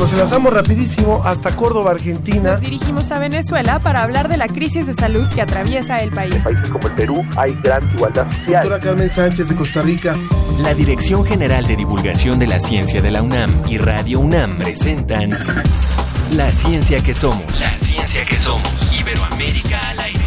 nos 0.00 0.12
enlazamos 0.14 0.54
rapidísimo 0.54 1.20
hasta 1.24 1.54
Córdoba, 1.54 1.90
Argentina. 1.90 2.52
Nos 2.52 2.60
dirigimos 2.60 3.12
a 3.12 3.18
Venezuela 3.18 3.78
para 3.80 4.02
hablar 4.02 4.28
de 4.28 4.38
la 4.38 4.48
crisis 4.48 4.86
de 4.86 4.94
salud 4.94 5.28
que 5.28 5.42
atraviesa 5.42 5.98
el 5.98 6.10
país. 6.10 6.34
En 6.36 6.42
países 6.42 6.70
como 6.70 6.88
el 6.88 6.94
Perú 6.94 7.24
hay 7.36 7.52
gran 7.62 7.86
igualdad 7.94 8.26
social. 8.32 8.62
Doctora 8.64 8.80
Carmen 8.80 9.10
Sánchez 9.10 9.48
de 9.50 9.56
Costa 9.56 9.82
Rica. 9.82 10.16
La 10.62 10.72
Dirección 10.72 11.22
General 11.26 11.66
de 11.66 11.76
Divulgación 11.76 12.38
de 12.38 12.46
la 12.46 12.58
Ciencia 12.58 13.02
de 13.02 13.10
la 13.10 13.22
UNAM 13.22 13.50
y 13.68 13.76
Radio 13.76 14.20
UNAM 14.20 14.56
presentan 14.56 15.28
La 16.32 16.50
Ciencia 16.50 17.00
que 17.00 17.12
Somos. 17.12 17.60
La 17.60 17.76
Ciencia 17.76 18.24
que 18.24 18.38
Somos. 18.38 18.98
Iberoamérica 18.98 19.80
al 19.90 20.00
aire. 20.00 20.19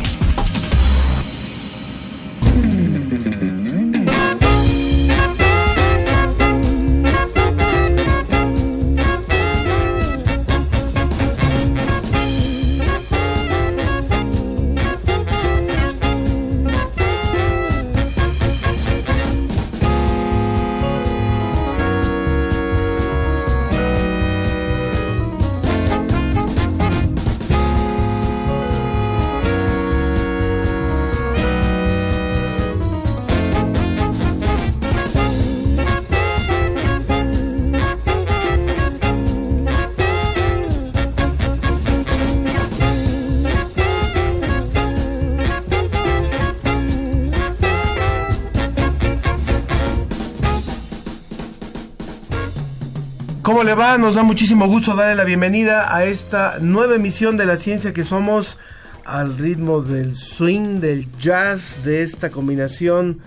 Nos 53.84 54.16
da 54.16 54.24
muchísimo 54.24 54.66
gusto 54.66 54.96
darle 54.96 55.14
la 55.14 55.26
bienvenida 55.26 55.94
a 55.94 56.06
esta 56.06 56.58
nueva 56.60 56.96
emisión 56.96 57.36
de 57.36 57.46
la 57.46 57.58
ciencia 57.58 57.94
que 57.94 58.06
somos 58.06 58.58
al 59.04 59.38
ritmo 59.38 59.82
del 59.82 60.16
swing, 60.16 60.80
del 60.80 61.12
jazz, 61.18 61.84
de 61.84 62.02
esta 62.02 62.32
combinación, 62.32 63.20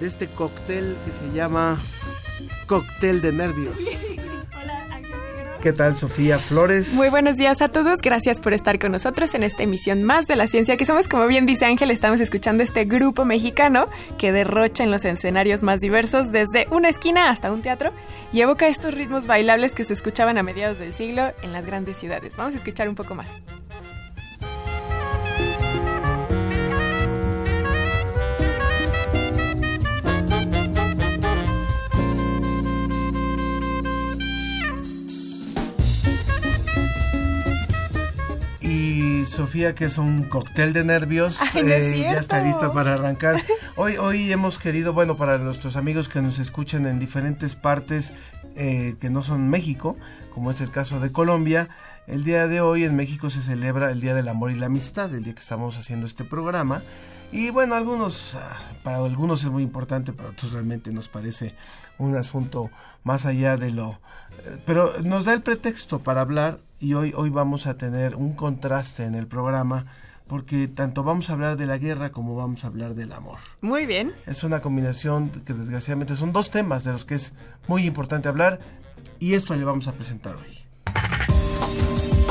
de 0.00 0.06
este 0.06 0.26
cóctel 0.28 0.96
que 1.06 1.10
se 1.10 1.34
llama 1.34 1.80
cóctel 2.66 3.22
de 3.22 3.32
nervios. 3.32 3.76
¿Qué 5.62 5.72
tal, 5.72 5.94
Sofía 5.94 6.40
Flores? 6.40 6.94
Muy 6.94 7.08
buenos 7.08 7.36
días 7.36 7.62
a 7.62 7.68
todos. 7.68 8.00
Gracias 8.02 8.40
por 8.40 8.52
estar 8.52 8.80
con 8.80 8.90
nosotros 8.90 9.32
en 9.36 9.44
esta 9.44 9.62
emisión 9.62 10.02
más 10.02 10.26
de 10.26 10.34
la 10.34 10.48
ciencia 10.48 10.76
que 10.76 10.84
somos. 10.84 11.06
Como 11.06 11.28
bien 11.28 11.46
dice 11.46 11.66
Ángel, 11.66 11.92
estamos 11.92 12.20
escuchando 12.20 12.64
este 12.64 12.84
grupo 12.84 13.24
mexicano 13.24 13.86
que 14.18 14.32
derrocha 14.32 14.82
en 14.82 14.90
los 14.90 15.04
escenarios 15.04 15.62
más 15.62 15.80
diversos, 15.80 16.32
desde 16.32 16.66
una 16.72 16.88
esquina 16.88 17.30
hasta 17.30 17.52
un 17.52 17.62
teatro, 17.62 17.92
y 18.32 18.40
evoca 18.40 18.66
estos 18.66 18.94
ritmos 18.94 19.28
bailables 19.28 19.70
que 19.72 19.84
se 19.84 19.92
escuchaban 19.92 20.36
a 20.36 20.42
mediados 20.42 20.80
del 20.80 20.92
siglo 20.92 21.32
en 21.42 21.52
las 21.52 21.64
grandes 21.64 21.96
ciudades. 21.96 22.36
Vamos 22.36 22.54
a 22.54 22.58
escuchar 22.58 22.88
un 22.88 22.96
poco 22.96 23.14
más. 23.14 23.28
Sofía, 39.32 39.74
que 39.74 39.86
es 39.86 39.96
un 39.96 40.24
cóctel 40.24 40.74
de 40.74 40.84
nervios, 40.84 41.38
Ay, 41.40 41.62
no 41.62 41.70
es 41.70 41.92
eh, 41.94 42.00
ya 42.02 42.18
está 42.18 42.42
lista 42.42 42.72
para 42.72 42.92
arrancar. 42.92 43.36
Hoy, 43.76 43.96
hoy 43.96 44.30
hemos 44.30 44.58
querido, 44.58 44.92
bueno, 44.92 45.16
para 45.16 45.38
nuestros 45.38 45.76
amigos 45.76 46.08
que 46.10 46.20
nos 46.20 46.38
escuchan 46.38 46.84
en 46.86 46.98
diferentes 46.98 47.56
partes 47.56 48.12
eh, 48.56 48.94
que 49.00 49.08
no 49.08 49.22
son 49.22 49.48
México, 49.48 49.96
como 50.34 50.50
es 50.50 50.60
el 50.60 50.70
caso 50.70 51.00
de 51.00 51.10
Colombia, 51.12 51.70
el 52.06 52.24
día 52.24 52.46
de 52.46 52.60
hoy 52.60 52.84
en 52.84 52.94
México 52.94 53.30
se 53.30 53.40
celebra 53.40 53.90
el 53.90 54.00
Día 54.02 54.14
del 54.14 54.28
Amor 54.28 54.50
y 54.50 54.54
la 54.56 54.66
Amistad, 54.66 55.14
el 55.14 55.24
día 55.24 55.32
que 55.34 55.40
estamos 55.40 55.78
haciendo 55.78 56.06
este 56.06 56.24
programa. 56.24 56.82
Y 57.32 57.48
bueno, 57.48 57.74
algunos, 57.74 58.34
ah, 58.34 58.58
para 58.82 58.98
algunos 58.98 59.42
es 59.44 59.50
muy 59.50 59.62
importante, 59.62 60.12
para 60.12 60.28
otros 60.28 60.52
realmente 60.52 60.92
nos 60.92 61.08
parece 61.08 61.54
un 61.96 62.14
asunto 62.16 62.70
más 63.04 63.24
allá 63.24 63.56
de 63.56 63.70
lo... 63.70 63.92
eh, 64.44 64.58
Pero 64.66 64.92
nos 65.02 65.24
da 65.24 65.32
el 65.32 65.40
pretexto 65.40 66.00
para 66.00 66.20
hablar 66.20 66.58
y 66.82 66.94
hoy, 66.94 67.14
hoy 67.16 67.30
vamos 67.30 67.66
a 67.68 67.78
tener 67.78 68.16
un 68.16 68.34
contraste 68.34 69.04
en 69.04 69.14
el 69.14 69.28
programa 69.28 69.84
porque 70.26 70.66
tanto 70.66 71.04
vamos 71.04 71.30
a 71.30 71.34
hablar 71.34 71.56
de 71.56 71.66
la 71.66 71.78
guerra 71.78 72.10
como 72.10 72.34
vamos 72.34 72.64
a 72.64 72.66
hablar 72.66 72.94
del 72.94 73.12
amor. 73.12 73.38
Muy 73.60 73.86
bien. 73.86 74.12
Es 74.26 74.42
una 74.42 74.60
combinación 74.60 75.30
que 75.46 75.54
desgraciadamente 75.54 76.16
son 76.16 76.32
dos 76.32 76.50
temas 76.50 76.82
de 76.82 76.92
los 76.92 77.04
que 77.04 77.14
es 77.14 77.34
muy 77.68 77.86
importante 77.86 78.28
hablar 78.28 78.58
y 79.20 79.34
esto 79.34 79.54
le 79.54 79.64
vamos 79.64 79.86
a 79.86 79.92
presentar 79.92 80.34
hoy. 80.34 82.21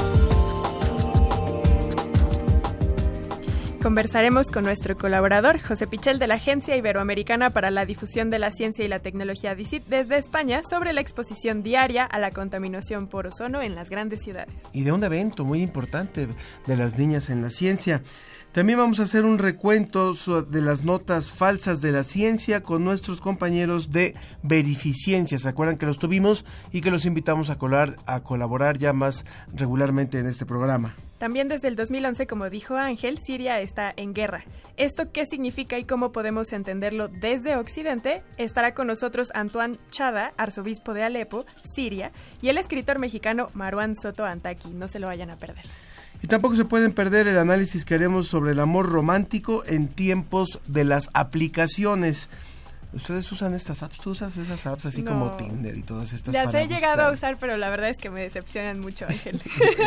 Conversaremos 3.82 4.52
con 4.52 4.64
nuestro 4.64 4.96
colaborador, 4.96 5.60
José 5.60 5.88
Pichel, 5.88 6.20
de 6.20 6.28
la 6.28 6.36
Agencia 6.36 6.78
Iberoamericana 6.78 7.50
para 7.50 7.72
la 7.72 7.84
Difusión 7.84 8.30
de 8.30 8.38
la 8.38 8.52
Ciencia 8.52 8.86
y 8.86 8.88
la 8.88 9.00
Tecnología 9.00 9.56
DICIT 9.56 9.88
desde 9.88 10.18
España 10.18 10.62
sobre 10.70 10.94
la 10.94 11.02
exposición 11.02 11.64
diaria 11.64 12.06
a 12.06 12.20
la 12.20 12.30
contaminación 12.30 13.08
por 13.08 13.26
ozono 13.26 13.60
en 13.64 13.74
las 13.74 13.90
grandes 13.90 14.22
ciudades. 14.22 14.54
y 14.72 14.84
de 14.84 14.92
un 14.92 15.04
evento 15.04 15.46
muy 15.46 15.64
importante 15.64 16.28
de 16.68 16.76
las 16.76 17.00
niñas 17.00 17.32
en 17.32 17.42
la 17.42 17.50
ciencia. 17.50 18.04
También 18.52 18.78
vamos 18.78 19.00
a 19.00 19.04
hacer 19.04 19.26
un 19.26 19.40
recuento 19.40 20.14
de 20.14 20.62
las 20.62 20.84
notas 20.84 21.32
falsas 21.32 21.82
de 21.82 21.92
la 21.92 22.04
ciencia 22.04 22.62
con 22.62 22.84
nuestros 22.84 23.20
compañeros 23.20 23.92
de 23.92 24.14
Verificiencia. 24.44 25.40
¿Se 25.40 25.48
acuerdan 25.48 25.80
que 25.80 25.88
los 25.88 25.98
tuvimos 25.98 26.46
y 26.72 26.82
que 26.82 26.92
los 26.92 27.06
invitamos 27.06 27.50
a, 27.50 27.58
colar, 27.58 27.96
a 28.06 28.20
colaborar 28.20 28.78
ya 28.78 28.94
más 28.94 29.26
regularmente 29.56 30.20
en 30.20 30.28
este 30.28 30.46
programa? 30.46 30.94
También 31.22 31.50
desde 31.50 31.68
el 31.68 31.76
2011, 31.76 32.26
como 32.26 32.50
dijo 32.50 32.78
Ángel, 32.78 33.20
Siria 33.20 33.60
está 33.60 33.94
en 33.96 34.16
guerra. 34.16 34.44
¿Esto 34.76 35.12
qué 35.12 35.28
significa 35.28 35.78
y 35.78 35.84
cómo 35.84 36.12
podemos 36.12 36.52
entenderlo 36.52 37.10
desde 37.10 37.58
Occidente? 37.58 38.24
Estará 38.38 38.74
con 38.74 38.88
nosotros 38.88 39.30
Antoine 39.36 39.78
Chada, 39.92 40.34
arzobispo 40.38 40.96
de 40.96 41.04
Alepo, 41.04 41.46
Siria, 41.76 42.12
y 42.42 42.50
el 42.50 42.58
escritor 42.58 42.98
mexicano 42.98 43.52
Maruán 43.54 43.96
Soto 43.96 44.26
Antaki. 44.26 44.70
No 44.70 44.88
se 44.88 44.98
lo 44.98 45.06
vayan 45.06 45.30
a 45.30 45.36
perder. 45.36 45.64
Y 46.24 46.28
tampoco 46.28 46.56
se 46.56 46.66
pueden 46.66 46.92
perder 46.92 47.28
el 47.28 47.38
análisis 47.38 47.86
que 47.86 47.94
haremos 47.94 48.28
sobre 48.28 48.54
el 48.54 48.60
amor 48.60 48.90
romántico 48.90 49.62
en 49.68 49.90
tiempos 49.90 50.60
de 50.66 50.86
las 50.86 51.12
aplicaciones. 51.14 52.32
¿Ustedes 52.94 53.32
usan 53.32 53.54
estas 53.54 53.84
apps? 53.84 53.98
¿Tú 54.00 54.12
usas 54.12 54.36
esas 54.36 54.66
apps 54.66 54.86
así 54.86 55.02
No. 55.02 55.12
como 55.12 55.32
Tinder 55.32 55.78
y 55.78 55.84
todas 55.84 56.12
estas? 56.12 56.34
Se 56.52 56.62
he 56.62 56.68
llegado 56.68 57.04
a 57.04 57.12
usar, 57.12 57.38
pero 57.40 57.56
la 57.56 57.70
verdad 57.70 57.90
es 57.90 57.98
que 57.98 58.10
me 58.10 58.22
decepcionan 58.22 58.80
mucho, 58.80 59.06
Ángel. 59.08 59.42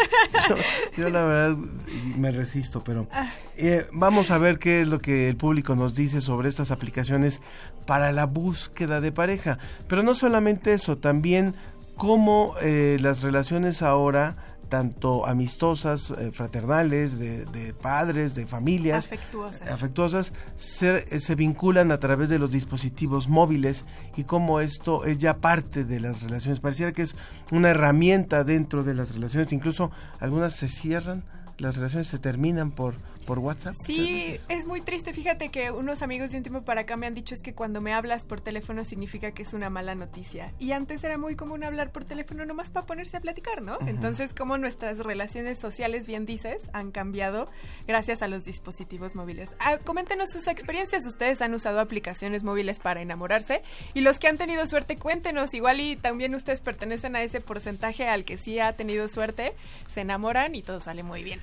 yo, 0.48 0.56
yo 0.96 1.10
la 1.10 1.22
verdad 1.22 1.56
me 2.16 2.30
resisto, 2.30 2.82
pero 2.82 3.06
eh, 3.56 3.86
vamos 3.92 4.30
a 4.30 4.38
ver 4.38 4.58
qué 4.58 4.80
es 4.80 4.88
lo 4.88 5.00
que 5.00 5.28
el 5.28 5.36
público 5.36 5.76
nos 5.76 5.94
dice 5.94 6.22
sobre 6.22 6.48
estas 6.48 6.70
aplicaciones 6.70 7.40
para 7.86 8.10
la 8.12 8.24
búsqueda 8.24 9.02
de 9.02 9.12
pareja. 9.12 9.58
Pero 9.86 10.02
no 10.02 10.14
solamente 10.14 10.72
eso, 10.72 10.96
también 10.96 11.54
cómo 11.96 12.54
eh, 12.62 12.96
las 13.00 13.22
relaciones 13.22 13.82
ahora 13.82 14.36
tanto 14.68 15.26
amistosas, 15.26 16.10
eh, 16.10 16.30
fraternales, 16.32 17.18
de, 17.18 17.44
de 17.46 17.72
padres, 17.74 18.34
de 18.34 18.46
familias, 18.46 19.06
Afectuosas. 19.06 19.68
afectuosas 19.68 20.32
se, 20.56 21.06
eh, 21.10 21.20
se 21.20 21.34
vinculan 21.34 21.92
a 21.92 21.98
través 21.98 22.28
de 22.28 22.38
los 22.38 22.50
dispositivos 22.50 23.28
móviles 23.28 23.84
y 24.16 24.24
cómo 24.24 24.60
esto 24.60 25.04
es 25.04 25.18
ya 25.18 25.38
parte 25.38 25.84
de 25.84 26.00
las 26.00 26.22
relaciones. 26.22 26.60
Pareciera 26.60 26.92
que 26.92 27.02
es 27.02 27.16
una 27.50 27.70
herramienta 27.70 28.44
dentro 28.44 28.84
de 28.84 28.94
las 28.94 29.14
relaciones, 29.14 29.52
incluso 29.52 29.90
algunas 30.20 30.54
se 30.54 30.68
cierran, 30.68 31.24
las 31.58 31.76
relaciones 31.76 32.08
se 32.08 32.18
terminan 32.18 32.70
por, 32.70 32.94
por 33.24 33.38
WhatsApp. 33.38 33.74
Sí, 33.84 34.36
es 34.48 34.66
muy 34.66 34.80
triste. 34.80 35.12
Fíjate 35.12 35.48
que 35.48 35.70
unos 35.70 36.02
amigos 36.02 36.30
de 36.30 36.38
un 36.38 36.42
tiempo 36.42 36.62
para 36.62 36.82
acá 36.82 36.96
me 36.96 37.06
han 37.06 37.14
dicho 37.14 37.34
es 37.34 37.42
que 37.42 37.54
cuando 37.54 37.80
me 37.80 37.92
hablas 37.92 38.24
por 38.24 38.40
teléfono 38.40 38.84
significa 38.84 39.32
que 39.32 39.42
es 39.42 39.52
una 39.52 39.70
mala 39.70 39.94
noticia. 39.94 40.52
Y 40.58 40.72
antes 40.72 41.02
era 41.04 41.18
muy 41.18 41.36
común 41.36 41.64
hablar 41.64 41.92
por 41.92 42.04
teléfono 42.04 42.44
nomás 42.44 42.70
para 42.70 42.86
ponerse 42.86 43.16
a 43.16 43.20
platicar, 43.20 43.62
¿no? 43.62 43.78
Entonces, 43.86 44.34
como 44.34 44.58
nuestras 44.58 44.98
relaciones 44.98 45.58
sociales, 45.58 46.06
bien 46.06 46.26
dices, 46.26 46.70
han 46.72 46.90
cambiado 46.90 47.46
gracias 47.86 48.22
a 48.22 48.28
los 48.28 48.44
dispositivos 48.44 49.14
móviles. 49.14 49.50
Ah, 49.58 49.78
coméntenos 49.78 50.30
sus 50.30 50.46
experiencias. 50.46 51.06
¿Ustedes 51.06 51.42
han 51.42 51.54
usado 51.54 51.80
aplicaciones 51.80 52.44
móviles 52.44 52.78
para 52.78 53.02
enamorarse? 53.02 53.62
Y 53.94 54.00
los 54.00 54.18
que 54.18 54.28
han 54.28 54.38
tenido 54.38 54.66
suerte, 54.66 54.96
cuéntenos. 54.96 55.54
Igual 55.54 55.80
y 55.80 55.96
también 55.96 56.34
ustedes 56.34 56.60
pertenecen 56.60 57.16
a 57.16 57.22
ese 57.22 57.40
porcentaje 57.40 58.08
al 58.08 58.24
que 58.24 58.36
sí 58.36 58.58
ha 58.58 58.74
tenido 58.74 59.08
suerte, 59.08 59.54
se 59.88 60.02
enamoran 60.02 60.54
y 60.54 60.62
todo 60.62 60.80
sale 60.80 61.02
muy 61.02 61.22
bien. 61.22 61.40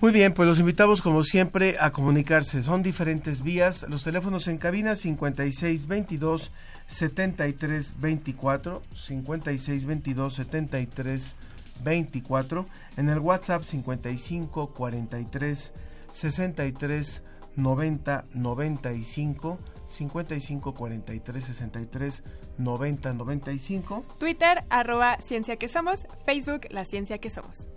Muy 0.00 0.12
bien, 0.12 0.32
pues 0.32 0.48
los 0.48 0.60
invitamos 0.60 1.02
como 1.02 1.24
siempre 1.24 1.76
a 1.80 1.90
comunicarse. 1.90 2.62
Son 2.62 2.84
diferentes 2.84 3.42
vías. 3.42 3.84
Los 3.88 4.04
teléfonos 4.04 4.46
en 4.46 4.58
cabina 4.58 4.94
5622 4.94 6.52
7324, 6.86 8.82
5622 8.94 10.34
73 10.34 11.34
24, 11.82 12.66
en 12.96 13.08
el 13.08 13.18
WhatsApp 13.18 13.64
55 13.64 14.72
43 14.72 15.72
63 16.12 17.22
90 17.56 18.24
95 18.34 19.58
55 19.88 20.74
43 20.74 21.44
63 21.44 22.22
90 22.56 23.14
95 23.14 24.04
Twitter 24.20 24.58
arroba 24.70 25.18
ciencia 25.20 25.56
que 25.56 25.68
somos, 25.68 26.06
Facebook 26.24 26.68
la 26.70 26.84
ciencia 26.84 27.18
que 27.18 27.30
somos. 27.30 27.68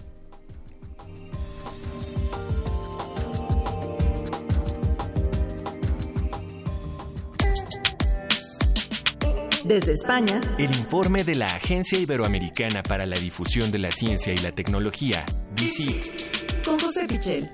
Desde 9.63 9.93
España, 9.93 10.41
El 10.57 10.75
informe 10.75 11.23
de 11.23 11.35
la 11.35 11.45
Agencia 11.45 11.99
Iberoamericana 11.99 12.81
para 12.81 13.05
la 13.05 13.17
Difusión 13.17 13.71
de 13.71 13.77
la 13.77 13.91
Ciencia 13.91 14.33
y 14.33 14.37
la 14.37 14.51
Tecnología, 14.53 15.23
DICIT. 15.55 16.63
con 16.65 16.79
José 16.79 17.07
Pichel. 17.07 17.51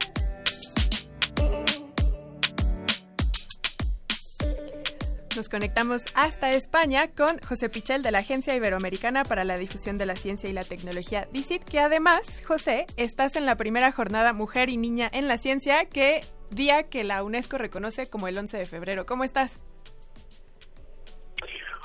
Nos 5.36 5.50
conectamos 5.50 6.04
hasta 6.16 6.50
España 6.52 7.10
con 7.10 7.40
José 7.40 7.70
Pichel 7.70 8.02
de 8.02 8.12
la 8.12 8.20
Agencia 8.20 8.56
Iberoamericana 8.56 9.24
para 9.24 9.44
la 9.44 9.58
Difusión 9.58 9.98
de 9.98 10.06
la 10.06 10.16
Ciencia 10.16 10.50
y 10.50 10.54
la 10.54 10.64
Tecnología, 10.64 11.28
DICIT, 11.32 11.64
que 11.64 11.80
además, 11.80 12.22
José, 12.46 12.86
estás 12.96 13.36
en 13.36 13.46
la 13.46 13.56
primera 13.58 13.92
jornada 13.92 14.34
Mujer 14.34 14.70
y 14.70 14.78
Niña 14.78 15.10
en 15.12 15.28
la 15.28 15.38
Ciencia, 15.38 15.86
que 15.86 16.22
día 16.50 16.84
que 16.84 17.04
la 17.04 17.22
UNESCO 17.24 17.58
reconoce 17.58 18.08
como 18.08 18.28
el 18.28 18.38
11 18.38 18.58
de 18.58 18.66
febrero. 18.66 19.06
¿Cómo 19.06 19.24
estás? 19.26 19.60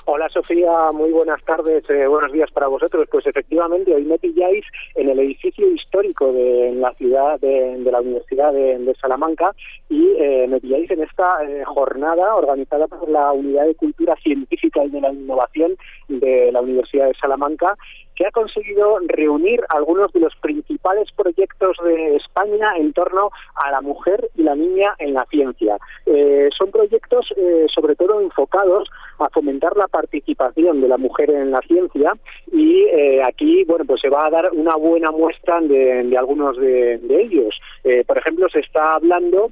Hola 0.05 0.27
Sofía, 0.27 0.91
muy 0.93 1.11
buenas 1.11 1.41
tardes, 1.45 1.89
eh, 1.89 2.07
buenos 2.07 2.33
días 2.33 2.51
para 2.51 2.67
vosotros. 2.67 3.07
Pues 3.09 3.25
efectivamente, 3.25 3.95
hoy 3.95 4.03
me 4.03 4.19
pilláis 4.19 4.65
en 4.95 5.07
el 5.07 5.17
edificio 5.17 5.65
histórico 5.71 6.33
de 6.33 6.73
la 6.75 6.93
ciudad 6.95 7.39
de, 7.39 7.77
la 7.89 8.01
Universidad 8.01 8.51
de, 8.51 8.79
de 8.79 8.95
Salamanca 8.95 9.55
y 9.87 10.09
eh, 10.19 10.45
me 10.49 10.59
pilláis 10.59 10.91
en 10.91 11.03
esta 11.03 11.37
eh, 11.45 11.63
jornada 11.63 12.35
organizada 12.35 12.87
por 12.87 13.07
la 13.07 13.31
Unidad 13.31 13.65
de 13.65 13.75
Cultura 13.75 14.17
Científica 14.17 14.83
y 14.83 14.89
de 14.89 14.99
la 14.99 15.13
Innovación 15.13 15.77
de 16.09 16.51
la 16.51 16.59
Universidad 16.59 17.07
de 17.07 17.13
Salamanca 17.13 17.77
que 18.15 18.25
ha 18.27 18.31
conseguido 18.31 18.99
reunir 19.07 19.61
algunos 19.69 20.11
de 20.13 20.19
los 20.19 20.35
principales 20.35 21.09
proyectos 21.15 21.77
de 21.83 22.15
España 22.17 22.75
en 22.77 22.93
torno 22.93 23.31
a 23.55 23.71
la 23.71 23.81
mujer 23.81 24.29
y 24.35 24.43
la 24.43 24.55
niña 24.55 24.95
en 24.99 25.13
la 25.13 25.25
ciencia. 25.29 25.77
Eh, 26.05 26.49
son 26.57 26.71
proyectos 26.71 27.33
eh, 27.37 27.65
sobre 27.73 27.95
todo 27.95 28.21
enfocados 28.21 28.89
a 29.19 29.29
fomentar 29.29 29.75
la 29.77 29.87
participación 29.93 30.81
de 30.81 30.87
la 30.87 30.97
mujer 30.97 31.29
en 31.29 31.51
la 31.51 31.61
ciencia 31.61 32.13
y 32.51 32.85
eh, 32.85 33.21
aquí 33.23 33.63
bueno 33.65 33.85
pues 33.85 34.01
se 34.01 34.09
va 34.09 34.25
a 34.25 34.31
dar 34.31 34.49
una 34.51 34.75
buena 34.75 35.11
muestra 35.11 35.61
de, 35.61 36.03
de 36.03 36.17
algunos 36.17 36.57
de, 36.57 36.99
ellos. 37.09 37.55
Eh, 37.83 38.03
por 38.05 38.17
ejemplo, 38.17 38.47
se 38.49 38.59
está 38.59 38.95
hablando 38.95 39.51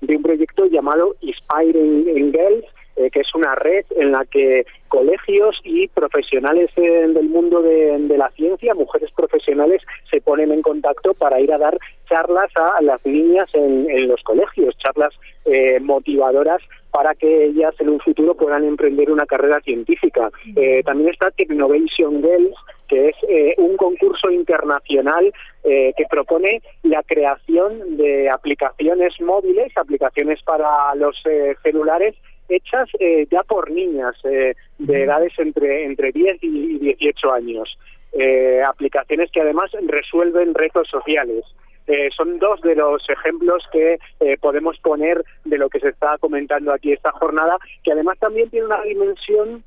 de 0.00 0.16
un 0.16 0.22
proyecto 0.22 0.66
llamado 0.66 1.16
Inspiring 1.20 2.32
Girls, 2.32 2.64
eh, 2.96 3.10
que 3.10 3.20
es 3.20 3.34
una 3.34 3.54
red 3.54 3.84
en 3.96 4.12
la 4.12 4.24
que 4.24 4.64
colegios 4.88 5.58
y 5.64 5.88
profesionales 5.88 6.70
del 6.76 7.28
mundo 7.28 7.62
de, 7.62 7.98
la 8.16 8.30
ciencia, 8.30 8.74
mujeres 8.74 9.10
profesionales, 9.12 9.80
se 10.10 10.20
ponen 10.20 10.52
en 10.52 10.62
contacto 10.62 11.14
para 11.14 11.40
ir 11.40 11.52
a 11.52 11.58
dar 11.58 11.78
charlas 12.08 12.50
a 12.54 12.82
las 12.82 13.04
niñas 13.06 13.48
en, 13.54 13.90
en 13.90 14.08
los 14.08 14.22
colegios, 14.22 14.76
charlas 14.76 15.14
eh, 15.46 15.80
motivadoras 15.80 16.62
para 16.92 17.14
que 17.14 17.46
ellas 17.46 17.74
en 17.80 17.88
un 17.88 17.98
futuro 18.00 18.34
puedan 18.34 18.64
emprender 18.64 19.10
una 19.10 19.26
carrera 19.26 19.60
científica. 19.62 20.30
Eh, 20.54 20.82
también 20.84 21.10
está 21.10 21.30
Technovation 21.30 22.22
Girls, 22.22 22.54
que 22.86 23.08
es 23.08 23.16
eh, 23.28 23.54
un 23.56 23.76
concurso 23.76 24.30
internacional 24.30 25.32
eh, 25.64 25.92
que 25.96 26.04
propone 26.08 26.62
la 26.82 27.02
creación 27.02 27.96
de 27.96 28.28
aplicaciones 28.28 29.18
móviles, 29.20 29.72
aplicaciones 29.76 30.42
para 30.42 30.94
los 30.94 31.16
eh, 31.24 31.56
celulares 31.62 32.14
hechas 32.48 32.88
eh, 33.00 33.26
ya 33.30 33.42
por 33.42 33.70
niñas 33.70 34.14
eh, 34.24 34.54
de 34.78 35.02
edades 35.04 35.32
entre, 35.38 35.84
entre 35.84 36.12
10 36.12 36.38
y 36.42 36.78
18 36.78 37.32
años. 37.32 37.78
Eh, 38.12 38.60
aplicaciones 38.66 39.30
que 39.30 39.40
además 39.40 39.70
resuelven 39.86 40.54
retos 40.54 40.88
sociales. 40.88 41.44
Eh, 41.86 42.08
son 42.16 42.38
dos 42.38 42.60
de 42.60 42.76
los 42.76 43.02
ejemplos 43.08 43.64
que 43.72 43.98
eh, 44.20 44.36
podemos 44.40 44.78
poner 44.78 45.24
de 45.44 45.58
lo 45.58 45.68
que 45.68 45.80
se 45.80 45.88
está 45.88 46.16
comentando 46.18 46.72
aquí 46.72 46.92
esta 46.92 47.12
jornada, 47.12 47.56
que 47.82 47.92
además 47.92 48.18
también 48.18 48.50
tiene 48.50 48.66
una 48.66 48.82
dimensión 48.82 49.64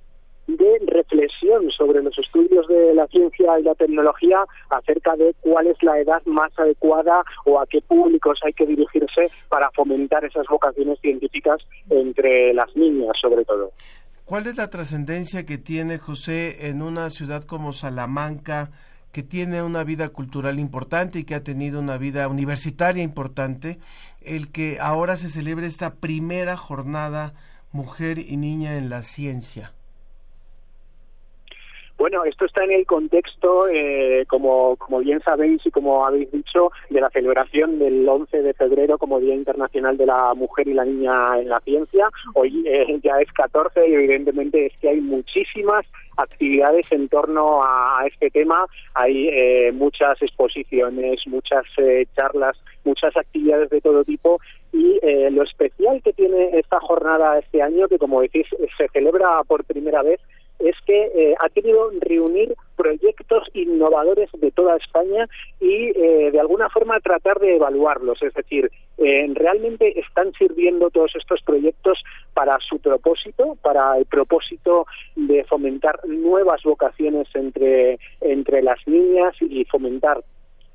de 0.47 0.79
reflexión 0.88 1.71
sobre 1.71 2.03
los 2.03 2.17
estudios 2.17 2.67
de 2.67 2.94
la 2.94 3.07
ciencia 3.07 3.59
y 3.59 3.63
la 3.63 3.75
tecnología 3.75 4.38
acerca 4.69 5.15
de 5.15 5.35
cuál 5.41 5.67
es 5.67 5.81
la 5.81 6.00
edad 6.00 6.21
más 6.25 6.51
adecuada 6.57 7.23
o 7.45 7.59
a 7.59 7.65
qué 7.65 7.81
públicos 7.81 8.39
hay 8.44 8.53
que 8.53 8.65
dirigirse 8.65 9.29
para 9.50 9.71
fomentar 9.71 10.23
esas 10.23 10.45
vocaciones 10.47 11.00
científicas 11.01 11.57
entre 11.89 12.53
las 12.53 12.75
niñas, 12.75 13.15
sobre 13.19 13.44
todo. 13.44 13.71
¿Cuál 14.25 14.47
es 14.47 14.57
la 14.57 14.69
trascendencia 14.69 15.45
que 15.45 15.57
tiene 15.57 15.97
José 15.97 16.68
en 16.69 16.81
una 16.81 17.09
ciudad 17.09 17.44
como 17.44 17.73
Salamanca, 17.73 18.71
que 19.15 19.23
tiene 19.23 19.63
una 19.63 19.85
vida 19.85 20.09
cultural 20.09 20.59
importante 20.59 21.19
y 21.19 21.23
que 21.23 21.35
ha 21.35 21.41
tenido 21.41 21.79
una 21.79 21.97
vida 21.97 22.27
universitaria 22.27 23.01
importante, 23.01 23.79
el 24.19 24.51
que 24.51 24.77
ahora 24.81 25.15
se 25.15 25.29
celebre 25.29 25.67
esta 25.67 25.94
primera 25.94 26.57
jornada 26.57 27.33
Mujer 27.71 28.19
y 28.19 28.35
Niña 28.35 28.75
en 28.75 28.89
la 28.89 29.03
Ciencia? 29.03 29.73
Bueno, 31.97 32.25
esto 32.25 32.45
está 32.45 32.63
en 32.65 32.71
el 32.71 32.86
contexto, 32.86 33.68
eh, 33.69 34.25
como, 34.27 34.75
como 34.75 35.00
bien 35.00 35.21
sabéis 35.21 35.65
y 35.65 35.71
como 35.71 36.06
habéis 36.06 36.30
dicho, 36.31 36.69
de 36.89 37.00
la 37.00 37.09
celebración 37.09 37.80
del 37.80 38.07
11 38.07 38.42
de 38.42 38.53
febrero 38.53 38.97
como 38.97 39.19
Día 39.19 39.33
Internacional 39.33 39.95
de 39.95 40.06
la 40.06 40.33
Mujer 40.33 40.68
y 40.68 40.74
la 40.74 40.83
Niña 40.83 41.39
en 41.39 41.47
la 41.47 41.59
Ciencia. 41.62 42.09
Hoy 42.33 42.63
eh, 42.68 43.00
ya 43.01 43.21
es 43.21 43.31
14 43.31 43.88
y 43.88 43.94
evidentemente 43.94 44.65
es 44.65 44.80
que 44.80 44.89
hay 44.89 45.00
muchísimas 45.00 45.86
actividades 46.18 46.92
en 46.92 47.07
torno 47.09 47.63
a, 47.63 48.03
este 48.06 48.30
tema. 48.30 48.65
Hay 48.94 49.30
eh, 49.30 49.71
muchas 49.74 50.21
exposiciones, 50.21 51.21
muchas 51.27 51.65
eh, 51.77 52.06
charlas, 52.15 52.57
muchas 52.83 53.15
actividades 53.18 53.69
de 53.69 53.81
todo 53.81 54.03
tipo 54.03 54.39
y 54.71 55.00
eh, 55.01 55.30
lo 55.31 55.44
especial 55.44 56.01
que 56.03 56.13
tiene 56.13 56.50
esta 56.53 56.80
jornada 56.80 57.39
este 57.39 57.62
año, 57.62 57.88
que 57.88 57.97
como 57.97 58.21
decís 58.21 58.45
se 58.77 58.88
celebra 58.89 59.44
por 59.47 59.63
primera 59.63 60.03
vez, 60.03 60.19
es 60.60 60.75
que 60.86 61.12
eh, 61.16 61.36
ha 61.40 61.50
querido 61.50 61.92
reunir 62.02 62.56
proyectos 62.75 63.48
innovadores 63.54 64.30
de 64.34 64.52
toda 64.52 64.78
España 64.78 65.28
y 65.60 65.92
eh, 65.96 66.31
de 66.31 66.40
alguna 66.40 66.69
forma 66.69 67.00
tratar 67.00 67.40
de 67.40 67.56
evaluarlos. 67.56 68.21
Es 68.21 68.33
decir, 68.33 68.71
eh, 68.97 69.28
realmente 69.33 70.00
están 70.00 70.31
sirviendo 70.33 70.90
todos 70.90 71.12
estos 71.16 71.42
proyectos 71.44 72.04
para 72.33 72.57
su 72.59 72.80
propósito, 72.80 73.57
para 73.62 73.97
el 73.97 74.06
propósito 74.06 74.85
de 75.16 75.44
fomentar 75.45 76.00
nuevas 76.07 76.64
vocaciones 76.64 77.28
entre, 77.33 78.00
entre 78.21 78.62
las 78.62 78.80
niñas 78.88 79.35
y 79.42 79.66
fomentar 79.66 80.24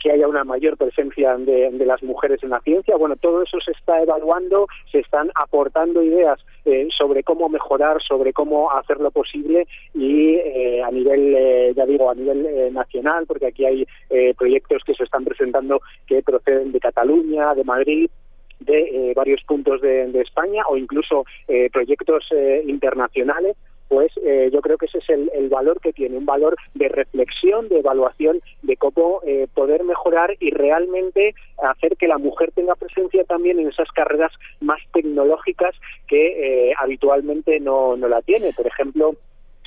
que 0.00 0.10
haya 0.10 0.26
una 0.26 0.44
mayor 0.44 0.76
presencia 0.76 1.36
de, 1.36 1.70
las 1.84 2.02
mujeres 2.02 2.42
en 2.42 2.50
la 2.50 2.60
ciencia. 2.60 2.96
Bueno, 2.96 3.16
todo 3.16 3.42
eso 3.42 3.58
se 3.60 3.72
está 3.72 4.00
evaluando, 4.02 4.66
se 4.90 4.98
están 4.98 5.30
aportando 5.34 6.02
ideas 6.02 6.40
eh, 6.64 6.88
sobre 6.96 7.22
cómo 7.22 7.48
mejorar, 7.48 8.02
sobre 8.02 8.32
cómo 8.32 8.70
hacerlo 8.72 9.10
posible 9.10 9.66
y 9.94 10.34
eh, 10.34 10.82
a 10.82 10.90
nivel, 10.90 11.34
eh, 11.36 11.72
ya 11.76 11.84
digo, 11.86 12.10
a 12.10 12.14
nivel 12.14 12.46
eh, 12.46 12.70
nacional, 12.72 13.26
porque 13.26 13.48
aquí 13.48 13.64
hay 13.64 13.86
eh, 14.08 14.34
proyectos 14.36 14.82
que 14.84 14.94
se 14.94 15.04
están 15.04 15.24
presentando 15.24 15.80
que 16.06 16.22
proceden 16.22 16.72
de 16.72 16.80
Cataluña, 16.80 17.54
de 17.54 17.64
Madrid, 17.64 18.10
de 18.60 19.12
varios 19.16 19.42
puntos 19.44 19.80
de, 19.80 20.06
de, 20.12 20.20
España 20.20 20.62
o 20.68 20.76
incluso 20.76 21.24
eh, 21.48 21.70
proyectos 21.72 22.26
eh, 22.30 22.62
internacionales 22.66 23.56
pues 23.90 24.12
eh, 24.24 24.50
yo 24.52 24.60
creo 24.60 24.78
que 24.78 24.86
ese 24.86 24.98
es 24.98 25.10
el, 25.10 25.32
el, 25.34 25.48
valor 25.48 25.80
que 25.80 25.92
tiene, 25.92 26.16
un 26.16 26.24
valor 26.24 26.56
de 26.74 26.88
reflexión, 26.88 27.68
de 27.68 27.80
evaluación, 27.80 28.40
de 28.62 28.76
cómo 28.76 29.20
eh, 29.26 29.48
poder 29.52 29.82
mejorar 29.82 30.36
y 30.38 30.50
realmente 30.50 31.34
hacer 31.60 31.96
que 31.96 32.06
la 32.06 32.16
mujer 32.16 32.52
tenga 32.54 32.76
presencia 32.76 33.24
también 33.24 33.58
en 33.58 33.66
esas 33.66 33.90
carreras 33.90 34.30
más 34.60 34.78
tecnológicas 34.92 35.74
que 36.06 36.68
eh, 36.68 36.72
habitualmente 36.78 37.58
no, 37.58 37.96
no 37.96 38.06
la 38.06 38.22
tiene. 38.22 38.52
Por 38.52 38.68
ejemplo, 38.68 39.16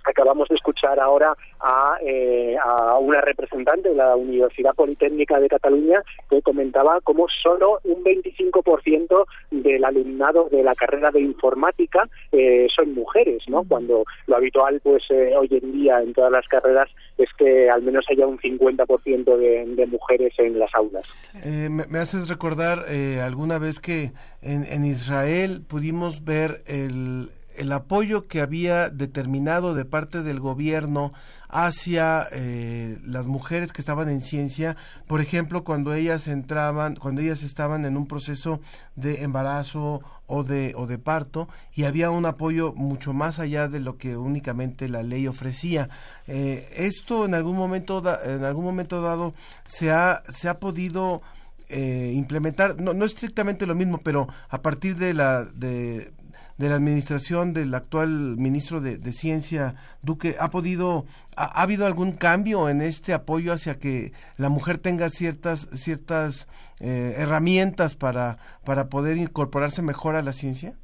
acabamos 0.05 0.49
de 0.49 0.55
escuchar 0.55 0.99
ahora 0.99 1.35
a, 1.59 1.97
eh, 2.01 2.55
una 3.01 3.21
representante 3.21 3.89
de 3.89 3.95
la 3.95 4.15
Universidad 4.15 4.73
Politécnica 4.75 5.39
de 5.39 5.47
Cataluña 5.47 6.01
que 6.29 6.41
comentaba 6.41 6.99
cómo 7.03 7.27
solo 7.41 7.79
un 7.83 8.03
25% 8.03 9.25
del 9.51 9.83
alumnado 9.83 10.49
de 10.49 10.63
la 10.63 10.75
carrera 10.75 11.11
de 11.11 11.21
informática 11.21 12.07
eh, 12.31 12.67
son 12.75 12.93
mujeres, 12.93 13.43
¿no? 13.47 13.63
Cuando 13.63 14.03
lo 14.27 14.35
habitual, 14.35 14.79
pues 14.83 15.03
eh, 15.09 15.33
hoy 15.37 15.49
en 15.51 15.71
día 15.71 16.01
en 16.01 16.13
todas 16.13 16.31
las 16.31 16.47
carreras 16.47 16.89
es 17.17 17.29
que 17.37 17.69
al 17.69 17.81
menos 17.83 18.05
haya 18.09 18.27
un 18.27 18.39
50% 18.39 19.37
de, 19.37 19.65
de, 19.75 19.85
mujeres 19.85 20.33
en 20.37 20.57
las 20.57 20.73
aulas. 20.73 21.05
Eh, 21.43 21.69
me, 21.69 21.85
me, 21.87 21.99
haces 21.99 22.27
recordar 22.27 22.85
alguna 23.21 23.59
vez 23.59 23.79
que 23.79 24.11
en, 24.41 24.65
en 24.65 24.85
Israel 24.85 25.61
pudimos 25.67 26.23
ver 26.23 26.63
el 26.65 27.29
el 27.55 27.71
apoyo 27.71 28.27
que 28.27 28.41
había 28.41 28.89
determinado 28.89 29.73
de 29.73 29.85
parte 29.85 30.23
del 30.23 30.39
gobierno 30.39 31.11
hacia 31.49 32.27
eh, 32.31 32.97
las 33.03 33.27
mujeres 33.27 33.71
que 33.71 33.81
estaban 33.81 34.09
en 34.09 34.21
ciencia, 34.21 34.75
por 35.07 35.21
ejemplo, 35.21 35.63
cuando 35.63 35.93
ellas 35.93 36.27
entraban, 36.27 36.95
cuando 36.95 37.21
ellas 37.21 37.43
estaban 37.43 37.85
en 37.85 37.95
un 37.95 38.07
proceso 38.07 38.59
de 38.95 39.23
embarazo 39.23 40.01
o 40.25 40.43
de, 40.43 40.73
o 40.75 40.87
de 40.87 40.97
parto, 40.97 41.47
y 41.75 41.83
había 41.83 42.09
un 42.09 42.25
apoyo 42.25 42.73
mucho 42.73 43.13
más 43.13 43.39
allá 43.39 43.67
de 43.67 43.79
lo 43.79 43.97
que 43.97 44.17
únicamente 44.17 44.89
la 44.89 45.03
ley 45.03 45.27
ofrecía. 45.27 45.89
Eh, 46.27 46.67
esto 46.75 47.25
en 47.25 47.35
algún 47.35 47.55
momento, 47.55 48.01
en 48.25 48.43
algún 48.43 48.65
momento 48.65 49.01
dado 49.01 49.35
se 49.65 49.91
ha, 49.91 50.23
se 50.29 50.49
ha 50.49 50.59
podido 50.59 51.21
eh, 51.69 52.13
implementar, 52.15 52.81
no, 52.81 52.93
no 52.93 53.05
estrictamente 53.05 53.65
lo 53.65 53.75
mismo, 53.75 53.99
pero 53.99 54.27
a 54.49 54.61
partir 54.61 54.95
de 54.95 55.13
la, 55.13 55.43
de, 55.43 56.11
de 56.57 56.69
la 56.69 56.75
administración 56.75 57.53
del 57.53 57.73
actual 57.73 58.37
ministro 58.37 58.81
de, 58.81 58.97
Ciencia, 59.11 59.75
Duque, 60.01 60.35
¿ha 60.39 60.49
podido, 60.49 61.05
ha, 61.35 61.61
habido 61.61 61.85
algún 61.85 62.13
cambio 62.13 62.69
en 62.69 62.81
este 62.81 63.13
apoyo 63.13 63.53
hacia 63.53 63.79
que 63.79 64.11
la 64.37 64.49
mujer 64.49 64.77
tenga 64.77 65.09
ciertas, 65.09 65.67
ciertas 65.73 66.47
eh, 66.79 67.15
herramientas 67.17 67.95
para, 67.95 68.37
para 68.65 68.89
poder 68.89 69.17
incorporarse 69.17 69.81
mejor 69.81 70.15
a 70.15 70.21
la 70.21 70.33
ciencia? 70.33 70.75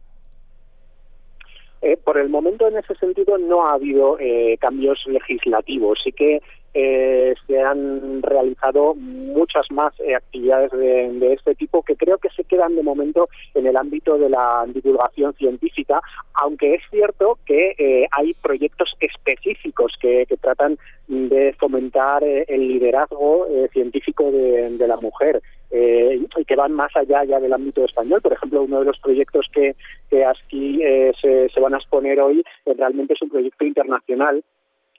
Eh, 1.81 1.97
por 1.97 2.17
el 2.17 2.29
momento, 2.29 2.67
en 2.67 2.77
ese 2.77 2.93
sentido, 2.95 3.37
no 3.37 3.65
ha 3.65 3.73
habido 3.73 4.19
eh, 4.19 4.57
cambios 4.59 4.99
legislativos. 5.05 5.99
Sí 6.03 6.11
que 6.11 6.41
eh, 6.81 7.35
se 7.45 7.59
han 7.59 8.21
realizado 8.21 8.95
muchas 8.95 9.69
más 9.69 9.93
eh, 9.99 10.15
actividades 10.15 10.71
de, 10.71 11.33
este 11.33 11.53
tipo 11.55 11.83
que 11.83 11.97
creo 11.97 12.17
que 12.17 12.29
se 12.29 12.45
quedan 12.45 12.75
de 12.75 12.83
momento 12.83 13.27
en 13.53 13.67
el 13.67 13.75
ámbito 13.75 14.17
de 14.17 14.29
la 14.29 14.65
divulgación 14.67 15.33
científica, 15.33 15.99
aunque 16.33 16.75
es 16.75 16.81
cierto 16.89 17.37
que 17.45 17.75
eh, 17.77 18.07
hay 18.11 18.33
proyectos 18.41 18.95
específicos 19.01 19.93
que, 19.99 20.25
tratan 20.41 20.77
de 21.07 21.53
fomentar 21.59 22.23
el 22.23 22.67
liderazgo 22.67 23.45
científico 23.73 24.31
de, 24.31 24.87
la 24.87 24.95
mujer 24.97 25.41
y 25.71 26.45
que 26.45 26.55
van 26.55 26.71
más 26.71 26.95
allá 26.95 27.25
ya 27.25 27.39
del 27.39 27.51
ámbito 27.51 27.83
español. 27.83 28.21
Por 28.21 28.33
ejemplo, 28.33 28.63
uno 28.63 28.79
de 28.79 28.85
los 28.85 28.99
proyectos 28.99 29.47
que, 29.51 29.75
que 30.09 30.23
aquí 30.23 30.79
se, 31.21 31.49
se 31.49 31.59
van 31.59 31.73
a 31.73 31.77
exponer 31.77 32.21
hoy 32.21 32.43
realmente 32.65 33.13
es 33.13 33.21
un 33.21 33.29
proyecto 33.29 33.65
internacional 33.65 34.43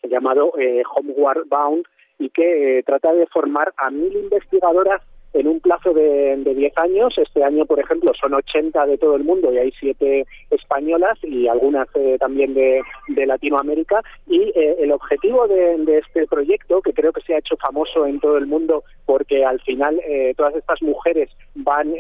llamado 0.02 0.52
eh, 0.59 0.83
Homeward 0.95 1.47
Bound 1.49 1.85
y 2.19 2.30
que 2.30 2.78
eh, 2.78 2.83
trata 2.83 3.12
de 3.12 3.26
formar 3.26 3.73
a 3.76 3.90
mil 3.90 4.14
investigadoras 4.16 5.02
en 5.33 5.47
un 5.47 5.61
plazo 5.61 5.92
de, 5.92 6.37
de 6.37 6.54
10 6.54 6.78
años. 6.78 7.14
Este 7.16 7.45
año, 7.45 7.66
por 7.66 7.78
ejemplo, 7.80 8.12
son 8.21 8.35
80 8.35 8.87
de 8.87 8.99
todo 8.99 9.16
el 9.16 9.25
mundo 9.25 9.52
y 9.52 9.59
hay 9.59 9.73
siete 9.78 10.26
españolas 10.50 11.19
y 11.23 11.47
algunas 11.47 11.88
eh, 11.95 12.16
también 12.19 12.54
de, 12.54 12.83
Latinoamérica. 13.09 14.02
Y 14.26 14.52
eh, 14.54 14.76
el 14.80 14.92
objetivo 14.92 15.47
de, 15.47 15.99
este 15.99 16.26
proyecto, 16.26 16.80
que 16.83 16.92
creo 16.92 17.12
que 17.12 17.21
se 17.23 17.35
ha 17.35 17.38
hecho 17.38 17.57
famoso 17.57 18.07
en 18.07 18.21
todo 18.21 18.38
el 18.38 18.47
mundo 18.47 18.85
porque 19.07 19.45
al 19.45 19.61
final 19.61 20.00
eh, 20.07 20.35
todas 20.37 20.54
estas 20.54 20.80
mujeres 20.83 21.30
van 21.54 21.95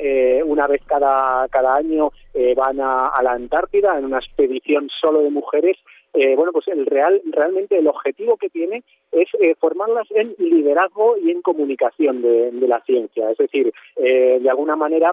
una 0.46 0.66
vez 0.66 0.80
cada, 0.86 1.46
cada 1.48 1.76
año, 1.76 2.12
van 2.56 2.80
a 2.80 3.20
la 3.22 3.32
Antártida 3.32 3.98
en 3.98 4.04
una 4.04 4.18
expedición 4.18 4.88
solo 5.00 5.22
de 5.22 5.30
mujeres 5.30 5.76
eh, 6.14 6.34
bueno, 6.34 6.52
pues 6.52 6.66
el 6.68 6.86
real, 6.86 7.20
realmente 7.26 7.78
el 7.78 7.86
objetivo 7.86 8.36
que 8.36 8.50
tiene 8.50 8.82
es 9.12 9.28
eh, 9.40 9.54
formarlas 9.58 10.08
en 10.10 10.34
liderazgo 10.38 11.16
y 11.18 11.30
en 11.30 11.42
comunicación 11.42 12.22
de, 12.22 12.50
la 12.52 12.82
ciencia. 12.84 13.30
Es 13.30 13.38
decir, 13.38 13.72
eh, 13.96 14.38
de 14.40 14.50
alguna 14.50 14.76
manera 14.76 15.12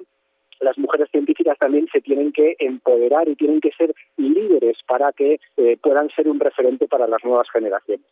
las 0.60 0.78
mujeres 0.78 1.08
científicas 1.12 1.56
también 1.60 1.88
se 1.92 2.02
tienen 2.02 2.32
que 2.32 2.56
empoderar 2.58 3.28
y 3.30 3.36
tienen 3.36 3.62
que 3.62 3.70
ser 3.78 3.94
líderes 4.18 4.78
para 4.88 5.12
que 5.12 5.40
puedan 5.84 6.10
ser 6.16 6.28
un 6.28 6.40
referente 6.40 6.88
para 6.88 7.08
las 7.08 7.24
nuevas 7.24 7.48
generaciones. 7.54 8.06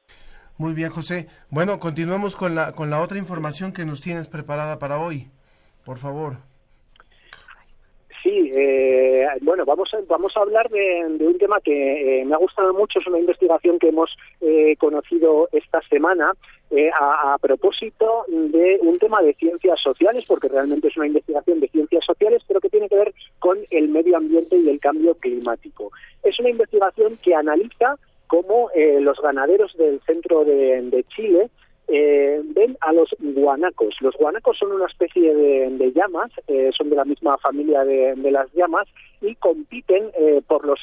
Muy 0.60 0.74
bien, 0.76 0.90
José. 0.90 1.28
Bueno, 1.50 1.80
continuamos 1.80 2.36
con 2.36 2.54
la, 2.54 2.74
con 2.74 2.92
la 2.92 3.02
otra 3.02 3.18
información 3.18 3.74
que 3.74 3.84
nos 3.84 4.00
tienes 4.00 4.28
preparada 4.28 4.78
para 4.78 5.00
hoy. 5.00 5.28
Por 5.84 5.98
favor. 5.98 6.38
Sí, 8.26 8.52
eh, 8.56 9.28
bueno, 9.42 9.66
vamos 9.66 9.94
a, 9.94 10.00
vamos 10.08 10.36
a 10.36 10.40
hablar 10.40 10.68
de, 10.72 11.06
un 11.20 11.38
tema 11.38 11.62
que 11.64 12.22
eh, 12.22 12.26
me 12.26 12.34
ha 12.34 12.40
gustado 12.40 12.74
mucho, 12.74 12.98
es 12.98 13.06
una 13.06 13.20
investigación 13.20 13.78
que 13.78 13.90
hemos 13.90 14.10
eh, 14.42 14.76
conocido 14.80 15.48
esta 15.52 15.80
semana 15.88 16.34
a, 17.00 17.38
propósito 17.40 18.26
de 18.28 18.80
un 18.82 18.98
tema 18.98 19.22
de 19.22 19.36
ciencias 19.36 19.80
sociales, 19.80 20.26
porque 20.28 20.48
realmente 20.48 20.88
es 20.88 20.98
una 20.98 21.06
investigación 21.06 21.60
de 21.60 21.68
ciencias 21.68 22.04
sociales, 22.04 22.42
pero 22.48 22.60
que 22.60 22.70
tiene 22.72 22.90
que 22.90 22.96
ver 22.96 23.14
con 23.38 23.60
el 23.70 23.90
medio 23.90 24.18
ambiente 24.18 24.58
y 24.58 24.70
el 24.70 24.80
cambio 24.80 25.14
climático. 25.14 25.92
Es 26.24 26.40
una 26.40 26.50
investigación 26.50 27.20
que 27.22 27.36
analiza 27.36 28.00
cómo 28.26 28.72
los 29.02 29.22
ganaderos 29.22 29.78
del 29.78 30.02
centro 30.02 30.44
de 30.44 31.06
Chile 31.16 31.52
eh, 31.88 32.42
ven 32.44 32.78
a 32.82 32.94
los 32.94 33.10
guanacos. 33.20 33.96
Los 34.02 34.16
guanacos 34.16 34.58
son 34.58 34.72
una 34.72 34.86
especie 34.88 35.34
de, 35.34 35.92
llamas, 35.94 36.32
eh, 36.48 36.72
son 36.76 36.90
de 36.90 36.96
la 36.96 37.06
misma 37.06 37.38
familia 37.38 37.84
de, 37.84 38.16
las 38.32 38.52
llamas 38.54 38.88
y 39.22 39.36
compiten 39.36 40.12
eh, 40.18 40.42
por 40.48 40.66
los 40.66 40.80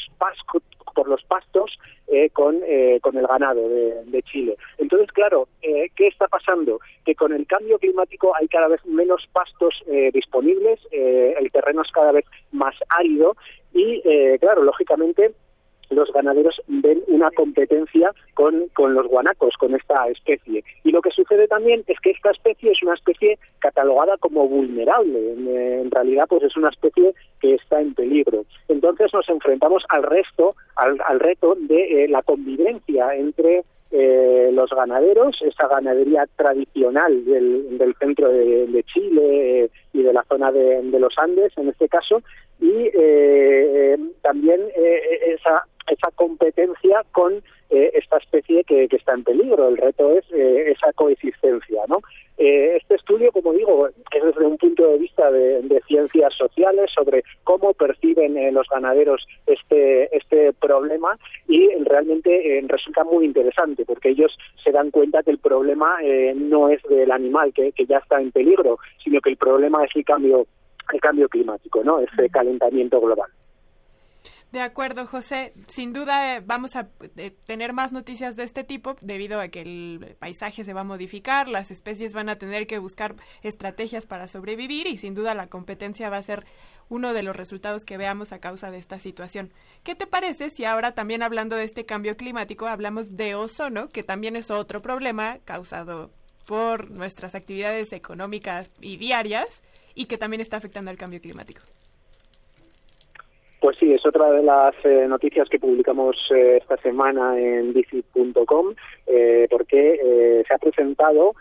por 0.94 1.08
los 1.08 1.22
pastos 1.24 1.78
eh, 2.06 2.28
con, 2.30 2.60
con 3.00 3.16
el 3.16 3.26
ganado 3.26 3.66
de, 3.66 4.22
Chile. 4.24 4.56
Entonces, 4.78 5.10
claro, 5.12 5.48
¿qué 5.60 6.06
está 6.06 6.28
pasando? 6.28 6.80
Que 7.04 7.14
con 7.14 7.32
el 7.32 7.46
cambio 7.46 7.78
climático 7.78 8.34
hay 8.36 8.46
cada 8.48 8.68
vez 8.68 8.84
menos 8.84 9.26
pastos 9.32 9.74
disponibles, 10.12 10.80
el 10.92 11.50
terreno 11.50 11.82
es 11.82 11.90
cada 11.92 12.12
vez 12.12 12.26
más 12.52 12.74
árido 12.90 13.36
y, 13.72 14.02
claro, 14.38 14.62
lógicamente 14.62 15.32
los 15.92 16.12
ganaderos 16.12 16.60
ven 16.66 17.02
una 17.08 17.30
competencia 17.30 18.12
con, 18.34 18.68
con 18.74 18.94
los 18.94 19.06
guanacos, 19.06 19.54
con 19.58 19.74
esta 19.74 20.08
especie. 20.08 20.64
Y 20.84 20.90
lo 20.90 21.02
que 21.02 21.10
sucede 21.10 21.48
también 21.48 21.84
es 21.86 21.98
que 22.00 22.10
esta 22.10 22.30
especie 22.30 22.72
es 22.72 22.82
una 22.82 22.94
especie 22.94 23.38
catalogada 23.58 24.16
como 24.18 24.48
vulnerable. 24.48 25.32
En, 25.32 25.90
realidad, 25.90 26.26
pues 26.28 26.42
es 26.44 26.56
una 26.56 26.70
especie 26.70 27.14
que 27.40 27.54
está 27.54 27.80
en 27.80 27.94
peligro. 27.94 28.44
Entonces 28.68 29.12
nos 29.12 29.28
enfrentamos 29.28 29.84
al 29.88 30.02
resto, 30.02 30.54
al, 30.76 31.20
reto 31.20 31.54
de 31.56 32.04
eh, 32.04 32.08
la 32.08 32.22
convivencia 32.22 33.14
entre 33.14 33.64
eh, 33.94 34.48
los 34.54 34.70
ganaderos, 34.70 35.36
esa 35.42 35.68
ganadería 35.68 36.26
tradicional 36.36 37.26
del, 37.26 37.76
del 37.76 37.94
centro 37.96 38.30
de, 38.30 38.82
Chile 38.84 39.64
eh, 39.64 39.70
y 39.92 40.02
de 40.02 40.14
la 40.14 40.24
zona 40.30 40.50
de, 40.50 40.82
los 40.98 41.12
Andes, 41.18 41.52
en 41.58 41.68
este 41.68 41.90
caso, 41.90 42.22
y 42.58 42.88
eh, 42.94 43.98
también 44.22 44.62
esa 45.26 45.66
esa 45.86 46.10
competencia 46.14 47.04
con 47.12 47.42
eh, 47.70 47.90
esta 47.94 48.18
especie 48.18 48.64
que, 48.64 48.86
está 48.90 49.14
en 49.14 49.24
peligro. 49.24 49.68
El 49.68 49.78
reto 49.78 50.12
es 50.12 50.24
eh, 50.30 50.72
esa 50.72 50.92
coexistencia, 50.92 51.82
¿no? 51.88 52.00
Eh, 52.36 52.76
este 52.76 52.96
estudio, 52.96 53.32
como 53.32 53.54
digo, 53.54 53.88
es 53.88 54.22
desde 54.22 54.44
un 54.44 54.58
punto 54.58 54.86
de 54.88 54.98
vista 54.98 55.30
de, 55.30 55.80
ciencias 55.86 56.34
sociales 56.36 56.90
sobre 56.94 57.24
cómo 57.44 57.72
perciben 57.72 58.54
los 58.54 58.66
ganaderos 58.68 59.26
este 59.46 60.14
este 60.16 60.52
problema 60.52 61.18
y 61.48 61.68
realmente 61.84 62.62
resulta 62.66 63.04
muy 63.04 63.24
interesante 63.24 63.84
porque 63.84 64.10
ellos 64.10 64.36
se 64.62 64.70
dan 64.70 64.90
cuenta 64.90 65.22
que 65.22 65.32
el 65.32 65.38
problema 65.38 65.98
no 66.34 66.68
es 66.68 66.82
del 66.84 67.10
animal 67.10 67.52
que, 67.52 67.72
que 67.72 67.86
ya 67.86 67.98
está 67.98 68.20
en 68.20 68.32
peligro, 68.32 68.78
sino 69.02 69.20
que 69.20 69.30
el 69.30 69.36
problema 69.36 69.84
es 69.84 69.90
el 69.94 70.04
cambio 70.04 70.46
el 70.92 71.00
cambio 71.00 71.28
climático, 71.28 71.82
¿no? 71.82 72.00
Ese 72.00 72.28
calentamiento 72.30 73.00
global. 73.00 73.30
De 74.52 74.60
acuerdo, 74.60 75.06
José. 75.06 75.54
Sin 75.66 75.94
duda 75.94 76.36
eh, 76.36 76.42
vamos 76.44 76.76
a 76.76 76.90
eh, 77.16 77.30
tener 77.46 77.72
más 77.72 77.90
noticias 77.90 78.36
de 78.36 78.42
este 78.42 78.64
tipo 78.64 78.96
debido 79.00 79.40
a 79.40 79.48
que 79.48 79.62
el 79.62 80.14
paisaje 80.18 80.62
se 80.62 80.74
va 80.74 80.82
a 80.82 80.84
modificar, 80.84 81.48
las 81.48 81.70
especies 81.70 82.12
van 82.12 82.28
a 82.28 82.36
tener 82.36 82.66
que 82.66 82.78
buscar 82.78 83.16
estrategias 83.42 84.04
para 84.04 84.28
sobrevivir 84.28 84.86
y 84.86 84.98
sin 84.98 85.14
duda 85.14 85.34
la 85.34 85.46
competencia 85.46 86.10
va 86.10 86.18
a 86.18 86.22
ser 86.22 86.44
uno 86.90 87.14
de 87.14 87.22
los 87.22 87.34
resultados 87.34 87.86
que 87.86 87.96
veamos 87.96 88.32
a 88.32 88.40
causa 88.40 88.70
de 88.70 88.76
esta 88.76 88.98
situación. 88.98 89.54
¿Qué 89.84 89.94
te 89.94 90.06
parece 90.06 90.50
si 90.50 90.66
ahora 90.66 90.92
también 90.92 91.22
hablando 91.22 91.56
de 91.56 91.64
este 91.64 91.86
cambio 91.86 92.18
climático 92.18 92.66
hablamos 92.66 93.16
de 93.16 93.34
ozono, 93.34 93.88
que 93.88 94.02
también 94.02 94.36
es 94.36 94.50
otro 94.50 94.82
problema 94.82 95.38
causado 95.46 96.12
por 96.46 96.90
nuestras 96.90 97.34
actividades 97.34 97.94
económicas 97.94 98.70
y 98.82 98.98
diarias 98.98 99.62
y 99.94 100.04
que 100.04 100.18
también 100.18 100.42
está 100.42 100.58
afectando 100.58 100.90
al 100.90 100.98
cambio 100.98 101.22
climático? 101.22 101.62
Pues 103.62 103.76
sí, 103.78 103.92
es 103.92 104.04
otra 104.04 104.28
de 104.28 104.42
las 104.42 104.74
eh, 104.82 105.06
noticias 105.08 105.48
que 105.48 105.60
publicamos 105.60 106.16
eh, 106.34 106.58
esta 106.60 106.76
semana 106.78 107.38
en 107.38 107.72
bici.com, 107.72 108.74
eh, 109.06 109.46
porque 109.48 110.42
se 110.44 110.52
ha 110.52 110.58
presentado 110.58 111.36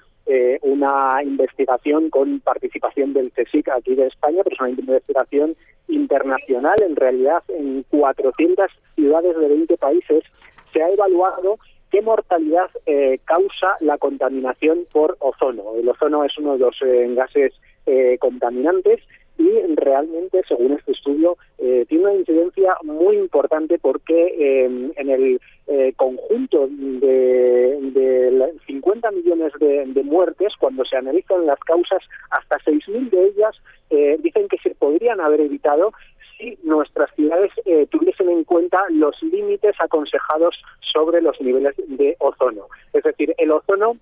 una 0.61 1.21
investigación 1.23 2.11
con 2.11 2.39
participación 2.41 3.11
del 3.11 3.31
CSIC 3.31 3.67
aquí 3.69 3.95
de 3.95 4.05
España, 4.07 4.43
pero 4.43 4.53
es 4.53 4.61
una 4.61 4.69
investigación 4.69 5.55
internacional, 5.87 6.75
en 6.81 6.95
realidad 6.95 7.43
en 7.49 7.83
400 7.89 8.71
ciudades 8.95 9.35
de 9.35 9.47
20 9.47 9.77
países 9.77 10.23
se 10.71 10.83
ha 10.83 10.89
evaluado 10.89 11.57
qué 11.91 12.01
mortalidad 12.01 12.69
eh, 12.85 13.19
causa 13.25 13.75
la 13.81 13.97
contaminación 13.97 14.85
por 14.91 15.17
ozono. 15.19 15.75
El 15.75 15.89
ozono 15.89 16.23
es 16.23 16.37
uno 16.37 16.53
de 16.53 16.59
los 16.59 16.75
eh, 16.81 17.13
gases 17.13 17.53
eh, 17.85 18.17
contaminantes 18.19 19.01
y 19.37 19.75
realmente, 19.75 20.41
según 20.47 20.73
este 20.73 20.91
estudio, 20.91 21.37
eh, 21.57 21.85
tiene 21.87 22.05
una 22.05 22.15
incidencia 22.15 22.75
muy 22.83 23.17
importante 23.17 23.79
porque 23.79 24.27
eh, 24.37 24.91
en 24.95 25.09
el 25.09 25.39
eh, 25.67 25.93
conjunto 25.95 26.67
de, 26.69 27.77
de 27.93 28.53
50 28.67 29.11
millones 29.11 29.53
de, 29.59 29.85
de, 29.85 30.03
muertes, 30.03 30.53
cuando 30.59 30.83
se 30.85 30.97
analizan 30.97 31.45
las 31.45 31.59
causas, 31.59 32.03
hasta 32.29 32.57
6.000 32.59 33.09
de 33.09 33.27
ellas 33.27 33.55
eh, 33.89 34.17
dicen 34.21 34.47
que 34.47 34.57
se 34.57 34.75
podrían 34.75 35.21
haber 35.21 35.41
evitado 35.41 35.93
si 36.37 36.57
nuestras 36.63 37.13
ciudades 37.15 37.51
eh, 37.65 37.87
tuviesen 37.89 38.29
en 38.29 38.43
cuenta 38.43 38.81
los 38.89 39.21
límites 39.21 39.75
aconsejados 39.79 40.55
sobre 40.93 41.21
los 41.21 41.39
niveles 41.39 41.75
de 41.87 42.15
ozono. 42.19 42.67
Es 42.93 43.03
decir, 43.03 43.33
el 43.37 43.51
ozono 43.51 43.97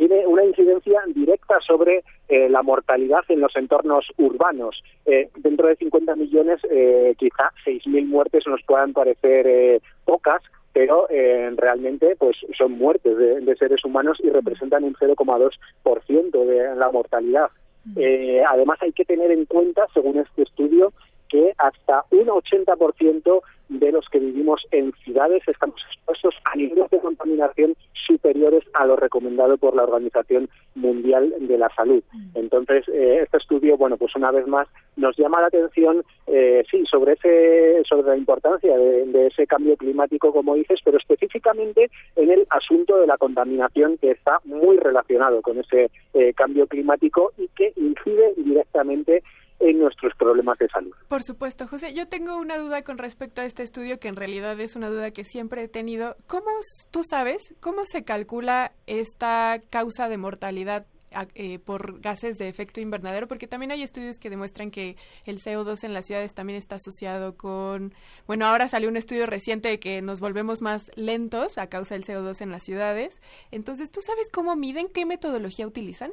tiene 0.00 0.26
una 0.26 0.42
incidencia 0.42 1.02
directa 1.14 1.60
sobre 1.60 2.04
eh, 2.30 2.48
la 2.48 2.62
mortalidad 2.62 3.20
en 3.28 3.40
los 3.40 3.54
entornos 3.54 4.06
urbanos. 4.16 4.82
Eh, 5.04 5.28
dentro 5.36 5.68
de 5.68 5.76
50 5.76 6.16
millones, 6.16 6.58
eh, 6.70 7.14
quizá 7.18 7.52
6.000 7.66 8.06
muertes 8.06 8.46
nos 8.46 8.62
puedan 8.62 8.94
parecer 8.94 9.46
eh, 9.46 9.82
pocas, 10.06 10.40
pero 10.72 11.06
eh, 11.10 11.52
realmente 11.54 12.16
pues 12.18 12.38
son 12.56 12.78
muertes 12.78 13.14
de, 13.14 13.40
de, 13.40 13.56
seres 13.56 13.84
humanos 13.84 14.16
y 14.24 14.30
representan 14.30 14.84
un 14.84 14.94
0,2% 14.94 16.44
de 16.46 16.76
la 16.76 16.90
mortalidad. 16.90 17.50
Eh, 17.96 18.42
además 18.48 18.78
hay 18.80 18.92
que 18.92 19.04
tener 19.04 19.30
en 19.30 19.44
cuenta, 19.44 19.86
según 19.92 20.16
este 20.16 20.44
estudio, 20.44 20.94
que 21.30 21.54
hasta 21.58 22.04
un 22.10 22.26
80% 22.26 23.42
de 23.70 23.92
los 23.92 24.08
que 24.08 24.18
vivimos 24.18 24.66
en 24.72 24.92
ciudades 25.04 25.42
estamos 25.46 25.80
expuestos 25.86 26.34
a 26.44 26.56
niveles 26.56 26.90
de 26.90 26.98
contaminación 26.98 27.76
superiores 28.06 28.64
a 28.74 28.84
lo 28.84 28.96
recomendado 28.96 29.56
por 29.56 29.76
la 29.76 29.84
Organización 29.84 30.48
Mundial 30.74 31.32
de 31.38 31.56
la 31.56 31.68
Salud. 31.76 32.02
Entonces, 32.34 32.88
eh, 32.88 33.20
este 33.22 33.36
estudio, 33.36 33.76
bueno, 33.76 33.96
pues 33.96 34.16
una 34.16 34.32
vez 34.32 34.46
más 34.48 34.66
nos 34.96 35.16
llama 35.16 35.40
la 35.40 35.46
atención, 35.46 36.02
eh, 36.26 36.64
sí, 36.68 36.84
sobre 36.90 37.12
ese, 37.12 37.82
sobre 37.88 38.08
la 38.08 38.16
importancia 38.16 38.76
de, 38.76 39.26
ese 39.28 39.46
cambio 39.46 39.76
climático, 39.76 40.32
como 40.32 40.56
dices, 40.56 40.80
pero 40.84 40.98
específicamente 40.98 41.90
en 42.16 42.30
el 42.30 42.46
asunto 42.50 42.98
de 42.98 43.06
la 43.06 43.18
contaminación 43.18 43.96
que 43.98 44.10
está 44.10 44.38
muy 44.44 44.78
relacionado 44.78 45.42
con 45.42 45.58
ese 45.58 45.90
eh, 46.14 46.32
cambio 46.34 46.66
climático 46.66 47.32
y 47.38 47.48
que 47.48 47.72
incide 47.76 48.34
directamente 48.36 49.22
en 49.60 49.78
nuestros 49.78 50.14
problemas 50.16 50.58
de 50.58 50.68
salud. 50.68 50.94
Por 51.08 51.22
supuesto, 51.22 51.68
José. 51.68 51.94
Yo 51.94 52.08
tengo 52.08 52.36
una 52.36 52.58
duda 52.58 52.82
con 52.82 52.98
respecto 52.98 53.42
a 53.42 53.44
este 53.44 53.62
estudio 53.62 54.00
que 54.00 54.08
en 54.08 54.16
realidad 54.16 54.58
es 54.58 54.74
una 54.74 54.88
duda 54.88 55.10
que 55.10 55.24
siempre 55.24 55.62
he 55.62 55.68
tenido. 55.68 56.16
¿Cómo 56.26 56.50
tú 56.90 57.04
sabes 57.04 57.54
cómo 57.60 57.84
se 57.84 58.04
calcula 58.04 58.72
esta 58.86 59.60
causa 59.70 60.08
de 60.08 60.16
mortalidad 60.16 60.86
eh, 61.34 61.58
por 61.58 62.00
gases 62.00 62.38
de 62.38 62.48
efecto 62.48 62.80
invernadero, 62.80 63.26
porque 63.26 63.48
también 63.48 63.72
hay 63.72 63.82
estudios 63.82 64.20
que 64.20 64.30
demuestran 64.30 64.70
que 64.70 64.96
el 65.24 65.40
CO2 65.40 65.82
en 65.82 65.92
las 65.92 66.06
ciudades 66.06 66.34
también 66.34 66.56
está 66.56 66.76
asociado 66.76 67.36
con, 67.36 67.94
bueno, 68.28 68.46
ahora 68.46 68.68
salió 68.68 68.88
un 68.88 68.96
estudio 68.96 69.26
reciente 69.26 69.68
de 69.68 69.80
que 69.80 70.02
nos 70.02 70.20
volvemos 70.20 70.62
más 70.62 70.92
lentos 70.94 71.58
a 71.58 71.68
causa 71.68 71.96
del 71.96 72.04
CO2 72.04 72.40
en 72.42 72.52
las 72.52 72.62
ciudades. 72.62 73.20
Entonces, 73.50 73.90
¿tú 73.90 74.02
sabes 74.02 74.30
cómo 74.30 74.54
miden, 74.54 74.86
qué 74.86 75.04
metodología 75.04 75.66
utilizan? 75.66 76.12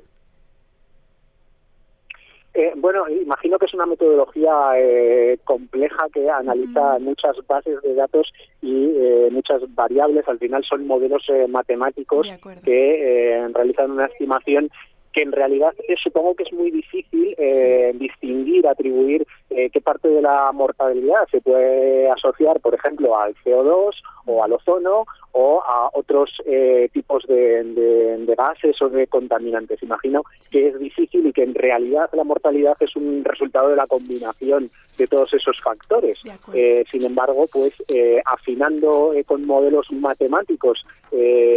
Eh, 2.59 2.73
bueno, 2.75 3.07
imagino 3.07 3.59
que 3.59 3.67
es 3.67 3.73
una 3.75 3.85
metodología 3.85 4.71
eh, 4.77 5.37
compleja 5.43 6.07
que 6.11 6.27
analiza 6.27 6.97
mm. 6.97 7.03
muchas 7.03 7.35
bases 7.45 7.79
de 7.83 7.93
datos 7.93 8.33
y 8.63 8.95
eh, 8.97 9.29
muchas 9.31 9.61
variables. 9.75 10.27
Al 10.27 10.39
final 10.39 10.63
son 10.67 10.87
modelos 10.87 11.23
eh, 11.29 11.45
matemáticos 11.47 12.27
que 12.63 13.47
realizan 13.53 13.91
una 13.91 14.07
estimación 14.07 14.71
que 15.17 15.23
en 15.23 15.31
realidad 15.31 15.73
supongo 16.03 16.35
que 16.35 16.43
es 16.43 16.53
muy 16.53 16.69
difícil 16.69 17.33
eh, 17.39 17.89
sí. 17.91 17.97
distinguir, 17.97 18.67
atribuir 18.67 19.25
eh, 19.49 19.71
qué 19.71 19.81
parte 19.81 20.07
de 20.07 20.21
la 20.21 20.51
mortalidad 20.51 21.27
se 21.31 21.41
puede 21.41 22.07
asociar, 22.11 22.59
por 22.59 22.75
ejemplo, 22.75 23.17
al 23.17 23.33
CO2 23.43 23.95
o 24.27 24.43
al 24.43 24.53
ozono 24.53 25.05
o 25.39 25.61
a 25.61 25.91
otros 25.93 26.31
eh, 26.47 26.89
tipos 26.91 27.23
de, 27.27 27.63
de, 27.63 28.17
de, 28.25 28.35
gases 28.35 28.81
o 28.81 28.89
de 28.89 29.05
contaminantes. 29.05 29.83
Imagino 29.83 30.23
que 30.49 30.69
es 30.69 30.79
difícil 30.79 31.27
y 31.27 31.31
que 31.31 31.43
en 31.43 31.53
realidad 31.53 32.09
la 32.13 32.23
mortalidad 32.23 32.75
es 32.79 32.95
un 32.95 33.23
resultado 33.23 33.69
de 33.69 33.75
la 33.75 33.85
combinación 33.85 34.71
de 34.97 35.05
todos 35.05 35.31
esos 35.33 35.61
factores. 35.61 36.17
Eh, 36.53 36.83
sin 36.91 37.03
embargo, 37.03 37.45
pues 37.53 37.71
eh, 37.87 38.19
afinando 38.25 39.13
eh, 39.13 39.23
con 39.23 39.45
modelos 39.45 39.91
matemáticos 39.91 40.85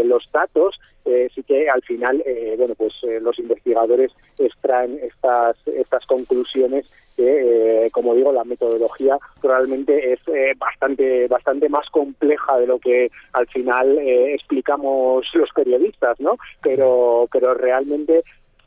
los 0.04 0.28
datos, 0.32 0.78
eh, 1.04 1.28
sí 1.34 1.42
que 1.42 1.68
al 1.68 1.82
final, 1.82 2.22
eh, 2.26 2.54
bueno, 2.58 2.74
pues 2.74 2.94
los 3.20 3.38
investigadores 3.38 4.12
extraen 4.38 4.98
estas 5.02 5.56
estas 5.66 6.04
conclusiones 6.06 6.86
que, 7.16 7.88
como 7.92 8.14
digo, 8.14 8.32
la 8.32 8.44
metodología 8.44 9.18
probablemente 9.40 10.12
es 10.12 10.20
bastante 10.58 11.26
bastante 11.28 11.68
más 11.68 11.88
compleja 11.90 12.58
de 12.58 12.66
lo 12.66 12.78
que 12.78 13.10
al 13.32 13.46
final 13.48 13.98
explicamos 13.98 15.26
los 15.34 15.50
periodistas, 15.54 16.18
¿no? 16.20 16.36
Pero 16.62 17.28
pero 17.30 17.54
realmente 17.54 18.22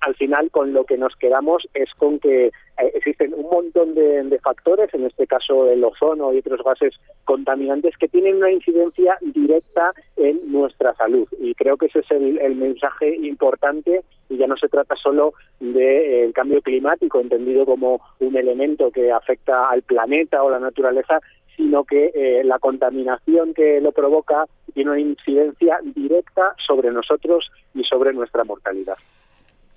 al 0.05 0.15
final 0.15 0.51
con 0.51 0.73
lo 0.73 0.85
que 0.85 0.97
nos 0.97 1.15
quedamos 1.15 1.67
es 1.73 1.89
con 1.97 2.19
que 2.19 2.47
eh, 2.47 2.51
existen 2.93 3.33
un 3.33 3.49
montón 3.49 3.95
de, 3.95 4.23
de, 4.23 4.39
factores, 4.39 4.93
en 4.93 5.05
este 5.05 5.27
caso 5.27 5.69
el 5.69 5.83
ozono 5.83 6.33
y 6.33 6.39
otros 6.39 6.61
gases 6.63 6.93
contaminantes, 7.25 7.97
que 7.97 8.07
tienen 8.07 8.37
una 8.37 8.51
incidencia 8.51 9.17
directa 9.21 9.93
en 10.17 10.51
nuestra 10.51 10.93
salud. 10.95 11.27
Y 11.39 11.53
creo 11.55 11.77
que 11.77 11.85
ese 11.85 11.99
es 11.99 12.11
el, 12.11 12.39
el 12.39 12.55
mensaje 12.55 13.15
importante 13.15 14.03
y 14.29 14.37
ya 14.37 14.47
no 14.47 14.57
se 14.57 14.67
trata 14.67 14.95
solo 14.95 15.33
del 15.59 15.73
de, 15.73 16.25
eh, 16.25 16.33
cambio 16.33 16.61
climático, 16.61 17.19
entendido 17.19 17.65
como 17.65 18.01
un 18.19 18.35
elemento 18.35 18.91
que 18.91 19.11
afecta 19.11 19.69
al 19.69 19.83
planeta 19.83 20.43
o 20.43 20.49
la 20.49 20.59
naturaleza, 20.59 21.19
sino 21.55 21.83
que 21.83 22.11
eh, 22.13 22.43
la 22.43 22.59
contaminación 22.59 23.53
que 23.53 23.79
lo 23.79 23.91
provoca 23.91 24.45
tiene 24.73 24.91
una 24.91 24.99
incidencia 24.99 25.77
directa 25.95 26.55
sobre 26.65 26.91
nosotros 26.91 27.49
y 27.75 27.83
sobre 27.83 28.11
nuestra 28.13 28.43
mortalidad. 28.43 28.97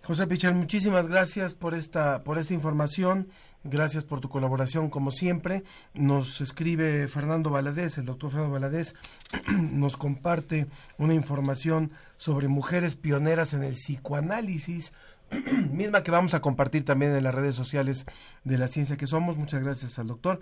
José 0.06 0.28
Pichel, 0.28 0.54
muchísimas 0.54 1.08
gracias 1.08 1.54
por 1.54 1.74
esta, 1.74 2.22
por 2.22 2.38
esta 2.38 2.54
información. 2.54 3.26
Gracias 3.64 4.04
por 4.04 4.20
tu 4.20 4.28
colaboración, 4.28 4.88
como 4.88 5.10
siempre. 5.10 5.64
Nos 5.94 6.40
escribe 6.40 7.08
Fernando 7.08 7.50
Valadez, 7.50 7.98
el 7.98 8.04
doctor 8.04 8.30
Fernando 8.30 8.52
Valadez, 8.52 8.94
nos 9.72 9.96
comparte 9.96 10.68
una 10.96 11.12
información 11.12 11.90
sobre 12.18 12.46
mujeres 12.46 12.94
pioneras 12.94 13.52
en 13.52 13.64
el 13.64 13.72
psicoanálisis, 13.72 14.92
misma 15.72 16.04
que 16.04 16.12
vamos 16.12 16.34
a 16.34 16.40
compartir 16.40 16.84
también 16.84 17.16
en 17.16 17.24
las 17.24 17.34
redes 17.34 17.56
sociales 17.56 18.06
de 18.44 18.58
la 18.58 18.68
ciencia 18.68 18.96
que 18.96 19.08
somos. 19.08 19.36
Muchas 19.36 19.60
gracias 19.60 19.98
al 19.98 20.06
doctor. 20.06 20.38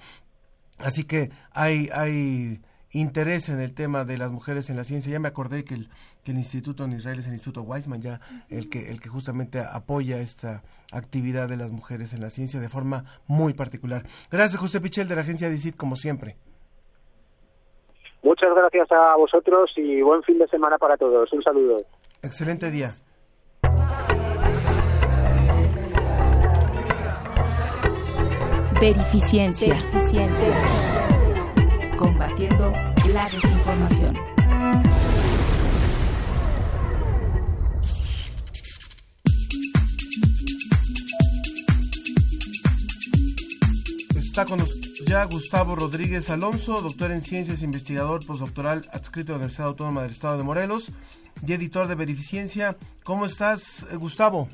Así 0.77 1.05
que 1.05 1.31
hay, 1.53 1.88
hay 1.94 2.61
interés 2.95 3.49
en 3.49 3.61
el 3.61 3.75
tema 3.75 4.05
de 4.05 4.17
las 4.17 4.31
mujeres 4.31 4.71
en 4.71 4.77
la 4.77 4.85
ciencia. 4.85 5.13
Ya 5.13 5.19
me 5.19 5.29
acordé 5.29 5.65
que 5.65 5.75
el, 5.75 5.89
que 6.25 6.31
el 6.31 6.39
Instituto 6.39 6.85
en 6.85 6.93
Israel 6.93 7.19
es 7.19 7.27
el 7.27 7.33
Instituto 7.33 7.63
Weizmann, 7.63 8.01
ya 8.01 8.21
el 8.49 8.71
que 8.71 8.89
el 8.91 9.01
que 9.01 9.09
justamente 9.09 9.59
apoya 9.61 10.19
esta 10.19 10.63
actividad 10.93 11.49
de 11.49 11.57
las 11.57 11.71
mujeres 11.71 12.15
en 12.15 12.21
la 12.21 12.31
ciencia 12.31 12.61
de 12.61 12.69
forma 12.69 13.05
muy 13.27 13.53
particular. 13.53 14.05
Gracias, 14.31 14.61
José 14.61 14.81
Pichel, 14.81 15.09
de 15.09 15.17
la 15.17 15.21
agencia 15.21 15.51
DICIT, 15.51 15.77
como 15.77 15.97
siempre. 15.97 16.37
Muchas 18.23 18.55
gracias 18.55 18.91
a 18.91 19.17
vosotros 19.17 19.71
y 19.77 20.01
buen 20.01 20.23
fin 20.23 20.39
de 20.39 20.49
semana 20.49 20.79
para 20.79 20.97
todos. 20.97 21.31
Un 21.33 21.43
saludo. 21.43 21.81
Excelente 22.23 22.71
día. 22.71 22.91
Verificiencia. 28.81 29.75
Verificiencia 29.75 31.04
combatiendo 32.05 32.71
la 33.14 33.25
desinformación. 33.31 34.14
Está 44.17 44.45
con 44.45 44.62
ya 45.07 45.25
Gustavo 45.25 45.77
Rodríguez 45.77 46.29
Alonso, 46.29 46.83
doctor 46.83 47.11
en 47.11 47.23
ciencias, 47.23 47.62
investigador 47.62 48.27
postdoctoral 48.27 48.87
adscrito 48.93 49.33
a 49.33 49.35
la 49.35 49.37
Universidad 49.38 49.69
Autónoma 49.69 50.03
del 50.03 50.11
Estado 50.11 50.37
de 50.37 50.45
Morelos 50.45 50.90
y 51.47 51.53
editor 51.55 51.88
de 51.88 51.95
Verificiencia. 51.95 52.77
¿Cómo 53.03 53.25
estás, 53.25 53.87
Gustavo? 53.95 54.49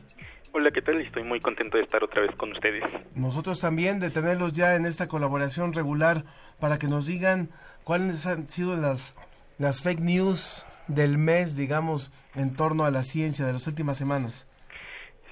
Hola, 0.52 0.72
¿qué 0.72 0.82
tal? 0.82 1.00
Estoy 1.00 1.22
muy 1.22 1.38
contento 1.38 1.76
de 1.76 1.84
estar 1.84 2.02
otra 2.02 2.22
vez 2.22 2.34
con 2.34 2.50
ustedes. 2.50 2.82
Nosotros 3.14 3.60
también, 3.60 4.00
de 4.00 4.10
tenerlos 4.10 4.52
ya 4.52 4.74
en 4.74 4.84
esta 4.84 5.06
colaboración 5.06 5.72
regular 5.72 6.24
para 6.58 6.76
que 6.76 6.88
nos 6.88 7.06
digan 7.06 7.50
cuáles 7.84 8.26
han 8.26 8.46
sido 8.46 8.76
las, 8.76 9.14
las 9.58 9.80
fake 9.80 10.00
news 10.00 10.66
del 10.88 11.18
mes, 11.18 11.54
digamos, 11.54 12.10
en 12.34 12.56
torno 12.56 12.84
a 12.84 12.90
la 12.90 13.04
ciencia 13.04 13.46
de 13.46 13.52
las 13.52 13.68
últimas 13.68 13.96
semanas. 13.96 14.48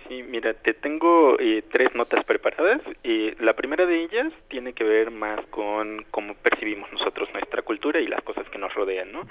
Sí, 0.08 0.22
mira, 0.22 0.54
te 0.54 0.72
tengo 0.72 1.36
eh, 1.38 1.62
tres 1.70 1.94
notas 1.94 2.24
preparadas. 2.24 2.80
Eh, 3.04 3.36
la 3.40 3.52
primera 3.54 3.84
de 3.84 4.04
ellas 4.04 4.32
tiene 4.48 4.72
que 4.72 4.82
ver 4.82 5.10
más 5.10 5.44
con 5.48 6.06
cómo 6.10 6.34
percibimos 6.34 6.90
nosotros 6.92 7.28
nuestra 7.34 7.60
cultura 7.60 8.00
y 8.00 8.06
las 8.06 8.22
cosas 8.22 8.48
que 8.48 8.56
nos 8.56 8.72
rodean, 8.72 9.12
¿no? 9.12 9.28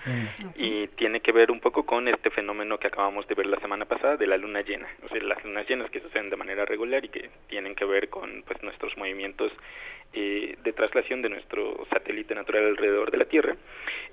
Y 0.56 0.88
tiene 0.90 1.22
que 1.22 1.32
ver 1.32 1.50
un 1.50 1.60
poco 1.60 1.84
con 1.84 2.08
este 2.08 2.30
fenómeno 2.30 2.78
que 2.78 2.88
acabamos 2.88 3.28
de 3.28 3.34
ver 3.34 3.48
la 3.48 3.60
semana 3.60 3.86
pasada 3.86 4.18
de 4.18 4.28
la 4.28 4.38
luna 4.38 4.62
llena. 4.62 4.88
O 5.04 5.08
sea, 5.10 5.20
las 5.24 5.44
lunas 5.44 5.68
llenas 5.68 5.90
que 5.90 6.00
suceden 6.00 6.30
de 6.30 6.38
manera 6.38 6.64
regular 6.64 7.04
y 7.04 7.10
que 7.10 7.32
tienen 7.48 7.74
que 7.74 7.86
ver 7.86 8.10
con 8.10 8.44
pues 8.46 8.62
nuestros 8.62 8.96
movimientos 8.98 9.52
eh, 10.14 10.56
de 10.64 10.74
traslación 10.74 11.22
de 11.22 11.30
nuestro 11.30 11.86
satélite 11.92 12.34
natural 12.34 12.66
alrededor 12.66 13.12
de 13.12 13.18
la 13.18 13.26
Tierra, 13.26 13.56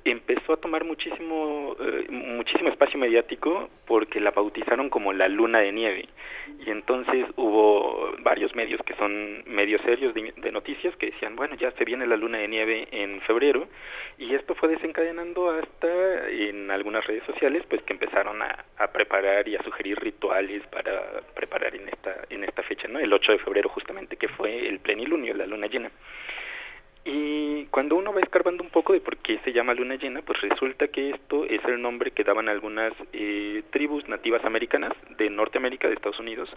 empezó 0.04 0.52
a 0.52 0.56
tomar 0.56 0.84
muchísimo, 0.84 1.76
eh, 1.80 2.06
muchísimo 2.10 2.68
espacio 2.68 2.98
mediático 2.98 3.70
porque 3.86 4.20
la 4.20 4.32
bautizaron 4.32 4.90
como 4.90 5.12
la 5.12 5.28
luna 5.28 5.60
de 5.60 5.72
nieve. 5.72 6.08
Y 6.64 6.70
entonces 6.70 7.26
hubo 7.36 8.14
varios 8.20 8.54
medios 8.54 8.80
que 8.86 8.94
son 8.94 9.42
medios 9.46 9.82
serios 9.82 10.14
de, 10.14 10.32
de 10.36 10.52
noticias 10.52 10.96
que 10.96 11.06
decían, 11.06 11.36
bueno, 11.36 11.56
ya 11.56 11.70
se 11.72 11.84
viene 11.84 12.06
la 12.06 12.16
luna 12.16 12.38
de 12.38 12.48
nieve 12.48 12.88
en 12.90 13.20
febrero. 13.22 13.68
Y 14.18 14.34
esto 14.34 14.54
fue 14.54 14.68
desencadenando 14.68 15.50
hasta 15.50 16.28
en 16.28 16.70
algunas 16.70 17.06
redes 17.06 17.24
sociales, 17.24 17.64
pues 17.68 17.82
que 17.82 17.92
empezaron 17.92 18.40
a, 18.40 18.64
a 18.78 18.92
preparar 18.92 19.46
y 19.48 19.56
a 19.56 19.62
sugerir 19.62 19.98
rituales 19.98 20.62
para 20.68 21.20
preparar 21.34 21.74
en 21.74 21.88
esta, 21.88 22.16
en 22.30 22.44
esta 22.44 22.62
fecha, 22.62 22.88
¿no? 22.88 22.98
El 22.98 23.12
8 23.12 23.32
de 23.32 23.38
febrero 23.38 23.68
justamente, 23.68 24.16
que 24.16 24.28
fue 24.28 24.66
el 24.68 24.78
plenilunio, 24.80 25.34
la 25.34 25.46
luna 25.46 25.66
llena. 25.66 25.90
Y 27.04 27.66
cuando 27.66 27.96
uno 27.96 28.14
va 28.14 28.20
escarbando 28.20 28.62
un 28.62 28.70
poco 28.70 28.94
de 28.94 29.00
por 29.00 29.18
qué 29.18 29.38
se 29.44 29.52
llama 29.52 29.74
luna 29.74 29.96
llena, 29.96 30.22
pues 30.22 30.40
resulta 30.40 30.88
que 30.88 31.10
esto 31.10 31.44
es 31.44 31.62
el 31.66 31.82
nombre 31.82 32.12
que 32.12 32.24
daban 32.24 32.48
algunas 32.48 32.94
eh, 33.12 33.62
tribus 33.70 34.08
nativas 34.08 34.42
americanas 34.44 34.92
de 35.18 35.28
Norteamérica, 35.28 35.86
de 35.86 35.94
Estados 35.94 36.18
Unidos, 36.18 36.48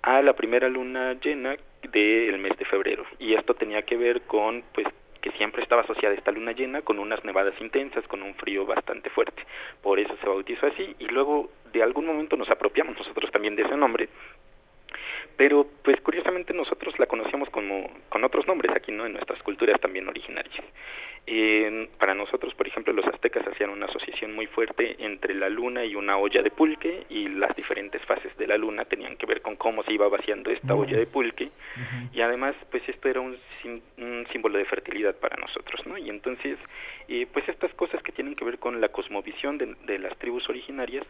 a 0.00 0.22
la 0.22 0.32
primera 0.32 0.70
luna 0.70 1.14
llena 1.14 1.54
del 1.92 2.38
mes 2.38 2.56
de 2.56 2.64
febrero. 2.64 3.04
Y 3.18 3.34
esto 3.34 3.54
tenía 3.54 3.82
que 3.82 3.98
ver 3.98 4.22
con, 4.22 4.64
pues, 4.72 4.86
que 5.20 5.32
siempre 5.32 5.62
estaba 5.62 5.82
asociada 5.82 6.14
esta 6.14 6.32
luna 6.32 6.52
llena 6.52 6.80
con 6.80 6.98
unas 6.98 7.22
nevadas 7.24 7.54
intensas, 7.60 8.06
con 8.08 8.22
un 8.22 8.34
frío 8.36 8.64
bastante 8.64 9.10
fuerte. 9.10 9.42
Por 9.82 10.00
eso 10.00 10.16
se 10.20 10.26
bautizó 10.26 10.66
así 10.66 10.94
y 10.98 11.06
luego 11.06 11.50
de 11.72 11.82
algún 11.82 12.06
momento 12.06 12.36
nos 12.36 12.50
apropiamos 12.50 12.96
nosotros 12.96 13.30
también 13.30 13.54
de 13.54 13.62
ese 13.62 13.76
nombre 13.76 14.08
pero 15.36 15.66
pues 15.82 16.00
curiosamente 16.00 16.52
nosotros 16.52 16.98
la 16.98 17.06
conocíamos 17.06 17.50
como 17.50 17.90
con 18.08 18.24
otros 18.24 18.46
nombres 18.46 18.74
aquí 18.74 18.92
no 18.92 19.06
en 19.06 19.12
nuestras 19.12 19.42
culturas 19.42 19.80
también 19.80 20.08
originarias. 20.08 20.64
Eh, 21.26 21.88
para 21.98 22.14
nosotros 22.14 22.54
por 22.54 22.66
ejemplo 22.66 22.92
los 22.92 23.06
aztecas 23.06 23.46
hacían 23.46 23.70
una 23.70 23.86
asociación 23.86 24.34
muy 24.34 24.46
fuerte 24.46 24.96
entre 24.98 25.34
la 25.34 25.48
luna 25.48 25.84
y 25.84 25.94
una 25.94 26.16
olla 26.16 26.42
de 26.42 26.50
pulque 26.50 27.04
y 27.10 27.28
las 27.28 27.54
diferentes 27.54 28.02
fases 28.06 28.36
de 28.38 28.46
la 28.46 28.56
luna 28.56 28.86
tenían 28.86 29.16
que 29.16 29.26
ver 29.26 29.42
con 29.42 29.56
cómo 29.56 29.82
se 29.84 29.92
iba 29.92 30.08
vaciando 30.08 30.50
esta 30.50 30.74
olla 30.74 30.96
de 30.96 31.06
pulque. 31.06 31.50
Y 32.12 32.20
además 32.20 32.54
pues 32.70 32.82
esto 32.88 33.08
era 33.08 33.20
un, 33.20 33.36
un 33.98 34.26
símbolo 34.32 34.58
de 34.58 34.64
fertilidad 34.64 35.14
para 35.16 35.36
nosotros 35.36 35.86
no 35.86 35.98
y 35.98 36.08
entonces 36.08 36.58
eh, 37.08 37.26
pues 37.32 37.48
estas 37.48 37.72
cosas 37.74 38.02
que 38.02 38.12
tienen 38.12 38.34
que 38.34 38.44
ver 38.44 38.58
con 38.58 38.80
la 38.80 38.88
cosmovisión 38.88 39.58
de, 39.58 39.74
de 39.86 39.98
las 39.98 40.16
tribus 40.18 40.48
originarias 40.48 41.06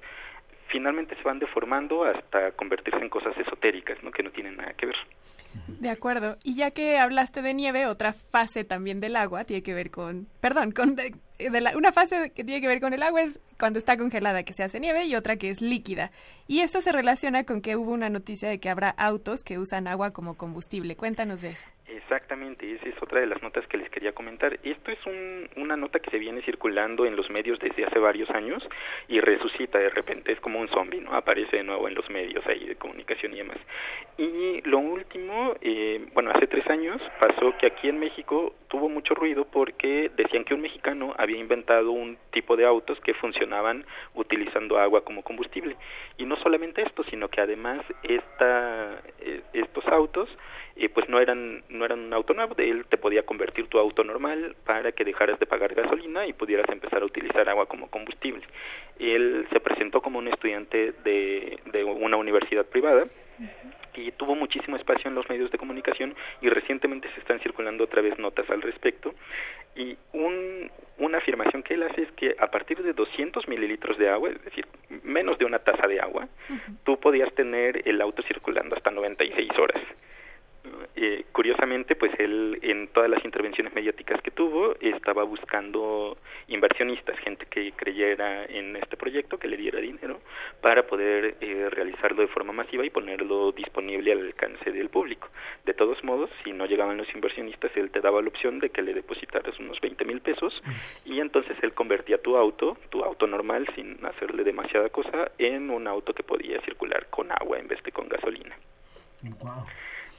finalmente 0.71 1.17
se 1.17 1.23
van 1.23 1.39
deformando 1.39 2.05
hasta 2.05 2.53
convertirse 2.53 3.01
en 3.01 3.09
cosas 3.09 3.37
esotéricas, 3.39 4.03
¿no? 4.03 4.11
que 4.11 4.23
no 4.23 4.31
tienen 4.31 4.57
nada 4.57 4.73
que 4.75 4.87
ver. 4.87 4.97
De 5.67 5.91
acuerdo. 5.91 6.37
Y 6.45 6.55
ya 6.55 6.71
que 6.71 6.99
hablaste 6.99 7.43
de 7.43 7.55
nieve, 7.55 7.87
otra 7.87 8.13
fase 8.13 8.65
también 8.65 9.01
del 9.01 9.17
agua 9.17 9.45
tiene 9.45 9.63
que 9.63 9.75
ver 9.75 9.91
con, 9.91 10.29
perdón, 10.41 10.73
con 10.73 10.97
una 11.77 11.93
fase 11.93 12.31
que 12.31 12.45
tiene 12.45 12.61
que 12.61 12.69
ver 12.69 12.81
con 12.81 12.93
el 12.93 13.03
agua 13.03 13.23
es 13.23 13.41
cuando 13.59 13.79
está 13.79 13.97
congelada 13.97 14.43
que 14.43 14.53
se 14.53 14.63
hace 14.63 14.79
nieve 14.79 15.05
y 15.07 15.15
otra 15.17 15.37
que 15.37 15.51
es 15.51 15.61
líquida. 15.61 16.13
Y 16.47 16.61
esto 16.61 16.81
se 16.81 16.93
relaciona 16.93 17.45
con 17.45 17.63
que 17.63 17.77
hubo 17.77 17.93
una 17.93 18.11
noticia 18.11 18.49
de 18.49 18.61
que 18.61 18.69
habrá 18.69 18.91
autos 18.91 19.43
que 19.43 19.59
usan 19.59 19.89
agua 19.89 20.13
como 20.13 20.37
combustible. 20.37 20.97
Cuéntanos 20.97 21.41
de 21.41 21.51
eso. 21.51 21.67
Exactamente, 21.91 22.73
esa 22.73 22.89
es 22.89 23.03
otra 23.03 23.21
de 23.21 23.27
las 23.27 23.43
notas 23.43 23.67
que 23.67 23.77
les 23.77 23.91
quería 23.91 24.13
comentar. 24.13 24.57
Esto 24.63 24.93
es 24.93 25.05
un, 25.07 25.49
una 25.57 25.77
nota 25.77 25.99
que 25.99 26.11
se 26.11 26.19
viene 26.19 26.41
circulando 26.43 27.05
en 27.05 27.17
los 27.17 27.29
medios 27.31 27.59
desde 27.59 27.85
hace 27.85 27.99
varios 27.99 28.31
años 28.31 28.63
y 29.09 29.21
resucita 29.21 29.79
de 29.79 29.91
repente, 29.91 30.31
es 30.31 30.41
como 30.41 30.61
un 30.61 30.69
zombie, 30.69 31.01
¿no? 31.01 31.15
Aparece 31.15 31.57
de 31.57 31.65
nuevo 31.65 31.89
en 31.89 31.97
los 31.97 32.09
medios 32.09 32.47
ahí 32.47 32.65
de 32.65 32.77
comunicación 32.77 33.35
y 33.35 33.39
demás. 33.39 33.59
Y 34.19 34.61
lo 34.63 34.79
último, 34.79 35.57
eh, 35.63 36.07
bueno, 36.15 36.31
hace 36.33 36.47
tres 36.47 36.65
años 36.71 37.03
pasó 37.19 37.57
que 37.59 37.67
aquí 37.67 37.89
en 37.89 37.99
México 37.99 38.55
tuvo 38.69 38.89
mucho 38.89 39.15
ruido 39.15 39.45
porque 39.47 40.13
decían 40.17 40.45
que 40.45 40.55
un 40.55 40.61
mexicano 40.61 41.13
había 41.19 41.39
inventado 41.39 41.91
un 41.91 42.19
tipo 42.31 42.57
de 42.57 42.67
autos 42.67 43.01
que 43.01 43.15
funcionaban 43.15 43.85
utilizando 44.15 44.79
agua 44.79 45.03
como 45.05 45.25
combustible. 45.25 45.75
Y 46.19 46.25
no 46.25 46.37
solamente 46.37 46.83
esto, 46.83 47.03
sino 47.11 47.29
que 47.29 47.41
además 47.41 47.81
esta, 48.05 49.01
eh, 49.21 49.43
estos 49.55 49.85
autos 49.89 50.29
eh, 50.81 50.89
pues 50.89 51.09
no 51.11 51.21
eran 51.21 51.63
no 51.69 51.85
eran 51.85 52.01
un 52.01 52.15
auto 52.15 52.33
nuevo, 52.33 52.55
él 52.57 52.87
te 52.89 52.97
podía 52.97 53.23
convertir 53.23 53.67
tu 53.69 53.79
auto 53.79 54.03
normal 54.03 54.57
para 54.65 54.93
que 54.93 55.05
dejaras 55.05 55.39
de 55.39 55.45
pagar 55.45 55.75
gasolina 55.75 56.27
y 56.27 56.33
pudieras 56.33 56.69
empezar 56.71 57.03
a 57.03 57.05
utilizar 57.05 57.47
agua 57.51 57.67
como 57.67 57.91
combustible. 57.91 58.43
Él 58.99 59.47
se 59.53 59.61
presentó 59.61 60.01
como 60.01 60.19
un 60.19 60.29
estudiante 60.29 60.93
de, 61.05 61.59
de 61.67 61.85
una 61.85 62.17
universidad 62.17 62.65
privada 62.65 63.07
y 63.95 64.11
tuvo 64.13 64.35
muchísimo 64.35 64.77
espacio 64.77 65.09
en 65.09 65.15
los 65.15 65.29
medios 65.29 65.51
de 65.51 65.59
comunicación 65.59 66.15
y 66.41 66.49
recientemente 66.49 67.11
se 67.15 67.21
están 67.21 67.41
circulando 67.41 67.85
otra 67.85 68.01
vez 68.01 68.19
notas 68.19 68.49
al 68.49 68.63
respecto 68.63 69.15
y 69.77 69.97
un, 70.13 70.71
una 70.99 71.19
afirmación 71.19 71.63
que 71.63 71.75
él 71.75 71.83
hace 71.83 72.03
es 72.03 72.13
que 72.13 72.35
a 72.39 72.51
partir 72.51 72.83
de 72.83 72.93
200 72.93 73.49
mililitros 73.49 73.97
de 73.99 74.09
agua, 74.09 74.31
es 74.31 74.45
decir, 74.45 74.67
menos 75.03 75.39
de 75.39 75.45
una 75.45 75.59
taza 75.59 75.89
de 75.89 76.01
agua, 76.01 76.29
tú 76.85 76.99
podías 76.99 77.33
tener 77.35 77.89
el 77.89 78.01
auto 78.01 78.23
circulando 78.23 78.77
hasta 78.77 78.91
96 78.91 79.51
horas. 79.59 79.80
Curiosamente, 81.61 81.95
pues 81.95 82.13
él 82.19 82.59
en 82.63 82.89
todas 82.89 83.11
las 83.11 83.23
intervenciones 83.23 83.75
mediáticas 83.75 84.23
que 84.23 84.31
tuvo 84.31 84.75
estaba 84.81 85.25
buscando 85.25 86.17
inversionistas, 86.49 87.19
gente 87.19 87.45
que 87.51 87.73
creyera 87.73 88.47
en 88.47 88.77
este 88.77 88.97
proyecto, 88.97 89.39
que 89.39 89.47
le 89.47 89.59
diera 89.59 89.79
dinero 89.79 90.21
para 90.63 90.87
poder 90.87 91.37
eh, 91.43 91.69
realizarlo 91.69 92.23
de 92.23 92.29
forma 92.29 92.55
masiva 92.55 92.87
y 92.87 92.89
ponerlo 92.89 93.53
disponible 93.53 94.11
al 94.11 94.21
alcance 94.21 94.73
del 94.73 94.89
público. 94.89 95.29
De 95.67 95.75
todos 95.75 96.03
modos, 96.03 96.31
si 96.45 96.53
no 96.53 96.65
llegaban 96.65 96.97
los 96.97 97.15
inversionistas, 97.15 97.77
él 97.77 97.91
te 97.91 98.01
daba 98.01 98.23
la 98.23 98.29
opción 98.29 98.59
de 98.59 98.71
que 98.71 98.81
le 98.81 98.95
depositaras 98.95 99.59
unos 99.59 99.79
20 99.83 100.03
mil 100.07 100.23
pesos 100.23 100.63
y 101.05 101.21
entonces 101.21 101.59
él 101.61 101.75
convertía 101.75 102.23
tu 102.23 102.39
auto, 102.39 102.79
tu 102.89 103.05
auto 103.05 103.27
normal, 103.27 103.69
sin 103.75 103.99
hacerle 104.07 104.45
demasiada 104.45 104.89
cosa, 104.89 105.31
en 105.37 105.69
un 105.69 105.87
auto 105.87 106.15
que 106.15 106.23
podía 106.23 106.59
circular 106.63 107.09
con 107.11 107.31
agua 107.31 107.59
en 107.59 107.69
vez 107.69 107.83
de 107.83 107.93
con 107.93 108.09
gasolina. 108.09 108.57
Wow. 109.43 109.67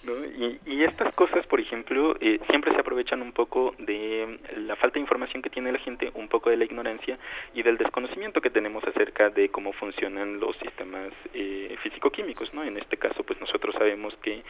¿No? 0.04 0.14
Y, 0.26 0.60
y, 0.66 0.84
estas 0.84 1.14
cosas, 1.14 1.46
por 1.48 1.60
ejemplo, 1.60 2.16
eh, 2.20 2.40
siempre 2.50 2.74
se 2.74 2.80
aprovechan 2.80 3.22
un 3.22 3.32
poco 3.32 3.76
de 3.78 4.40
la 4.58 4.76
falta 4.76 4.96
de 4.96 5.02
información 5.02 5.42
que 5.42 5.50
tiene 5.50 5.72
la 5.72 5.80
gente, 5.80 6.12
un 6.16 6.28
poco 6.28 6.50
de 6.50 6.58
la 6.58 6.66
ignorancia 6.66 7.20
y 7.54 7.62
del 7.62 7.78
desconocimiento 7.78 8.42
que 8.42 8.50
tenemos 8.50 8.84
acerca 8.84 9.30
de 9.30 9.50
cómo 9.50 9.74
funcionan 9.74 10.40
los 10.40 10.58
sistemas 10.58 11.12
eh, 11.34 11.76
físico-químicos, 11.84 12.54
¿no? 12.54 12.64
En 12.64 12.78
este 12.78 12.98
caso, 12.98 13.24
pues 13.24 13.40
nosotros 13.40 13.76
sabemos 13.76 14.16
que 14.24 14.44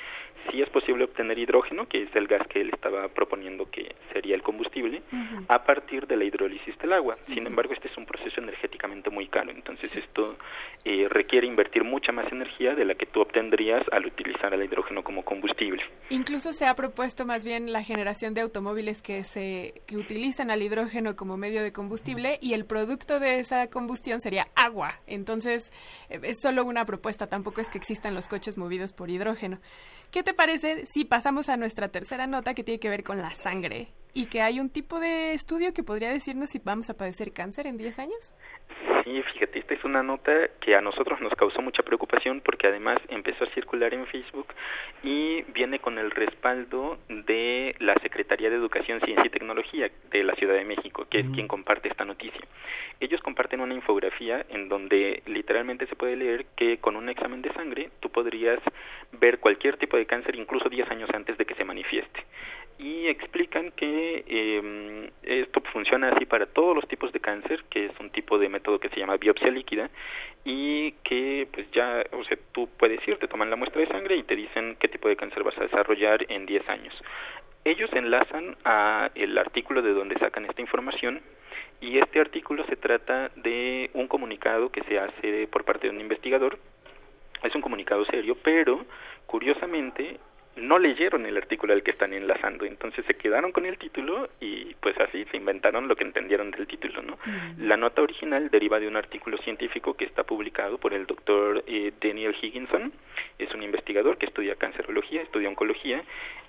sí 0.49 0.61
es 0.61 0.69
posible 0.69 1.03
obtener 1.03 1.37
hidrógeno, 1.37 1.87
que 1.87 2.03
es 2.03 2.15
el 2.15 2.27
gas 2.27 2.47
que 2.47 2.61
él 2.61 2.69
estaba 2.73 3.07
proponiendo 3.09 3.69
que 3.69 3.93
sería 4.13 4.35
el 4.35 4.41
combustible, 4.41 5.01
uh 5.11 5.15
-huh. 5.15 5.45
a 5.49 5.63
partir 5.63 6.07
de 6.07 6.15
la 6.15 6.23
hidrólisis 6.23 6.77
del 6.79 6.93
agua. 6.93 7.17
Sin 7.27 7.45
embargo, 7.45 7.73
este 7.73 7.89
es 7.89 7.97
un 7.97 8.05
proceso 8.05 8.39
energéticamente 8.39 9.09
muy 9.09 9.27
caro, 9.27 9.51
entonces 9.51 9.93
esto 9.95 10.37
eh, 10.85 11.07
requiere 11.09 11.45
invertir 11.45 11.83
mucha 11.83 12.11
más 12.11 12.31
energía 12.31 12.73
de 12.73 12.85
la 12.85 12.95
que 12.95 13.05
tú 13.05 13.21
obtendrías 13.21 13.83
al 13.91 14.05
utilizar 14.05 14.53
el 14.53 14.63
hidrógeno 14.63 15.03
como 15.03 15.23
combustible 15.23 15.40
Incluso 16.09 16.51
se 16.51 16.65
ha 16.65 16.75
propuesto 16.75 17.25
más 17.25 17.45
bien 17.45 17.71
la 17.71 17.83
generación 17.83 18.33
de 18.33 18.41
automóviles 18.41 19.01
que 19.01 19.23
se 19.23 19.81
que 19.85 19.97
utilizan 19.97 20.51
al 20.51 20.61
hidrógeno 20.61 21.15
como 21.15 21.37
medio 21.37 21.63
de 21.63 21.71
combustible 21.71 22.37
y 22.41 22.53
el 22.53 22.65
producto 22.65 23.19
de 23.19 23.39
esa 23.39 23.67
combustión 23.67 24.19
sería 24.19 24.47
agua. 24.55 24.99
Entonces, 25.07 25.71
es 26.09 26.39
solo 26.41 26.65
una 26.65 26.85
propuesta, 26.85 27.27
tampoco 27.27 27.61
es 27.61 27.69
que 27.69 27.77
existan 27.77 28.13
los 28.13 28.27
coches 28.27 28.57
movidos 28.57 28.91
por 28.91 29.09
hidrógeno. 29.09 29.59
¿Qué 30.11 30.23
te 30.23 30.33
parece 30.33 30.85
si 30.85 31.05
pasamos 31.05 31.47
a 31.47 31.55
nuestra 31.55 31.87
tercera 31.87 32.27
nota 32.27 32.53
que 32.53 32.63
tiene 32.63 32.79
que 32.79 32.89
ver 32.89 33.03
con 33.03 33.21
la 33.21 33.31
sangre 33.31 33.87
y 34.13 34.25
que 34.27 34.41
hay 34.41 34.59
un 34.59 34.69
tipo 34.69 34.99
de 34.99 35.33
estudio 35.33 35.73
que 35.73 35.83
podría 35.83 36.09
decirnos 36.09 36.49
si 36.49 36.59
vamos 36.59 36.89
a 36.89 36.97
padecer 36.97 37.33
cáncer 37.33 37.67
en 37.67 37.77
10 37.77 37.99
años? 37.99 38.33
Sí, 39.03 39.21
fíjate, 39.33 39.59
esta 39.59 39.73
es 39.73 39.83
una 39.83 40.03
nota 40.03 40.31
que 40.59 40.75
a 40.75 40.81
nosotros 40.81 41.19
nos 41.21 41.33
causó 41.33 41.61
mucha 41.61 41.83
preocupación 41.83 42.41
porque 42.41 42.67
además 42.67 42.99
empezó 43.09 43.45
a 43.45 43.49
circular 43.53 43.93
en 43.93 44.05
Facebook 44.07 44.47
y 45.03 45.41
viene 45.53 45.79
con 45.79 45.97
el 45.97 46.11
respaldo 46.11 46.99
de 47.09 47.75
la 47.79 47.95
Secretaría 47.95 48.49
de 48.49 48.55
Educación, 48.55 48.99
Ciencia 49.01 49.25
y 49.25 49.29
Tecnología 49.29 49.89
de 50.11 50.23
la 50.23 50.35
Ciudad 50.35 50.55
de 50.55 50.65
México, 50.65 51.07
que 51.09 51.19
es 51.19 51.29
quien 51.31 51.47
comparte 51.47 51.89
esta 51.89 52.05
noticia. 52.05 52.41
Ellos 52.99 53.21
comparten 53.21 53.61
una 53.61 53.73
infografía 53.73 54.45
en 54.49 54.69
donde 54.69 55.23
literalmente 55.25 55.87
se 55.87 55.95
puede 55.95 56.15
leer 56.15 56.45
que 56.55 56.77
con 56.77 56.95
un 56.95 57.09
examen 57.09 57.41
de 57.41 57.51
sangre 57.53 57.89
tú 57.99 58.09
podrías 58.09 58.59
ver 59.13 59.39
cualquier 59.39 59.77
tipo 59.77 59.97
de 59.97 60.05
cáncer 60.05 60.35
incluso 60.35 60.69
10 60.69 60.89
años 60.91 61.09
antes 61.13 61.37
de 61.37 61.45
que 61.45 61.55
se 61.55 61.65
manifieste. 61.65 62.23
Y 62.81 63.07
explican 63.07 63.69
que 63.75 64.25
eh, 64.27 65.11
esto 65.21 65.61
funciona 65.71 66.09
así 66.09 66.25
para 66.25 66.47
todos 66.47 66.75
los 66.75 66.87
tipos 66.87 67.11
de 67.13 67.19
cáncer, 67.19 67.63
que 67.69 67.85
es 67.85 67.91
un 67.99 68.09
tipo 68.09 68.39
de 68.39 68.49
método 68.49 68.79
que 68.79 68.89
se 68.89 68.99
llama 68.99 69.17
biopsia 69.17 69.51
líquida, 69.51 69.91
y 70.43 70.93
que 71.03 71.47
pues 71.53 71.69
ya, 71.73 72.03
o 72.11 72.23
sea, 72.23 72.39
tú 72.53 72.67
puedes 72.79 73.07
ir, 73.07 73.19
te 73.19 73.27
toman 73.27 73.51
la 73.51 73.55
muestra 73.55 73.81
de 73.81 73.87
sangre 73.87 74.15
y 74.15 74.23
te 74.23 74.35
dicen 74.35 74.77
qué 74.79 74.87
tipo 74.87 75.07
de 75.07 75.15
cáncer 75.15 75.43
vas 75.43 75.55
a 75.59 75.65
desarrollar 75.65 76.25
en 76.29 76.47
10 76.47 76.69
años. 76.69 76.95
Ellos 77.65 77.91
enlazan 77.93 78.57
a 78.65 79.11
el 79.13 79.37
artículo 79.37 79.83
de 79.83 79.93
donde 79.93 80.17
sacan 80.17 80.45
esta 80.45 80.61
información 80.61 81.21
y 81.81 81.99
este 81.99 82.19
artículo 82.19 82.65
se 82.65 82.77
trata 82.77 83.29
de 83.35 83.91
un 83.93 84.07
comunicado 84.07 84.71
que 84.71 84.81
se 84.85 84.97
hace 84.97 85.45
por 85.45 85.65
parte 85.65 85.85
de 85.87 85.93
un 85.93 86.01
investigador. 86.01 86.57
Es 87.43 87.53
un 87.53 87.61
comunicado 87.61 88.03
serio, 88.05 88.35
pero 88.41 88.83
curiosamente 89.27 90.17
no 90.55 90.79
leyeron 90.79 91.25
el 91.25 91.37
artículo 91.37 91.73
al 91.73 91.83
que 91.83 91.91
están 91.91 92.13
enlazando, 92.13 92.65
entonces 92.65 93.05
se 93.05 93.13
quedaron 93.13 93.51
con 93.51 93.65
el 93.65 93.77
título 93.77 94.29
y 94.39 94.75
pues 94.81 94.97
así 94.99 95.25
se 95.31 95.37
inventaron 95.37 95.87
lo 95.87 95.95
que 95.95 96.03
entendieron 96.03 96.51
del 96.51 96.67
título, 96.67 97.01
¿no? 97.01 97.17
La 97.57 97.77
nota 97.77 98.01
original 98.01 98.49
deriva 98.49 98.79
de 98.79 98.87
un 98.87 98.97
artículo 98.97 99.37
científico 99.39 99.93
que 99.93 100.05
está 100.05 100.23
publicado 100.23 100.77
por 100.77 100.93
el 100.93 101.05
doctor 101.05 101.63
eh, 101.67 101.93
Daniel 102.01 102.35
Higginson, 102.41 102.91
es 103.39 103.53
un 103.53 103.63
investigador 103.63 104.17
que 104.17 104.25
estudia 104.25 104.55
cancerología, 104.55 105.21
estudia 105.21 105.49
oncología 105.49 106.03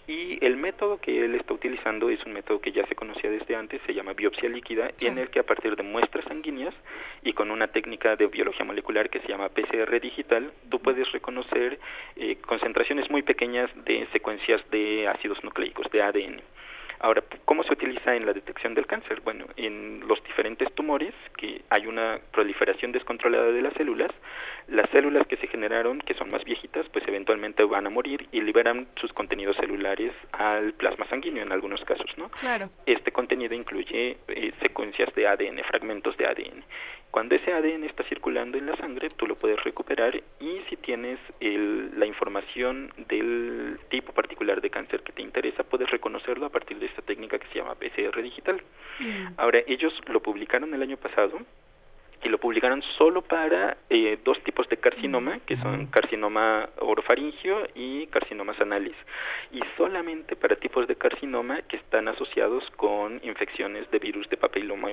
y 0.07 0.45
el 0.45 0.57
método 0.57 0.99
que 0.99 1.25
él 1.25 1.35
está 1.35 1.55
utilizando 1.55 2.11
es 2.11 2.25
un 2.27 2.33
método 2.33 2.61
que 2.61 2.73
ya 2.73 2.87
se 2.87 2.95
conocía 2.95 3.31
desde 3.31 3.55
antes, 3.55 3.81
se 3.87 3.95
llama 3.95 4.15
biopsia 4.15 4.49
líquida, 4.49 4.85
en 5.01 5.19
el 5.19 5.31
que 5.31 5.39
a 5.39 5.45
partir 5.45 5.77
de 5.77 5.83
muestras 5.83 6.25
sanguíneas 6.25 6.75
y 7.23 7.33
con 7.33 7.51
una 7.51 7.69
técnica 7.69 8.17
de 8.17 8.27
biología 8.27 8.65
molecular 8.65 9.11
que 9.11 9.21
se 9.21 9.29
llama 9.29 9.49
PCR 9.49 10.01
digital, 10.01 10.53
tú 10.69 10.81
puedes 10.81 11.11
reconocer 11.13 11.79
eh, 12.17 12.37
concentraciones 12.47 13.11
muy 13.11 13.23
pequeñas 13.23 13.71
de 13.85 14.07
secuencias 14.13 14.61
de 14.71 15.07
ácidos 15.07 15.43
nucleicos, 15.45 15.91
de 15.93 16.03
ADN. 16.03 16.43
Ahora, 17.03 17.25
¿cómo 17.45 17.65
se 17.65 17.73
utiliza 17.73 18.15
en 18.15 18.25
la 18.27 18.33
detección 18.33 18.75
del 18.75 18.87
cáncer? 18.87 19.23
Bueno, 19.23 19.47
en 19.57 20.07
los 20.07 20.23
diferentes 20.23 20.73
tumores, 20.75 21.13
que 21.37 21.63
hay 21.69 21.89
una 21.89 22.21
proliferación 22.31 22.93
descontrolada 22.93 23.51
de 23.51 23.61
las 23.61 23.75
células, 23.75 24.11
las 24.69 24.89
células 24.91 25.27
que 25.27 25.37
se 25.37 25.49
generaron, 25.49 25.99
que 25.99 26.15
son 26.15 26.31
más 26.31 26.45
viejitas, 26.45 26.89
pues 26.91 27.07
eventualmente 27.09 27.65
van 27.65 27.89
a 27.89 27.91
morir 27.91 28.29
y 28.31 28.41
liberan 28.41 28.87
sus 29.01 29.13
contenidos 29.13 29.57
celulares 29.57 30.13
al 30.31 30.75
plasma 30.75 31.05
sanguíneo 31.09 31.43
en 31.43 31.51
algunos 31.51 31.85
casos, 31.85 32.07
¿no? 32.17 32.29
Claro. 32.31 32.71
Este 32.87 33.11
contenido 33.11 33.53
incluye 33.53 34.19
eh, 34.29 34.53
secuencias 34.63 35.13
de 35.17 35.27
ADN, 35.27 35.59
fragmentos 35.65 36.17
de 36.17 36.27
ADN. 36.27 36.65
Cuando 37.13 37.35
ese 37.35 37.53
ADN 37.53 37.85
está 37.85 38.05
circulando 38.05 38.57
en 38.57 38.65
la 38.65 38.77
sangre, 38.77 39.11
tú 39.11 39.27
lo 39.27 39.37
puedes 39.37 39.63
recuperar 39.63 40.17
y 40.41 40.63
si 40.71 40.77
tienes 40.77 41.19
el, 41.41 42.01
la 42.01 42.07
información 42.07 42.91
del 42.97 43.79
tipo 43.91 44.15
particular 44.15 44.63
de 44.63 44.71
cáncer 44.71 45.03
que 45.03 45.13
te 45.13 45.21
interesa, 45.21 45.63
puedes 45.63 45.91
reconocerlo 45.91 46.47
a 46.47 46.49
partir 46.49 46.79
de 46.79 46.87
esta 46.93 47.03
técnica 47.03 47.39
que 47.39 47.49
se 47.49 47.59
llama 47.59 47.75
PCR 47.75 48.23
digital. 48.23 48.63
Ahora, 49.37 49.61
ellos 49.67 49.93
lo 50.07 50.21
publicaron 50.21 50.73
el 50.75 50.83
año 50.83 50.97
pasado 50.97 51.41
y 52.23 52.29
lo 52.29 52.39
publicaron 52.39 52.83
solo 52.97 53.23
para 53.23 53.77
eh, 53.91 54.19
dos 54.25 54.41
tipos 54.45 54.69
de 54.69 54.77
carcinoma, 54.77 55.41
que 55.41 55.57
son 55.57 55.87
carcinoma 55.87 56.69
orofaringio 56.79 57.67
y 57.75 58.07
carcinomas 58.07 58.61
anales, 58.61 58.95
y 59.51 59.61
solamente 59.77 60.37
para 60.37 60.55
tipos 60.57 60.87
de 60.87 60.95
carcinoma 60.95 61.63
que 61.63 61.77
están 61.77 62.07
asociados 62.07 62.63
con 62.77 63.21
infecciones 63.25 63.91
de 63.91 63.99
virus 63.99 64.29
de 64.29 64.37
papiloma 64.37 64.91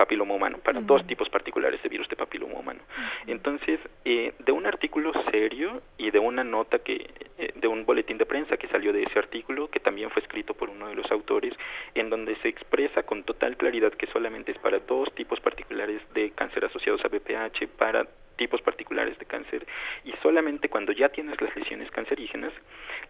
papiloma 0.00 0.32
humano, 0.32 0.56
para 0.64 0.80
dos 0.80 1.06
tipos 1.06 1.28
particulares 1.28 1.82
de 1.82 1.88
virus 1.90 2.08
de 2.08 2.16
papiloma 2.16 2.58
humano. 2.58 2.80
Entonces, 3.26 3.78
eh, 4.06 4.32
de 4.38 4.50
un 4.50 4.64
artículo 4.64 5.12
serio 5.30 5.82
y 5.98 6.10
de 6.10 6.18
una 6.18 6.42
nota 6.42 6.78
que, 6.78 7.10
eh, 7.36 7.52
de 7.54 7.68
un 7.68 7.84
boletín 7.84 8.16
de 8.16 8.24
prensa 8.24 8.56
que 8.56 8.66
salió 8.68 8.94
de 8.94 9.02
ese 9.02 9.18
artículo, 9.18 9.68
que 9.68 9.78
también 9.78 10.08
fue 10.08 10.22
escrito 10.22 10.54
por 10.54 10.70
uno 10.70 10.88
de 10.88 10.94
los 10.94 11.10
autores, 11.12 11.52
en 11.94 12.08
donde 12.08 12.34
se 12.36 12.48
expresa 12.48 13.02
con 13.02 13.24
total 13.24 13.58
claridad 13.58 13.92
que 13.92 14.06
solamente 14.06 14.52
es 14.52 14.58
para 14.58 14.78
dos 14.78 15.14
tipos 15.14 15.38
particulares 15.40 16.00
de 16.14 16.30
cáncer 16.30 16.64
asociados 16.64 17.04
a 17.04 17.08
BPH, 17.08 17.66
para 17.76 18.06
tipos 18.36 18.62
particulares 18.62 19.18
de 19.18 19.26
cáncer 19.26 19.66
y 20.02 20.12
solamente 20.22 20.70
cuando 20.70 20.92
ya 20.92 21.10
tienes 21.10 21.38
las 21.42 21.54
lesiones 21.54 21.90
cancerígenas, 21.90 22.54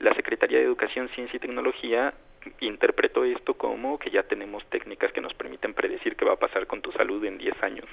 la 0.01 0.13
Secretaría 0.15 0.59
de 0.59 0.65
Educación, 0.65 1.09
Ciencia 1.11 1.37
y 1.37 1.39
Tecnología 1.39 2.13
interpretó 2.61 3.25
esto 3.25 3.55
como 3.55 3.99
que 3.99 4.11
ya 4.11 4.23
tenemos 4.23 4.63
técnicas 4.71 5.13
que 5.13 5.21
nos 5.21 5.35
permiten 5.35 5.75
predecir 5.75 6.17
qué 6.17 6.25
va 6.25 6.35
a 6.35 6.37
pasar 6.37 6.67
con 6.67 6.81
tu 6.81 6.93
salud 6.93 7.25
en 7.25 7.39
10 7.39 7.63
años. 7.63 7.87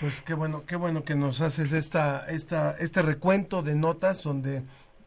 Pues 0.00 0.20
qué 0.20 0.34
bueno, 0.34 0.64
qué 0.66 0.76
bueno 0.76 1.04
que 1.04 1.14
nos 1.14 1.40
haces 1.40 1.72
esta, 1.72 2.26
esta, 2.28 2.76
este 2.78 3.02
recuento 3.02 3.62
de 3.62 3.74
notas 3.74 4.22
donde 4.22 4.62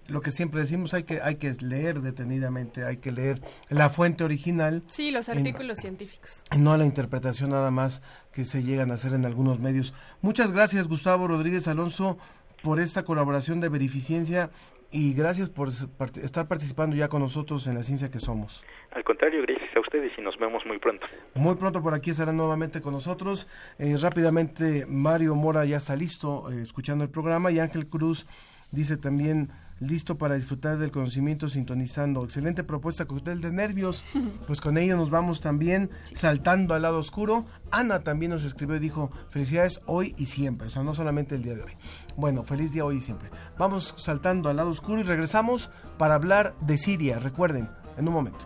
lo 0.07 0.21
que 0.21 0.31
siempre 0.31 0.61
decimos 0.61 0.93
hay 0.93 1.03
que 1.03 1.21
hay 1.21 1.35
que 1.35 1.53
leer 1.61 2.01
detenidamente, 2.01 2.83
hay 2.83 2.97
que 2.97 3.11
leer 3.11 3.41
la 3.69 3.89
fuente 3.89 4.23
original. 4.23 4.81
Sí, 4.91 5.11
los 5.11 5.29
artículos 5.29 5.77
científicos. 5.79 6.43
Y 6.51 6.57
no 6.57 6.75
la 6.75 6.85
interpretación 6.85 7.51
nada 7.51 7.71
más 7.71 8.01
que 8.33 8.43
se 8.43 8.63
llegan 8.63 8.91
a 8.91 8.95
hacer 8.95 9.13
en 9.13 9.25
algunos 9.25 9.59
medios. 9.59 9.93
Muchas 10.21 10.51
gracias 10.51 10.87
Gustavo 10.87 11.27
Rodríguez 11.27 11.67
Alonso 11.67 12.17
por 12.61 12.79
esta 12.79 13.03
colaboración 13.03 13.61
de 13.61 13.69
Verificiencia 13.69 14.51
y 14.91 15.13
gracias 15.13 15.49
por 15.49 15.69
estar 15.69 16.47
participando 16.47 16.95
ya 16.95 17.07
con 17.07 17.21
nosotros 17.21 17.65
en 17.67 17.75
la 17.75 17.83
ciencia 17.83 18.11
que 18.11 18.19
somos. 18.19 18.63
Al 18.91 19.03
contrario, 19.03 19.41
gracias 19.43 19.75
a 19.75 19.79
ustedes 19.79 20.11
y 20.17 20.21
nos 20.21 20.37
vemos 20.37 20.65
muy 20.65 20.77
pronto. 20.79 21.07
Muy 21.33 21.55
pronto 21.55 21.81
por 21.81 21.93
aquí 21.93 22.11
estarán 22.11 22.37
nuevamente 22.37 22.81
con 22.81 22.93
nosotros. 22.93 23.47
Eh, 23.79 23.95
rápidamente, 24.01 24.85
Mario 24.87 25.35
Mora 25.35 25.63
ya 25.65 25.77
está 25.77 25.95
listo 25.95 26.51
eh, 26.51 26.61
escuchando 26.61 27.03
el 27.03 27.09
programa 27.09 27.51
y 27.51 27.59
Ángel 27.59 27.87
Cruz 27.87 28.25
dice 28.71 28.97
también 28.97 29.49
listo 29.81 30.17
para 30.17 30.35
disfrutar 30.35 30.77
del 30.77 30.91
conocimiento 30.91 31.49
sintonizando. 31.49 32.23
Excelente 32.23 32.63
propuesta, 32.63 33.05
cóctel 33.05 33.41
de 33.41 33.51
nervios. 33.51 34.05
Pues 34.47 34.59
con 34.59 34.77
ello 34.77 34.97
nos 34.97 35.09
vamos 35.09 35.39
también 35.39 35.89
saltando 36.03 36.73
al 36.73 36.81
lado 36.81 36.97
oscuro. 36.97 37.45
Ana 37.71 38.03
también 38.03 38.31
nos 38.31 38.43
escribió 38.43 38.75
y 38.75 38.79
dijo, 38.79 39.11
felicidades 39.29 39.81
hoy 39.85 40.13
y 40.17 40.25
siempre, 40.25 40.67
o 40.67 40.69
sea, 40.69 40.83
no 40.83 40.93
solamente 40.93 41.35
el 41.35 41.43
día 41.43 41.55
de 41.55 41.63
hoy. 41.63 41.71
Bueno, 42.17 42.43
feliz 42.43 42.71
día 42.71 42.85
hoy 42.85 42.97
y 42.97 43.01
siempre. 43.01 43.29
Vamos 43.57 43.93
saltando 43.97 44.49
al 44.49 44.57
lado 44.57 44.69
oscuro 44.69 44.99
y 44.99 45.03
regresamos 45.03 45.71
para 45.97 46.15
hablar 46.15 46.55
de 46.61 46.77
Siria, 46.77 47.19
recuerden, 47.19 47.69
en 47.97 48.07
un 48.07 48.13
momento. 48.13 48.45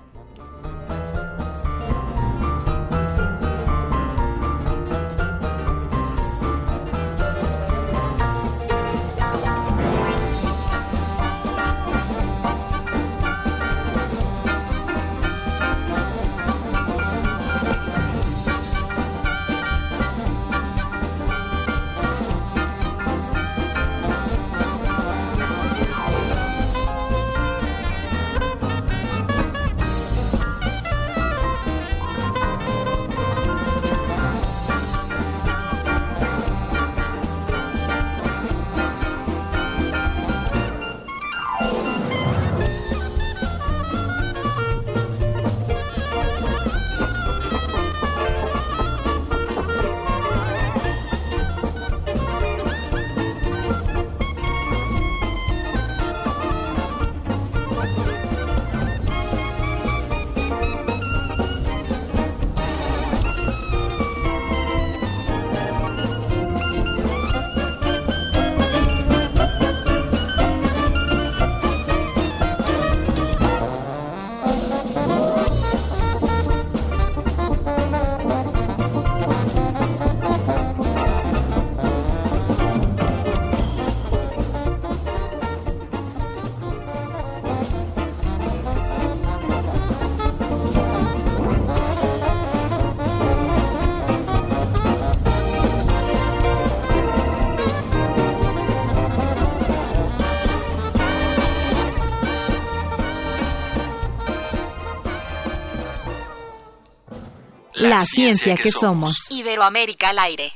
La, 107.90 108.00
ciencia, 108.02 108.56
que, 108.56 108.72
somos. 108.72 109.30
Iberoamérica 109.30 110.10
al 110.10 110.18
aire. 110.18 110.52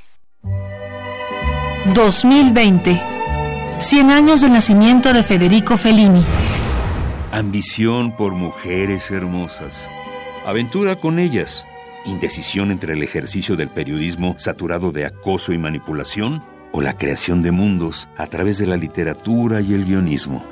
2020. 1.94 3.02
100 3.80 4.10
años 4.10 4.42
del 4.42 4.54
nacimiento 4.54 5.14
de 5.14 5.22
Federico 5.22 5.78
Fellini. 5.78 6.24
Ambición 7.32 8.16
por 8.16 8.34
mujeres 8.34 9.12
hermosas. 9.12 9.90
Aventura 10.44 10.96
con 10.96 11.20
ellas. 11.20 11.68
Indecisión 12.06 12.72
entre 12.72 12.94
el 12.94 13.04
ejercicio 13.04 13.56
del 13.56 13.70
periodismo 13.70 14.34
saturado 14.40 14.92
de 14.92 15.06
acoso 15.06 15.54
y 15.54 15.60
manipulación 15.60 16.44
o 16.72 16.82
la 16.82 16.98
creación 16.98 17.44
de 17.44 17.52
mundos 17.52 18.10
a 18.18 18.26
través 18.26 18.58
de 18.58 18.66
la 18.66 18.76
literatura 18.76 19.62
y 19.62 19.76
el 19.76 19.86
guionismo. 19.86 20.44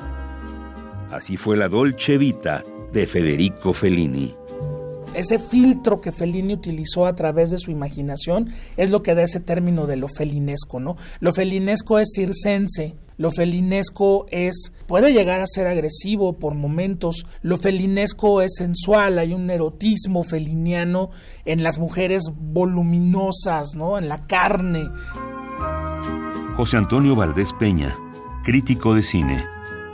Así 1.12 1.38
fue 1.38 1.58
la 1.58 1.70
Dolce 1.70 2.20
Vita 2.20 2.64
de 2.92 3.08
Federico 3.08 3.74
Fellini. 3.74 4.36
Ese 5.18 5.40
filtro 5.40 6.00
que 6.00 6.12
Fellini 6.12 6.54
utilizó 6.54 7.08
a 7.08 7.16
través 7.16 7.50
de 7.50 7.58
su 7.58 7.72
imaginación 7.72 8.52
es 8.78 8.92
lo 8.92 9.02
que 9.02 9.16
da 9.16 9.24
ese 9.24 9.40
término 9.40 9.88
de 9.88 9.96
lo 9.96 10.08
felinesco, 10.08 10.80
¿no? 10.80 10.96
Lo 11.20 11.34
felinesco 11.34 11.98
es 11.98 12.12
circense, 12.16 12.96
lo 13.18 13.32
felinesco 13.32 14.28
es 14.30 14.72
puede 14.86 15.14
llegar 15.14 15.42
a 15.42 15.48
ser 15.48 15.66
agresivo 15.66 16.38
por 16.38 16.54
momentos, 16.54 17.26
lo 17.42 17.58
felinesco 17.58 18.44
es 18.44 18.54
sensual, 18.58 19.18
hay 19.18 19.34
un 19.34 19.50
erotismo 19.50 20.22
feliniano 20.22 21.10
en 21.46 21.64
las 21.64 21.80
mujeres 21.80 22.22
voluminosas, 22.36 23.76
¿no? 23.76 23.98
En 23.98 24.10
la 24.10 24.28
carne. 24.28 24.88
José 26.58 26.78
Antonio 26.78 27.16
Valdés 27.16 27.54
Peña, 27.54 27.98
crítico 28.44 28.94
de 28.94 29.02
cine. 29.02 29.44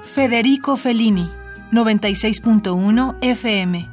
Federico 0.04 0.76
Fellini, 0.76 1.32
96.1 1.72 3.16
FM. 3.22 3.93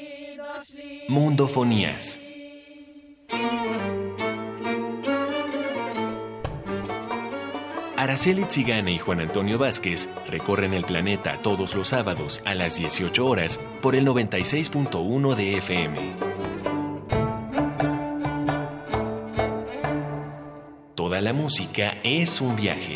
Mundofonías. 1.11 2.21
Araceli 7.97 8.45
Tzigane 8.45 8.93
y 8.93 8.97
Juan 8.97 9.19
Antonio 9.19 9.57
Vázquez 9.57 10.09
recorren 10.29 10.73
el 10.73 10.85
planeta 10.85 11.37
todos 11.41 11.75
los 11.75 11.89
sábados 11.89 12.41
a 12.45 12.53
las 12.53 12.77
18 12.77 13.25
horas 13.25 13.59
por 13.81 13.97
el 13.97 14.07
96.1 14.07 15.35
de 15.35 15.57
FM. 15.57 15.97
Toda 20.95 21.19
la 21.19 21.33
música 21.33 21.97
es 22.05 22.39
un 22.39 22.55
viaje. 22.55 22.95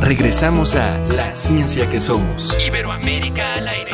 Regresamos 0.00 0.74
a 0.74 0.98
La 1.16 1.34
Ciencia 1.34 1.88
que 1.88 1.98
Somos. 1.98 2.54
Iberoamérica 2.66 3.54
al 3.54 3.68
aire. 3.68 3.92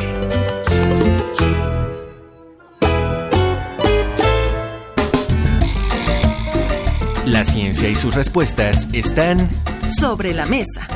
La 7.25 7.45
ciencia 7.45 7.87
y 7.87 7.95
sus 7.95 8.13
respuestas 8.13 8.89
están 8.91 9.49
sobre 9.97 10.33
la 10.33 10.45
mesa. 10.45 10.87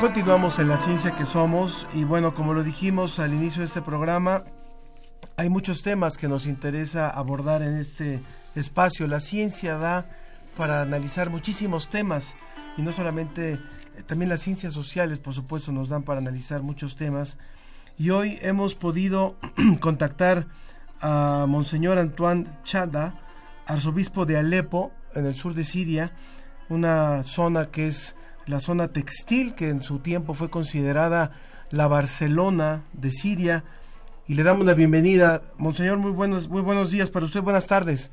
Continuamos 0.00 0.60
en 0.60 0.68
la 0.68 0.76
ciencia 0.76 1.16
que 1.16 1.26
somos 1.26 1.84
y 1.92 2.04
bueno, 2.04 2.32
como 2.32 2.54
lo 2.54 2.62
dijimos 2.62 3.18
al 3.18 3.34
inicio 3.34 3.62
de 3.62 3.66
este 3.66 3.82
programa, 3.82 4.44
hay 5.36 5.50
muchos 5.50 5.82
temas 5.82 6.16
que 6.16 6.28
nos 6.28 6.46
interesa 6.46 7.10
abordar 7.10 7.62
en 7.62 7.76
este 7.76 8.22
espacio. 8.54 9.08
La 9.08 9.18
ciencia 9.18 9.76
da 9.76 10.08
para 10.56 10.82
analizar 10.82 11.30
muchísimos 11.30 11.90
temas 11.90 12.36
y 12.76 12.82
no 12.82 12.92
solamente, 12.92 13.54
eh, 13.54 14.02
también 14.06 14.28
las 14.28 14.40
ciencias 14.40 14.72
sociales, 14.72 15.18
por 15.18 15.34
supuesto, 15.34 15.72
nos 15.72 15.88
dan 15.88 16.04
para 16.04 16.20
analizar 16.20 16.62
muchos 16.62 16.94
temas. 16.94 17.36
Y 17.98 18.10
hoy 18.10 18.38
hemos 18.40 18.76
podido 18.76 19.36
contactar 19.80 20.46
a 21.00 21.46
Monseñor 21.48 21.98
Antoine 21.98 22.46
Chada, 22.62 23.20
arzobispo 23.66 24.26
de 24.26 24.36
Alepo, 24.36 24.92
en 25.16 25.26
el 25.26 25.34
sur 25.34 25.54
de 25.54 25.64
Siria, 25.64 26.12
una 26.68 27.24
zona 27.24 27.66
que 27.72 27.88
es 27.88 28.14
la 28.48 28.60
zona 28.60 28.88
textil 28.88 29.54
que 29.54 29.68
en 29.68 29.82
su 29.82 30.00
tiempo 30.00 30.34
fue 30.34 30.50
considerada 30.50 31.32
la 31.70 31.86
Barcelona 31.86 32.82
de 32.92 33.10
Siria 33.10 33.64
y 34.26 34.34
le 34.34 34.42
damos 34.42 34.66
la 34.66 34.74
bienvenida. 34.74 35.42
Monseñor, 35.58 35.98
muy 35.98 36.12
buenos, 36.12 36.48
muy 36.48 36.62
buenos 36.62 36.90
días 36.90 37.10
para 37.10 37.26
usted, 37.26 37.42
buenas 37.42 37.66
tardes. 37.66 38.10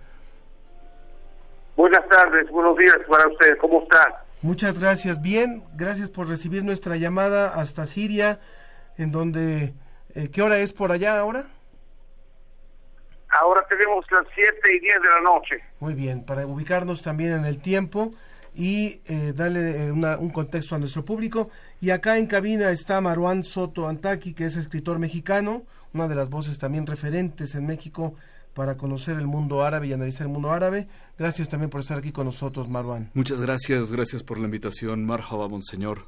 Buenas 1.77 2.07
tardes, 2.09 2.49
buenos 2.51 2.77
días 2.77 2.97
para 3.09 3.27
usted, 3.27 3.57
¿cómo 3.57 3.83
está? 3.83 4.23
Muchas 4.41 4.77
gracias, 4.79 5.21
bien, 5.21 5.63
gracias 5.75 6.09
por 6.09 6.27
recibir 6.27 6.63
nuestra 6.63 6.97
llamada 6.97 7.47
hasta 7.47 7.85
Siria, 7.85 8.39
en 8.97 9.11
donde, 9.11 9.73
eh, 10.13 10.29
¿qué 10.31 10.41
hora 10.41 10.57
es 10.59 10.71
por 10.71 10.91
allá 10.91 11.19
ahora? 11.19 11.45
Ahora 13.29 13.65
tenemos 13.67 14.05
las 14.11 14.25
7 14.33 14.51
y 14.73 14.79
10 14.79 15.01
de 15.01 15.09
la 15.09 15.21
noche. 15.21 15.63
Muy 15.79 15.93
bien, 15.93 16.25
para 16.25 16.45
ubicarnos 16.45 17.01
también 17.01 17.33
en 17.33 17.45
el 17.45 17.61
tiempo 17.61 18.11
y 18.55 19.01
eh, 19.05 19.33
darle 19.35 19.85
eh, 19.87 19.91
una- 19.91 20.17
un 20.17 20.29
contexto 20.29 20.75
a 20.75 20.79
nuestro 20.79 21.03
público. 21.05 21.49
Y 21.81 21.89
acá 21.89 22.17
en 22.17 22.27
cabina 22.27 22.69
está 22.71 23.01
Maruán 23.01 23.43
Soto 23.43 23.87
Antaki, 23.87 24.33
que 24.33 24.45
es 24.45 24.55
escritor 24.55 24.97
mexicano, 24.99 25.63
una 25.93 26.07
de 26.07 26.15
las 26.15 26.29
voces 26.29 26.57
también 26.57 26.85
referentes 26.87 27.55
en 27.55 27.65
México 27.65 28.15
para 28.53 28.77
conocer 28.77 29.17
el 29.17 29.27
mundo 29.27 29.63
árabe 29.63 29.87
y 29.87 29.93
analizar 29.93 30.27
el 30.27 30.31
mundo 30.33 30.51
árabe. 30.51 30.87
Gracias 31.17 31.49
también 31.49 31.69
por 31.69 31.81
estar 31.81 31.97
aquí 31.97 32.11
con 32.13 32.25
nosotros, 32.25 32.69
Maruán. 32.69 33.11
Muchas 33.13 33.41
gracias, 33.41 33.91
gracias 33.91 34.23
por 34.23 34.37
la 34.37 34.45
invitación. 34.45 35.05
Marhaba, 35.05 35.47
monseñor. 35.49 36.07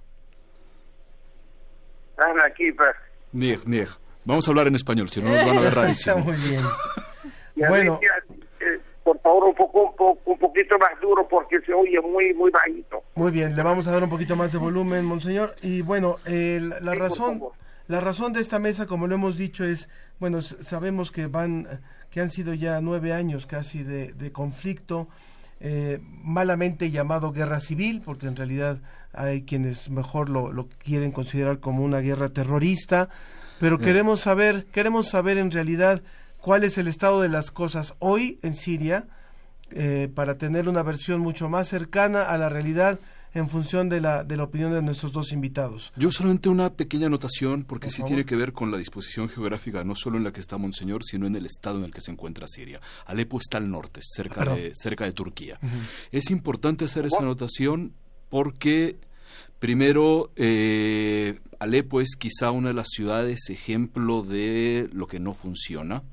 Vamos 4.26 4.48
a 4.48 4.52
hablar 4.52 4.68
en 4.68 4.76
español, 4.76 5.10
si 5.10 5.22
no 5.22 5.30
nos 5.30 5.46
van 5.46 5.58
a 5.58 5.62
ver 5.62 5.74
rarísimo. 5.76 6.18
Está 6.18 6.24
muy 6.32 6.38
bien. 6.38 6.64
Bueno. 7.56 8.00
Por 9.08 9.22
favor, 9.22 9.46
un 9.46 9.56
poco, 9.56 9.84
un 9.84 9.96
poco, 9.96 10.32
un 10.32 10.38
poquito 10.38 10.78
más 10.78 11.00
duro 11.02 11.26
porque 11.30 11.62
se 11.62 11.74
oye 11.74 12.02
muy, 12.02 12.34
muy 12.34 12.52
bajito. 12.52 13.04
Muy 13.16 13.32
bien, 13.32 13.56
le 13.56 13.64
vamos 13.64 13.88
a 13.88 13.92
dar 13.92 14.04
un 14.04 14.10
poquito 14.10 14.36
más 14.36 14.52
de 14.52 14.58
volumen, 14.58 15.06
monseñor. 15.06 15.56
Y 15.62 15.82
bueno, 15.82 16.18
eh, 16.26 16.60
la, 16.62 16.82
la 16.82 16.92
Sí, 16.92 16.98
por 16.98 16.98
razón, 16.98 17.44
la 17.88 18.02
razón 18.02 18.34
de 18.34 18.42
esta 18.42 18.60
mesa, 18.60 18.86
como 18.86 19.08
lo 19.08 19.16
hemos 19.16 19.38
dicho, 19.38 19.64
es, 19.64 19.88
bueno, 20.20 20.42
sabemos 20.42 21.14
que 21.14 21.28
van, 21.28 21.68
que 22.10 22.20
han 22.20 22.30
sido 22.30 22.54
ya 22.54 22.82
nueve 22.82 23.14
años 23.14 23.46
casi 23.46 23.82
de, 23.82 24.12
de 24.12 24.34
conflicto, 24.34 25.08
eh, 25.62 26.00
malamente 26.02 26.92
llamado 26.92 27.32
guerra 27.32 27.62
civil, 27.62 28.02
porque 28.04 28.28
en 28.28 28.36
realidad 28.36 28.82
hay 29.14 29.44
quienes 29.44 29.90
mejor 29.90 30.30
lo, 30.30 30.52
lo 30.52 30.68
quieren 30.84 31.14
considerar 31.14 31.62
como 31.62 31.82
una 31.86 32.00
guerra 32.00 32.28
terrorista, 32.28 33.08
pero 33.58 33.78
queremos 33.78 34.20
saber, 34.20 34.66
queremos 34.66 35.08
saber 35.08 35.38
en 35.38 35.50
realidad 35.50 36.02
cuál 36.48 36.64
es 36.64 36.78
el 36.78 36.88
estado 36.88 37.20
de 37.20 37.28
las 37.28 37.52
cosas 37.52 37.96
hoy 38.00 38.40
en 38.42 38.56
Siria, 38.56 39.10
eh, 39.72 40.10
para 40.16 40.36
tener 40.36 40.70
una 40.70 40.82
versión 40.82 41.20
mucho 41.20 41.50
más 41.50 41.68
cercana 41.68 42.22
a 42.22 42.38
la 42.38 42.48
realidad 42.48 43.02
en 43.34 43.50
función 43.50 43.90
de 43.90 44.00
la, 44.00 44.24
de 44.24 44.38
la 44.38 44.44
opinión 44.44 44.72
de 44.72 44.82
nuestros 44.82 45.12
dos 45.12 45.34
invitados. 45.34 45.92
Yo 45.98 46.10
solamente 46.10 46.48
una 46.48 46.72
pequeña 46.72 47.08
anotación, 47.08 47.66
porque 47.66 47.88
Por 47.88 47.92
sí 47.92 47.98
favor. 47.98 48.08
tiene 48.08 48.26
que 48.26 48.38
ver 48.38 48.54
con 48.54 48.72
la 48.72 48.78
disposición 48.78 49.28
geográfica, 49.28 49.84
no 49.84 49.94
solo 49.94 50.18
en 50.18 50.24
la 50.24 50.32
que 50.32 50.40
está 50.40 50.58
Monseñor, 50.58 51.04
sino 51.04 51.28
en 51.28 51.36
el 51.36 51.46
estado 51.46 51.80
en 51.80 51.84
el 51.84 51.92
que 51.92 52.00
se 52.00 52.12
encuentra 52.12 52.48
Siria. 52.48 52.80
Alepo 53.08 53.40
está 53.40 53.58
al 53.58 53.70
norte, 53.70 54.00
cerca, 54.02 54.36
Perdón. 54.36 54.56
de, 54.56 54.74
cerca 54.74 55.04
de 55.04 55.12
Turquía. 55.12 55.60
Es 56.14 56.32
importante 56.32 56.86
hacer 56.86 57.08
esa 57.08 57.20
anotación 57.20 57.92
porque, 58.30 58.96
primero, 59.60 60.32
eh, 60.38 61.42
Alepo 61.60 62.00
es 62.00 62.16
quizá 62.18 62.52
una 62.52 62.70
de 62.70 62.74
las 62.74 62.88
ciudades 62.88 63.50
ejemplo 63.50 64.24
de 64.24 64.90
lo 64.94 65.08
que 65.08 65.20
no 65.20 65.34
funciona 65.34 66.04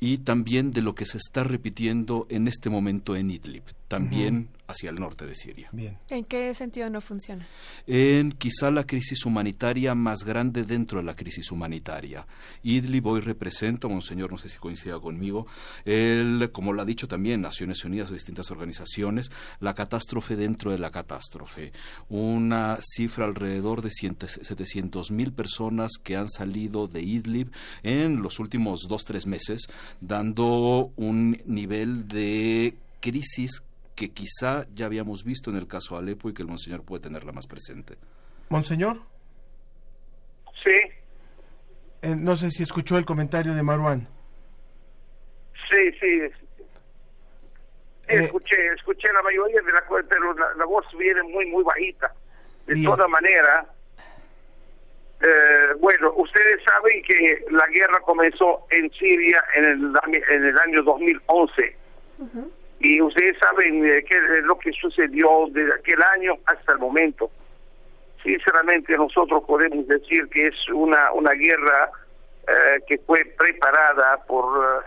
y 0.00 0.18
también 0.18 0.70
de 0.70 0.82
lo 0.82 0.94
que 0.94 1.04
se 1.04 1.18
está 1.18 1.44
repitiendo 1.44 2.26
en 2.30 2.48
este 2.48 2.70
momento 2.70 3.14
en 3.14 3.30
Idlib, 3.30 3.62
también 3.86 4.48
hacia 4.70 4.90
el 4.90 4.96
norte 4.96 5.26
de 5.26 5.34
Siria. 5.34 5.68
Bien. 5.72 5.98
¿En 6.10 6.24
qué 6.24 6.54
sentido 6.54 6.88
no 6.90 7.00
funciona? 7.00 7.46
En 7.86 8.32
quizá 8.32 8.70
la 8.70 8.86
crisis 8.86 9.24
humanitaria 9.26 9.94
más 9.94 10.24
grande 10.24 10.64
dentro 10.64 10.98
de 10.98 11.04
la 11.04 11.16
crisis 11.16 11.50
humanitaria. 11.50 12.26
Idlib 12.62 13.06
hoy 13.06 13.20
representa, 13.20 13.88
monseñor, 13.88 14.30
no 14.32 14.38
sé 14.38 14.48
si 14.48 14.58
coincida 14.58 14.98
conmigo, 15.00 15.46
el, 15.84 16.50
como 16.52 16.72
lo 16.72 16.82
ha 16.82 16.84
dicho 16.84 17.08
también 17.08 17.40
Naciones 17.40 17.84
Unidas 17.84 18.10
o 18.10 18.14
distintas 18.14 18.50
organizaciones, 18.50 19.30
la 19.60 19.74
catástrofe 19.74 20.36
dentro 20.36 20.70
de 20.70 20.78
la 20.78 20.90
catástrofe. 20.90 21.72
Una 22.08 22.78
cifra 22.82 23.24
alrededor 23.24 23.82
de 23.82 23.90
700 23.90 25.10
mil 25.10 25.32
personas 25.32 25.92
que 26.02 26.16
han 26.16 26.28
salido 26.28 26.86
de 26.86 27.02
Idlib 27.02 27.50
en 27.82 28.22
los 28.22 28.38
últimos 28.38 28.86
dos, 28.88 29.04
tres 29.04 29.26
meses, 29.26 29.68
dando 30.00 30.92
un 30.96 31.40
nivel 31.46 32.08
de 32.08 32.76
crisis 33.00 33.62
que 34.00 34.08
quizá 34.14 34.64
ya 34.72 34.86
habíamos 34.86 35.24
visto 35.24 35.50
en 35.50 35.56
el 35.56 35.68
caso 35.68 35.94
de 35.94 36.00
Alepo 36.00 36.30
y 36.30 36.32
que 36.32 36.40
el 36.40 36.48
monseñor 36.48 36.82
puede 36.86 37.02
tenerla 37.02 37.32
más 37.32 37.46
presente. 37.46 37.96
Monseñor, 38.48 38.96
Sí, 40.64 40.70
eh, 42.00 42.16
no 42.16 42.34
sé 42.36 42.50
si 42.50 42.62
escuchó 42.62 42.96
el 42.96 43.04
comentario 43.04 43.52
de 43.54 43.62
Marwan. 43.62 44.08
sí, 45.68 45.92
sí. 46.00 46.06
Eh, 48.08 48.24
Escuché, 48.24 48.56
escuché 48.74 49.12
la 49.12 49.20
mayoría 49.22 49.60
de 49.60 49.70
la 49.72 49.84
pero 50.08 50.32
la, 50.34 50.54
la 50.56 50.64
voz 50.64 50.86
viene 50.98 51.22
muy, 51.24 51.44
muy 51.46 51.62
bajita. 51.62 52.10
De 52.66 52.72
Bien. 52.74 52.86
toda 52.90 53.06
manera, 53.06 53.66
eh, 55.20 55.74
bueno, 55.78 56.12
ustedes 56.16 56.62
saben 56.64 57.02
que 57.04 57.44
la 57.50 57.66
guerra 57.68 58.00
comenzó 58.00 58.66
en 58.70 58.90
Siria 58.92 59.44
en 59.54 59.64
el, 59.64 59.96
año- 60.02 60.24
en 60.30 60.44
el 60.46 60.58
año 60.58 60.82
2011. 60.82 61.76
Y 62.80 63.00
ustedes 63.00 63.36
saben 63.38 63.86
eh, 63.86 64.04
qué 64.08 64.16
es 64.16 64.44
lo 64.44 64.58
que 64.58 64.72
sucedió 64.72 65.46
desde 65.50 65.74
aquel 65.74 66.02
año 66.02 66.34
hasta 66.46 66.72
el 66.72 66.78
momento. 66.78 67.30
Sinceramente, 68.22 68.96
nosotros 68.96 69.44
podemos 69.46 69.86
decir 69.86 70.28
que 70.28 70.44
es 70.44 70.68
una, 70.70 71.12
una 71.12 71.32
guerra 71.32 71.90
eh, 72.50 72.80
que 72.86 72.98
fue 72.98 73.24
preparada 73.38 74.24
por, 74.26 74.64
eh, 74.64 74.86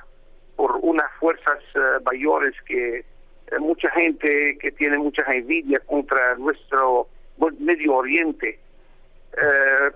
por 0.56 0.76
unas 0.82 1.10
fuerzas 1.20 1.60
eh, 1.76 1.80
mayores 2.04 2.54
que 2.66 3.06
mucha 3.60 3.90
gente 3.92 4.58
que 4.60 4.72
tiene 4.72 4.98
mucha 4.98 5.24
envidia 5.32 5.80
contra 5.86 6.36
nuestro 6.36 7.08
Medio 7.60 7.96
Oriente, 7.98 8.60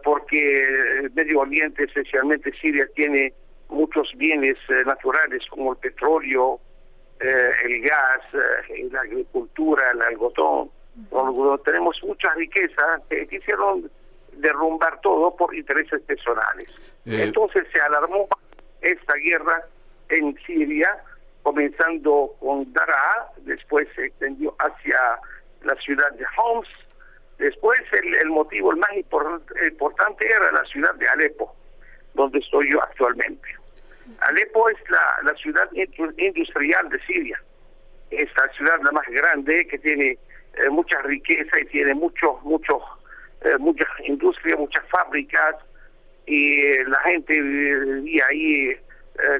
porque 0.04 1.10
Medio 1.16 1.40
Oriente, 1.40 1.86
especialmente 1.86 2.52
Siria, 2.62 2.88
tiene 2.96 3.34
muchos 3.70 4.12
bienes 4.16 4.58
naturales 4.86 5.44
como 5.50 5.72
el 5.72 5.80
petróleo, 5.80 6.60
eh, 7.20 7.52
el 7.64 7.82
gas, 7.82 8.22
eh, 8.34 8.88
la 8.92 9.02
agricultura, 9.02 9.92
el 9.92 10.02
algodón. 10.02 10.70
Tenemos 11.64 12.00
mucha 12.04 12.34
riqueza 12.34 13.02
que 13.10 13.28
quisieron 13.28 13.90
derrumbar 14.34 15.00
todo 15.02 15.36
por 15.36 15.54
intereses 15.56 16.02
personales. 16.02 16.70
Eh, 17.06 17.24
Entonces 17.24 17.66
se 17.72 17.80
alarmó 17.82 18.28
esta 18.82 19.14
guerra 19.16 19.64
en 20.10 20.38
Siria, 20.46 20.98
comenzando 21.44 22.36
con 22.40 22.72
Daraa, 22.74 23.32
después 23.38 23.88
se 23.96 24.06
extendió 24.06 24.56
hacia 24.60 25.00
la 25.64 25.76
ciudad 25.76 26.12
de 26.12 26.26
Homs, 26.38 26.68
después 27.38 27.80
el, 27.94 28.16
el 28.16 28.30
motivo 28.30 28.72
el 28.72 28.78
más 28.78 28.90
impor- 28.92 29.42
importante 29.70 30.26
era 30.28 30.52
la 30.52 30.64
ciudad 30.66 30.94
de 30.96 31.08
Alepo, 31.08 31.56
donde 32.14 32.40
estoy 32.40 32.72
yo 32.72 32.82
actualmente. 32.84 33.48
Alepo 34.20 34.70
es 34.70 34.78
la, 34.90 35.20
la 35.24 35.34
ciudad 35.36 35.70
indu- 35.72 36.14
industrial 36.18 36.90
de 36.90 37.00
Siria. 37.06 37.42
Es 38.12 38.30
la 38.38 38.48
ciudad 38.54 38.80
la 38.84 38.92
más 38.92 39.06
grande 39.08 39.68
que 39.68 39.78
tiene 39.80 40.12
eh, 40.56 40.70
mucha 40.70 41.02
riqueza 41.02 41.60
y 41.60 41.66
tiene 41.66 41.94
mucho, 41.94 42.40
mucho, 42.44 42.80
eh, 43.42 43.58
mucha 43.60 43.86
industria, 44.06 44.56
muchas 44.56 44.84
fábricas 44.90 45.56
y 46.26 46.62
eh, 46.62 46.84
la 46.88 47.00
gente 47.02 47.40
vivía 47.42 48.26
ahí 48.30 48.70
eh, 48.70 48.80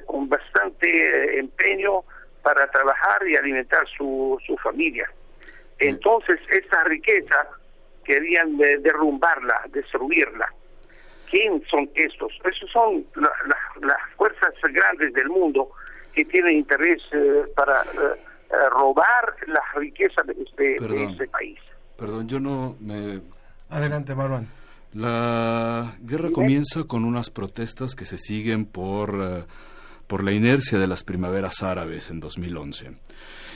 con 0.06 0.28
bastante 0.30 1.40
empeño 1.40 2.02
para 2.44 2.70
trabajar 2.72 3.28
y 3.28 3.36
alimentar 3.36 3.86
su, 3.98 4.40
su 4.46 4.56
familia. 4.58 5.10
Entonces, 5.80 6.40
esta 6.50 6.84
riqueza 6.86 7.48
querían 8.04 8.58
derrumbarla, 8.58 9.64
destruirla. 9.70 10.52
¿Quién 11.30 11.62
son 11.70 11.90
estos? 11.96 12.32
Esos 12.44 12.70
son 12.72 13.06
la- 13.16 13.32
la- 13.48 13.88
las 13.88 13.98
fuerzas 14.16 14.54
grandes 14.74 15.14
del 15.14 15.30
mundo 15.30 15.70
que 16.14 16.26
tienen 16.26 16.58
interés 16.58 17.02
eh, 17.12 17.44
para 17.56 17.82
eh, 17.82 18.20
eh, 18.50 18.54
robar 18.72 19.36
las 19.48 19.64
riquezas 19.76 20.26
de 20.26 20.34
este, 20.42 20.64
de 20.88 21.04
este 21.04 21.28
país. 21.28 21.60
Perdón, 21.98 22.28
yo 22.28 22.40
no 22.40 22.76
me... 22.80 23.22
Adelante, 23.70 24.16
Marwan. 24.16 24.48
La 24.94 25.96
guerra 26.02 26.30
comienza 26.32 26.86
con 26.86 27.04
unas 27.06 27.30
protestas 27.30 27.94
que 27.94 28.06
se 28.06 28.18
siguen 28.18 28.66
por, 28.66 29.46
por 30.08 30.24
la 30.24 30.32
inercia 30.32 30.80
de 30.80 30.88
las 30.88 31.04
primaveras 31.04 31.62
árabes 31.62 32.10
en 32.10 32.20
2011. 32.20 32.92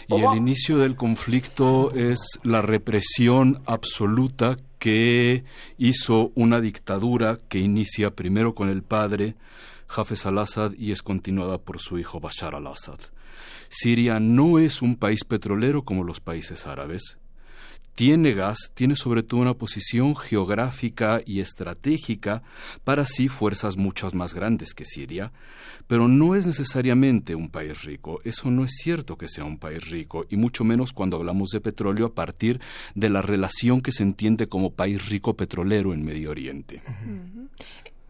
Y 0.07 0.21
el 0.21 0.35
inicio 0.35 0.77
del 0.77 0.95
conflicto 0.95 1.91
es 1.93 2.19
la 2.43 2.61
represión 2.61 3.61
absoluta 3.65 4.57
que 4.79 5.43
hizo 5.77 6.31
una 6.35 6.59
dictadura 6.59 7.37
que 7.49 7.59
inicia 7.59 8.15
primero 8.15 8.55
con 8.55 8.69
el 8.69 8.83
padre, 8.83 9.35
Hafez 9.87 10.25
al-Assad, 10.25 10.73
y 10.77 10.91
es 10.91 11.01
continuada 11.01 11.59
por 11.59 11.79
su 11.79 11.99
hijo 11.99 12.19
Bashar 12.19 12.55
al-Assad. 12.55 12.99
Siria 13.69 14.19
no 14.19 14.59
es 14.59 14.81
un 14.81 14.95
país 14.95 15.23
petrolero 15.23 15.83
como 15.83 16.03
los 16.03 16.19
países 16.19 16.67
árabes. 16.67 17.17
Tiene 17.95 18.33
gas, 18.33 18.71
tiene 18.73 18.95
sobre 18.95 19.23
todo 19.23 19.41
una 19.41 19.53
posición 19.53 20.15
geográfica 20.15 21.21
y 21.25 21.39
estratégica 21.39 22.41
para 22.83 23.05
sí 23.05 23.27
fuerzas 23.27 23.77
muchas 23.77 24.13
más 24.13 24.33
grandes 24.33 24.73
que 24.73 24.85
Siria, 24.85 25.31
pero 25.87 26.07
no 26.07 26.35
es 26.35 26.47
necesariamente 26.47 27.35
un 27.35 27.49
país 27.49 27.83
rico. 27.83 28.19
Eso 28.23 28.49
no 28.49 28.63
es 28.63 28.71
cierto 28.81 29.17
que 29.17 29.27
sea 29.27 29.43
un 29.43 29.57
país 29.57 29.89
rico, 29.89 30.25
y 30.29 30.37
mucho 30.37 30.63
menos 30.63 30.93
cuando 30.93 31.17
hablamos 31.17 31.49
de 31.49 31.61
petróleo 31.61 32.05
a 32.05 32.13
partir 32.13 32.59
de 32.95 33.09
la 33.09 33.21
relación 33.21 33.81
que 33.81 33.91
se 33.91 34.03
entiende 34.03 34.47
como 34.47 34.73
país 34.73 35.09
rico 35.09 35.35
petrolero 35.35 35.93
en 35.93 36.03
Medio 36.03 36.31
Oriente. 36.31 36.81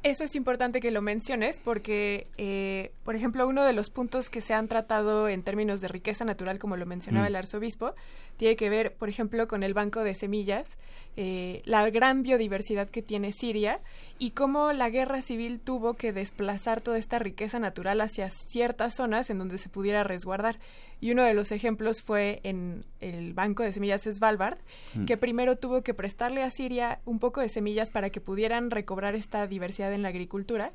Eso 0.03 0.23
es 0.23 0.35
importante 0.35 0.79
que 0.79 0.89
lo 0.89 1.03
menciones 1.03 1.59
porque, 1.59 2.25
eh, 2.37 2.91
por 3.03 3.15
ejemplo, 3.15 3.47
uno 3.47 3.63
de 3.63 3.73
los 3.73 3.91
puntos 3.91 4.31
que 4.31 4.41
se 4.41 4.55
han 4.55 4.67
tratado 4.67 5.29
en 5.29 5.43
términos 5.43 5.79
de 5.79 5.89
riqueza 5.89 6.25
natural, 6.25 6.57
como 6.57 6.75
lo 6.75 6.87
mencionaba 6.87 7.25
Mm. 7.25 7.27
el 7.27 7.35
arzobispo, 7.35 7.93
tiene 8.35 8.55
que 8.55 8.71
ver, 8.71 8.95
por 8.95 9.09
ejemplo, 9.09 9.47
con 9.47 9.61
el 9.61 9.75
banco 9.75 10.03
de 10.03 10.15
semillas, 10.15 10.79
eh, 11.17 11.61
la 11.65 11.89
gran 11.89 12.23
biodiversidad 12.23 12.89
que 12.89 13.01
tiene 13.01 13.31
Siria 13.31 13.79
y 14.17 14.31
cómo 14.31 14.71
la 14.71 14.89
guerra 14.89 15.21
civil 15.21 15.59
tuvo 15.59 15.95
que 15.95 16.13
desplazar 16.13 16.81
toda 16.81 16.97
esta 16.97 17.19
riqueza 17.19 17.59
natural 17.59 18.01
hacia 18.01 18.29
ciertas 18.29 18.95
zonas 18.95 19.29
en 19.29 19.37
donde 19.37 19.57
se 19.57 19.69
pudiera 19.69 20.03
resguardar. 20.03 20.59
Y 20.99 21.11
uno 21.11 21.23
de 21.23 21.33
los 21.33 21.51
ejemplos 21.51 22.01
fue 22.03 22.39
en 22.43 22.85
el 22.99 23.33
banco 23.33 23.63
de 23.63 23.73
semillas 23.73 24.03
Svalbard, 24.03 24.59
Mm. 24.93 25.05
que 25.05 25.17
primero 25.17 25.57
tuvo 25.57 25.81
que 25.81 25.93
prestarle 25.95 26.43
a 26.43 26.51
Siria 26.51 26.99
un 27.05 27.17
poco 27.17 27.41
de 27.41 27.49
semillas 27.49 27.89
para 27.89 28.11
que 28.11 28.21
pudieran 28.21 28.69
recobrar 28.69 29.15
esta 29.15 29.47
diversidad 29.47 29.93
en 29.93 30.03
la 30.03 30.09
agricultura. 30.09 30.71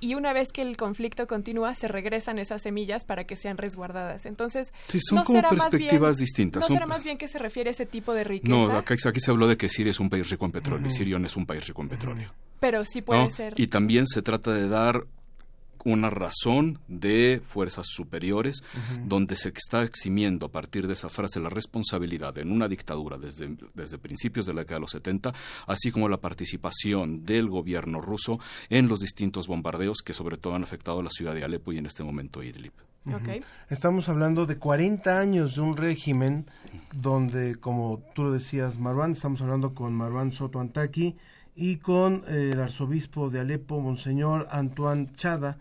Y 0.00 0.14
una 0.14 0.32
vez 0.32 0.52
que 0.52 0.62
el 0.62 0.76
conflicto 0.76 1.26
continúa, 1.26 1.74
se 1.74 1.88
regresan 1.88 2.38
esas 2.38 2.62
semillas 2.62 3.04
para 3.04 3.24
que 3.24 3.34
sean 3.34 3.58
resguardadas. 3.58 4.26
Entonces, 4.26 4.72
Sí, 4.86 5.00
son 5.00 5.16
¿no 5.18 5.24
como 5.24 5.38
será 5.38 5.50
más 5.50 5.66
perspectivas 5.66 6.16
bien- 6.16 6.24
distintas, 6.24 6.60
¿No 6.60 6.66
son- 6.68 6.76
será 6.76 6.86
más 6.86 7.02
bien 7.04 7.18
que 7.18 7.26
se 7.26 7.38
refiere 7.38 7.70
a 7.70 7.72
ese 7.72 7.84
tipo 7.86 8.14
de 8.14 8.22
riqueza? 8.24 8.48
No, 8.50 8.70
aquí, 8.76 8.94
aquí 9.04 9.20
se 9.20 9.30
habló 9.30 9.48
de 9.48 9.56
que 9.56 9.68
Siria 9.68 9.90
es 9.90 9.98
un 10.00 10.08
país 10.08 10.30
rico 10.30 10.44
en 10.44 10.52
petróleo 10.52 10.86
y 10.86 10.90
Siria 10.90 11.18
no 11.18 11.26
es 11.26 11.36
un 11.36 11.46
país 11.46 11.66
rico 11.66 11.82
en 11.82 11.88
petróleo. 11.88 12.32
Pero 12.60 12.84
sí 12.84 13.02
puede 13.02 13.24
¿no? 13.24 13.30
ser. 13.30 13.54
Y 13.56 13.66
también 13.68 14.06
se 14.06 14.22
trata 14.22 14.52
de 14.52 14.68
dar 14.68 15.04
una 15.84 16.10
razón 16.10 16.78
de 16.88 17.40
fuerzas 17.44 17.86
superiores 17.88 18.62
donde 19.04 19.36
se 19.36 19.48
está 19.48 19.82
eximiendo 19.82 20.46
a 20.46 20.52
partir 20.52 20.86
de 20.86 20.94
esa 20.94 21.08
frase 21.08 21.40
la 21.40 21.50
responsabilidad 21.50 22.36
en 22.38 22.52
una 22.52 22.68
dictadura 22.68 23.18
desde, 23.18 23.56
desde 23.74 23.98
principios 23.98 24.46
de 24.46 24.54
la 24.54 24.60
década 24.62 24.76
de 24.76 24.82
los 24.82 24.90
70, 24.92 25.32
así 25.66 25.90
como 25.90 26.08
la 26.08 26.18
participación 26.18 27.24
del 27.24 27.48
gobierno 27.48 28.00
ruso 28.00 28.40
en 28.68 28.88
los 28.88 29.00
distintos 29.00 29.46
bombardeos 29.46 29.98
que 30.04 30.12
sobre 30.12 30.36
todo 30.36 30.54
han 30.54 30.62
afectado 30.62 31.00
a 31.00 31.02
la 31.02 31.10
ciudad 31.10 31.34
de 31.34 31.44
Alepo 31.44 31.72
y 31.72 31.78
en 31.78 31.86
este 31.86 32.04
momento 32.04 32.42
Idlib. 32.42 32.72
Ok. 33.06 33.44
Estamos 33.70 34.08
hablando 34.08 34.44
de 34.44 34.58
40 34.58 35.18
años 35.18 35.54
de 35.54 35.60
un 35.62 35.76
régimen 35.76 36.46
donde, 36.92 37.56
como 37.56 38.02
tú 38.14 38.24
lo 38.24 38.32
decías, 38.32 38.78
Marwan, 38.78 39.12
estamos 39.12 39.40
hablando 39.40 39.74
con 39.74 39.94
Marwan 39.94 40.32
Soto 40.32 40.60
Antaki 40.60 41.16
y 41.58 41.76
con 41.78 42.22
eh, 42.28 42.50
el 42.52 42.60
arzobispo 42.60 43.30
de 43.30 43.40
Alepo, 43.40 43.80
Monseñor 43.80 44.46
Antoine 44.50 45.12
Chada, 45.14 45.58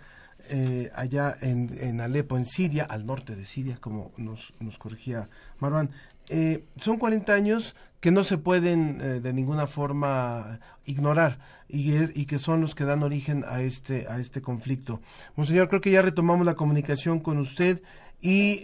eh, 0.50 0.92
allá 0.96 1.36
en, 1.42 1.76
en 1.82 2.00
Alepo, 2.00 2.38
en 2.38 2.46
Siria, 2.46 2.86
al 2.86 3.06
norte 3.06 3.36
de 3.36 3.46
Siria, 3.46 3.78
como 3.82 4.12
nos, 4.16 4.54
nos 4.60 4.78
corregía 4.78 5.28
Marwan. 5.60 5.90
Eh, 6.30 6.64
son 6.78 6.98
40 6.98 7.34
años 7.34 7.76
que 8.00 8.12
no 8.12 8.24
se 8.24 8.38
pueden 8.38 9.02
eh, 9.02 9.20
de 9.20 9.34
ninguna 9.34 9.66
forma 9.66 10.60
ignorar 10.86 11.40
y, 11.68 11.96
y 12.18 12.26
que 12.28 12.38
son 12.38 12.62
los 12.62 12.76
que 12.76 12.86
dan 12.86 13.02
origen 13.04 13.44
a 13.46 13.62
este, 13.62 14.08
a 14.08 14.20
este 14.20 14.42
conflicto. 14.42 15.02
Monseñor, 15.36 15.68
creo 15.68 15.82
que 15.82 15.92
ya 15.92 16.04
retomamos 16.04 16.46
la 16.46 16.54
comunicación 16.54 17.20
con 17.20 17.40
usted 17.40 17.82
y 18.22 18.62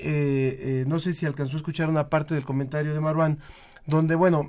no 0.87 0.99
sé 0.99 1.13
si 1.13 1.25
alcanzó 1.25 1.55
a 1.55 1.57
escuchar 1.57 1.89
una 1.89 2.09
parte 2.09 2.33
del 2.33 2.45
comentario 2.45 2.93
de 2.93 2.99
Marwan, 2.99 3.39
donde, 3.85 4.15
bueno, 4.15 4.47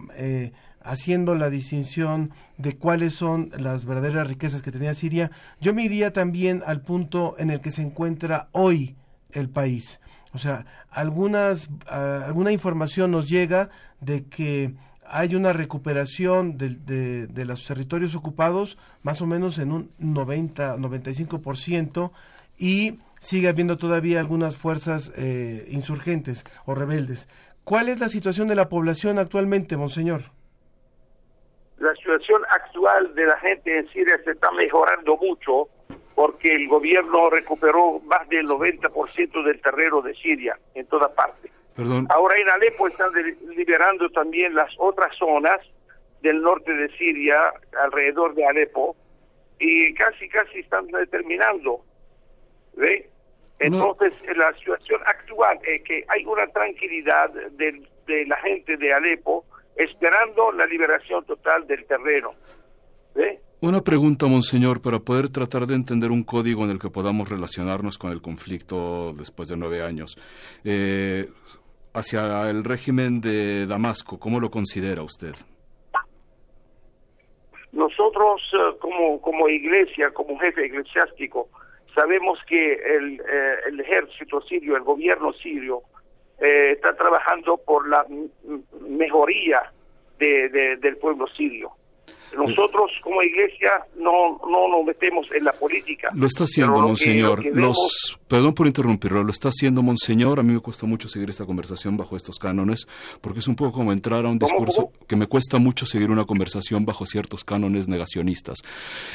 haciendo 0.85 1.35
la 1.35 1.51
distinción 1.51 2.31
de 2.59 2.77
cuáles 2.77 3.15
son 3.15 3.51
las 3.59 3.85
verdaderas 3.87 4.29
riquezas 4.29 4.63
que 4.63 4.71
tenía 4.71 4.95
Siria, 4.95 5.31
yo 5.61 5.75
me 5.75 5.83
iría 5.83 6.13
también 6.13 6.63
al 6.65 6.83
punto 6.83 7.35
en 7.39 7.51
el 7.51 7.61
que 7.61 7.71
se 7.71 7.83
encuentra 7.83 8.49
hoy 8.53 8.95
el 9.33 9.49
país. 9.49 10.01
O 10.33 10.39
sea, 10.39 10.67
algunas, 10.91 11.71
ah, 11.89 12.23
alguna 12.27 12.53
información 12.53 13.11
nos 13.11 13.29
llega 13.29 13.71
de 14.01 14.27
que 14.27 14.75
hay 15.07 15.35
una 15.35 15.53
recuperación 15.53 16.57
de, 16.59 17.45
los 17.45 17.65
territorios 17.65 18.15
ocupados 18.15 18.79
más 19.03 19.21
o 19.21 19.27
menos 19.27 19.59
en 19.59 19.73
un 19.73 19.91
90, 19.99 20.77
95% 20.77 22.11
y 22.59 22.99
sigue 23.21 23.49
habiendo 23.49 23.79
todavía 23.79 24.21
algunas 24.21 24.57
fuerzas 24.57 25.13
eh, 25.17 25.69
insurgentes 25.71 26.45
o 26.67 26.75
rebeldes. 26.75 27.29
¿Cuál 27.65 27.89
es 27.89 27.99
la 28.01 28.09
situación 28.09 28.49
de 28.49 28.55
la 28.55 28.69
población 28.69 29.19
actualmente, 29.19 29.77
monseñor? 29.77 30.33
La 31.79 31.95
situación 31.97 32.43
actual 32.51 33.15
de 33.15 33.27
la 33.27 33.39
gente 33.39 33.79
en 33.79 33.89
Siria 33.89 34.19
se 34.25 34.33
está 34.33 34.51
mejorando 34.53 35.17
mucho 35.17 35.69
porque 36.15 36.55
el 36.55 36.69
gobierno 36.69 37.29
recuperó 37.31 38.01
más 38.01 38.29
del 38.29 38.47
90% 38.47 39.45
del 39.45 39.61
terreno 39.61 40.01
de 40.01 40.15
Siria 40.15 40.57
en 40.75 40.87
toda 40.87 41.13
parte. 41.13 41.51
Perdón. 41.75 42.07
Ahora 42.11 42.39
en 42.39 42.49
Alepo 42.49 42.87
están 42.87 43.11
liberando 43.57 44.09
también 44.11 44.55
las 44.55 44.71
otras 44.79 45.15
zonas 45.17 45.61
del 46.23 46.41
norte 46.41 46.73
de 46.73 46.89
Siria, 46.97 47.53
alrededor 47.83 48.35
de 48.35 48.47
Alepo, 48.47 48.97
y 49.59 49.93
casi, 49.95 50.29
casi 50.29 50.61
están 50.61 50.87
terminando. 51.11 51.81
¿Ve? 52.77 53.09
Entonces, 53.59 54.13
la 54.37 54.53
situación 54.55 55.01
actual 55.07 55.59
es 55.67 55.83
que 55.83 56.05
hay 56.09 56.25
una 56.25 56.47
tranquilidad 56.49 57.31
de, 57.31 57.87
de 58.07 58.27
la 58.27 58.37
gente 58.39 58.77
de 58.77 58.93
Alepo 58.93 59.45
esperando 59.77 60.53
la 60.53 60.67
liberación 60.67 61.25
total 61.25 61.67
del 61.67 61.85
terreno. 61.87 62.35
¿Ve? 63.15 63.41
Una 63.61 63.81
pregunta, 63.81 64.27
monseñor, 64.27 64.83
para 64.83 64.99
poder 64.99 65.31
tratar 65.31 65.67
de 65.67 65.75
entender 65.75 66.11
un 66.11 66.23
código 66.23 66.65
en 66.65 66.71
el 66.71 66.79
que 66.79 66.91
podamos 66.91 67.31
relacionarnos 67.31 67.97
con 67.97 68.13
el 68.13 68.21
conflicto 68.21 69.15
después 69.15 69.49
de 69.49 69.57
nueve 69.57 69.83
años. 69.83 70.19
Eh, 70.65 71.27
hacia 71.95 72.51
el 72.51 72.65
régimen 72.65 73.21
de 73.21 73.67
Damasco, 73.67 74.19
¿cómo 74.19 74.41
lo 74.41 74.51
considera 74.51 75.03
usted? 75.03 75.33
Nosotros, 77.73 78.43
eh, 78.53 78.77
como, 78.81 79.21
como 79.21 79.49
iglesia, 79.49 80.11
como 80.11 80.39
jefe 80.39 80.67
eclesiástico, 80.67 81.49
sabemos 81.95 82.39
que 82.47 82.75
el, 82.75 83.21
eh, 83.21 83.55
el 83.69 83.81
ejército 83.81 84.43
sirio, 84.43 84.77
el 84.77 84.83
gobierno 84.83 85.33
sirio, 85.33 85.83
eh, 86.39 86.73
está 86.73 86.95
trabajando 86.97 87.57
por 87.59 87.89
la 87.89 88.05
mejoría 88.81 89.73
de- 90.19 90.77
del 90.77 90.97
pueblo 90.97 91.27
sirio. 91.29 91.73
Nosotros, 92.37 92.91
como 93.03 93.23
iglesia, 93.23 93.71
no, 93.97 94.41
no 94.51 94.69
nos 94.69 94.85
metemos 94.87 95.27
en 95.35 95.45
la 95.45 95.53
política. 95.53 96.11
Lo 96.15 96.27
está 96.27 96.45
haciendo, 96.45 96.75
que- 96.75 96.81
monseñor. 96.81 97.39
lo 97.39 97.43
que 97.43 97.51
Los, 97.51 97.77
vemos- 97.77 98.19
perdón 98.29 98.55
por 98.55 98.67
interrumpirlo, 98.67 99.23
lo 99.25 99.31
está 99.31 99.49
haciendo, 99.51 99.83
monseñor. 99.83 100.41
A 100.41 100.43
mí 100.43 100.53
me 100.53 100.61
cuesta 100.61 100.87
mucho 100.87 101.09
seguir 101.09 101.31
esta 101.31 101.47
conversación 101.47 101.97
bajo 101.97 102.17
estos 102.17 102.39
cánones, 102.39 102.87
porque 103.21 103.39
es 103.41 103.49
un 103.49 103.57
poco 103.57 103.73
como 103.73 103.93
entrar 103.93 104.25
a 104.25 104.29
un 104.29 104.39
discurso 104.39 104.91
que 105.07 105.17
me 105.17 105.27
cuesta 105.27 105.59
mucho 105.59 105.87
seguir 105.87 106.11
una 106.11 106.25
conversación 106.25 106.85
bajo 106.85 107.07
ciertos 107.07 107.45
cánones 107.45 107.89
negacionistas. 107.89 108.59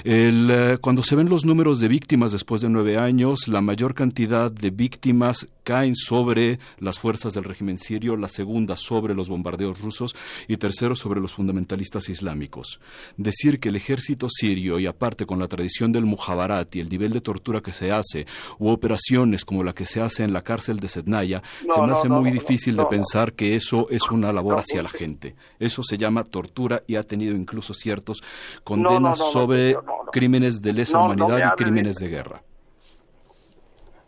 El, 0.04 0.50
eh, 0.52 0.78
cuando 0.80 1.04
se 1.04 1.16
ven 1.16 1.30
los 1.30 1.46
números 1.46 1.80
de 1.80 1.88
víctimas 1.88 2.32
después 2.32 2.62
de 2.62 2.70
nueve 2.70 2.98
años, 2.98 3.48
la 3.48 3.62
mayor 3.62 3.94
cantidad 3.94 4.52
de 4.52 4.70
víctimas 4.70 5.48
caen 5.64 5.96
sobre 5.96 6.60
las 6.80 6.98
fuerzas 7.00 7.34
del 7.34 7.44
régimen 7.44 7.78
sirio, 7.78 8.18
la 8.18 8.28
segunda 8.28 8.76
sobre 8.78 9.14
los 9.14 9.30
bombardeos 9.30 9.82
rusos 9.82 10.16
y 10.48 10.58
tercero 10.58 10.96
sobre 10.96 11.20
los 11.22 11.34
fundamentalistas 11.34 12.10
islámicos. 12.10 12.80
Decir 13.18 13.60
que 13.60 13.70
el 13.70 13.76
ejército 13.76 14.28
sirio, 14.30 14.80
y 14.80 14.86
aparte 14.86 15.26
con 15.26 15.40
la 15.40 15.48
tradición 15.48 15.92
del 15.92 16.06
mujabarat 16.06 16.76
y 16.76 16.80
el 16.80 16.90
nivel 16.90 17.12
de 17.12 17.22
tortura 17.22 17.62
que 17.62 17.74
se 17.74 17.92
hace, 17.92 18.26
u 18.58 18.70
operaciones 18.70 19.46
como 19.46 19.64
la 19.64 19.74
que 19.74 19.86
se 19.86 20.02
hace 20.02 20.24
en 20.24 20.34
la 20.34 20.42
cárcel 20.42 20.80
de 20.80 20.88
Sednaya, 20.90 21.42
No, 21.66 21.74
se 21.76 21.82
me 21.82 21.88
no, 21.88 21.94
hace 21.94 22.10
no, 22.10 22.22
muy 22.22 22.30
no, 22.30 22.34
difícil 22.34 22.76
no, 22.76 22.78
de 22.78 22.84
no. 22.84 22.90
pensar 22.90 23.34
que 23.34 23.56
eso 23.56 23.88
es 23.90 24.10
una 24.12 24.32
labor 24.34 24.60
hacia 24.60 24.84
la 24.84 24.90
gente. 24.90 25.36
Eso 25.60 25.84
se 25.84 25.98
llama 25.98 26.24
tortura 26.24 26.84
y 26.88 26.96
ha 26.96 27.04
tenido 27.04 27.36
incluso 27.36 27.74
ciertos 27.74 28.22
condenas 28.64 29.20
no, 29.20 29.26
no, 29.26 29.32
sobre 29.32 29.74
no, 29.74 29.82
no, 29.82 30.04
no. 30.06 30.12
crímenes 30.12 30.62
de 30.62 30.74
lesa 30.74 30.98
No, 30.98 31.08
no 31.10 31.16
me 31.16 31.24
humanidad 31.24 31.52
y 31.54 31.56
crímenes 31.64 31.96
de 31.98 32.08
guerra. 32.10 32.44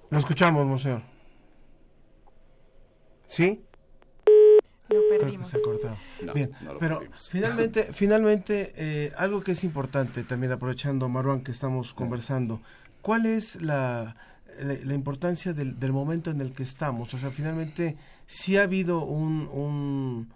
Lo 0.09 0.19
escuchamos, 0.19 0.65
monseñor. 0.65 1.01
¿Sí? 3.27 3.63
Lo 4.91 4.99
Creo 4.99 5.19
que 5.19 5.25
perdimos. 5.25 5.49
se 5.49 5.57
ha 5.57 5.61
cortado. 5.61 5.97
No, 6.21 6.33
Bien, 6.33 6.51
no 6.61 6.73
lo 6.73 6.79
pero 6.79 6.99
perdimos. 6.99 7.29
finalmente, 7.29 7.89
finalmente 7.93 8.73
eh, 8.75 9.11
algo 9.17 9.41
que 9.41 9.53
es 9.53 9.63
importante 9.63 10.23
también 10.23 10.51
aprovechando 10.51 11.07
Marwan 11.09 11.41
que 11.41 11.51
estamos 11.51 11.93
conversando, 11.93 12.61
¿cuál 13.01 13.25
es 13.25 13.61
la, 13.61 14.15
la, 14.59 14.73
la 14.83 14.93
importancia 14.93 15.53
del, 15.53 15.79
del 15.79 15.91
momento 15.93 16.29
en 16.31 16.41
el 16.41 16.51
que 16.53 16.63
estamos? 16.63 17.13
O 17.13 17.17
sea, 17.19 17.31
finalmente 17.31 17.97
sí 18.27 18.57
ha 18.57 18.63
habido 18.63 19.03
un, 19.05 19.47
un 19.51 20.29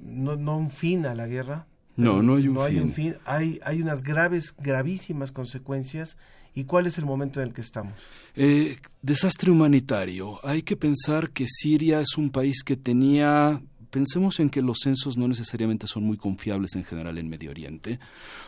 no, 0.00 0.36
no 0.36 0.56
un 0.56 0.70
fin 0.70 1.06
a 1.06 1.14
la 1.14 1.26
guerra. 1.26 1.66
No, 1.96 2.22
no 2.22 2.36
hay 2.36 2.48
un 2.48 2.54
no 2.54 2.62
hay 2.62 2.78
un 2.78 2.92
fin. 2.92 3.12
fin, 3.12 3.20
hay 3.26 3.60
hay 3.62 3.82
unas 3.82 4.02
graves, 4.02 4.54
gravísimas 4.58 5.32
consecuencias. 5.32 6.16
¿Y 6.52 6.64
cuál 6.64 6.86
es 6.88 6.98
el 6.98 7.04
momento 7.04 7.40
en 7.40 7.46
el 7.48 7.54
que 7.54 7.60
estamos? 7.60 7.92
Eh, 8.34 8.78
desastre 9.02 9.52
humanitario. 9.52 10.40
Hay 10.44 10.62
que 10.62 10.76
pensar 10.76 11.30
que 11.30 11.46
Siria 11.46 12.00
es 12.00 12.16
un 12.16 12.30
país 12.30 12.64
que 12.64 12.76
tenía 12.76 13.62
pensemos 13.90 14.40
en 14.40 14.50
que 14.50 14.62
los 14.62 14.78
censos 14.82 15.16
no 15.16 15.28
necesariamente 15.28 15.86
son 15.86 16.04
muy 16.04 16.16
confiables 16.16 16.74
en 16.76 16.84
general 16.84 17.18
en 17.18 17.28
Medio 17.28 17.50
Oriente 17.50 18.00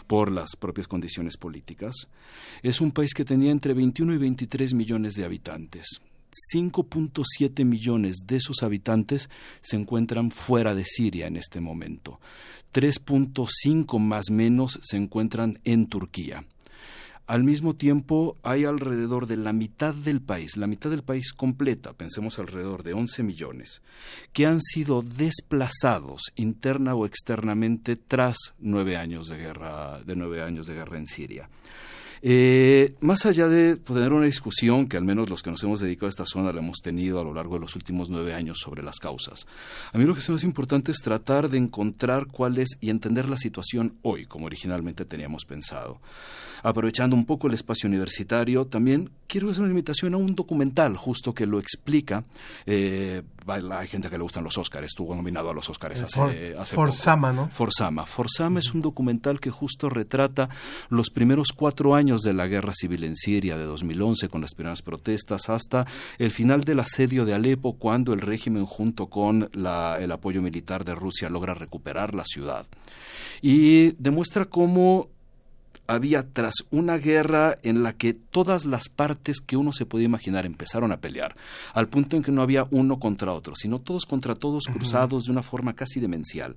por 0.07 0.31
las 0.31 0.57
propias 0.59 0.89
condiciones 0.89 1.37
políticas. 1.37 2.09
Es 2.63 2.81
un 2.81 2.93
país 2.93 3.13
que 3.15 3.25
tenía 3.25 3.51
entre 3.51 3.75
21 3.75 4.15
y 4.15 4.19
23 4.19 4.75
millones 4.75 5.15
de 5.15 5.25
habitantes. 5.25 6.01
5.7 6.55 7.65
millones 7.65 8.17
de 8.27 8.37
esos 8.37 8.63
habitantes 8.63 9.29
se 9.61 9.77
encuentran 9.77 10.31
fuera 10.31 10.75
de 10.75 10.85
Siria 10.85 11.27
en 11.27 11.37
este 11.37 11.61
momento. 11.61 12.21
3.5 12.73 13.99
más 13.99 14.31
menos 14.31 14.79
se 14.83 14.97
encuentran 14.97 15.61
en 15.65 15.89
Turquía. 15.89 16.45
Al 17.27 17.45
mismo 17.45 17.75
tiempo, 17.75 18.37
hay 18.43 18.65
alrededor 18.65 19.27
de 19.27 19.37
la 19.37 19.53
mitad 19.53 19.95
del 19.95 20.21
país, 20.21 20.57
la 20.57 20.67
mitad 20.67 20.91
del 20.91 21.05
país 21.05 21.33
completa, 21.33 21.93
pensemos 21.93 22.39
alrededor 22.39 22.83
de 22.83 22.95
11 22.95 23.23
millones, 23.23 23.83
que 24.33 24.47
han 24.47 24.61
sido 24.61 25.03
desplazados 25.03 26.33
interna 26.35 26.95
o 26.95 27.07
externamente 27.07 27.97
tras 27.97 28.37
nueve 28.59 28.97
años 28.97 29.29
de 29.29 29.39
guerra, 29.39 30.01
de 30.05 30.17
nueve 30.17 30.43
años 30.43 30.67
de 30.67 30.75
guerra 30.75 30.99
en 30.99 31.07
Siria. 31.07 31.49
Eh, 32.25 32.95
más 33.01 33.27
allá 33.27 33.49
de 33.49 33.77
tener 33.77 34.13
una 34.13 34.27
discusión 34.27 34.87
que 34.87 34.97
al 34.97 35.03
menos 35.03 35.29
los 35.29 35.43
que 35.43 35.51
nos 35.51 35.63
hemos 35.65 35.81
dedicado 35.81 36.07
a 36.07 36.11
esta 36.11 36.25
zona 36.25 36.53
la 36.53 36.61
hemos 36.61 36.79
tenido 36.79 37.21
a 37.21 37.25
lo 37.25 37.35
largo 37.35 37.55
de 37.55 37.61
los 37.63 37.75
últimos 37.75 38.11
nueve 38.11 38.33
años 38.33 38.61
sobre 38.61 38.85
las 38.85 39.01
causas, 39.01 39.47
a 39.93 39.99
mí 39.99 40.05
lo 40.05 40.15
que 40.15 40.21
es 40.21 40.31
más 40.31 40.45
importante 40.45 40.93
es 40.93 40.99
tratar 40.99 41.49
de 41.49 41.59
encontrar 41.59 42.27
cuál 42.29 42.59
es 42.59 42.79
y 42.81 42.91
entender 42.91 43.29
la 43.29 43.39
situación 43.39 43.99
hoy, 44.03 44.27
como 44.27 44.47
originalmente 44.47 45.05
teníamos 45.05 45.45
pensado. 45.45 46.01
Aprovechando 46.63 47.17
un 47.17 47.27
poco 47.27 47.49
el 47.49 47.55
espacio 47.55 47.89
universitario, 47.89 48.67
también 48.67 49.11
quiero 49.33 49.49
hacer 49.49 49.63
una 49.63 49.71
invitación 49.71 50.13
a 50.13 50.19
un 50.19 50.35
documental 50.35 50.95
justo 50.95 51.33
que 51.33 51.47
lo 51.47 51.59
explica. 51.59 52.23
Eh, 52.67 53.23
hay 53.47 53.89
gente 53.89 54.11
que 54.11 54.19
le 54.19 54.23
gustan 54.23 54.45
los 54.45 54.59
Oscars, 54.59 54.89
estuvo 54.89 55.17
nominado 55.17 55.49
a 55.49 55.55
los 55.55 55.71
Oscars 55.71 56.03
hace, 56.03 56.19
For, 56.19 56.31
hace 56.59 56.75
Forzama, 56.75 57.31
poco. 57.31 57.43
¿no? 57.43 57.51
Forzama. 57.51 58.05
Forzama 58.05 58.59
es 58.59 58.75
un 58.75 58.83
documental 58.83 59.41
que 59.41 59.51
justo 59.51 59.89
retrata 59.89 60.51
los 60.91 61.09
primeros 61.09 61.53
cuatro 61.57 61.95
años 61.95 62.21
de 62.21 62.35
la 62.35 62.47
guerra 62.47 62.75
civil 62.75 63.05
en 63.05 63.17
Siria 63.17 63.57
de 63.57 63.65
2011 63.65 64.29
con 64.29 64.43
las 64.43 64.53
primeras 64.53 64.83
protestas 64.83 65.49
hasta 65.49 65.87
el 66.19 66.31
final 66.31 66.61
del 66.65 66.81
asedio 66.81 67.25
de 67.25 67.33
Alepo 67.33 67.79
cuando 67.79 68.13
el 68.13 68.21
régimen 68.21 68.67
junto 68.67 69.07
con 69.07 69.49
la, 69.55 69.97
el 69.99 70.13
apoyo 70.13 70.43
militar 70.43 70.85
de 70.85 70.95
Rusia 70.95 71.31
logra 71.31 71.55
recuperar 71.55 72.15
la 72.15 72.27
ciudad. 72.27 72.67
Y 73.41 73.93
demuestra 73.93 74.45
cómo 74.45 75.09
había 75.95 76.27
tras 76.33 76.55
una 76.71 76.99
guerra 76.99 77.59
en 77.63 77.83
la 77.83 77.93
que 77.93 78.15
todas 78.15 78.65
las 78.65 78.89
partes 78.89 79.41
que 79.41 79.57
uno 79.57 79.73
se 79.73 79.87
podía 79.87 80.07
imaginar 80.07 80.47
empezaron 80.47 80.93
a 80.93 81.01
pelear, 81.01 81.37
al 81.75 81.89
punto 81.89 82.17
en 82.17 82.23
que 82.23 82.33
no 82.33 82.43
había 82.43 82.67
uno 82.71 82.99
contra 82.99 83.33
otro, 83.33 83.55
sino 83.57 83.81
todos 83.81 84.07
contra 84.07 84.35
todos 84.35 84.65
cruzados 84.65 85.25
de 85.25 85.33
una 85.33 85.43
forma 85.43 85.75
casi 85.75 86.01
demencial 86.01 86.57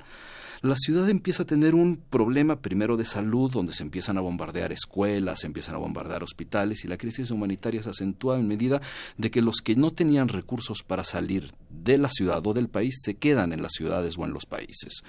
la 0.65 0.75
ciudad 0.75 1.09
empieza 1.09 1.43
a 1.43 1.45
tener 1.45 1.75
un 1.75 1.97
problema 1.97 2.59
primero 2.61 2.97
de 2.97 3.05
salud, 3.05 3.51
donde 3.51 3.73
se 3.73 3.83
empiezan 3.83 4.17
a 4.17 4.21
bombardear 4.21 4.71
escuelas, 4.71 5.41
se 5.41 5.47
empiezan 5.47 5.75
a 5.75 5.79
bombardear 5.79 6.23
hospitales 6.23 6.83
y 6.83 6.87
la 6.87 6.97
crisis 6.97 7.31
humanitaria 7.31 7.83
se 7.83 7.89
acentúa 7.89 8.39
en 8.39 8.47
medida 8.47 8.81
de 9.17 9.31
que 9.31 9.41
los 9.41 9.57
que 9.57 9.75
no 9.75 9.91
tenían 9.91 10.27
recursos 10.27 10.83
para 10.83 11.03
salir 11.03 11.53
de 11.69 11.97
la 11.97 12.09
ciudad 12.09 12.45
o 12.45 12.53
del 12.53 12.69
país 12.69 12.95
se 13.03 13.15
quedan 13.15 13.53
en 13.53 13.61
las 13.61 13.73
ciudades 13.73 14.17
o 14.17 14.25
en 14.25 14.33
los 14.33 14.45
países. 14.45 15.03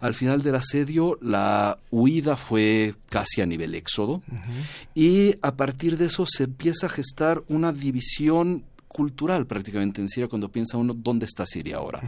Al 0.00 0.14
final 0.14 0.42
del 0.42 0.56
asedio, 0.56 1.18
la 1.22 1.78
huida 1.90 2.36
fue 2.36 2.94
casi 3.08 3.40
a 3.40 3.46
nivel 3.46 3.74
éxodo 3.74 4.22
y 4.94 5.36
a 5.42 5.56
partir 5.56 5.96
de 5.96 6.06
eso 6.06 6.24
se 6.26 6.44
empieza 6.44 6.86
a 6.86 6.90
gestar 6.90 7.44
una 7.48 7.72
división 7.72 8.64
cultural 8.96 9.46
prácticamente 9.46 10.00
en 10.00 10.08
Siria 10.08 10.26
cuando 10.26 10.50
piensa 10.50 10.78
uno 10.78 10.94
dónde 10.94 11.26
está 11.26 11.44
Siria 11.44 11.76
ahora. 11.76 12.00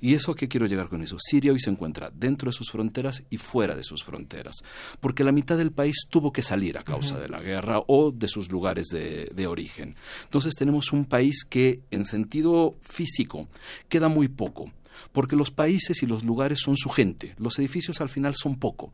Y 0.00 0.14
eso 0.14 0.30
a 0.30 0.36
qué 0.36 0.46
quiero 0.46 0.66
llegar 0.66 0.88
con 0.88 1.02
eso. 1.02 1.16
Siria 1.18 1.50
hoy 1.50 1.58
se 1.58 1.70
encuentra 1.70 2.12
dentro 2.14 2.48
de 2.48 2.56
sus 2.56 2.70
fronteras 2.70 3.24
y 3.30 3.38
fuera 3.38 3.74
de 3.74 3.82
sus 3.82 4.04
fronteras, 4.04 4.62
porque 5.00 5.24
la 5.24 5.32
mitad 5.32 5.58
del 5.58 5.72
país 5.72 6.06
tuvo 6.08 6.32
que 6.32 6.42
salir 6.42 6.78
a 6.78 6.84
causa 6.84 7.18
de 7.18 7.28
la 7.28 7.42
guerra 7.42 7.82
o 7.88 8.12
de 8.12 8.28
sus 8.28 8.48
lugares 8.52 8.86
de, 8.92 9.26
de 9.34 9.46
origen. 9.48 9.96
Entonces 10.22 10.54
tenemos 10.54 10.92
un 10.92 11.04
país 11.04 11.44
que 11.44 11.80
en 11.90 12.04
sentido 12.04 12.76
físico 12.82 13.48
queda 13.88 14.08
muy 14.08 14.28
poco, 14.28 14.70
porque 15.10 15.34
los 15.34 15.50
países 15.50 16.00
y 16.04 16.06
los 16.06 16.22
lugares 16.22 16.60
son 16.60 16.76
su 16.76 16.90
gente, 16.90 17.34
los 17.38 17.58
edificios 17.58 18.00
al 18.00 18.08
final 18.08 18.36
son 18.36 18.54
poco 18.54 18.92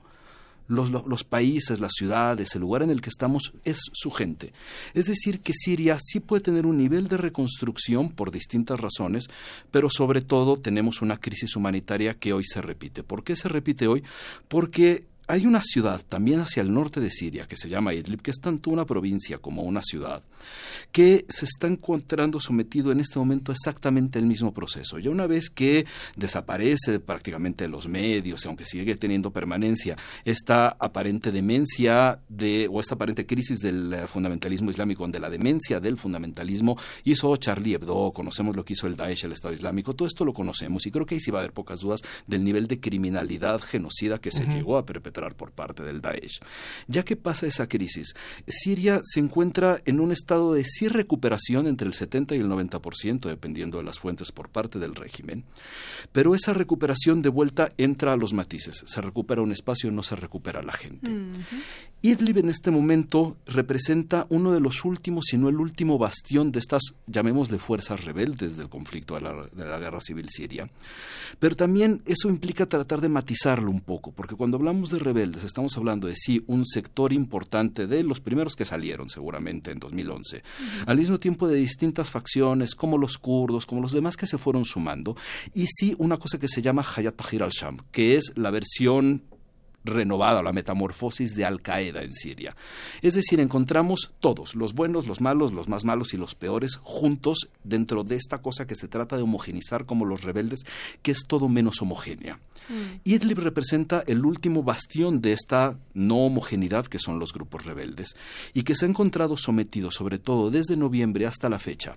los, 0.68 0.90
los, 0.90 1.24
países, 1.24 1.80
las 1.80 1.92
ciudades, 1.94 2.54
el 2.54 2.62
lugar 2.62 2.82
en 2.82 2.90
el 2.90 3.00
que 3.00 3.10
estamos 3.10 3.52
es 3.64 3.80
su 3.92 4.10
gente. 4.10 4.52
Es 4.94 5.06
decir, 5.06 5.40
que 5.40 5.52
Siria 5.52 5.98
sí 6.02 6.20
puede 6.20 6.42
tener 6.42 6.66
un 6.66 6.78
nivel 6.78 7.08
de 7.08 7.16
reconstrucción 7.16 8.10
por 8.10 8.30
distintas 8.30 8.80
razones, 8.80 9.28
pero 9.70 9.90
sobre 9.90 10.20
todo 10.20 10.56
tenemos 10.56 11.02
una 11.02 11.18
crisis 11.18 11.56
humanitaria 11.56 12.14
que 12.14 12.32
hoy 12.32 12.44
se 12.44 12.62
repite. 12.62 13.02
¿Por 13.02 13.24
qué 13.24 13.36
se 13.36 13.48
repite 13.48 13.86
hoy? 13.86 14.02
Porque 14.48 15.06
hay 15.32 15.46
una 15.46 15.62
ciudad 15.62 16.02
también 16.06 16.40
hacia 16.40 16.60
el 16.60 16.74
norte 16.74 17.00
de 17.00 17.10
Siria 17.10 17.48
que 17.48 17.56
se 17.56 17.70
llama 17.70 17.94
Idlib, 17.94 18.20
que 18.20 18.30
es 18.30 18.38
tanto 18.38 18.68
una 18.68 18.84
provincia 18.84 19.38
como 19.38 19.62
una 19.62 19.82
ciudad, 19.82 20.22
que 20.92 21.24
se 21.26 21.46
está 21.46 21.68
encontrando 21.68 22.38
sometido 22.38 22.92
en 22.92 23.00
este 23.00 23.18
momento 23.18 23.50
exactamente 23.50 24.18
el 24.18 24.26
mismo 24.26 24.52
proceso. 24.52 24.98
Ya 24.98 25.08
una 25.08 25.26
vez 25.26 25.48
que 25.48 25.86
desaparece 26.16 27.00
prácticamente 27.00 27.66
los 27.66 27.88
medios, 27.88 28.44
aunque 28.44 28.66
sigue 28.66 28.94
teniendo 28.96 29.30
permanencia, 29.30 29.96
esta 30.26 30.68
aparente 30.68 31.32
demencia 31.32 32.20
de, 32.28 32.68
o 32.70 32.78
esta 32.78 32.96
aparente 32.96 33.24
crisis 33.24 33.60
del 33.60 34.06
fundamentalismo 34.08 34.68
islámico, 34.68 35.08
de 35.08 35.18
la 35.18 35.30
demencia 35.30 35.80
del 35.80 35.96
fundamentalismo, 35.96 36.76
hizo 37.04 37.34
Charlie 37.38 37.72
Hebdo, 37.72 38.12
conocemos 38.12 38.54
lo 38.54 38.66
que 38.66 38.74
hizo 38.74 38.86
el 38.86 38.96
Daesh, 38.96 39.24
el 39.24 39.32
Estado 39.32 39.54
Islámico, 39.54 39.94
todo 39.96 40.06
esto 40.06 40.26
lo 40.26 40.34
conocemos 40.34 40.84
y 40.84 40.90
creo 40.90 41.06
que 41.06 41.14
ahí 41.14 41.20
sí 41.22 41.30
va 41.30 41.38
a 41.38 41.40
haber 41.40 41.54
pocas 41.54 41.80
dudas 41.80 42.02
del 42.26 42.44
nivel 42.44 42.66
de 42.66 42.80
criminalidad 42.80 43.62
genocida 43.62 44.18
que 44.18 44.30
se 44.30 44.42
uh 44.42 44.46
-huh. 44.46 44.54
llegó 44.56 44.76
a 44.76 44.84
perpetrar 44.84 45.21
por 45.30 45.52
parte 45.52 45.82
del 45.82 46.00
Daesh. 46.00 46.40
Ya 46.88 47.04
que 47.04 47.16
pasa 47.16 47.46
esa 47.46 47.68
crisis, 47.68 48.14
Siria 48.46 49.00
se 49.04 49.20
encuentra 49.20 49.80
en 49.84 50.00
un 50.00 50.12
estado 50.12 50.54
de 50.54 50.64
sí 50.64 50.88
recuperación 50.88 51.66
entre 51.66 51.86
el 51.86 51.94
70 51.94 52.34
y 52.34 52.38
el 52.38 52.48
90%, 52.48 53.20
dependiendo 53.28 53.78
de 53.78 53.84
las 53.84 53.98
fuentes 53.98 54.32
por 54.32 54.48
parte 54.48 54.78
del 54.78 54.94
régimen, 54.94 55.44
pero 56.12 56.34
esa 56.34 56.52
recuperación 56.52 57.22
de 57.22 57.28
vuelta 57.28 57.72
entra 57.78 58.12
a 58.12 58.16
los 58.16 58.32
matices. 58.32 58.82
Se 58.86 59.00
recupera 59.00 59.42
un 59.42 59.52
espacio, 59.52 59.90
no 59.90 60.02
se 60.02 60.16
recupera 60.16 60.62
la 60.62 60.72
gente. 60.72 61.10
Uh 61.10 61.14
-huh. 61.14 61.62
Idlib 62.04 62.38
en 62.38 62.48
este 62.48 62.72
momento 62.72 63.36
representa 63.46 64.26
uno 64.28 64.52
de 64.52 64.58
los 64.58 64.84
últimos, 64.84 65.26
si 65.28 65.38
no 65.38 65.48
el 65.48 65.60
último 65.60 65.98
bastión 65.98 66.50
de 66.50 66.58
estas, 66.58 66.82
llamémosle 67.06 67.58
fuerzas 67.58 68.04
rebeldes 68.04 68.56
del 68.56 68.68
conflicto 68.68 69.14
de 69.14 69.20
la, 69.20 69.46
de 69.46 69.64
la 69.64 69.78
guerra 69.78 70.00
civil 70.00 70.28
siria. 70.28 70.68
Pero 71.38 71.54
también 71.54 72.02
eso 72.06 72.28
implica 72.28 72.66
tratar 72.66 73.00
de 73.00 73.08
matizarlo 73.08 73.70
un 73.70 73.80
poco, 73.80 74.10
porque 74.10 74.34
cuando 74.34 74.56
hablamos 74.56 74.90
de 74.90 74.98
rebeldes 75.02 75.44
estamos 75.44 75.76
hablando 75.76 76.06
de 76.06 76.14
sí 76.16 76.42
un 76.46 76.64
sector 76.66 77.12
importante 77.12 77.86
de 77.86 78.02
los 78.02 78.20
primeros 78.20 78.56
que 78.56 78.64
salieron 78.64 79.08
seguramente 79.08 79.70
en 79.70 79.78
2011, 79.78 80.36
uh 80.36 80.40
-huh. 80.40 80.84
al 80.86 80.96
mismo 80.96 81.18
tiempo 81.18 81.48
de 81.48 81.56
distintas 81.56 82.10
facciones 82.10 82.74
como 82.74 82.98
los 82.98 83.18
kurdos, 83.18 83.66
como 83.66 83.80
los 83.80 83.92
demás 83.92 84.16
que 84.16 84.26
se 84.26 84.38
fueron 84.38 84.64
sumando, 84.64 85.16
y 85.54 85.66
sí 85.66 85.94
una 85.98 86.16
cosa 86.18 86.38
que 86.38 86.48
se 86.48 86.62
llama 86.62 86.84
Hayat 86.96 87.14
Tahrir 87.14 87.42
al-Sham, 87.42 87.78
que 87.90 88.16
es 88.16 88.32
la 88.36 88.50
versión 88.50 89.22
renovada, 89.84 90.42
la 90.42 90.52
metamorfosis 90.52 91.34
de 91.34 91.44
Al 91.44 91.60
Qaeda 91.60 92.02
en 92.02 92.12
Siria. 92.12 92.56
Es 93.00 93.14
decir, 93.14 93.40
encontramos 93.40 94.12
todos, 94.20 94.54
los 94.54 94.74
buenos, 94.74 95.06
los 95.06 95.20
malos, 95.20 95.52
los 95.52 95.68
más 95.68 95.84
malos 95.84 96.14
y 96.14 96.16
los 96.16 96.34
peores, 96.34 96.76
juntos 96.82 97.50
dentro 97.64 98.04
de 98.04 98.16
esta 98.16 98.38
cosa 98.38 98.66
que 98.66 98.74
se 98.74 98.88
trata 98.88 99.16
de 99.16 99.22
homogenizar 99.22 99.86
como 99.86 100.04
los 100.04 100.22
rebeldes, 100.22 100.60
que 101.02 101.12
es 101.12 101.24
todo 101.26 101.48
menos 101.48 101.82
homogénea. 101.82 102.38
Mm. 102.68 103.00
Idlib 103.04 103.38
representa 103.38 104.04
el 104.06 104.24
último 104.24 104.62
bastión 104.62 105.20
de 105.20 105.32
esta 105.32 105.78
no 105.94 106.18
homogeneidad 106.18 106.86
que 106.86 106.98
son 106.98 107.18
los 107.18 107.32
grupos 107.32 107.64
rebeldes 107.64 108.14
y 108.54 108.62
que 108.62 108.74
se 108.74 108.86
ha 108.86 108.88
encontrado 108.88 109.36
sometido, 109.36 109.90
sobre 109.90 110.18
todo 110.18 110.50
desde 110.50 110.76
noviembre 110.76 111.26
hasta 111.26 111.48
la 111.48 111.58
fecha, 111.58 111.96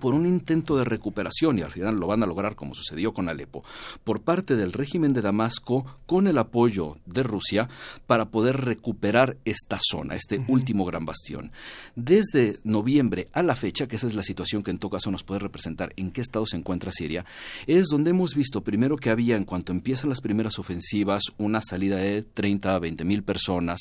por 0.00 0.14
un 0.14 0.26
intento 0.26 0.76
de 0.76 0.84
recuperación, 0.84 1.58
y 1.58 1.62
al 1.62 1.72
final 1.72 1.96
lo 1.96 2.06
van 2.06 2.22
a 2.22 2.26
lograr 2.26 2.54
como 2.54 2.74
sucedió 2.74 3.12
con 3.12 3.28
Alepo, 3.28 3.64
por 4.04 4.22
parte 4.22 4.56
del 4.56 4.72
régimen 4.72 5.12
de 5.12 5.22
Damasco 5.22 5.84
con 6.06 6.26
el 6.26 6.38
apoyo 6.38 6.96
de 7.06 7.22
Rusia 7.22 7.68
para 8.06 8.30
poder 8.30 8.64
recuperar 8.64 9.36
esta 9.44 9.78
zona, 9.80 10.14
este 10.14 10.38
uh 10.38 10.42
-huh. 10.42 10.48
último 10.48 10.84
gran 10.84 11.04
bastión. 11.04 11.52
Desde 11.96 12.58
noviembre 12.64 13.28
a 13.32 13.42
la 13.42 13.56
fecha, 13.56 13.88
que 13.88 13.96
esa 13.96 14.06
es 14.06 14.14
la 14.14 14.22
situación 14.22 14.62
que 14.62 14.70
en 14.70 14.78
todo 14.78 14.92
caso 14.92 15.10
nos 15.10 15.24
puede 15.24 15.40
representar 15.40 15.92
en 15.96 16.10
qué 16.10 16.20
estado 16.20 16.46
se 16.46 16.56
encuentra 16.56 16.92
Siria, 16.92 17.24
es 17.66 17.88
donde 17.88 18.10
hemos 18.10 18.34
visto 18.34 18.62
primero 18.62 18.96
que 18.96 19.10
había, 19.10 19.36
en 19.36 19.44
cuanto 19.44 19.72
empiezan 19.72 20.10
las 20.10 20.20
primeras 20.20 20.58
ofensivas, 20.58 21.22
una 21.36 21.60
salida 21.60 21.96
de 21.96 22.22
30 22.22 22.74
a 22.74 22.78
20 22.78 23.04
mil 23.04 23.22
personas, 23.22 23.80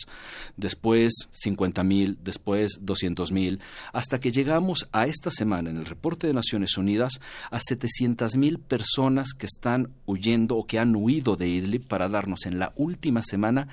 después 0.55 1.13
50 1.31 1.83
mil, 1.83 2.17
después 2.23 2.79
200 2.81 3.31
mil, 3.31 3.59
hasta 3.93 4.19
que 4.19 4.31
llegamos 4.31 4.87
a 4.91 5.07
esta 5.07 5.31
semana 5.31 5.66
en 5.67 5.77
el 5.77 5.85
reporte 5.85 6.27
de 6.27 6.33
Naciones 6.33 6.77
Unidas 6.77 7.19
a 7.51 7.59
700.000 7.59 8.59
personas 8.59 9.33
que 9.33 9.45
están 9.45 9.89
huyendo 10.05 10.55
o 10.55 10.65
que 10.65 10.79
han 10.79 10.95
huido 10.95 11.35
de 11.35 11.47
Idlib 11.47 11.87
para 11.87 12.09
darnos 12.09 12.45
en 12.45 12.59
la 12.59 12.73
última 12.75 13.21
semana 13.23 13.67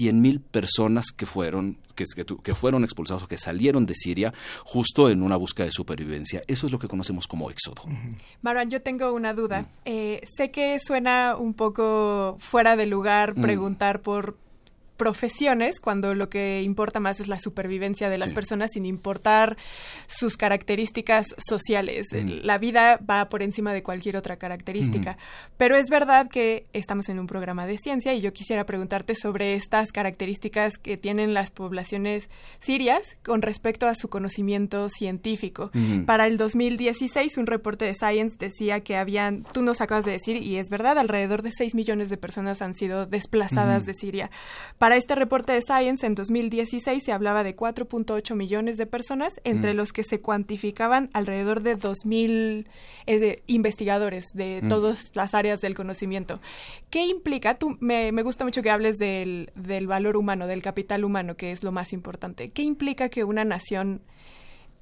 100.000 0.00 0.40
personas 0.40 1.06
que 1.16 1.26
fueron 1.26 1.78
que, 1.94 2.04
que, 2.42 2.54
fueron 2.54 2.84
expulsados 2.84 3.24
o 3.24 3.28
que 3.28 3.36
salieron 3.36 3.86
de 3.86 3.94
Siria 3.94 4.32
justo 4.64 5.10
en 5.10 5.22
una 5.22 5.36
búsqueda 5.36 5.66
de 5.66 5.72
supervivencia. 5.72 6.42
Eso 6.46 6.66
es 6.66 6.72
lo 6.72 6.78
que 6.78 6.88
conocemos 6.88 7.26
como 7.26 7.50
éxodo. 7.50 7.82
Marwan, 8.40 8.70
yo 8.70 8.80
tengo 8.80 9.12
una 9.12 9.34
duda. 9.34 9.66
Eh, 9.84 10.22
sé 10.24 10.50
que 10.50 10.78
suena 10.78 11.36
un 11.36 11.54
poco 11.54 12.36
fuera 12.38 12.76
de 12.76 12.86
lugar 12.86 13.34
preguntar 13.34 14.00
por 14.00 14.36
profesiones 14.96 15.80
cuando 15.80 16.14
lo 16.14 16.28
que 16.28 16.62
importa 16.62 17.00
más 17.00 17.20
es 17.20 17.28
la 17.28 17.38
supervivencia 17.38 18.08
de 18.08 18.18
las 18.18 18.30
sí. 18.30 18.34
personas 18.34 18.70
sin 18.72 18.86
importar 18.86 19.56
sus 20.06 20.36
características 20.36 21.26
sociales. 21.38 22.06
Mm. 22.12 22.44
La 22.44 22.58
vida 22.58 22.98
va 22.98 23.28
por 23.28 23.42
encima 23.42 23.72
de 23.72 23.82
cualquier 23.82 24.16
otra 24.16 24.36
característica. 24.36 25.12
Mm. 25.12 25.52
Pero 25.56 25.76
es 25.76 25.88
verdad 25.88 26.28
que 26.28 26.66
estamos 26.72 27.08
en 27.08 27.18
un 27.18 27.26
programa 27.26 27.66
de 27.66 27.78
ciencia 27.78 28.14
y 28.14 28.20
yo 28.20 28.32
quisiera 28.32 28.64
preguntarte 28.64 29.14
sobre 29.14 29.54
estas 29.54 29.92
características 29.92 30.78
que 30.78 30.96
tienen 30.96 31.34
las 31.34 31.50
poblaciones 31.50 32.30
sirias 32.60 33.16
con 33.24 33.42
respecto 33.42 33.86
a 33.86 33.94
su 33.94 34.08
conocimiento 34.08 34.88
científico. 34.88 35.70
Mm. 35.72 36.04
Para 36.04 36.26
el 36.26 36.36
2016 36.36 37.36
un 37.38 37.46
reporte 37.46 37.84
de 37.84 37.94
Science 37.94 38.36
decía 38.38 38.80
que 38.80 38.96
habían, 38.96 39.44
tú 39.52 39.62
nos 39.62 39.80
acabas 39.80 40.04
de 40.04 40.12
decir, 40.12 40.36
y 40.36 40.56
es 40.56 40.68
verdad, 40.68 40.98
alrededor 40.98 41.42
de 41.42 41.50
6 41.52 41.74
millones 41.74 42.08
de 42.08 42.16
personas 42.16 42.62
han 42.62 42.74
sido 42.74 43.06
desplazadas 43.06 43.86
de 43.86 43.94
Siria. 43.94 44.30
Para 44.82 44.96
este 44.96 45.14
reporte 45.14 45.52
de 45.52 45.62
Science, 45.62 46.04
en 46.04 46.16
2016 46.16 47.04
se 47.04 47.12
hablaba 47.12 47.44
de 47.44 47.54
4.8 47.54 48.34
millones 48.34 48.76
de 48.76 48.84
personas, 48.84 49.40
entre 49.44 49.74
mm. 49.74 49.76
los 49.76 49.92
que 49.92 50.02
se 50.02 50.20
cuantificaban 50.20 51.08
alrededor 51.12 51.62
de 51.62 51.78
2.000 51.78 52.66
eh, 53.06 53.42
investigadores 53.46 54.32
de 54.34 54.58
mm. 54.60 54.68
todas 54.68 55.12
las 55.14 55.34
áreas 55.34 55.60
del 55.60 55.74
conocimiento. 55.74 56.40
¿Qué 56.90 57.06
implica? 57.06 57.54
Tú, 57.58 57.76
me, 57.78 58.10
me 58.10 58.24
gusta 58.24 58.44
mucho 58.44 58.60
que 58.60 58.70
hables 58.70 58.98
del, 58.98 59.52
del 59.54 59.86
valor 59.86 60.16
humano, 60.16 60.48
del 60.48 60.62
capital 60.62 61.04
humano, 61.04 61.36
que 61.36 61.52
es 61.52 61.62
lo 61.62 61.70
más 61.70 61.92
importante. 61.92 62.50
¿Qué 62.50 62.62
implica 62.62 63.08
que 63.08 63.22
una 63.22 63.44
nación 63.44 64.02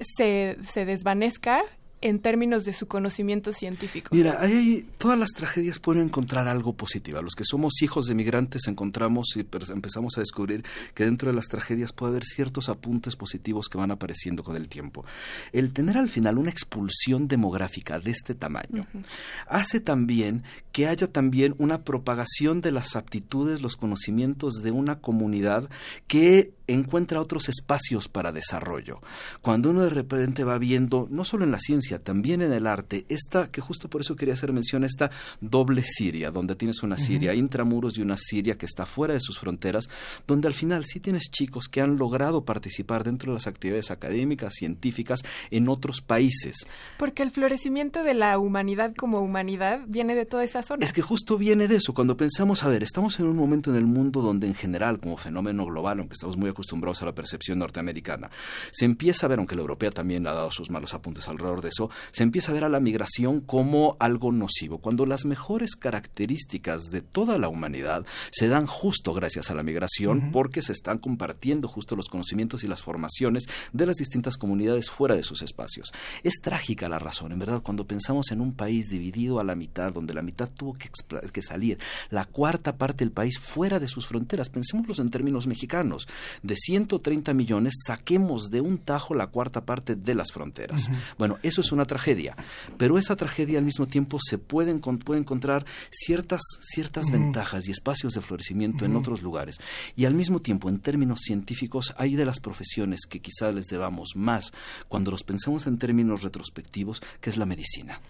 se, 0.00 0.56
se 0.62 0.86
desvanezca 0.86 1.62
en 2.00 2.18
términos 2.20 2.64
de 2.64 2.72
su 2.72 2.86
conocimiento 2.86 3.52
científico. 3.52 4.08
Mira, 4.12 4.40
hay, 4.40 4.86
todas 4.98 5.18
las 5.18 5.30
tragedias 5.30 5.78
pueden 5.78 6.04
encontrar 6.04 6.48
algo 6.48 6.72
positivo. 6.72 7.20
Los 7.22 7.34
que 7.34 7.44
somos 7.44 7.82
hijos 7.82 8.06
de 8.06 8.14
migrantes 8.14 8.66
encontramos 8.66 9.28
y 9.36 9.40
empezamos 9.40 10.16
a 10.16 10.20
descubrir 10.20 10.64
que 10.94 11.04
dentro 11.04 11.30
de 11.30 11.36
las 11.36 11.46
tragedias 11.46 11.92
puede 11.92 12.12
haber 12.12 12.24
ciertos 12.24 12.68
apuntes 12.68 13.16
positivos 13.16 13.68
que 13.68 13.78
van 13.78 13.90
apareciendo 13.90 14.42
con 14.42 14.56
el 14.56 14.68
tiempo. 14.68 15.04
El 15.52 15.72
tener 15.72 15.98
al 15.98 16.08
final 16.08 16.38
una 16.38 16.50
expulsión 16.50 17.28
demográfica 17.28 17.98
de 17.98 18.10
este 18.10 18.34
tamaño 18.34 18.86
uh 18.94 18.98
-huh. 18.98 19.04
hace 19.48 19.80
también 19.80 20.44
que 20.72 20.86
haya 20.86 21.08
también 21.08 21.54
una 21.58 21.82
propagación 21.82 22.60
de 22.60 22.72
las 22.72 22.96
aptitudes, 22.96 23.62
los 23.62 23.76
conocimientos 23.76 24.62
de 24.62 24.70
una 24.70 25.00
comunidad 25.00 25.68
que 26.06 26.52
encuentra 26.72 27.20
otros 27.20 27.48
espacios 27.48 28.08
para 28.08 28.32
desarrollo. 28.32 29.00
Cuando 29.42 29.70
uno 29.70 29.82
de 29.82 29.90
repente 29.90 30.44
va 30.44 30.58
viendo, 30.58 31.08
no 31.10 31.24
solo 31.24 31.44
en 31.44 31.50
la 31.50 31.58
ciencia, 31.58 31.98
también 31.98 32.42
en 32.42 32.52
el 32.52 32.66
arte, 32.66 33.04
esta, 33.08 33.50
que 33.50 33.60
justo 33.60 33.88
por 33.88 34.00
eso 34.00 34.16
quería 34.16 34.34
hacer 34.34 34.52
mención, 34.52 34.84
esta 34.84 35.10
doble 35.40 35.82
Siria, 35.84 36.30
donde 36.30 36.56
tienes 36.56 36.82
una 36.82 36.96
Siria 36.96 37.32
uh 37.32 37.34
-huh. 37.34 37.38
intramuros 37.38 37.98
y 37.98 38.02
una 38.02 38.16
Siria 38.16 38.56
que 38.56 38.66
está 38.66 38.86
fuera 38.86 39.14
de 39.14 39.20
sus 39.20 39.38
fronteras, 39.38 39.88
donde 40.26 40.48
al 40.48 40.54
final 40.54 40.84
sí 40.84 41.00
tienes 41.00 41.30
chicos 41.30 41.68
que 41.68 41.80
han 41.80 41.96
logrado 41.96 42.44
participar 42.44 43.04
dentro 43.04 43.32
de 43.32 43.34
las 43.34 43.46
actividades 43.46 43.90
académicas, 43.90 44.54
científicas, 44.54 45.22
en 45.50 45.68
otros 45.68 46.00
países. 46.00 46.66
Porque 46.98 47.22
el 47.22 47.30
florecimiento 47.30 48.02
de 48.02 48.14
la 48.14 48.38
humanidad 48.38 48.94
como 48.94 49.20
humanidad 49.20 49.80
viene 49.86 50.14
de 50.14 50.26
toda 50.26 50.44
esa 50.44 50.62
zona. 50.62 50.84
Es 50.84 50.92
que 50.92 51.02
justo 51.02 51.38
viene 51.38 51.68
de 51.68 51.76
eso. 51.76 51.94
Cuando 51.94 52.16
pensamos, 52.16 52.62
a 52.64 52.68
ver, 52.68 52.82
estamos 52.82 53.18
en 53.20 53.26
un 53.26 53.36
momento 53.36 53.70
en 53.70 53.76
el 53.76 53.86
mundo 53.86 54.20
donde 54.20 54.46
en 54.46 54.54
general, 54.54 55.00
como 55.00 55.16
fenómeno 55.16 55.66
global, 55.66 55.98
aunque 55.98 56.14
estamos 56.14 56.36
muy 56.36 56.48
acostumbrados 56.48 56.59
a 57.00 57.04
la 57.04 57.14
percepción 57.14 57.58
norteamericana, 57.58 58.30
se 58.70 58.84
empieza 58.84 59.26
a 59.26 59.28
ver, 59.28 59.38
aunque 59.38 59.54
la 59.54 59.62
europea 59.62 59.90
también 59.90 60.26
ha 60.26 60.32
dado 60.32 60.50
sus 60.50 60.70
malos 60.70 60.94
apuntes 60.94 61.28
alrededor 61.28 61.62
de 61.62 61.68
eso, 61.68 61.90
se 62.10 62.22
empieza 62.22 62.50
a 62.50 62.54
ver 62.54 62.64
a 62.64 62.68
la 62.68 62.80
migración 62.80 63.40
como 63.40 63.96
algo 64.00 64.32
nocivo, 64.32 64.78
cuando 64.78 65.06
las 65.06 65.24
mejores 65.24 65.76
características 65.76 66.84
de 66.90 67.02
toda 67.02 67.38
la 67.38 67.48
humanidad 67.48 68.04
se 68.30 68.48
dan 68.48 68.66
justo 68.66 69.12
gracias 69.12 69.50
a 69.50 69.54
la 69.54 69.62
migración, 69.62 70.18
uh 70.18 70.22
-huh. 70.22 70.32
porque 70.32 70.62
se 70.62 70.72
están 70.72 70.98
compartiendo 70.98 71.68
justo 71.68 71.96
los 71.96 72.08
conocimientos 72.08 72.64
y 72.64 72.68
las 72.68 72.82
formaciones 72.82 73.46
de 73.72 73.86
las 73.86 73.96
distintas 73.96 74.36
comunidades 74.36 74.90
fuera 74.90 75.14
de 75.16 75.22
sus 75.22 75.42
espacios. 75.42 75.92
Es 76.22 76.40
trágica 76.42 76.88
la 76.88 76.98
razón, 76.98 77.32
en 77.32 77.38
verdad, 77.38 77.62
cuando 77.62 77.86
pensamos 77.86 78.30
en 78.30 78.40
un 78.40 78.52
país 78.52 78.88
dividido 78.88 79.40
a 79.40 79.44
la 79.44 79.54
mitad, 79.54 79.92
donde 79.92 80.14
la 80.14 80.22
mitad 80.22 80.48
tuvo 80.48 80.74
que, 80.74 80.90
que 81.32 81.42
salir, 81.42 81.78
la 82.10 82.24
cuarta 82.24 82.76
parte 82.76 83.04
del 83.04 83.12
país 83.12 83.38
fuera 83.38 83.78
de 83.78 83.88
sus 83.88 84.06
fronteras, 84.06 84.48
pensémoslo 84.48 84.90
en 85.02 85.10
términos 85.10 85.46
mexicanos, 85.46 86.08
de 86.42 86.56
130 86.56 87.34
millones, 87.34 87.74
saquemos 87.86 88.50
de 88.50 88.60
un 88.60 88.78
tajo 88.78 89.14
la 89.14 89.28
cuarta 89.28 89.64
parte 89.64 89.94
de 89.96 90.14
las 90.14 90.32
fronteras. 90.32 90.88
Uh 90.88 90.92
-huh. 90.92 90.96
Bueno, 91.18 91.38
eso 91.42 91.60
es 91.60 91.72
una 91.72 91.84
tragedia, 91.84 92.36
pero 92.76 92.98
esa 92.98 93.16
tragedia 93.16 93.58
al 93.58 93.64
mismo 93.64 93.86
tiempo 93.86 94.18
se 94.20 94.38
puede, 94.38 94.74
puede 94.74 95.20
encontrar 95.20 95.64
ciertas, 95.90 96.40
ciertas 96.60 97.06
uh 97.06 97.08
-huh. 97.08 97.12
ventajas 97.12 97.68
y 97.68 97.72
espacios 97.72 98.14
de 98.14 98.20
florecimiento 98.20 98.84
uh 98.84 98.88
-huh. 98.88 98.90
en 98.90 98.96
otros 98.96 99.22
lugares. 99.22 99.56
Y 99.96 100.04
al 100.04 100.14
mismo 100.14 100.40
tiempo, 100.40 100.68
en 100.68 100.78
términos 100.80 101.20
científicos, 101.22 101.94
hay 101.96 102.16
de 102.16 102.24
las 102.24 102.40
profesiones 102.40 103.00
que 103.08 103.20
quizá 103.20 103.52
les 103.52 103.66
debamos 103.66 104.16
más 104.16 104.52
cuando 104.88 105.10
los 105.10 105.22
pensemos 105.22 105.66
en 105.66 105.78
términos 105.78 106.22
retrospectivos, 106.22 107.02
que 107.20 107.30
es 107.30 107.36
la 107.36 107.46
medicina. 107.46 108.00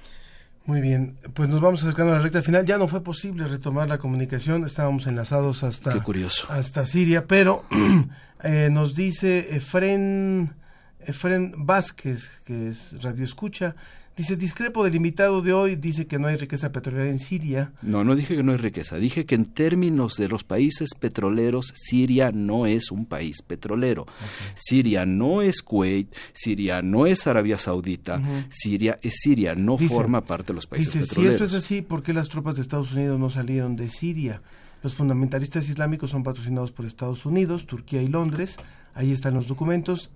Muy 0.66 0.80
bien, 0.80 1.16
pues 1.34 1.48
nos 1.48 1.60
vamos 1.60 1.82
acercando 1.82 2.12
a 2.12 2.16
la 2.16 2.22
recta 2.22 2.42
final. 2.42 2.64
Ya 2.66 2.78
no 2.78 2.86
fue 2.86 3.02
posible 3.02 3.44
retomar 3.46 3.88
la 3.88 3.98
comunicación, 3.98 4.64
estábamos 4.64 5.06
enlazados 5.06 5.62
hasta, 5.64 5.92
Qué 5.92 6.00
curioso. 6.00 6.46
hasta 6.50 6.86
Siria, 6.86 7.26
pero 7.26 7.64
eh, 8.44 8.68
nos 8.70 8.94
dice 8.94 9.56
Efren, 9.56 10.54
Efren 11.00 11.54
Vázquez, 11.56 12.42
que 12.44 12.68
es 12.68 13.02
Radio 13.02 13.24
Escucha, 13.24 13.74
Dice, 14.16 14.36
discrepo 14.36 14.84
del 14.84 14.96
invitado 14.96 15.40
de 15.40 15.52
hoy, 15.52 15.76
dice 15.76 16.06
que 16.06 16.18
no 16.18 16.26
hay 16.26 16.36
riqueza 16.36 16.72
petrolera 16.72 17.08
en 17.08 17.18
Siria. 17.18 17.72
No, 17.80 18.04
no 18.04 18.14
dije 18.14 18.36
que 18.36 18.42
no 18.42 18.52
hay 18.52 18.58
riqueza, 18.58 18.96
dije 18.96 19.24
que 19.24 19.34
en 19.34 19.46
términos 19.46 20.16
de 20.16 20.28
los 20.28 20.44
países 20.44 20.90
petroleros, 20.98 21.72
Siria 21.74 22.30
no 22.32 22.66
es 22.66 22.90
un 22.90 23.06
país 23.06 23.40
petrolero. 23.40 24.02
Okay. 24.02 24.54
Siria 24.56 25.06
no 25.06 25.40
es 25.40 25.62
Kuwait, 25.62 26.14
Siria 26.34 26.82
no 26.82 27.06
es 27.06 27.26
Arabia 27.26 27.56
Saudita, 27.56 28.16
uh 28.16 28.20
-huh. 28.20 28.46
Siria 28.50 28.98
es 29.00 29.14
Siria, 29.22 29.54
no 29.54 29.76
dice, 29.76 29.94
forma 29.94 30.22
parte 30.22 30.48
de 30.48 30.54
los 30.54 30.66
países 30.66 30.92
dice, 30.92 31.06
petroleros. 31.06 31.38
Si 31.38 31.44
esto 31.44 31.56
es 31.56 31.64
así, 31.64 31.82
¿por 31.82 32.02
qué 32.02 32.12
las 32.12 32.28
tropas 32.28 32.56
de 32.56 32.62
Estados 32.62 32.92
Unidos 32.92 33.18
no 33.18 33.30
salieron 33.30 33.76
de 33.76 33.88
Siria? 33.90 34.42
Los 34.82 34.94
fundamentalistas 34.94 35.68
islámicos 35.68 36.10
son 36.10 36.24
patrocinados 36.24 36.72
por 36.72 36.84
Estados 36.84 37.24
Unidos, 37.26 37.66
Turquía 37.66 38.02
y 38.02 38.08
Londres. 38.08 38.56
Ahí 38.94 39.12
están 39.12 39.34
los 39.34 39.46
documentos 39.46 40.10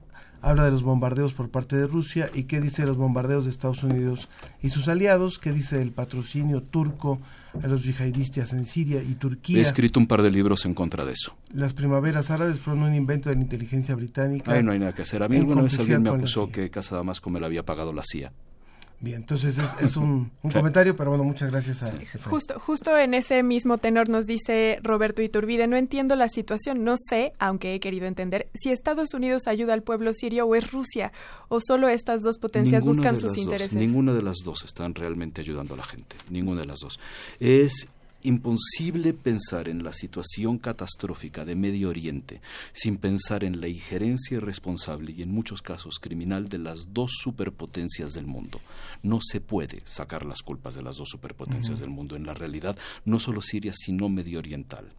habla 0.45 0.65
de 0.65 0.71
los 0.71 0.83
bombardeos 0.83 1.33
por 1.33 1.49
parte 1.51 1.75
de 1.77 1.87
Rusia 1.87 2.31
y 2.35 2.45
qué 2.45 2.61
dice 2.61 2.83
de 2.83 2.89
los 2.89 2.97
bombardeos 2.97 3.45
de 3.45 3.51
Estados 3.51 3.83
Unidos 3.83 4.29
y 4.63 4.69
sus 4.69 4.89
aliados, 4.89 5.39
qué 5.39 5.53
dice 5.53 5.79
del 5.79 5.91
patrocinio 5.91 6.63
turco 6.63 7.19
a 7.63 7.67
los 7.67 7.83
yihadistas 7.83 8.53
en 8.53 8.67
Siria 8.67 9.03
y 9.03 9.15
Turquía. 9.15 9.59
He 9.59 9.63
escrito 9.63 9.99
un 9.99 10.07
par 10.07 10.23
de 10.23 10.31
libros 10.31 10.67
en 10.67 10.75
contra 10.75 11.05
de 11.05 11.13
eso. 11.13 11.35
Las 11.53 11.73
primaveras 11.73 12.31
árabes 12.31 12.59
fueron 12.59 12.83
un 12.83 12.95
invento 12.95 13.31
de 13.31 13.37
la 13.37 13.43
inteligencia 13.43 13.95
británica. 13.95 14.53
Ay, 14.53 14.63
no 14.63 14.73
hay 14.73 14.79
nada 14.79 14.93
que 14.93 15.03
hacer. 15.03 15.23
A 15.23 15.29
mí 15.29 15.37
alguna 15.39 15.63
vez 15.63 15.79
alguien 15.79 16.03
me 16.03 16.11
acusó 16.11 16.51
que 16.51 16.71
Casa 16.71 16.97
Damasco 16.97 17.31
me 17.31 17.41
la 17.41 17.47
había 17.47 17.65
pagado 17.65 17.93
la 17.93 18.03
CIA. 18.03 18.33
Bien, 19.05 19.19
entonces 19.19 19.59
es, 19.59 19.71
es 19.81 19.97
un, 19.99 20.33
un 20.43 20.51
sí. 20.51 20.57
comentario, 20.57 20.97
pero 20.97 21.11
bueno, 21.11 21.25
muchas 21.25 21.51
gracias 21.51 21.83
a 21.83 21.93
Justo, 22.25 22.59
justo 22.59 22.97
en 22.97 23.13
ese 23.13 23.43
mismo 23.43 23.77
tenor 23.77 24.09
nos 24.09 24.25
dice 24.27 24.79
Roberto 24.83 25.21
Iturbide, 25.21 25.67
no 25.67 25.77
entiendo 25.77 26.17
la 26.17 26.31
situación, 26.31 26.85
no 26.85 26.95
sé, 26.97 27.35
aunque 27.39 27.75
he 27.75 27.81
querido 27.81 28.07
entender, 28.07 28.49
si 28.55 28.71
Estados 28.73 29.13
Unidos 29.13 29.47
ayuda 29.47 29.75
al 29.75 29.83
pueblo 29.83 30.15
sirio 30.15 30.47
o 30.47 30.55
es 30.55 30.73
Rusia, 30.73 31.13
o 31.49 31.61
solo 31.61 31.89
estas 31.91 32.23
dos 32.23 32.39
potencias 32.39 32.83
ninguna 32.83 33.11
buscan 33.11 33.21
sus 33.21 33.37
intereses. 33.37 33.75
Dos, 33.75 33.83
ninguna 33.83 34.15
de 34.15 34.23
las 34.23 34.39
dos 34.43 34.65
están 34.65 34.95
realmente 34.95 35.43
ayudando 35.43 35.75
a 35.75 35.77
la 35.77 35.85
gente, 35.85 36.17
ninguna 36.31 36.63
de 36.63 36.67
las 36.67 36.81
dos. 36.81 36.99
Es 37.41 37.89
imposible 38.25 39.13
pensar 39.13 39.69
en 39.69 39.85
la 39.85 39.93
situación 39.93 40.59
catastrófica 40.59 41.45
de 41.45 41.55
Medio 41.55 41.91
Oriente 41.91 42.41
sin 42.73 42.97
pensar 42.97 43.45
en 43.45 43.61
la 43.61 43.69
injerencia 43.69 44.39
irresponsable 44.39 45.13
y 45.13 45.23
en 45.23 45.31
muchos 45.31 45.63
casos 45.63 45.99
criminal 46.01 46.49
de 46.49 46.59
las 46.59 46.93
dos 46.93 47.13
superpotencias 47.23 48.15
del 48.15 48.27
mundo. 48.27 48.61
No 49.03 49.21
se 49.23 49.41
puede 49.41 49.83
sacar 49.85 50.25
las 50.25 50.43
culpas 50.43 50.75
de 50.75 50.83
las 50.83 50.97
dos 50.97 51.11
superpotencias 51.11 51.77
uh 51.77 51.77
-huh. 51.77 51.81
del 51.83 51.91
mundo 51.91 52.17
en 52.17 52.27
la 52.27 52.35
realidad, 52.35 52.77
no 53.05 53.21
solo 53.21 53.43
Siria, 53.43 53.73
sino 53.75 54.09
medio 54.09 54.39
oriental. 54.39 54.93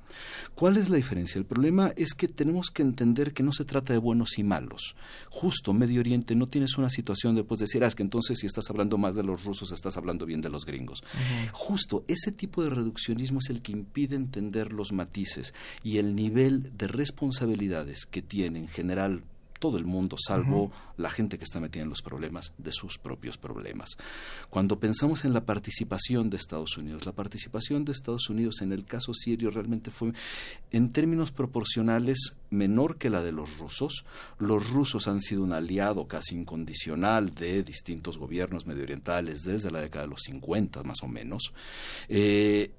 ¿Cuál 0.53 0.77
es 0.77 0.89
la 0.89 0.95
diferencia? 0.95 1.39
El 1.39 1.45
problema 1.45 1.91
es 1.97 2.13
que 2.13 2.27
tenemos 2.27 2.69
que 2.69 2.81
entender 2.83 3.33
que 3.33 3.43
no 3.43 3.51
se 3.51 3.65
trata 3.65 3.91
de 3.91 3.99
buenos 3.99 4.37
y 4.37 4.43
malos. 4.43 4.95
Justo 5.29 5.73
Medio 5.73 5.99
Oriente 5.99 6.35
no 6.35 6.47
tienes 6.47 6.77
una 6.77 6.89
situación 6.89 7.35
de 7.35 7.43
pues 7.43 7.59
decir, 7.59 7.83
ah, 7.83 7.87
es 7.87 7.95
que 7.95 8.03
entonces 8.03 8.39
si 8.39 8.45
estás 8.45 8.69
hablando 8.69 8.97
más 8.97 9.15
de 9.15 9.23
los 9.23 9.43
rusos, 9.43 9.71
estás 9.71 9.97
hablando 9.97 10.25
bien 10.25 10.41
de 10.41 10.49
los 10.49 10.65
gringos. 10.65 11.01
Uh 11.01 11.17
-huh. 11.17 11.49
Justo 11.51 12.03
ese 12.07 12.31
tipo 12.31 12.63
de 12.63 12.69
es 13.23 13.49
el 13.49 13.61
que 13.61 13.71
impide 13.71 14.15
entender 14.15 14.73
los 14.73 14.91
matices 14.91 15.53
y 15.83 15.97
el 15.97 16.15
nivel 16.15 16.77
de 16.77 16.87
responsabilidades 16.87 18.05
que 18.05 18.21
tiene 18.21 18.59
en 18.59 18.67
general 18.67 19.23
todo 19.59 19.77
el 19.77 19.85
mundo, 19.85 20.15
salvo 20.19 20.71
la 20.97 21.09
gente 21.09 21.37
que 21.37 21.43
está 21.43 21.59
metida 21.59 21.83
en 21.83 21.89
los 21.89 22.01
problemas 22.01 22.53
de 22.57 22.71
sus 22.71 22.97
propios 22.97 23.37
problemas. 23.37 23.97
Cuando 24.49 24.79
pensamos 24.79 25.25
en 25.25 25.33
la 25.33 25.45
participación 25.45 26.29
de 26.29 26.37
Estados 26.37 26.77
Unidos, 26.77 27.05
la 27.05 27.13
participación 27.13 27.85
de 27.85 27.91
Estados 27.91 28.29
Unidos 28.29 28.61
en 28.61 28.73
el 28.73 28.85
caso 28.85 29.13
sirio 29.13 29.51
realmente 29.51 29.91
fue, 29.91 30.13
en 30.71 30.91
términos 30.91 31.31
proporcionales, 31.31 32.35
menor 32.49 32.97
que 32.97 33.09
la 33.09 33.23
de 33.23 33.31
los 33.31 33.57
rusos. 33.57 34.05
Los 34.39 34.69
rusos 34.69 35.07
han 35.07 35.21
sido 35.21 35.43
un 35.43 35.53
aliado 35.53 36.07
casi 36.07 36.35
incondicional 36.35 37.33
de 37.33 37.63
distintos 37.63 38.17
gobiernos 38.17 38.67
medioorientales 38.67 39.43
desde 39.43 39.71
la 39.71 39.81
década 39.81 40.05
de 40.05 40.11
los 40.11 40.21
50, 40.21 40.83
más 40.83 41.01
o 41.01 41.07
menos. 41.07 41.53
Eh, 42.07 42.71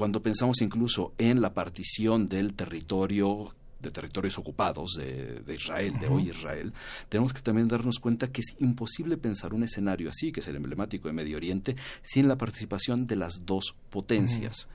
cuando 0.00 0.22
pensamos 0.22 0.62
incluso 0.62 1.12
en 1.18 1.42
la 1.42 1.52
partición 1.52 2.26
del 2.26 2.54
territorio 2.54 3.54
de 3.80 3.90
territorios 3.90 4.38
ocupados 4.38 4.94
de, 4.94 5.54
Israel, 5.54 6.00
de 6.00 6.06
hoy 6.06 6.30
Israel, 6.30 6.72
tenemos 7.10 7.34
que 7.34 7.42
también 7.42 7.68
darnos 7.68 7.98
cuenta 7.98 8.32
que 8.32 8.40
es 8.40 8.56
imposible 8.60 9.18
pensar 9.18 9.52
un 9.52 9.62
escenario 9.62 10.08
así, 10.08 10.32
que 10.32 10.40
es 10.40 10.48
el 10.48 10.56
emblemático 10.56 11.08
de 11.08 11.12
Medio 11.12 11.36
Oriente, 11.36 11.76
sin 12.00 12.28
la 12.28 12.38
participación 12.38 13.06
de 13.06 13.16
las 13.16 13.44
dos 13.44 13.74
potencias 13.90 14.68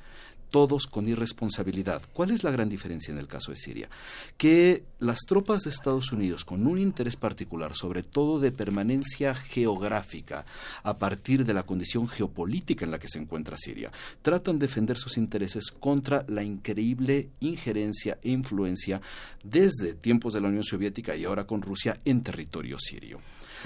todos 0.56 0.88
con 0.88 1.06
irresponsabilidad. 1.06 2.02
¿Cuál 2.14 2.32
es 2.32 2.46
la 2.46 2.50
gran 2.50 2.70
diferencia 2.70 3.12
en 3.12 3.18
el 3.18 3.28
caso 3.28 3.52
de 3.52 3.58
Siria? 3.58 3.90
Que 4.38 4.86
las 5.00 5.20
tropas 5.28 5.64
de 5.64 5.70
Estados 5.70 6.14
Unidos, 6.14 6.46
con 6.46 6.66
un 6.66 6.80
interés 6.80 7.18
particular, 7.18 7.76
sobre 7.76 8.04
todo 8.04 8.40
de 8.40 8.54
permanencia 8.54 9.36
geográfica, 9.36 10.46
a 10.82 10.98
partir 10.98 11.44
de 11.44 11.54
la 11.54 11.64
condición 11.64 12.08
geopolítica 12.08 12.86
en 12.86 12.92
la 12.92 13.00
que 13.00 13.10
se 13.10 13.20
encuentra 13.20 13.58
Siria, 13.58 13.92
tratan 14.22 14.58
de 14.58 14.68
defender 14.68 14.98
sus 14.98 15.18
intereses 15.18 15.72
contra 15.72 16.24
la 16.30 16.42
increíble 16.42 17.32
injerencia 17.42 18.18
e 18.24 18.30
influencia 18.30 19.02
desde 19.44 19.94
tiempos 19.94 20.36
de 20.36 20.40
la 20.40 20.48
Unión 20.48 20.64
Soviética 20.64 21.18
y 21.18 21.26
ahora 21.26 21.46
con 21.46 21.62
Rusia 21.62 22.00
en 22.06 22.24
territorio 22.24 22.80
sirio. 22.80 23.20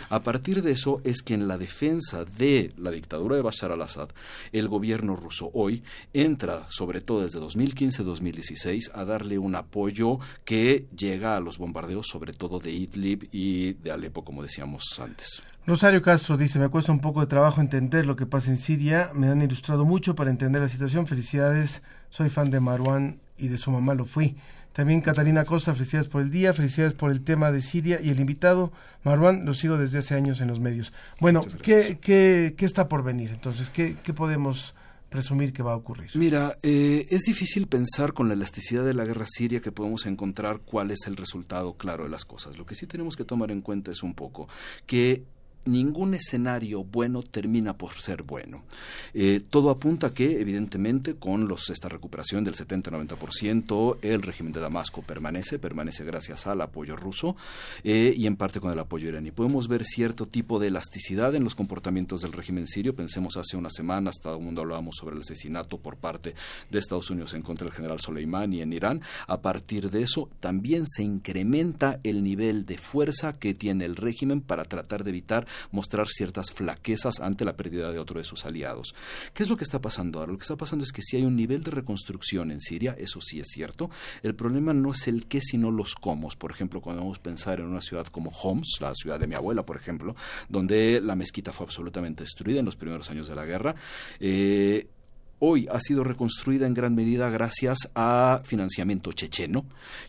A 0.09 0.23
partir 0.23 0.61
de 0.61 0.71
eso 0.71 1.01
es 1.03 1.21
que 1.21 1.33
en 1.33 1.47
la 1.47 1.57
defensa 1.57 2.25
de 2.25 2.73
la 2.77 2.91
dictadura 2.91 3.35
de 3.35 3.41
Bashar 3.41 3.71
al-Assad, 3.71 4.09
el 4.51 4.67
gobierno 4.67 5.15
ruso 5.15 5.51
hoy 5.53 5.83
entra, 6.13 6.65
sobre 6.69 7.01
todo 7.01 7.21
desde 7.21 7.39
2015-2016, 7.39 8.91
a 8.93 9.05
darle 9.05 9.37
un 9.37 9.55
apoyo 9.55 10.19
que 10.45 10.87
llega 10.95 11.35
a 11.35 11.39
los 11.39 11.57
bombardeos, 11.57 12.07
sobre 12.07 12.33
todo 12.33 12.59
de 12.59 12.71
Idlib 12.71 13.27
y 13.31 13.73
de 13.73 13.91
Alepo, 13.91 14.23
como 14.23 14.43
decíamos 14.43 14.99
antes. 14.99 15.41
Rosario 15.65 16.01
Castro 16.01 16.35
dice, 16.37 16.57
me 16.57 16.69
cuesta 16.69 16.91
un 16.91 16.99
poco 16.99 17.21
de 17.21 17.27
trabajo 17.27 17.61
entender 17.61 18.05
lo 18.05 18.15
que 18.15 18.25
pasa 18.25 18.49
en 18.49 18.57
Siria, 18.57 19.11
me 19.13 19.27
han 19.27 19.41
ilustrado 19.41 19.85
mucho 19.85 20.15
para 20.15 20.31
entender 20.31 20.61
la 20.61 20.67
situación, 20.67 21.05
felicidades, 21.05 21.83
soy 22.09 22.29
fan 22.29 22.49
de 22.49 22.59
Marwan 22.59 23.19
y 23.37 23.49
de 23.49 23.57
su 23.57 23.69
mamá 23.69 23.93
lo 23.93 24.05
fui. 24.05 24.35
También 24.79 25.01
Catalina 25.01 25.43
Costa, 25.43 25.75
felicidades 25.75 26.07
por 26.07 26.21
el 26.21 26.31
día, 26.31 26.53
felicidades 26.53 26.93
por 26.93 27.11
el 27.11 27.21
tema 27.21 27.51
de 27.51 27.61
Siria 27.61 27.99
y 28.01 28.11
el 28.11 28.19
invitado, 28.21 28.71
Marwan, 29.03 29.43
lo 29.43 29.53
sigo 29.53 29.77
desde 29.77 29.97
hace 29.97 30.15
años 30.15 30.39
en 30.39 30.47
los 30.47 30.61
medios. 30.61 30.93
Bueno, 31.19 31.41
¿qué, 31.61 31.97
qué, 31.99 32.55
qué 32.55 32.65
está 32.65 32.87
por 32.87 33.03
venir 33.03 33.31
entonces? 33.31 33.69
¿Qué, 33.69 33.97
qué 34.01 34.13
podemos 34.13 34.75
presumir 35.09 35.51
que 35.51 35.63
va 35.63 35.73
a 35.73 35.75
ocurrir? 35.75 36.11
Mira, 36.13 36.57
eh, 36.63 37.05
es 37.09 37.23
difícil 37.23 37.67
pensar 37.67 38.13
con 38.13 38.29
la 38.29 38.35
elasticidad 38.35 38.85
de 38.85 38.93
la 38.93 39.03
guerra 39.03 39.25
siria 39.27 39.59
que 39.59 39.73
podemos 39.73 40.05
encontrar 40.05 40.61
cuál 40.61 40.91
es 40.91 41.07
el 41.07 41.17
resultado 41.17 41.73
claro 41.73 42.05
de 42.05 42.09
las 42.11 42.23
cosas. 42.23 42.57
Lo 42.57 42.65
que 42.65 42.73
sí 42.73 42.87
tenemos 42.87 43.17
que 43.17 43.25
tomar 43.25 43.51
en 43.51 43.59
cuenta 43.59 43.91
es 43.91 44.01
un 44.01 44.13
poco 44.13 44.47
que 44.85 45.25
ningún 45.71 46.13
escenario 46.13 46.83
bueno 46.83 47.21
termina 47.23 47.77
por 47.77 47.93
ser 47.93 48.23
bueno. 48.23 48.63
Eh, 49.13 49.41
todo 49.49 49.69
apunta 49.69 50.07
a 50.07 50.13
que, 50.13 50.39
evidentemente, 50.41 51.15
con 51.15 51.47
los, 51.47 51.69
esta 51.69 51.89
recuperación 51.89 52.43
del 52.43 52.55
70-90%, 52.55 53.97
el 54.01 54.21
régimen 54.21 54.53
de 54.53 54.59
Damasco 54.59 55.01
permanece, 55.01 55.59
permanece 55.59 56.03
gracias 56.03 56.47
al 56.47 56.61
apoyo 56.61 56.95
ruso 56.95 57.35
eh, 57.83 58.13
y 58.15 58.25
en 58.25 58.35
parte 58.35 58.59
con 58.59 58.71
el 58.71 58.79
apoyo 58.79 59.09
iraní. 59.09 59.31
Podemos 59.31 59.67
ver 59.67 59.83
cierto 59.85 60.25
tipo 60.25 60.59
de 60.59 60.67
elasticidad 60.67 61.35
en 61.35 61.43
los 61.43 61.55
comportamientos 61.55 62.21
del 62.21 62.33
régimen 62.33 62.67
sirio. 62.67 62.95
Pensemos 62.95 63.37
hace 63.37 63.57
unas 63.57 63.73
semanas, 63.73 64.19
todo 64.21 64.37
el 64.37 64.43
mundo 64.43 64.61
hablábamos 64.61 64.95
sobre 64.97 65.15
el 65.15 65.21
asesinato 65.21 65.77
por 65.77 65.97
parte 65.97 66.35
de 66.69 66.79
Estados 66.79 67.09
Unidos 67.09 67.33
en 67.33 67.41
contra 67.41 67.65
del 67.65 67.73
general 67.73 67.99
Soleimani 67.99 68.61
en 68.61 68.73
Irán. 68.73 69.01
A 69.27 69.41
partir 69.41 69.89
de 69.89 70.03
eso, 70.03 70.29
también 70.39 70.85
se 70.85 71.03
incrementa 71.03 71.99
el 72.03 72.23
nivel 72.23 72.65
de 72.65 72.77
fuerza 72.77 73.33
que 73.33 73.53
tiene 73.53 73.85
el 73.85 73.95
régimen 73.95 74.41
para 74.41 74.65
tratar 74.65 75.03
de 75.03 75.09
evitar 75.11 75.47
mostrar 75.71 76.07
ciertas 76.07 76.51
flaquezas 76.51 77.19
ante 77.19 77.45
la 77.45 77.55
pérdida 77.55 77.91
de 77.91 77.99
otro 77.99 78.19
de 78.19 78.25
sus 78.25 78.45
aliados. 78.45 78.93
¿Qué 79.33 79.43
es 79.43 79.49
lo 79.49 79.57
que 79.57 79.63
está 79.63 79.81
pasando 79.81 80.19
ahora? 80.19 80.31
Lo 80.31 80.37
que 80.37 80.43
está 80.43 80.55
pasando 80.55 80.83
es 80.83 80.91
que 80.91 81.01
si 81.01 81.17
hay 81.17 81.23
un 81.23 81.35
nivel 81.35 81.63
de 81.63 81.71
reconstrucción 81.71 82.51
en 82.51 82.59
Siria, 82.59 82.95
eso 82.97 83.21
sí 83.21 83.39
es 83.39 83.47
cierto, 83.47 83.89
el 84.23 84.35
problema 84.35 84.73
no 84.73 84.93
es 84.93 85.07
el 85.07 85.27
qué, 85.27 85.41
sino 85.41 85.71
los 85.71 85.95
cómo. 85.95 86.29
Por 86.37 86.51
ejemplo, 86.51 86.81
cuando 86.81 87.01
vamos 87.01 87.19
a 87.19 87.23
pensar 87.23 87.59
en 87.59 87.65
una 87.65 87.81
ciudad 87.81 88.07
como 88.07 88.31
Homs, 88.31 88.77
la 88.81 88.93
ciudad 88.93 89.19
de 89.19 89.27
mi 89.27 89.35
abuela, 89.35 89.65
por 89.65 89.77
ejemplo, 89.77 90.15
donde 90.47 91.01
la 91.01 91.15
mezquita 91.15 91.53
fue 91.53 91.65
absolutamente 91.65 92.23
destruida 92.23 92.59
en 92.59 92.65
los 92.65 92.75
primeros 92.75 93.09
años 93.09 93.27
de 93.27 93.35
la 93.35 93.45
guerra, 93.45 93.75
eh, 94.19 94.87
hoy 95.39 95.67
ha 95.71 95.79
sido 95.79 96.03
reconstruida 96.03 96.67
en 96.67 96.73
gran 96.73 96.95
medida 96.95 97.29
gracias 97.29 97.89
a 97.95 98.41
financiamiento 98.43 99.11
checheno. 99.13 99.65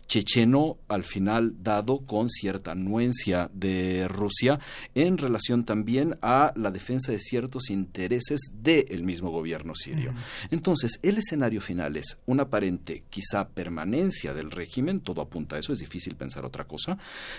Checheno, 0.07 0.77
al 0.87 1.03
final, 1.03 1.55
dado 1.63 2.05
con 2.05 2.29
cierta 2.29 2.71
anuencia 2.71 3.49
de 3.53 4.07
Rusia 4.07 4.59
en 4.95 5.17
relación 5.17 5.65
también 5.65 6.17
a 6.21 6.53
la 6.55 6.71
defensa 6.71 7.11
de 7.11 7.19
ciertos 7.19 7.69
intereses 7.69 8.39
del 8.53 9.03
mismo 9.03 9.31
gobierno 9.31 9.73
sirio. 9.75 10.13
Entonces, 10.49 10.99
el 11.03 11.17
escenario 11.17 11.61
final 11.61 11.97
es 11.97 12.19
una 12.25 12.43
aparente, 12.43 13.03
quizá, 13.09 13.49
permanencia 13.49 14.33
del 14.33 14.51
régimen, 14.51 14.99
todo 14.99 15.21
apunta 15.21 15.55
a 15.55 15.59
eso, 15.59 15.73
es 15.73 15.79
difícil 15.79 16.15
pensar 16.15 16.45
otra 16.45 16.65
cosa, 16.65 16.97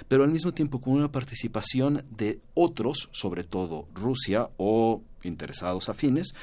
pero 0.09 0.25
al 0.25 0.31
mismo 0.31 0.53
tiempo 0.53 0.81
con 0.81 0.95
una 0.95 1.13
participación 1.13 2.05
de 2.11 2.41
otros, 2.55 3.09
sobre 3.13 3.45
todo 3.45 3.89
Rusia 3.95 4.49
o 4.57 5.03
interesados 5.23 5.89
afines 5.89 6.35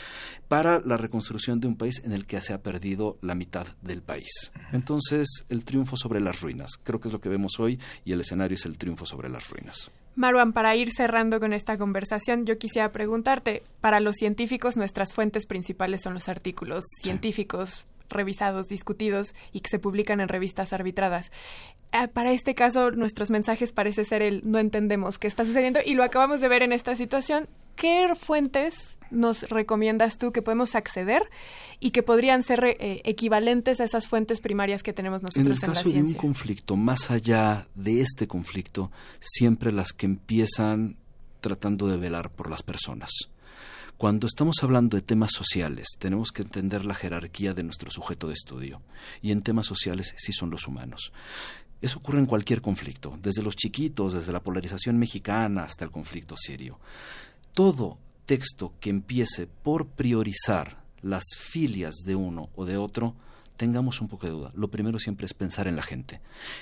para 0.47 0.79
la 0.81 0.97
reconstrucción 0.97 1.59
de 1.59 1.67
un 1.67 1.75
país 1.75 2.01
en 2.03 2.11
el 2.11 2.25
que 2.25 2.41
se 2.41 2.53
ha 2.53 2.61
perdido 2.61 3.17
la 3.21 3.35
mitad 3.35 3.67
del 3.81 4.01
país. 4.01 4.51
Entonces, 4.71 5.45
el 5.49 5.65
triunfo 5.65 5.97
sobre 5.97 6.19
las 6.19 6.41
ruinas, 6.41 6.71
creo 6.83 6.99
que 6.99 7.07
es 7.07 7.13
lo 7.13 7.21
que 7.21 7.29
vemos 7.29 7.59
hoy 7.59 7.79
y 8.05 8.13
el 8.13 8.21
escenario 8.21 8.55
es 8.55 8.65
el 8.65 8.77
triunfo 8.77 9.05
sobre 9.05 9.29
las 9.29 9.49
ruinas. 9.49 9.91
Marwan, 10.15 10.51
para 10.51 10.75
ir 10.75 10.91
cerrando 10.91 11.39
con 11.39 11.53
esta 11.53 11.77
conversación, 11.77 12.45
yo 12.45 12.57
quisiera 12.57 12.91
preguntarte, 12.91 13.63
para 13.79 13.99
los 13.99 14.17
científicos 14.17 14.75
nuestras 14.75 15.13
fuentes 15.13 15.45
principales 15.45 16.01
son 16.01 16.13
los 16.13 16.27
artículos 16.27 16.83
científicos 17.01 17.85
revisados, 18.09 18.67
discutidos 18.67 19.35
y 19.51 19.61
que 19.61 19.69
se 19.69 19.79
publican 19.79 20.19
en 20.21 20.27
revistas 20.27 20.73
arbitradas. 20.73 21.31
Eh, 21.91 22.07
para 22.07 22.31
este 22.31 22.55
caso, 22.55 22.91
nuestros 22.91 23.29
mensajes 23.29 23.71
parece 23.71 24.03
ser 24.03 24.21
el 24.21 24.41
no 24.45 24.59
entendemos 24.59 25.17
qué 25.17 25.27
está 25.27 25.45
sucediendo 25.45 25.79
y 25.85 25.93
lo 25.93 26.03
acabamos 26.03 26.41
de 26.41 26.47
ver 26.47 26.63
en 26.63 26.71
esta 26.71 26.95
situación. 26.95 27.47
¿Qué 27.75 28.13
fuentes 28.15 28.97
nos 29.11 29.49
recomiendas 29.49 30.17
tú 30.17 30.31
que 30.31 30.41
podemos 30.41 30.75
acceder 30.75 31.23
y 31.79 31.91
que 31.91 32.03
podrían 32.03 32.43
ser 32.43 32.63
eh, 32.65 33.01
equivalentes 33.05 33.79
a 33.79 33.85
esas 33.85 34.07
fuentes 34.07 34.41
primarias 34.41 34.83
que 34.83 34.93
tenemos 34.93 35.23
nosotros 35.23 35.47
en, 35.47 35.69
el 35.69 35.75
caso 35.75 35.89
de 35.89 36.01
un 36.01 36.13
conflicto, 36.13 36.75
más 36.75 37.09
allá 37.09 37.67
de 37.75 38.01
este 38.01 38.27
conflicto, 38.27 38.91
siempre 39.19 39.71
las 39.71 39.93
que 39.93 40.05
empiezan 40.05 40.97
tratando 41.41 41.87
de 41.87 41.97
velar 41.97 42.29
por 42.29 42.49
las 42.49 42.63
personas. 42.63 43.11
Cuando 43.99 44.27
estamos 44.27 44.63
hablando 44.63 44.95
de 44.95 45.03
temas 45.03 45.31
sociales, 45.33 45.89
tenemos 45.99 46.31
que 46.31 46.43
entender 46.43 46.85
la 46.85 46.95
jerarquía 46.95 47.53
de 47.53 47.63
nuestro 47.63 47.91
sujeto 47.91 48.27
de 48.27 48.33
estudio. 48.33 48.81
Y 49.21 49.33
en 49.33 49.41
temas 49.41 49.65
sociales 49.65 50.15
sí 50.15 50.31
son 50.31 50.51
los 50.51 50.69
humanos. 50.69 51.11
Eso 51.81 51.99
ocurre 51.99 52.19
en 52.19 52.25
cualquier 52.25 52.61
conflicto, 52.61 53.19
desde 53.21 53.43
los 53.43 53.57
chiquitos, 53.57 54.13
desde 54.13 54.31
la 54.31 54.41
polarización 54.41 54.97
mexicana 54.97 55.65
hasta 55.65 55.83
el 55.83 55.91
conflicto 55.91 56.37
sirio. 56.37 56.79
Todo 57.53 57.97
texto 58.25 58.73
que 58.79 58.89
empiece 58.89 59.47
por 59.47 59.87
priorizar 59.87 60.81
las 61.01 61.25
filias 61.35 61.95
de 62.05 62.15
uno 62.15 62.51
o 62.55 62.63
de 62.63 62.77
otro 62.77 63.15
tengamos 63.59 63.99
un 63.99 64.07
poco 64.07 64.25
de 64.25 64.31
duda. 64.31 64.51
Lo 64.55 64.71
primero 64.71 64.99
siempre 64.99 65.25
es 65.25 65.33
pensar 65.33 65.67
en 65.67 65.75
la 65.75 65.83
gente. 65.83 66.21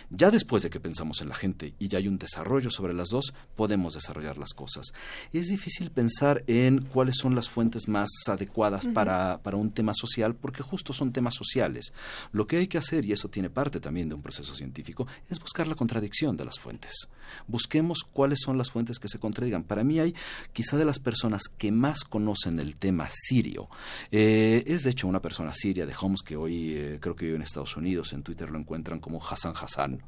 Ya 0.09 0.31
después 0.31 0.63
de 0.63 0.71
que 0.71 0.79
pensamos 0.79 1.21
en 1.21 1.29
la 1.29 1.35
gente 1.35 1.75
y 1.77 1.89
ya 1.89 1.99
hay 1.99 2.07
un 2.07 2.17
desarrollo 2.17 2.71
sobre 2.71 2.95
las 2.95 3.09
dos, 3.09 3.35
podemos 3.55 3.93
desarrollar 3.93 4.39
las 4.39 4.55
cosas. 4.55 4.93
Es 5.31 5.47
difícil 5.47 5.91
pensar 5.91 6.43
en 6.47 6.81
cuáles 6.81 7.17
son 7.17 7.35
las 7.35 7.49
fuentes 7.49 7.87
más 7.87 8.09
adecuadas 8.27 8.87
para, 8.87 9.43
para 9.43 9.57
un 9.57 9.69
tema 9.69 9.93
social, 9.93 10.33
porque 10.33 10.63
justo 10.63 10.91
son 10.91 11.13
temas 11.13 11.35
sociales. 11.35 11.93
Lo 12.31 12.47
que 12.47 12.57
hay 12.57 12.67
que 12.67 12.79
hacer, 12.79 13.05
y 13.05 13.11
eso 13.11 13.29
tiene 13.29 13.51
parte 13.51 13.79
también 13.79 14.09
de 14.09 14.15
un 14.15 14.23
proceso 14.23 14.55
científico, 14.55 15.05
es 15.29 15.39
buscar 15.39 15.67
la 15.67 15.75
contradicción 15.75 16.35
de 16.35 16.45
las 16.45 16.57
fuentes. 16.57 17.09
Busquemos 17.45 17.99
cuáles 18.11 18.39
son 18.41 18.57
las 18.57 18.71
fuentes 18.71 18.97
que 18.97 19.07
se 19.07 19.19
contradigan. 19.19 19.63
Para 19.63 19.83
mí 19.83 19.99
hay 19.99 20.15
quizá 20.51 20.77
de 20.77 20.85
las 20.85 20.97
personas 20.97 21.43
que 21.59 21.71
más 21.71 22.03
conocen 22.03 22.59
el 22.59 22.75
tema 22.75 23.07
sirio. 23.11 23.69
Eh, 24.09 24.63
es 24.65 24.81
de 24.83 24.89
hecho 24.89 25.07
una 25.07 25.21
persona 25.21 25.53
siria 25.53 25.85
de 25.85 25.93
Homs 25.93 26.23
que 26.23 26.35
hoy... 26.35 26.73
Eh, 26.75 26.86
eh, 26.87 26.99
creo 26.99 27.15
que 27.15 27.25
vive 27.25 27.35
en 27.35 27.41
Estados 27.41 27.75
Unidos, 27.77 28.13
en 28.13 28.23
Twitter 28.23 28.49
lo 28.49 28.59
encuentran 28.59 28.99
como 28.99 29.19
Hassan 29.23 29.53
Hassan. 29.55 30.01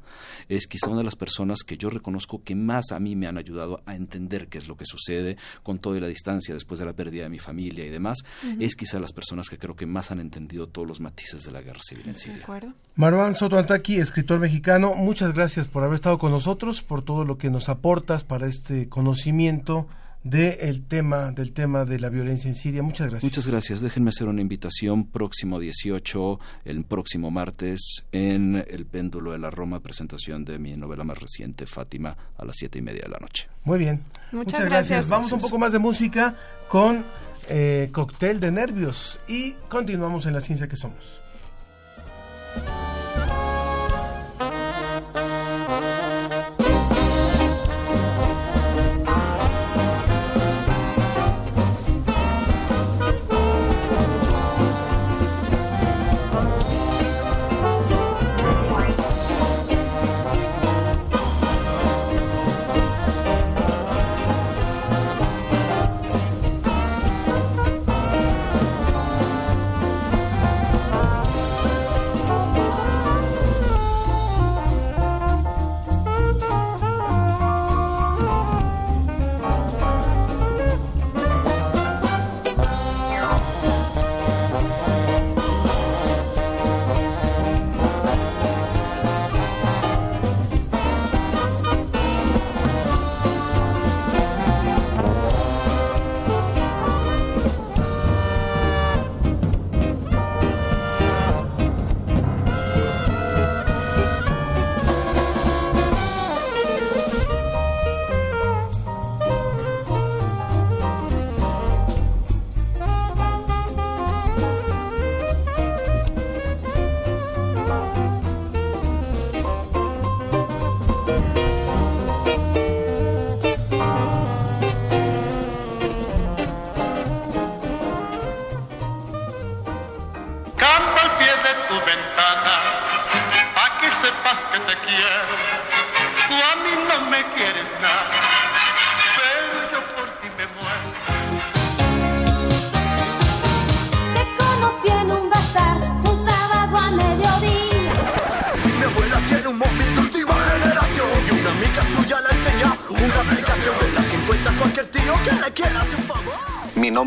Es 0.48 0.66
quizá 0.66 0.88
una 0.88 0.98
de 0.98 1.04
las 1.04 1.16
personas 1.16 1.60
que 1.62 1.76
yo 1.76 1.90
reconozco 1.90 2.42
que 2.42 2.54
más 2.54 2.92
a 2.92 3.00
mí 3.00 3.16
me 3.16 3.26
han 3.26 3.38
ayudado 3.38 3.82
a 3.86 3.94
entender 3.94 4.48
qué 4.48 4.58
es 4.58 4.68
lo 4.68 4.76
que 4.76 4.86
sucede 4.86 5.36
con 5.62 5.78
toda 5.78 6.00
la 6.00 6.06
distancia 6.06 6.54
después 6.54 6.80
de 6.80 6.86
la 6.86 6.92
pérdida 6.92 7.24
de 7.24 7.28
mi 7.28 7.38
familia 7.38 7.84
y 7.84 7.90
demás. 7.90 8.18
Es 8.58 8.74
quizá 8.76 9.00
las 9.00 9.12
personas 9.12 9.48
que 9.48 9.58
creo 9.58 9.76
que 9.76 9.86
más 9.86 10.10
han 10.10 10.20
entendido 10.20 10.68
todos 10.68 10.86
los 10.86 11.00
matices 11.00 11.44
de 11.44 11.50
la 11.50 11.62
guerra 11.62 11.80
civil 11.82 12.08
en 12.08 12.16
Siria. 12.16 12.46
Marwan 12.96 13.36
Soto 13.36 13.58
Antaki, 13.58 13.96
escritor 13.96 14.40
mexicano, 14.40 14.94
muchas 14.94 15.34
gracias 15.34 15.68
por 15.68 15.82
haber 15.82 15.96
estado 15.96 16.18
con 16.18 16.32
nosotros, 16.32 16.82
por 16.82 17.02
todo 17.02 17.24
lo 17.24 17.38
que 17.38 17.50
nos 17.50 17.68
aportas 17.68 18.24
para 18.24 18.46
este 18.46 18.88
conocimiento 18.88 19.86
del 20.22 20.82
tema 20.82 21.32
del 21.32 21.52
tema 21.52 21.84
de 21.84 21.98
la 21.98 22.10
violencia 22.10 22.48
en 22.48 22.54
Siria. 22.54 22.82
Muchas 22.82 23.08
gracias. 23.08 23.24
Muchas 23.24 23.46
gracias. 23.46 23.80
Déjenme 23.80 24.10
hacer 24.10 24.28
una 24.28 24.40
invitación 24.40 25.06
próximo 25.06 25.58
18, 25.58 26.38
el 26.64 26.84
próximo 26.84 27.30
martes, 27.30 28.04
en 28.12 28.64
El 28.68 28.86
Péndulo 28.86 29.32
de 29.32 29.38
la 29.38 29.50
Roma, 29.50 29.80
presentación 29.80 30.44
de 30.44 30.58
mi 30.58 30.76
novela 30.76 31.04
más 31.04 31.18
reciente, 31.18 31.66
Fátima, 31.66 32.16
a 32.36 32.44
las 32.44 32.56
siete 32.56 32.78
y 32.78 32.82
media 32.82 33.02
de 33.02 33.10
la 33.10 33.18
noche. 33.18 33.48
Muy 33.64 33.78
bien. 33.78 34.02
Muchas, 34.32 34.64
gracias. 34.64 35.08
Vamos 35.08 35.32
un 35.32 35.40
poco 35.40 35.58
más 35.58 35.72
de 35.72 35.78
música 35.78 36.36
con 36.68 37.04
eh, 37.48 37.88
Cóctel 37.92 38.40
de 38.40 38.52
Nervios 38.52 39.18
y 39.26 39.52
continuamos 39.68 40.26
en 40.26 40.34
la 40.34 40.40
ciencia 40.40 40.68
que 40.68 40.76
somos. 40.76 41.19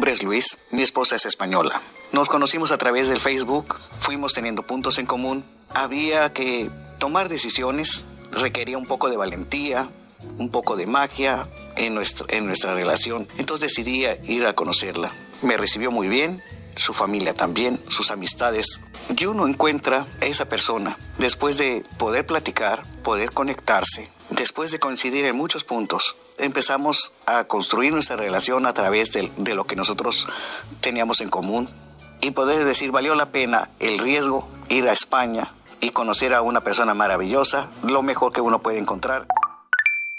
Nombre 0.04 0.26
Luis, 0.26 0.58
mi 0.72 0.82
esposa 0.82 1.16
es 1.16 1.26
española. 1.26 1.82
Nos 2.12 2.28
conocimos 2.28 2.74
a 2.74 2.78
través 2.78 3.08
del 3.08 3.22
Facebook, 3.22 3.80
fuimos 4.02 4.34
teniendo 4.34 4.64
puntos 4.64 4.98
en 4.98 5.06
común. 5.06 5.46
Había 5.74 6.34
que 6.34 6.70
tomar 6.98 7.30
decisiones, 7.30 8.04
requería 8.34 8.78
un 8.78 8.86
poco 8.86 9.10
de 9.10 9.16
valentía, 9.16 9.90
un 10.38 10.52
poco 10.52 10.76
de 10.76 10.88
magia 10.88 11.48
en 11.78 11.96
nuestra, 11.96 12.26
en 12.28 12.48
nuestra 12.48 12.74
relación. 12.74 13.30
Entonces 13.38 13.70
decidí 13.70 14.06
ir 14.26 14.46
a 14.46 14.52
conocerla. 14.52 15.14
Me 15.42 15.56
recibió 15.56 15.90
muy 15.90 16.10
bien, 16.10 16.44
su 16.76 16.94
familia 16.94 17.34
también, 17.34 17.80
sus 17.88 18.12
amistades. 18.12 18.82
Y 19.18 19.24
uno 19.24 19.48
encuentra 19.48 20.06
a 20.20 20.26
esa 20.26 20.44
persona 20.44 20.98
después 21.18 21.58
de 21.58 21.86
poder 21.98 22.26
platicar, 22.26 22.84
poder 23.04 23.32
conectarse, 23.32 24.10
después 24.30 24.72
de 24.72 24.80
coincidir 24.80 25.26
en 25.26 25.36
muchos 25.36 25.64
puntos. 25.64 26.16
Empezamos 26.38 27.14
a 27.26 27.46
construir 27.46 27.94
nuestra 27.94 28.16
relación 28.16 28.66
a 28.66 28.74
través 28.74 29.12
de, 29.12 29.56
lo 29.56 29.66
que 29.66 29.76
nosotros 29.76 30.28
teníamos 30.82 31.22
en 31.22 31.30
común 31.30 31.70
y 32.22 32.32
poder 32.32 32.66
decir 32.66 32.92
valió 32.92 33.16
la 33.16 33.32
pena 33.32 33.70
el 33.80 34.00
riesgo 34.00 34.48
ir 34.70 34.88
a 34.88 34.94
España 34.94 35.52
y 35.82 35.90
conocer 35.90 36.34
a 36.34 36.42
una 36.42 36.62
persona 36.62 36.94
maravillosa, 36.94 37.70
lo 37.84 38.02
mejor 38.02 38.32
que 38.32 38.42
uno 38.42 38.60
puede 38.60 38.78
encontrar. 38.78 39.28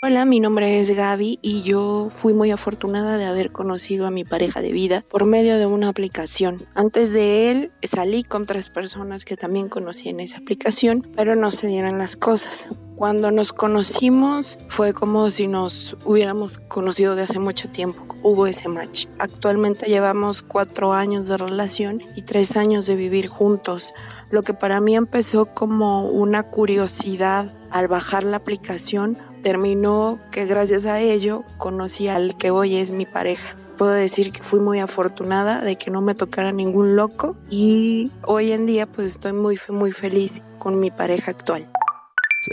Hola, 0.06 0.26
mi 0.26 0.38
nombre 0.38 0.80
es 0.80 0.90
Gaby 0.90 1.38
y 1.40 1.62
yo 1.62 2.10
fui 2.10 2.34
muy 2.34 2.50
afortunada 2.50 3.16
de 3.16 3.24
haber 3.24 3.52
conocido 3.52 4.06
a 4.06 4.10
mi 4.10 4.22
pareja 4.22 4.60
de 4.60 4.70
vida 4.70 5.02
por 5.08 5.24
medio 5.24 5.56
de 5.56 5.64
una 5.64 5.88
aplicación. 5.88 6.66
Antes 6.74 7.10
de 7.10 7.50
él 7.50 7.70
salí 7.84 8.22
con 8.22 8.44
tres 8.44 8.68
personas 8.68 9.24
que 9.24 9.38
también 9.38 9.70
conocí 9.70 10.10
en 10.10 10.20
esa 10.20 10.36
aplicación, 10.36 11.10
pero 11.16 11.36
no 11.36 11.50
se 11.50 11.68
dieron 11.68 11.96
las 11.96 12.16
cosas. 12.16 12.68
Cuando 12.96 13.30
nos 13.30 13.54
conocimos 13.54 14.58
fue 14.68 14.92
como 14.92 15.30
si 15.30 15.46
nos 15.46 15.96
hubiéramos 16.04 16.58
conocido 16.58 17.14
de 17.14 17.22
hace 17.22 17.38
mucho 17.38 17.70
tiempo. 17.70 18.04
Hubo 18.22 18.46
ese 18.46 18.68
match. 18.68 19.06
Actualmente 19.18 19.86
llevamos 19.86 20.42
cuatro 20.42 20.92
años 20.92 21.28
de 21.28 21.38
relación 21.38 22.02
y 22.14 22.20
tres 22.20 22.58
años 22.58 22.84
de 22.84 22.96
vivir 22.96 23.28
juntos. 23.28 23.94
Lo 24.28 24.42
que 24.42 24.52
para 24.52 24.82
mí 24.82 24.96
empezó 24.96 25.46
como 25.46 26.10
una 26.10 26.42
curiosidad 26.42 27.54
al 27.70 27.88
bajar 27.88 28.24
la 28.24 28.36
aplicación 28.36 29.16
terminó 29.44 30.18
que 30.32 30.46
gracias 30.46 30.86
a 30.86 31.00
ello 31.00 31.44
conocí 31.58 32.08
al 32.08 32.36
que 32.38 32.50
hoy 32.50 32.76
es 32.76 32.92
mi 32.92 33.04
pareja. 33.04 33.54
Puedo 33.76 33.92
decir 33.92 34.32
que 34.32 34.42
fui 34.42 34.58
muy 34.58 34.80
afortunada 34.80 35.60
de 35.60 35.76
que 35.76 35.90
no 35.90 36.00
me 36.00 36.14
tocara 36.14 36.50
ningún 36.50 36.96
loco 36.96 37.36
y 37.50 38.10
hoy 38.22 38.52
en 38.52 38.64
día 38.64 38.86
pues 38.86 39.08
estoy 39.08 39.34
muy 39.34 39.58
muy 39.68 39.92
feliz 39.92 40.40
con 40.58 40.80
mi 40.80 40.90
pareja 40.90 41.32
actual. 41.32 41.66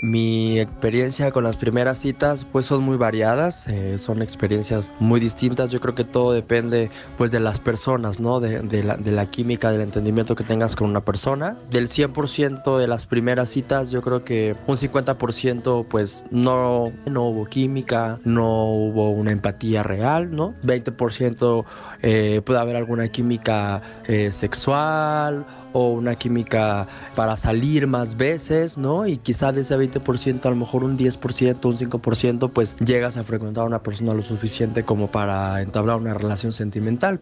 Mi 0.01 0.59
experiencia 0.59 1.31
con 1.31 1.43
las 1.43 1.57
primeras 1.57 1.99
citas 1.99 2.45
pues 2.51 2.65
son 2.65 2.83
muy 2.83 2.97
variadas, 2.97 3.67
eh, 3.67 3.97
son 3.97 4.21
experiencias 4.21 4.91
muy 4.99 5.19
distintas, 5.19 5.69
yo 5.71 5.79
creo 5.79 5.95
que 5.95 6.03
todo 6.03 6.31
depende 6.31 6.89
pues 7.17 7.31
de 7.31 7.39
las 7.39 7.59
personas, 7.59 8.19
¿no? 8.19 8.39
De, 8.39 8.59
de, 8.59 8.83
la, 8.83 9.25
química, 9.25 9.71
del 9.71 9.81
entendimiento 9.81 10.35
que 10.35 10.43
tengas 10.43 10.75
con 10.75 10.89
una 10.89 11.01
persona. 11.01 11.55
Del 11.69 11.89
100% 11.89 12.77
de 12.77 12.87
las 12.87 13.05
primeras 13.05 13.49
citas 13.49 13.91
yo 13.91 14.01
creo 14.01 14.23
que 14.23 14.55
un 14.67 14.77
50% 14.77 15.85
pues 15.89 16.25
no, 16.31 16.91
no 17.05 17.23
hubo 17.25 17.45
química, 17.45 18.19
no 18.23 18.65
hubo 18.65 19.09
una 19.09 19.31
empatía 19.31 19.83
real, 19.83 20.35
¿no? 20.35 20.53
20% 20.63 21.65
eh, 22.01 22.41
puede 22.45 22.59
haber 22.59 22.75
alguna 22.75 23.07
química 23.09 23.81
eh, 24.07 24.31
sexual 24.31 25.45
o 25.73 25.91
una 25.91 26.15
química 26.15 26.87
para 27.15 27.37
salir 27.37 27.87
más 27.87 28.17
veces, 28.17 28.77
¿no? 28.77 29.07
Y 29.07 29.17
quizá 29.17 29.51
de 29.51 29.61
ese 29.61 29.77
20%, 29.77 30.45
a 30.45 30.49
lo 30.49 30.55
mejor 30.55 30.83
un 30.83 30.97
10%, 30.97 31.65
un 31.65 31.77
5%, 31.77 32.49
pues 32.51 32.75
llegas 32.77 33.17
a 33.17 33.23
frecuentar 33.23 33.63
a 33.63 33.67
una 33.67 33.83
persona 33.83 34.13
lo 34.13 34.23
suficiente 34.23 34.83
como 34.83 35.07
para 35.07 35.61
entablar 35.61 35.97
una 35.97 36.13
relación 36.13 36.53
sentimental. 36.53 37.21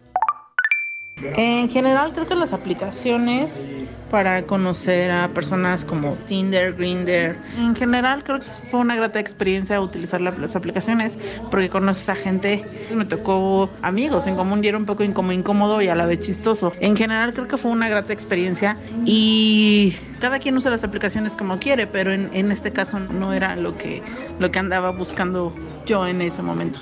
En 1.22 1.68
general 1.68 2.12
creo 2.12 2.26
que 2.26 2.34
las 2.34 2.52
aplicaciones 2.52 3.68
para 4.10 4.42
conocer 4.46 5.10
a 5.12 5.28
personas 5.28 5.84
como 5.84 6.16
Tinder, 6.16 6.74
Grinder, 6.74 7.38
en 7.56 7.76
general 7.76 8.24
creo 8.24 8.40
que 8.40 8.46
fue 8.46 8.80
una 8.80 8.96
grata 8.96 9.20
experiencia 9.20 9.80
utilizar 9.80 10.20
las 10.20 10.56
aplicaciones 10.56 11.16
porque 11.50 11.68
conoces 11.68 12.08
a 12.08 12.16
gente, 12.16 12.64
me 12.94 13.04
tocó 13.04 13.70
amigos 13.82 14.26
en 14.26 14.34
común 14.36 14.64
y 14.64 14.68
era 14.68 14.78
un 14.78 14.86
poco 14.86 15.04
incómodo 15.04 15.80
y 15.80 15.88
a 15.88 15.94
la 15.94 16.06
vez 16.06 16.20
chistoso. 16.20 16.72
En 16.80 16.96
general 16.96 17.32
creo 17.34 17.46
que 17.46 17.56
fue 17.56 17.70
una 17.70 17.88
grata 17.88 18.12
experiencia 18.12 18.78
y 19.04 19.94
cada 20.18 20.38
quien 20.40 20.56
usa 20.56 20.70
las 20.70 20.82
aplicaciones 20.82 21.36
como 21.36 21.58
quiere, 21.60 21.86
pero 21.86 22.12
en, 22.12 22.30
en 22.32 22.50
este 22.50 22.72
caso 22.72 22.98
no 22.98 23.32
era 23.32 23.56
lo 23.56 23.76
que, 23.76 24.02
lo 24.38 24.50
que 24.50 24.58
andaba 24.58 24.90
buscando 24.90 25.54
yo 25.86 26.06
en 26.06 26.20
ese 26.20 26.42
momento. 26.42 26.80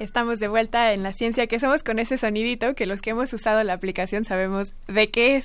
Estamos 0.00 0.38
de 0.38 0.48
vuelta 0.48 0.94
en 0.94 1.02
la 1.02 1.12
ciencia 1.12 1.46
que 1.46 1.60
somos 1.60 1.82
con 1.82 1.98
ese 1.98 2.16
sonidito 2.16 2.74
que 2.74 2.86
los 2.86 3.02
que 3.02 3.10
hemos 3.10 3.30
usado 3.34 3.62
la 3.64 3.74
aplicación 3.74 4.24
sabemos 4.24 4.74
de 4.88 5.10
qué 5.10 5.36
es. 5.36 5.44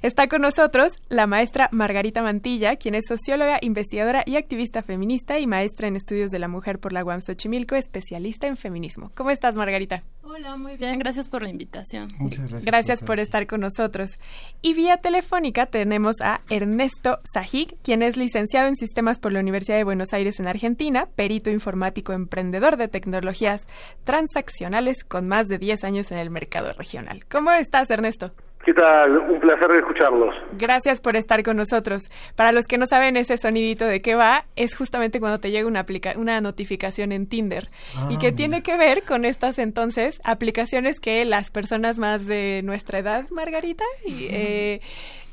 Está 0.00 0.28
con 0.28 0.42
nosotros 0.42 0.92
la 1.08 1.26
maestra 1.26 1.68
Margarita 1.72 2.22
Mantilla, 2.22 2.76
quien 2.76 2.94
es 2.94 3.06
socióloga, 3.08 3.58
investigadora 3.62 4.22
y 4.24 4.36
activista 4.36 4.82
feminista 4.82 5.40
y 5.40 5.48
maestra 5.48 5.88
en 5.88 5.96
estudios 5.96 6.30
de 6.30 6.38
la 6.38 6.46
mujer 6.46 6.78
por 6.78 6.92
la 6.92 7.04
UAM 7.04 7.20
Xochimilco, 7.20 7.74
especialista 7.74 8.46
en 8.46 8.56
feminismo. 8.56 9.10
¿Cómo 9.16 9.30
estás, 9.30 9.56
Margarita? 9.56 10.04
Hola, 10.22 10.56
muy 10.56 10.76
bien, 10.76 11.00
gracias 11.00 11.28
por 11.28 11.42
la 11.42 11.48
invitación. 11.48 12.12
Muchas 12.18 12.48
gracias. 12.48 12.64
Gracias 12.64 13.02
por, 13.02 13.18
estar 13.18 13.48
con 13.48 13.60
nosotros. 13.60 14.20
Y 14.62 14.74
vía 14.74 14.98
telefónica 14.98 15.66
tenemos 15.66 16.20
a 16.20 16.42
Ernesto 16.48 17.18
Sajik, 17.32 17.76
quien 17.82 18.02
es 18.02 18.16
licenciado 18.16 18.68
en 18.68 18.76
sistemas 18.76 19.18
por 19.18 19.32
la 19.32 19.40
Universidad 19.40 19.78
de 19.78 19.84
Buenos 19.84 20.12
Aires 20.12 20.38
en 20.38 20.46
Argentina, 20.46 21.08
perito 21.16 21.50
informático 21.50 22.12
emprendedor 22.12 22.76
de 22.76 22.86
tecnologías 22.86 23.66
transaccionales 24.04 25.04
con 25.04 25.26
más 25.26 25.48
de 25.48 25.58
10 25.58 25.84
años 25.84 26.12
en 26.12 26.18
el 26.18 26.30
mercado 26.30 26.72
regional. 26.72 27.24
¿Cómo 27.28 27.50
estás, 27.52 27.90
Ernesto? 27.90 28.32
¿Qué 28.66 28.74
tal? 28.74 29.16
Un 29.16 29.38
placer 29.38 29.70
escucharlos. 29.76 30.34
Gracias 30.58 31.00
por 31.00 31.14
estar 31.14 31.44
con 31.44 31.56
nosotros. 31.56 32.02
Para 32.34 32.50
los 32.50 32.66
que 32.66 32.78
no 32.78 32.88
saben 32.88 33.16
ese 33.16 33.38
sonidito 33.38 33.84
de 33.84 34.00
qué 34.00 34.16
va, 34.16 34.44
es 34.56 34.74
justamente 34.74 35.20
cuando 35.20 35.38
te 35.38 35.52
llega 35.52 35.68
una, 35.68 35.86
una 36.16 36.40
notificación 36.40 37.12
en 37.12 37.28
Tinder 37.28 37.68
Ah, 37.94 38.08
y 38.10 38.18
que 38.18 38.32
tiene 38.32 38.64
que 38.64 38.76
ver 38.76 39.04
con 39.04 39.24
estas 39.24 39.60
entonces 39.60 40.20
aplicaciones 40.24 40.98
que 40.98 41.24
las 41.24 41.52
personas 41.52 42.00
más 42.00 42.26
de 42.26 42.62
nuestra 42.64 42.98
edad, 42.98 43.28
Margarita, 43.30 43.84
y, 44.04 44.26
eh, 44.32 44.80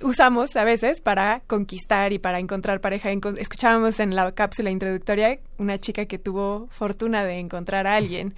usamos 0.04 0.56
a 0.56 0.64
veces 0.64 1.02
para 1.02 1.42
conquistar 1.48 2.14
y 2.14 2.20
para 2.20 2.38
encontrar 2.38 2.82
pareja. 2.82 3.10
Escuchábamos 3.12 4.00
en 4.00 4.16
la 4.16 4.32
cápsula 4.34 4.70
introductoria 4.70 5.40
una 5.58 5.80
chica 5.80 6.06
que 6.06 6.20
tuvo 6.20 6.68
fortuna 6.70 7.26
de 7.26 7.40
encontrar 7.40 7.88
a 7.88 7.96
alguien. 7.96 8.36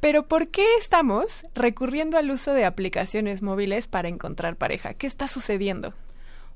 Pero 0.00 0.26
¿por 0.26 0.48
qué 0.48 0.64
estamos 0.78 1.44
recurriendo 1.54 2.18
al 2.18 2.30
uso 2.30 2.54
de 2.54 2.64
aplicaciones 2.64 3.42
móviles 3.42 3.88
para 3.88 4.08
encontrar 4.08 4.56
pareja? 4.56 4.94
¿Qué 4.94 5.06
está 5.06 5.26
sucediendo? 5.26 5.92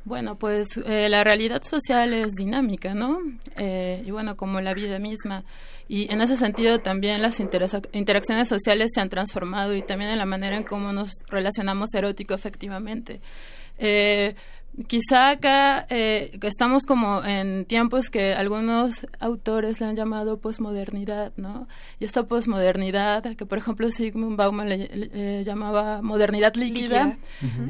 Bueno, 0.05 0.37
pues 0.37 0.67
eh, 0.85 1.09
la 1.09 1.23
realidad 1.23 1.63
social 1.63 2.13
es 2.13 2.33
dinámica, 2.33 2.95
¿no? 2.95 3.21
Eh, 3.57 4.03
y 4.05 4.11
bueno, 4.11 4.37
como 4.37 4.61
la 4.61 4.75
vida 4.75 4.99
misma. 4.99 5.45
Y 5.89 6.13
en 6.13 6.21
ese 6.21 6.37
sentido 6.37 6.81
también 6.81 7.23
las 7.23 7.39
interacciones 7.41 8.49
sociales 8.49 8.91
se 8.95 9.01
han 9.01 9.09
transformado 9.09 9.75
y 9.75 9.83
también 9.83 10.11
en 10.11 10.19
la 10.19 10.27
manera 10.27 10.57
en 10.57 10.65
cómo 10.65 10.93
nos 10.93 11.11
relacionamos 11.29 11.95
erótico 11.95 12.35
efectivamente. 12.35 13.21
Eh, 13.79 14.35
quizá 14.87 15.31
acá 15.31 15.87
eh, 15.91 16.39
estamos 16.43 16.85
como 16.85 17.23
en 17.25 17.65
tiempos 17.67 18.09
que 18.09 18.35
algunos 18.35 19.07
autores 19.21 19.81
le 19.81 19.87
han 19.87 19.97
llamado 19.97 20.39
posmodernidad, 20.39 21.33
¿no? 21.37 21.69
Y 22.01 22.05
esta 22.05 22.25
posmodernidad, 22.25 23.37
que 23.37 23.47
por 23.47 23.59
ejemplo 23.59 23.91
Sigmund 23.91 24.37
Bauman 24.37 24.69
le, 24.69 25.45
llamaba 25.45 26.01
modernidad 26.03 26.55
líquida, 26.55 27.17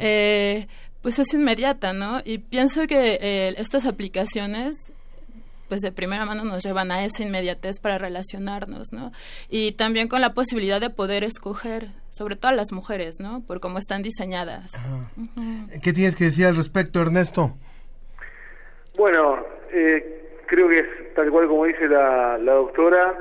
eh, 0.00 0.68
pues 1.00 1.18
es 1.18 1.34
inmediata, 1.34 1.92
¿no? 1.92 2.20
Y 2.24 2.38
pienso 2.38 2.86
que 2.86 3.18
eh, 3.20 3.54
estas 3.58 3.86
aplicaciones 3.86 4.92
pues 5.72 5.80
de 5.80 5.90
primera 5.90 6.26
mano 6.26 6.44
nos 6.44 6.62
llevan 6.62 6.92
a 6.92 7.02
esa 7.02 7.22
inmediatez 7.22 7.80
para 7.80 7.96
relacionarnos, 7.96 8.92
¿no? 8.92 9.10
Y 9.48 9.72
también 9.72 10.06
con 10.06 10.20
la 10.20 10.34
posibilidad 10.34 10.82
de 10.82 10.90
poder 10.90 11.24
escoger, 11.24 11.86
sobre 12.10 12.36
todo 12.36 12.50
a 12.50 12.54
las 12.54 12.72
mujeres, 12.72 13.20
¿no? 13.20 13.40
Por 13.46 13.60
cómo 13.60 13.78
están 13.78 14.02
diseñadas. 14.02 14.72
¿Qué 15.82 15.94
tienes 15.94 16.14
que 16.14 16.24
decir 16.24 16.44
al 16.44 16.58
respecto, 16.58 17.00
Ernesto? 17.00 17.54
Bueno, 18.98 19.46
eh, 19.72 20.42
creo 20.44 20.68
que 20.68 20.80
es 20.80 21.14
tal 21.14 21.30
cual 21.30 21.48
como 21.48 21.64
dice 21.64 21.88
la, 21.88 22.36
la 22.36 22.52
doctora, 22.52 23.14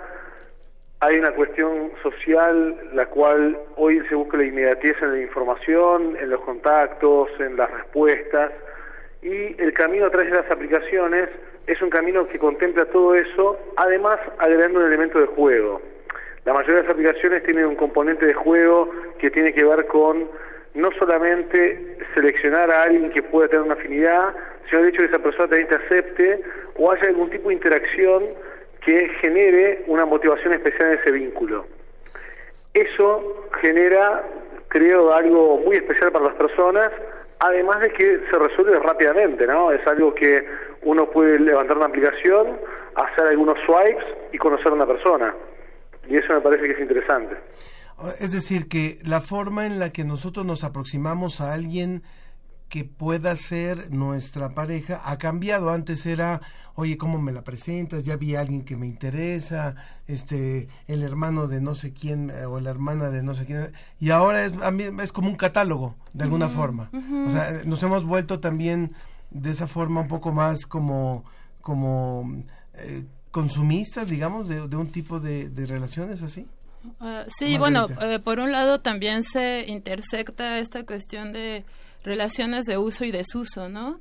hay 0.99 1.20
una 1.20 1.32
cuestión 1.32 1.93
social 2.04 2.76
la 2.93 3.06
cual 3.06 3.58
hoy 3.78 4.02
se 4.10 4.16
busca 4.16 4.36
la 4.36 4.43
inmediatez 4.43 5.02
en 5.02 5.14
la 5.14 5.22
información, 5.22 6.18
en 6.20 6.30
los 6.30 6.41
contactos, 6.41 7.30
en 7.39 7.56
las 7.56 7.72
respuestas, 7.72 8.52
y 9.22 9.62
el 9.62 9.74
camino 9.74 10.06
a 10.06 10.10
través 10.10 10.32
de 10.32 10.38
las 10.38 10.50
aplicaciones 10.50 11.30
es 11.68 11.82
un 11.82 11.90
camino 11.90 12.28
que 12.28 12.40
contempla 12.40 12.86
todo 12.86 13.16
eso, 13.16 13.58
además 13.78 14.20
agregando 14.40 14.80
un 14.80 14.86
elemento 14.86 15.20
de 15.20 15.28
juego. 15.28 15.82
La 16.44 16.54
mayoría 16.54 16.78
de 16.78 16.84
las 16.84 16.92
aplicaciones 16.92 17.44
tienen 17.44 17.68
un 17.68 17.76
componente 17.76 18.26
de 18.26 18.34
juego 18.34 18.90
que 19.20 19.30
tiene 19.30 19.54
que 19.54 19.64
ver 19.64 19.86
con 19.86 20.28
no 20.74 20.92
solamente 20.98 21.98
seleccionar 22.16 22.72
a 22.72 22.84
alguien 22.84 23.12
que 23.12 23.22
pueda 23.22 23.48
tener 23.48 23.64
una 23.64 23.76
afinidad, 23.76 24.34
sino 24.70 24.82
el 24.82 24.90
hecho 24.90 25.04
de 25.04 25.10
que 25.10 25.14
esa 25.14 25.24
persona 25.24 25.48
también 25.50 25.68
te 25.68 25.76
acepte 25.76 26.42
o 26.76 26.92
haya 26.92 27.10
algún 27.10 27.30
tipo 27.30 27.50
de 27.50 27.56
interacción 27.56 28.24
que 28.84 29.10
genere 29.22 29.84
una 29.88 30.06
motivación 30.06 30.54
especial 30.54 30.94
en 30.94 31.00
ese 31.00 31.12
vínculo. 31.12 31.68
Eso 32.74 33.50
genera, 33.62 34.24
creo, 34.70 35.14
algo 35.14 35.58
muy 35.58 35.76
especial 35.76 36.12
para 36.12 36.26
las 36.26 36.36
personas, 36.36 36.90
además 37.42 37.80
de 37.82 37.89
que 37.92 38.22
se 38.32 38.38
resuelve 38.38 38.80
rápidamente, 38.80 39.48
¿no? 39.48 39.72
Es 39.72 39.86
algo 39.88 40.14
que 40.14 40.46
uno 40.84 41.10
puede 41.10 41.39
levantar 41.39 41.76
una 41.76 41.88
aplicación, 41.88 42.60
hacer 42.96 43.28
algunos 43.28 43.58
swipes 43.66 44.06
y 44.32 44.38
conocer 44.38 44.68
a 44.68 44.76
una 44.76 44.86
persona. 44.86 45.36
Y 46.08 46.18
eso 46.18 46.34
me 46.34 46.42
parece 46.42 46.68
que 46.68 46.74
es 46.74 46.80
interesante. 46.80 47.36
Es 48.20 48.32
decir, 48.32 48.68
que 48.68 49.00
la 49.04 49.22
forma 49.22 49.66
en 49.66 49.80
la 49.80 49.92
que 49.92 50.04
nosotros 50.04 50.46
nos 50.46 50.64
aproximamos 50.64 51.42
a 51.42 51.54
alguien 51.54 52.04
que 52.72 52.86
pueda 52.86 53.36
ser 53.36 53.92
nuestra 53.92 54.56
pareja 54.56 55.02
ha 55.04 55.18
cambiado. 55.18 55.72
Antes 55.72 56.06
era, 56.06 56.42
oye, 56.76 56.98
¿cómo 56.98 57.22
me 57.22 57.34
la 57.34 57.44
presentas? 57.44 58.06
Ya 58.06 58.16
vi 58.16 58.36
a 58.36 58.40
alguien 58.40 58.64
que 58.64 58.78
me 58.78 58.88
interesa, 58.88 59.76
este, 60.08 60.70
el 60.88 61.04
hermano 61.04 61.48
de 61.48 61.60
no 61.60 61.76
sé 61.76 61.92
quién 61.92 62.30
eh, 62.30 62.46
o 62.46 62.62
la 62.62 62.70
hermana 62.70 63.10
de 63.10 63.24
no 63.24 63.36
sé 63.36 63.46
quién. 63.46 63.74
Y 64.00 64.12
ahora 64.12 64.46
es, 64.46 64.54
a 64.64 64.72
mí 64.72 64.86
es 65.04 65.12
como 65.12 65.28
un 65.28 65.36
catálogo, 65.36 65.98
de 66.14 66.24
alguna 66.24 66.48
forma. 66.48 66.90
O 67.28 67.32
sea, 67.32 67.50
eh, 67.50 67.64
nos 67.66 67.84
hemos 67.84 68.06
vuelto 68.06 68.40
también 68.40 68.94
de 69.32 69.52
esa 69.52 69.68
forma 69.68 70.00
un 70.00 70.08
poco 70.08 70.32
más 70.32 70.66
como, 70.66 71.26
como 71.60 72.42
eh, 72.76 73.04
consumistas, 73.32 74.08
digamos, 74.08 74.48
de, 74.48 74.70
de 74.70 74.76
un 74.78 74.94
tipo 74.94 75.20
de, 75.20 75.50
de 75.50 75.66
relaciones 75.66 76.24
así. 76.24 76.48
Ah, 77.02 77.26
sí, 77.28 77.58
bueno, 77.58 77.90
Margarita. 77.90 78.24
por 78.24 78.40
un 78.40 78.54
lado 78.54 78.80
también 78.80 79.24
se 79.24 79.66
intersecta 79.68 80.58
esta 80.58 80.86
cuestión 80.86 81.34
de 81.34 81.66
relaciones 82.04 82.66
de 82.66 82.78
uso 82.78 83.06
y 83.06 83.12
desuso, 83.12 83.70
¿no? 83.70 83.99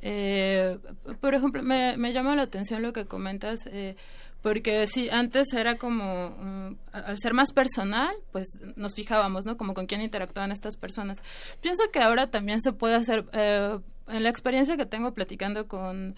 Eh, 0.00 0.78
por 1.20 1.34
ejemplo, 1.34 1.62
me, 1.62 1.96
me 1.96 2.12
llama 2.12 2.34
la 2.34 2.42
atención 2.42 2.82
lo 2.82 2.92
que 2.92 3.06
comentas, 3.06 3.60
eh, 3.66 3.96
porque 4.42 4.88
sí, 4.88 5.08
antes 5.10 5.52
era 5.52 5.78
como, 5.78 6.30
mm, 6.30 6.76
al 6.92 7.18
ser 7.20 7.32
más 7.32 7.52
personal, 7.52 8.12
pues 8.32 8.48
nos 8.74 8.94
fijábamos, 8.94 9.46
¿no? 9.46 9.56
Como 9.56 9.72
con 9.72 9.86
quién 9.86 10.02
interactuaban 10.02 10.50
estas 10.50 10.76
personas. 10.76 11.22
Pienso 11.60 11.84
que 11.92 12.00
ahora 12.00 12.28
también 12.30 12.60
se 12.60 12.72
puede 12.72 12.96
hacer, 12.96 13.24
eh, 13.32 13.78
en 14.08 14.22
la 14.22 14.28
experiencia 14.28 14.76
que 14.76 14.86
tengo 14.86 15.12
platicando 15.14 15.68
con 15.68 16.16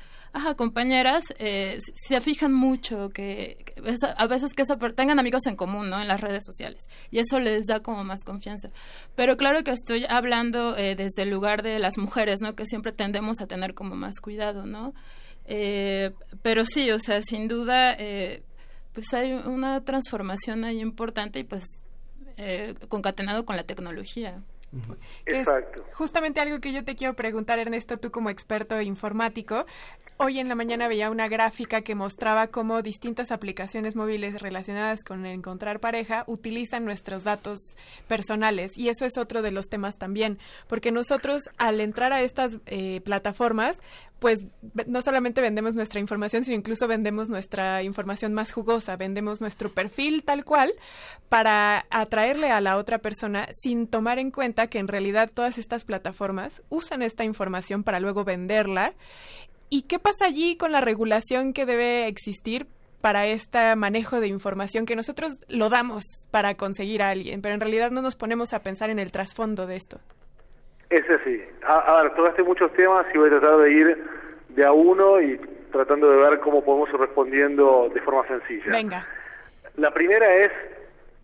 compañeras, 0.56 1.24
eh, 1.38 1.78
se 1.94 2.20
fijan 2.20 2.52
mucho 2.52 3.10
que, 3.10 3.58
a 4.16 4.26
veces 4.26 4.52
que 4.54 4.62
esa 4.62 4.76
tengan 4.76 5.18
amigos 5.18 5.46
en 5.46 5.56
común, 5.56 5.90
¿no? 5.90 6.00
En 6.00 6.08
las 6.08 6.20
redes 6.20 6.44
sociales. 6.44 6.82
Y 7.10 7.18
eso 7.18 7.38
les 7.40 7.66
da 7.66 7.80
como 7.80 8.04
más 8.04 8.24
confianza. 8.24 8.70
Pero 9.14 9.36
claro 9.36 9.62
que 9.62 9.70
estoy 9.70 10.04
hablando 10.08 10.76
eh, 10.76 10.96
desde 10.96 11.22
el 11.22 11.30
lugar 11.30 11.62
de 11.62 11.78
las 11.78 11.98
mujeres, 11.98 12.40
¿no? 12.40 12.54
Que 12.54 12.66
siempre 12.66 12.92
tendemos 12.92 13.40
a 13.40 13.46
tener 13.46 13.74
como 13.74 13.94
más 13.94 14.20
cuidado, 14.20 14.66
¿no? 14.66 14.94
Eh, 15.46 16.12
pero 16.42 16.64
sí, 16.64 16.90
o 16.90 16.98
sea, 16.98 17.20
sin 17.22 17.48
duda, 17.48 17.94
eh, 17.98 18.42
pues 18.92 19.12
hay 19.12 19.32
una 19.32 19.84
transformación 19.84 20.64
ahí 20.64 20.80
importante 20.80 21.40
y 21.40 21.44
pues 21.44 21.64
eh, 22.36 22.74
concatenado 22.88 23.44
con 23.44 23.56
la 23.56 23.64
tecnología. 23.64 24.42
Que 25.24 25.40
es 25.40 25.48
justamente 25.92 26.40
algo 26.40 26.60
que 26.60 26.72
yo 26.72 26.84
te 26.84 26.94
quiero 26.94 27.14
preguntar, 27.14 27.58
Ernesto, 27.58 27.96
tú 27.96 28.10
como 28.10 28.30
experto 28.30 28.80
informático. 28.80 29.66
Hoy 30.16 30.38
en 30.38 30.48
la 30.48 30.54
mañana 30.54 30.86
veía 30.86 31.10
una 31.10 31.26
gráfica 31.26 31.82
que 31.82 31.96
mostraba 31.96 32.46
cómo 32.46 32.82
distintas 32.82 33.32
aplicaciones 33.32 33.96
móviles 33.96 34.40
relacionadas 34.40 35.02
con 35.02 35.26
encontrar 35.26 35.80
pareja 35.80 36.22
utilizan 36.28 36.84
nuestros 36.84 37.24
datos 37.24 37.58
personales. 38.06 38.78
Y 38.78 38.90
eso 38.90 39.06
es 39.06 39.18
otro 39.18 39.42
de 39.42 39.50
los 39.50 39.66
temas 39.66 39.98
también, 39.98 40.38
porque 40.68 40.92
nosotros 40.92 41.42
al 41.58 41.80
entrar 41.80 42.12
a 42.12 42.22
estas 42.22 42.58
eh, 42.66 43.00
plataformas, 43.04 43.80
pues 44.24 44.46
no 44.86 45.02
solamente 45.02 45.42
vendemos 45.42 45.74
nuestra 45.74 46.00
información, 46.00 46.46
sino 46.46 46.56
incluso 46.56 46.88
vendemos 46.88 47.28
nuestra 47.28 47.82
información 47.82 48.32
más 48.32 48.52
jugosa, 48.52 48.96
vendemos 48.96 49.42
nuestro 49.42 49.70
perfil 49.70 50.24
tal 50.24 50.46
cual 50.46 50.72
para 51.28 51.84
atraerle 51.90 52.50
a 52.50 52.62
la 52.62 52.78
otra 52.78 53.00
persona 53.00 53.48
sin 53.52 53.86
tomar 53.86 54.18
en 54.18 54.30
cuenta 54.30 54.68
que 54.68 54.78
en 54.78 54.88
realidad 54.88 55.30
todas 55.30 55.58
estas 55.58 55.84
plataformas 55.84 56.62
usan 56.70 57.02
esta 57.02 57.24
información 57.24 57.84
para 57.84 58.00
luego 58.00 58.24
venderla. 58.24 58.94
¿Y 59.68 59.82
qué 59.82 59.98
pasa 59.98 60.24
allí 60.24 60.56
con 60.56 60.72
la 60.72 60.80
regulación 60.80 61.52
que 61.52 61.66
debe 61.66 62.06
existir 62.06 62.66
para 63.02 63.26
este 63.26 63.76
manejo 63.76 64.20
de 64.20 64.28
información 64.28 64.86
que 64.86 64.96
nosotros 64.96 65.34
lo 65.48 65.68
damos 65.68 66.02
para 66.30 66.54
conseguir 66.54 67.02
a 67.02 67.10
alguien, 67.10 67.42
pero 67.42 67.52
en 67.52 67.60
realidad 67.60 67.90
no 67.90 68.00
nos 68.00 68.16
ponemos 68.16 68.54
a 68.54 68.60
pensar 68.60 68.88
en 68.88 68.98
el 68.98 69.12
trasfondo 69.12 69.66
de 69.66 69.76
esto? 69.76 70.00
Es 70.94 71.10
así. 71.10 71.42
A, 71.66 71.78
a 71.78 72.02
ver, 72.02 72.14
tocaste 72.14 72.42
muchos 72.44 72.72
temas 72.74 73.04
y 73.12 73.18
voy 73.18 73.26
a 73.28 73.40
tratar 73.40 73.58
de 73.58 73.72
ir 73.72 74.04
de 74.50 74.64
a 74.64 74.72
uno 74.72 75.20
y 75.20 75.36
tratando 75.72 76.08
de 76.08 76.18
ver 76.18 76.38
cómo 76.38 76.64
podemos 76.64 76.88
ir 76.90 76.96
respondiendo 76.96 77.90
de 77.92 78.00
forma 78.00 78.24
sencilla. 78.28 78.70
Venga. 78.70 79.04
La 79.76 79.90
primera 79.92 80.32
es, 80.36 80.52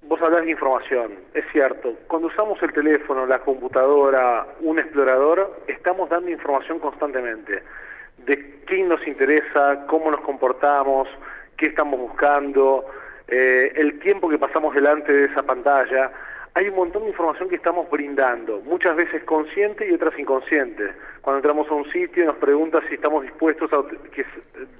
vos 0.02 0.20
hablas 0.20 0.44
de 0.44 0.50
información, 0.50 1.12
es 1.34 1.44
cierto, 1.52 1.94
cuando 2.08 2.26
usamos 2.26 2.60
el 2.64 2.72
teléfono, 2.72 3.26
la 3.26 3.38
computadora, 3.38 4.44
un 4.60 4.80
explorador, 4.80 5.62
estamos 5.68 6.10
dando 6.10 6.30
información 6.30 6.80
constantemente 6.80 7.62
de 8.26 8.62
quién 8.66 8.88
nos 8.88 9.06
interesa, 9.06 9.86
cómo 9.86 10.10
nos 10.10 10.20
comportamos, 10.22 11.08
qué 11.56 11.66
estamos 11.66 12.00
buscando, 12.00 12.86
eh, 13.28 13.70
el 13.76 14.00
tiempo 14.00 14.28
que 14.28 14.38
pasamos 14.38 14.74
delante 14.74 15.12
de 15.12 15.26
esa 15.26 15.44
pantalla. 15.44 16.10
Hay 16.54 16.68
un 16.68 16.74
montón 16.74 17.04
de 17.04 17.10
información 17.10 17.48
que 17.48 17.56
estamos 17.56 17.88
brindando, 17.90 18.60
muchas 18.64 18.96
veces 18.96 19.22
consciente 19.24 19.88
y 19.88 19.92
otras 19.92 20.18
inconsciente. 20.18 20.92
Cuando 21.20 21.38
entramos 21.38 21.68
a 21.70 21.74
un 21.74 21.88
sitio 21.90 22.24
y 22.24 22.26
nos 22.26 22.36
pregunta 22.36 22.80
si 22.88 22.94
estamos 22.94 23.22
dispuestos 23.22 23.72
a, 23.72 23.82
que, 24.10 24.22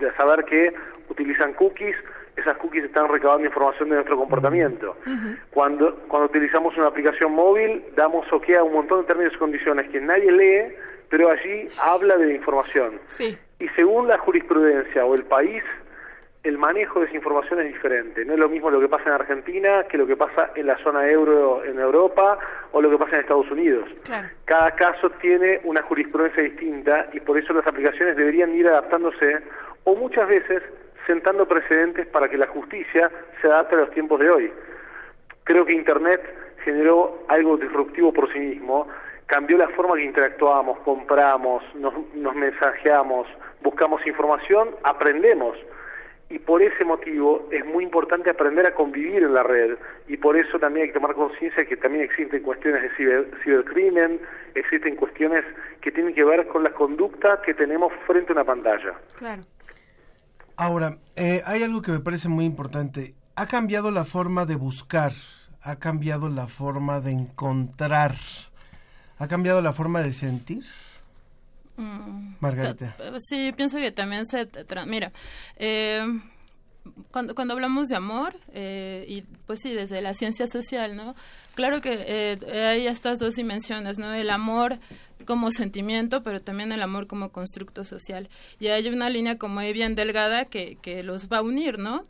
a 0.06 0.16
saber 0.16 0.44
que 0.44 0.72
utilizan 1.08 1.52
cookies, 1.54 1.96
esas 2.36 2.56
cookies 2.56 2.84
están 2.84 3.08
recabando 3.08 3.46
información 3.46 3.88
de 3.90 3.96
nuestro 3.96 4.16
comportamiento. 4.16 4.96
Cuando, 5.50 5.94
cuando 6.08 6.26
utilizamos 6.26 6.76
una 6.76 6.88
aplicación 6.88 7.32
móvil, 7.32 7.84
damos 7.94 8.30
OK 8.32 8.50
a 8.58 8.62
un 8.62 8.72
montón 8.72 9.02
de 9.02 9.06
términos 9.06 9.32
y 9.34 9.38
condiciones 9.38 9.88
que 9.90 10.00
nadie 10.00 10.32
lee, 10.32 10.74
pero 11.08 11.30
allí 11.30 11.68
habla 11.80 12.16
de 12.16 12.34
información. 12.34 13.00
Sí. 13.08 13.38
Y 13.58 13.68
según 13.70 14.08
la 14.08 14.18
jurisprudencia 14.18 15.04
o 15.04 15.14
el 15.14 15.24
país, 15.24 15.62
el 16.42 16.56
manejo 16.56 17.00
de 17.00 17.06
esa 17.06 17.16
información 17.16 17.60
es 17.60 17.66
diferente. 17.66 18.24
No 18.24 18.32
es 18.32 18.38
lo 18.38 18.48
mismo 18.48 18.70
lo 18.70 18.80
que 18.80 18.88
pasa 18.88 19.04
en 19.08 19.12
Argentina 19.12 19.84
que 19.84 19.98
lo 19.98 20.06
que 20.06 20.16
pasa 20.16 20.50
en 20.54 20.66
la 20.66 20.78
zona 20.78 21.06
euro 21.06 21.62
en 21.64 21.78
Europa 21.78 22.38
o 22.72 22.80
lo 22.80 22.88
que 22.90 22.96
pasa 22.96 23.16
en 23.16 23.20
Estados 23.22 23.50
Unidos. 23.50 23.88
Claro. 24.04 24.28
Cada 24.46 24.70
caso 24.72 25.10
tiene 25.20 25.60
una 25.64 25.82
jurisprudencia 25.82 26.42
distinta 26.42 27.08
y 27.12 27.20
por 27.20 27.36
eso 27.36 27.52
las 27.52 27.66
aplicaciones 27.66 28.16
deberían 28.16 28.54
ir 28.54 28.68
adaptándose 28.68 29.40
o 29.84 29.94
muchas 29.94 30.28
veces 30.28 30.62
sentando 31.06 31.46
precedentes 31.46 32.06
para 32.06 32.28
que 32.28 32.38
la 32.38 32.46
justicia 32.46 33.10
se 33.40 33.46
adapte 33.46 33.74
a 33.74 33.80
los 33.80 33.90
tiempos 33.90 34.20
de 34.20 34.30
hoy. 34.30 34.52
Creo 35.44 35.66
que 35.66 35.72
Internet 35.72 36.22
generó 36.64 37.24
algo 37.28 37.56
disruptivo 37.56 38.12
por 38.12 38.32
sí 38.32 38.38
mismo, 38.38 38.88
cambió 39.26 39.58
la 39.58 39.68
forma 39.68 39.96
que 39.96 40.04
interactuamos, 40.04 40.78
compramos, 40.80 41.62
nos, 41.74 41.94
nos 42.14 42.34
mensajeamos, 42.34 43.26
buscamos 43.62 44.06
información, 44.06 44.70
aprendemos. 44.84 45.56
Y 46.30 46.38
por 46.38 46.62
ese 46.62 46.84
motivo 46.84 47.48
es 47.50 47.66
muy 47.66 47.82
importante 47.82 48.30
aprender 48.30 48.64
a 48.64 48.72
convivir 48.72 49.24
en 49.24 49.34
la 49.34 49.42
red 49.42 49.76
y 50.06 50.16
por 50.16 50.36
eso 50.36 50.60
también 50.60 50.84
hay 50.84 50.88
que 50.90 50.94
tomar 50.94 51.14
conciencia 51.16 51.66
que 51.66 51.76
también 51.76 52.04
existen 52.04 52.40
cuestiones 52.42 52.82
de 52.82 52.90
ciber- 52.92 53.42
cibercrimen, 53.42 54.20
existen 54.54 54.94
cuestiones 54.94 55.44
que 55.80 55.90
tienen 55.90 56.14
que 56.14 56.22
ver 56.22 56.46
con 56.46 56.62
la 56.62 56.70
conducta 56.70 57.42
que 57.44 57.52
tenemos 57.52 57.92
frente 58.06 58.30
a 58.32 58.36
una 58.36 58.44
pantalla. 58.44 58.94
Claro. 59.18 59.42
Ahora, 60.56 60.98
eh, 61.16 61.42
hay 61.46 61.64
algo 61.64 61.82
que 61.82 61.90
me 61.90 62.00
parece 62.00 62.28
muy 62.28 62.44
importante. 62.44 63.14
Ha 63.34 63.48
cambiado 63.48 63.90
la 63.90 64.04
forma 64.04 64.46
de 64.46 64.54
buscar, 64.54 65.12
ha 65.64 65.80
cambiado 65.80 66.28
la 66.28 66.46
forma 66.46 67.00
de 67.00 67.10
encontrar, 67.10 68.12
ha 69.18 69.26
cambiado 69.26 69.62
la 69.62 69.72
forma 69.72 70.00
de 70.02 70.12
sentir. 70.12 70.62
Mm, 71.80 72.34
Margarita. 72.40 72.94
ta- 72.96 73.20
Sí, 73.20 73.52
pienso 73.56 73.78
que 73.78 73.90
también 73.90 74.26
se... 74.26 74.48
Mira, 74.86 75.12
eh, 75.56 76.04
cuando, 77.10 77.34
cuando 77.34 77.54
hablamos 77.54 77.88
de 77.88 77.96
amor, 77.96 78.34
eh, 78.52 79.04
y 79.08 79.22
pues 79.46 79.60
sí, 79.62 79.72
desde 79.72 80.00
la 80.02 80.14
ciencia 80.14 80.46
social, 80.46 80.96
¿no? 80.96 81.14
Claro 81.54 81.80
que 81.80 82.04
eh, 82.06 82.38
hay 82.68 82.86
estas 82.86 83.18
dos 83.18 83.34
dimensiones, 83.36 83.98
¿no? 83.98 84.12
El 84.12 84.30
amor 84.30 84.78
como 85.26 85.50
sentimiento, 85.50 86.22
pero 86.22 86.40
también 86.40 86.72
el 86.72 86.82
amor 86.82 87.06
como 87.06 87.30
constructo 87.30 87.84
social. 87.84 88.28
Y 88.58 88.68
hay 88.68 88.88
una 88.88 89.10
línea 89.10 89.36
como 89.38 89.60
ahí 89.60 89.72
bien 89.72 89.94
delgada 89.94 90.46
que, 90.46 90.76
que 90.80 91.02
los 91.02 91.28
va 91.28 91.38
a 91.38 91.42
unir, 91.42 91.78
¿no? 91.78 92.04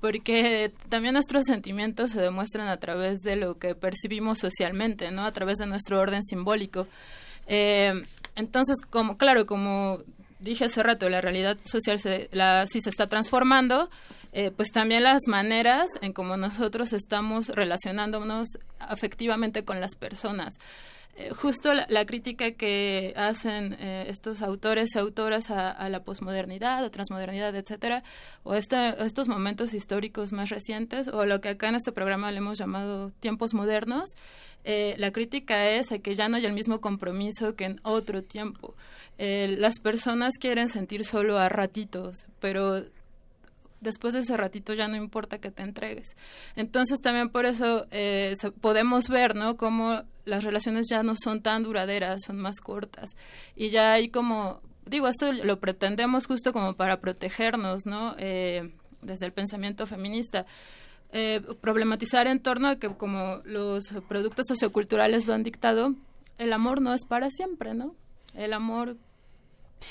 Porque 0.00 0.72
también 0.88 1.14
nuestros 1.14 1.44
sentimientos 1.44 2.10
se 2.12 2.20
demuestran 2.20 2.68
a 2.68 2.76
través 2.78 3.20
de 3.20 3.36
lo 3.36 3.58
que 3.58 3.74
percibimos 3.74 4.38
socialmente, 4.40 5.10
¿no? 5.10 5.24
A 5.24 5.32
través 5.32 5.58
de 5.58 5.66
nuestro 5.66 6.00
orden 6.00 6.22
simbólico. 6.22 6.86
Eh, 7.46 8.02
entonces, 8.34 8.76
como 8.88 9.16
claro, 9.16 9.46
como 9.46 9.98
dije 10.42 10.64
hace 10.64 10.82
rato, 10.82 11.08
la 11.08 11.20
realidad 11.20 11.56
social 11.64 11.98
se, 11.98 12.28
la, 12.32 12.66
sí 12.66 12.80
se 12.80 12.90
está 12.90 13.08
transformando, 13.08 13.88
eh, 14.32 14.50
pues 14.50 14.70
también 14.72 15.02
las 15.04 15.20
maneras 15.28 15.86
en 16.00 16.12
cómo 16.12 16.36
nosotros 16.36 16.92
estamos 16.92 17.48
relacionándonos 17.48 18.48
afectivamente 18.78 19.64
con 19.64 19.80
las 19.80 19.94
personas. 19.94 20.54
Eh, 21.14 21.28
justo 21.30 21.74
la, 21.74 22.06
crítica 22.06 22.52
que 22.52 23.12
hacen 23.16 23.76
eh, 23.78 24.06
estos 24.08 24.40
autores 24.40 24.96
y 24.96 24.98
autoras 24.98 25.50
a, 25.50 25.88
la 25.90 26.02
posmodernidad 26.04 26.82
o 26.84 26.90
transmodernidad, 26.90 27.54
etcétera, 27.54 28.02
o 28.44 28.54
estos 28.54 29.28
momentos 29.28 29.74
históricos 29.74 30.32
más 30.32 30.48
recientes, 30.48 31.08
o 31.08 31.26
lo 31.26 31.42
que 31.42 31.50
acá 31.50 31.68
en 31.68 31.74
este 31.74 31.92
programa 31.92 32.32
le 32.32 32.38
hemos 32.38 32.58
llamado 32.58 33.10
tiempos 33.20 33.52
modernos, 33.52 34.10
eh, 34.64 34.94
la 34.96 35.10
crítica 35.10 35.68
es 35.68 35.90
que 36.02 36.14
ya 36.14 36.30
no 36.30 36.36
hay 36.36 36.46
el 36.46 36.54
mismo 36.54 36.80
compromiso 36.80 37.56
que 37.56 37.64
en 37.64 37.80
otro 37.82 38.22
tiempo. 38.22 38.74
Las 39.18 39.78
personas 39.78 40.38
quieren 40.40 40.68
sentir 40.68 41.04
solo 41.04 41.38
a 41.38 41.48
ratitos, 41.48 42.24
pero 42.40 42.82
después 43.82 44.14
de 44.14 44.20
ese 44.20 44.36
ratito 44.36 44.72
ya 44.72 44.88
no 44.88 44.96
importa 44.96 45.38
que 45.38 45.50
te 45.50 45.62
entregues. 45.62 46.16
Entonces 46.56 47.00
también 47.00 47.28
por 47.28 47.44
eso 47.44 47.86
eh, 47.90 48.34
podemos 48.60 49.08
ver, 49.08 49.34
¿no? 49.34 49.56
Cómo 49.56 50.02
las 50.24 50.44
relaciones 50.44 50.86
ya 50.88 51.02
no 51.02 51.14
son 51.16 51.42
tan 51.42 51.64
duraderas, 51.64 52.22
son 52.24 52.38
más 52.38 52.60
cortas. 52.60 53.10
Y 53.56 53.70
ya 53.70 53.92
hay 53.92 54.08
como, 54.08 54.60
digo, 54.86 55.08
esto 55.08 55.32
lo 55.32 55.58
pretendemos 55.58 56.26
justo 56.26 56.52
como 56.52 56.74
para 56.74 57.00
protegernos, 57.00 57.84
¿no? 57.84 58.14
Eh, 58.18 58.72
desde 59.02 59.26
el 59.26 59.32
pensamiento 59.32 59.86
feminista. 59.86 60.46
Eh, 61.14 61.42
problematizar 61.60 62.26
en 62.26 62.40
torno 62.40 62.68
a 62.68 62.76
que 62.76 62.88
como 62.96 63.42
los 63.44 63.92
productos 64.08 64.46
socioculturales 64.46 65.26
lo 65.26 65.34
han 65.34 65.42
dictado, 65.42 65.94
el 66.38 66.52
amor 66.52 66.80
no 66.80 66.94
es 66.94 67.04
para 67.04 67.28
siempre, 67.30 67.74
¿no? 67.74 67.94
El 68.34 68.54
amor 68.54 68.96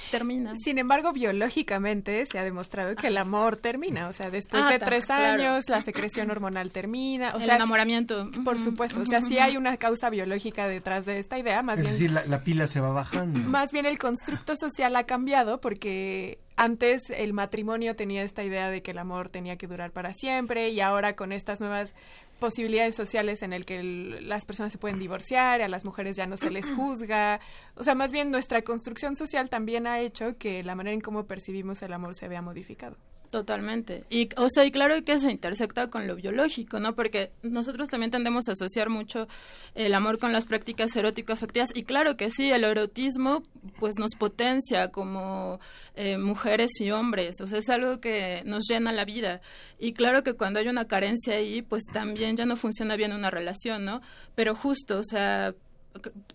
termina. 0.09 0.53
Sin 0.55 0.77
embargo, 0.77 1.11
biológicamente 1.13 2.25
se 2.25 2.39
ha 2.39 2.43
demostrado 2.43 2.95
que 2.95 3.07
el 3.07 3.17
amor 3.17 3.57
termina. 3.57 4.07
O 4.07 4.13
sea, 4.13 4.29
después 4.29 4.63
Ah, 4.65 4.69
de 4.71 4.79
tres 4.79 5.05
claro. 5.05 5.25
años, 5.41 5.65
la 5.69 5.81
secreción 5.81 6.29
hormonal 6.31 6.71
termina. 6.71 7.31
O 7.33 7.37
El 7.37 7.43
sea, 7.43 7.55
enamoramiento. 7.55 8.29
Por 8.43 8.57
supuesto. 8.59 9.01
O 9.01 9.05
sea, 9.05 9.21
sí 9.21 9.39
hay 9.39 9.57
una 9.57 9.77
causa 9.77 10.09
biológica 10.09 10.67
detrás 10.67 11.05
de 11.05 11.19
esta 11.19 11.37
idea. 11.37 11.61
Más 11.63 11.79
Es 11.79 11.83
bien, 11.85 11.93
decir, 11.93 12.11
la, 12.11 12.25
la 12.25 12.43
pila 12.43 12.67
se 12.67 12.79
va 12.79 12.89
bajando. 12.89 13.39
más 13.39 13.71
bien 13.71 13.85
el 13.85 13.97
constructo 13.99 14.55
social 14.55 14.95
ha 14.95 15.05
cambiado 15.05 15.61
porque 15.61 16.39
antes 16.57 17.01
el 17.09 17.33
matrimonio 17.33 17.95
tenía 17.95 18.23
esta 18.23 18.43
idea 18.43 18.69
de 18.69 18.81
que 18.83 18.91
el 18.91 18.97
amor 18.99 19.29
tenía 19.29 19.57
que 19.57 19.67
durar 19.67 19.91
para 19.91 20.13
siempre 20.13 20.69
y 20.69 20.79
ahora 20.81 21.15
con 21.15 21.31
estas 21.31 21.59
nuevas 21.59 21.95
posibilidades 22.41 22.95
sociales 22.95 23.41
en 23.43 23.53
el 23.53 23.63
que 23.65 23.79
el- 23.79 24.27
las 24.27 24.43
personas 24.43 24.73
se 24.73 24.77
pueden 24.77 24.99
divorciar, 24.99 25.61
a 25.61 25.69
las 25.69 25.85
mujeres 25.85 26.17
ya 26.17 26.25
no 26.27 26.35
se 26.35 26.51
les 26.51 26.65
juzga. 26.75 27.39
O 27.75 27.83
sea, 27.85 27.95
más 27.95 28.11
bien 28.11 28.31
nuestra 28.31 28.61
construcción 28.63 29.15
social 29.15 29.49
también 29.49 29.87
ha 29.87 30.01
hecho 30.01 30.37
que 30.37 30.61
la 30.63 30.75
manera 30.75 30.93
en 30.93 30.99
cómo 31.01 31.25
percibimos 31.25 31.81
el 31.83 31.93
amor 31.93 32.15
se 32.15 32.27
vea 32.27 32.41
modificado. 32.41 32.97
Totalmente. 33.31 34.03
Y, 34.09 34.27
o 34.35 34.49
sea, 34.49 34.65
y 34.65 34.71
claro 34.71 35.01
que 35.05 35.17
se 35.17 35.31
intersecta 35.31 35.89
con 35.89 36.05
lo 36.05 36.17
biológico, 36.17 36.81
¿no? 36.81 36.95
Porque 36.95 37.31
nosotros 37.43 37.87
también 37.87 38.11
tendemos 38.11 38.49
a 38.49 38.51
asociar 38.51 38.89
mucho 38.89 39.29
el 39.73 39.93
amor 39.93 40.19
con 40.19 40.33
las 40.33 40.45
prácticas 40.47 40.93
erótico-afectivas. 40.97 41.69
Y 41.73 41.83
claro 41.83 42.17
que 42.17 42.29
sí, 42.29 42.51
el 42.51 42.65
erotismo, 42.65 43.43
pues 43.79 43.95
nos 43.97 44.15
potencia 44.15 44.89
como 44.89 45.61
eh, 45.95 46.17
mujeres 46.17 46.71
y 46.81 46.91
hombres. 46.91 47.39
O 47.39 47.47
sea, 47.47 47.59
es 47.59 47.69
algo 47.69 48.01
que 48.01 48.43
nos 48.45 48.65
llena 48.69 48.91
la 48.91 49.05
vida. 49.05 49.39
Y 49.79 49.93
claro 49.93 50.23
que 50.23 50.33
cuando 50.33 50.59
hay 50.59 50.67
una 50.67 50.89
carencia 50.89 51.35
ahí, 51.35 51.61
pues 51.61 51.83
también 51.93 52.35
ya 52.35 52.45
no 52.45 52.57
funciona 52.57 52.97
bien 52.97 53.13
una 53.13 53.31
relación, 53.31 53.85
¿no? 53.85 54.01
Pero 54.35 54.55
justo, 54.55 54.99
o 54.99 55.03
sea, 55.05 55.55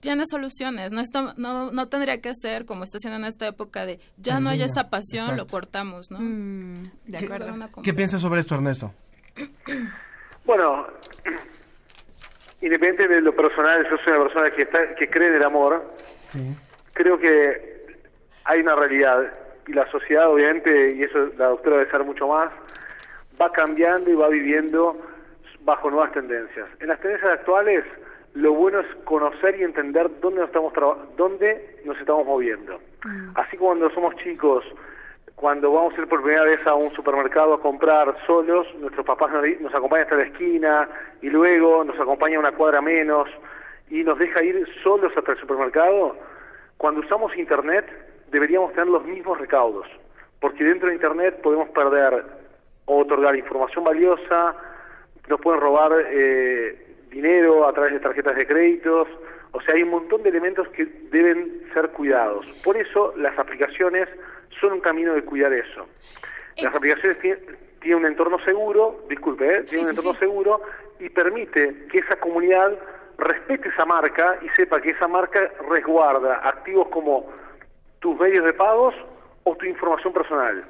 tiene 0.00 0.24
soluciones, 0.26 0.92
no, 0.92 1.00
está, 1.00 1.34
no, 1.36 1.70
no 1.72 1.88
tendría 1.88 2.20
que 2.20 2.32
ser 2.34 2.66
como 2.66 2.84
está 2.84 2.98
haciendo 2.98 3.18
en 3.18 3.24
esta 3.24 3.46
época 3.46 3.86
de 3.86 4.00
ya 4.16 4.40
no 4.40 4.50
hay 4.50 4.62
esa 4.62 4.90
pasión, 4.90 5.24
exacto. 5.24 5.44
lo 5.44 5.48
cortamos, 5.48 6.10
¿no? 6.10 6.18
de 7.04 7.18
acuerdo. 7.18 7.54
¿Qué 7.82 7.94
piensas 7.94 8.20
sobre 8.20 8.40
esto, 8.40 8.54
Ernesto? 8.54 8.92
Bueno, 10.44 10.86
independiente 12.60 13.08
de 13.08 13.20
lo 13.20 13.34
personal, 13.34 13.84
yo 13.90 13.96
soy 14.04 14.12
una 14.12 14.24
persona 14.24 14.50
que, 14.50 14.62
está, 14.62 14.94
que 14.94 15.10
cree 15.10 15.28
en 15.28 15.34
el 15.34 15.42
amor. 15.42 15.92
Creo 16.92 17.18
que 17.18 17.96
hay 18.44 18.60
una 18.60 18.74
realidad 18.74 19.32
y 19.66 19.72
la 19.72 19.90
sociedad, 19.90 20.30
obviamente, 20.30 20.94
y 20.94 21.02
eso 21.02 21.30
la 21.36 21.46
doctora 21.48 21.78
debe 21.78 21.90
saber 21.90 22.06
mucho 22.06 22.28
más, 22.28 22.52
va 23.40 23.50
cambiando 23.52 24.10
y 24.10 24.14
va 24.14 24.28
viviendo 24.28 24.96
bajo 25.62 25.90
nuevas 25.90 26.12
tendencias. 26.12 26.68
En 26.78 26.88
las 26.88 27.00
tendencias 27.00 27.32
actuales, 27.32 27.84
lo 28.36 28.52
bueno 28.52 28.80
es 28.80 28.86
conocer 29.04 29.58
y 29.58 29.62
entender 29.62 30.10
dónde 30.20 30.40
nos 30.40 30.48
estamos 30.48 30.72
dónde 31.16 31.80
nos 31.84 31.98
estamos 31.98 32.26
moviendo. 32.26 32.78
Así 33.34 33.56
como 33.56 33.70
cuando 33.70 33.90
somos 33.90 34.14
chicos, 34.16 34.62
cuando 35.34 35.72
vamos 35.72 35.94
a 35.94 36.02
ir 36.02 36.06
por 36.06 36.22
primera 36.22 36.44
vez 36.44 36.64
a 36.66 36.74
un 36.74 36.92
supermercado 36.92 37.54
a 37.54 37.62
comprar 37.62 38.14
solos, 38.26 38.66
nuestros 38.78 39.06
papás 39.06 39.32
nos, 39.32 39.42
nos 39.60 39.74
acompañan 39.74 40.04
hasta 40.04 40.16
la 40.16 40.24
esquina 40.24 40.88
y 41.22 41.30
luego 41.30 41.82
nos 41.84 41.98
acompaña 41.98 42.38
una 42.38 42.52
cuadra 42.52 42.82
menos 42.82 43.26
y 43.88 44.04
nos 44.04 44.18
deja 44.18 44.44
ir 44.44 44.68
solos 44.82 45.12
hasta 45.16 45.32
el 45.32 45.38
supermercado. 45.38 46.16
Cuando 46.76 47.00
usamos 47.00 47.34
Internet 47.38 47.86
deberíamos 48.30 48.72
tener 48.72 48.88
los 48.88 49.04
mismos 49.04 49.38
recaudos, 49.38 49.86
porque 50.40 50.62
dentro 50.62 50.88
de 50.88 50.94
Internet 50.94 51.40
podemos 51.42 51.70
perder 51.70 52.22
o 52.84 52.98
otorgar 52.98 53.34
información 53.34 53.82
valiosa, 53.82 54.54
nos 55.26 55.40
pueden 55.40 55.60
robar 55.60 55.92
eh, 56.10 56.85
dinero 57.16 57.66
a 57.66 57.72
través 57.72 57.94
de 57.94 58.00
tarjetas 58.00 58.36
de 58.36 58.46
créditos, 58.46 59.08
o 59.52 59.60
sea, 59.62 59.74
hay 59.74 59.82
un 59.82 59.90
montón 59.90 60.22
de 60.22 60.28
elementos 60.28 60.68
que 60.68 60.84
deben 61.10 61.62
ser 61.72 61.88
cuidados. 61.90 62.50
Por 62.62 62.76
eso 62.76 63.14
las 63.16 63.38
aplicaciones 63.38 64.08
son 64.60 64.74
un 64.74 64.80
camino 64.80 65.14
de 65.14 65.22
cuidar 65.22 65.52
eso. 65.52 65.86
Las 66.58 66.74
aplicaciones 66.74 67.18
tienen, 67.20 67.40
tienen 67.80 68.00
un 68.00 68.06
entorno 68.06 68.38
seguro, 68.40 69.04
disculpe, 69.08 69.44
¿eh? 69.46 69.62
tienen 69.62 69.86
un 69.86 69.90
entorno 69.90 70.18
seguro 70.18 70.60
y 71.00 71.08
permite 71.08 71.86
que 71.90 71.98
esa 71.98 72.16
comunidad 72.16 72.72
respete 73.18 73.68
esa 73.70 73.86
marca 73.86 74.38
y 74.42 74.48
sepa 74.50 74.80
que 74.80 74.90
esa 74.90 75.08
marca 75.08 75.50
resguarda 75.70 76.40
activos 76.46 76.88
como 76.88 77.30
tus 78.00 78.18
medios 78.18 78.44
de 78.44 78.52
pagos 78.52 78.94
o 79.44 79.56
tu 79.56 79.64
información 79.64 80.12
personal. 80.12 80.64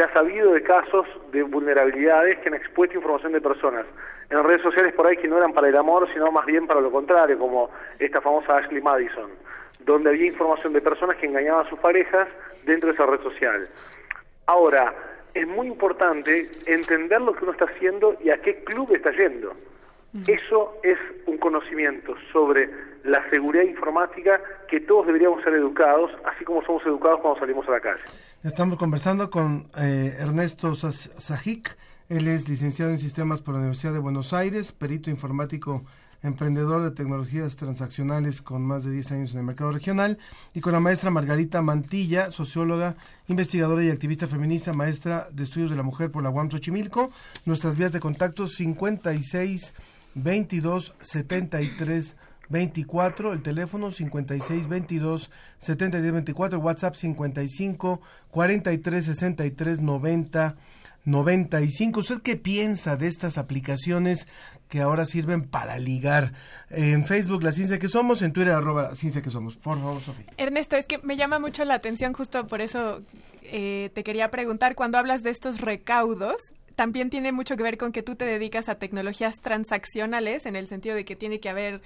Se 0.00 0.04
ha 0.04 0.12
sabido 0.14 0.54
de 0.54 0.62
casos 0.62 1.06
de 1.30 1.42
vulnerabilidades 1.42 2.38
que 2.38 2.48
han 2.48 2.54
expuesto 2.54 2.96
información 2.96 3.34
de 3.34 3.40
personas 3.42 3.84
en 4.30 4.42
redes 4.44 4.62
sociales 4.62 4.94
por 4.94 5.06
ahí 5.06 5.18
que 5.18 5.28
no 5.28 5.36
eran 5.36 5.52
para 5.52 5.68
el 5.68 5.76
amor, 5.76 6.08
sino 6.14 6.32
más 6.32 6.46
bien 6.46 6.66
para 6.66 6.80
lo 6.80 6.90
contrario, 6.90 7.38
como 7.38 7.68
esta 7.98 8.22
famosa 8.22 8.56
Ashley 8.56 8.80
Madison, 8.80 9.30
donde 9.80 10.08
había 10.08 10.28
información 10.28 10.72
de 10.72 10.80
personas 10.80 11.16
que 11.16 11.26
engañaban 11.26 11.66
a 11.66 11.68
sus 11.68 11.78
parejas 11.80 12.28
dentro 12.64 12.88
de 12.88 12.94
esa 12.94 13.04
red 13.04 13.20
social. 13.20 13.68
Ahora, 14.46 14.94
es 15.34 15.46
muy 15.46 15.66
importante 15.66 16.48
entender 16.64 17.20
lo 17.20 17.34
que 17.34 17.44
uno 17.44 17.52
está 17.52 17.66
haciendo 17.66 18.16
y 18.24 18.30
a 18.30 18.40
qué 18.40 18.64
club 18.64 18.90
está 18.94 19.10
yendo. 19.10 19.52
Eso 20.12 20.74
es 20.82 20.98
un 21.26 21.38
conocimiento 21.38 22.14
sobre 22.32 22.68
la 23.04 23.28
seguridad 23.30 23.62
informática 23.62 24.40
que 24.68 24.80
todos 24.80 25.06
deberíamos 25.06 25.42
ser 25.44 25.54
educados, 25.54 26.10
así 26.24 26.44
como 26.44 26.62
somos 26.64 26.84
educados 26.84 27.20
cuando 27.20 27.38
salimos 27.38 27.66
a 27.68 27.72
la 27.72 27.80
calle. 27.80 28.02
Estamos 28.42 28.76
conversando 28.76 29.30
con 29.30 29.68
eh, 29.78 30.16
Ernesto 30.18 30.74
Sajic. 30.74 31.76
Él 32.08 32.26
es 32.26 32.48
licenciado 32.48 32.90
en 32.90 32.98
sistemas 32.98 33.40
por 33.40 33.54
la 33.54 33.60
Universidad 33.60 33.92
de 33.92 34.00
Buenos 34.00 34.32
Aires, 34.32 34.72
perito 34.72 35.10
informático, 35.10 35.84
emprendedor 36.24 36.82
de 36.82 36.90
tecnologías 36.90 37.54
transaccionales 37.54 38.42
con 38.42 38.62
más 38.62 38.84
de 38.84 38.90
10 38.90 39.12
años 39.12 39.32
en 39.32 39.38
el 39.38 39.46
mercado 39.46 39.70
regional, 39.70 40.18
y 40.52 40.60
con 40.60 40.72
la 40.72 40.80
maestra 40.80 41.12
Margarita 41.12 41.62
Mantilla, 41.62 42.32
socióloga, 42.32 42.96
investigadora 43.28 43.84
y 43.84 43.90
activista 43.90 44.26
feminista, 44.26 44.72
maestra 44.72 45.28
de 45.30 45.44
estudios 45.44 45.70
de 45.70 45.76
la 45.76 45.84
mujer 45.84 46.10
por 46.10 46.24
la 46.24 46.30
UAM 46.30 46.50
Xochimilco. 46.50 47.12
Nuestras 47.46 47.78
vías 47.78 47.92
de 47.92 48.00
contacto 48.00 48.48
56 48.48 49.72
22 50.14 50.94
73 51.00 52.16
24, 52.48 53.32
el 53.32 53.42
teléfono 53.42 53.90
56 53.92 54.68
22 54.68 55.30
73 55.60 56.12
24, 56.12 56.58
el 56.58 56.64
WhatsApp 56.64 56.94
55 56.94 58.00
43 58.30 59.04
63 59.04 59.80
90 59.80 60.56
95. 61.04 62.00
¿Usted 62.00 62.22
qué 62.22 62.36
piensa 62.36 62.96
de 62.96 63.06
estas 63.06 63.38
aplicaciones 63.38 64.26
que 64.68 64.80
ahora 64.80 65.06
sirven 65.06 65.42
para 65.42 65.78
ligar? 65.78 66.32
En 66.68 67.06
Facebook, 67.06 67.42
La 67.42 67.52
Ciencia 67.52 67.78
que 67.78 67.88
Somos, 67.88 68.22
en 68.22 68.32
Twitter, 68.32 68.52
arroba 68.52 68.82
La 68.82 68.94
Ciencia 68.94 69.22
que 69.22 69.30
Somos. 69.30 69.56
Por 69.56 69.78
favor, 69.78 70.02
Sofía. 70.02 70.26
Ernesto, 70.36 70.76
es 70.76 70.86
que 70.86 70.98
me 70.98 71.16
llama 71.16 71.38
mucho 71.38 71.64
la 71.64 71.74
atención, 71.74 72.12
justo 72.12 72.46
por 72.46 72.60
eso 72.60 73.00
eh, 73.42 73.90
te 73.94 74.04
quería 74.04 74.30
preguntar, 74.30 74.74
cuando 74.74 74.98
hablas 74.98 75.22
de 75.22 75.30
estos 75.30 75.60
recaudos, 75.60 76.52
también 76.80 77.10
tiene 77.10 77.30
mucho 77.30 77.58
que 77.58 77.62
ver 77.62 77.76
con 77.76 77.92
que 77.92 78.02
tú 78.02 78.14
te 78.14 78.24
dedicas 78.24 78.70
a 78.70 78.76
tecnologías 78.76 79.36
transaccionales, 79.42 80.46
en 80.46 80.56
el 80.56 80.66
sentido 80.66 80.96
de 80.96 81.04
que 81.04 81.14
tiene 81.14 81.38
que 81.38 81.50
haber 81.50 81.82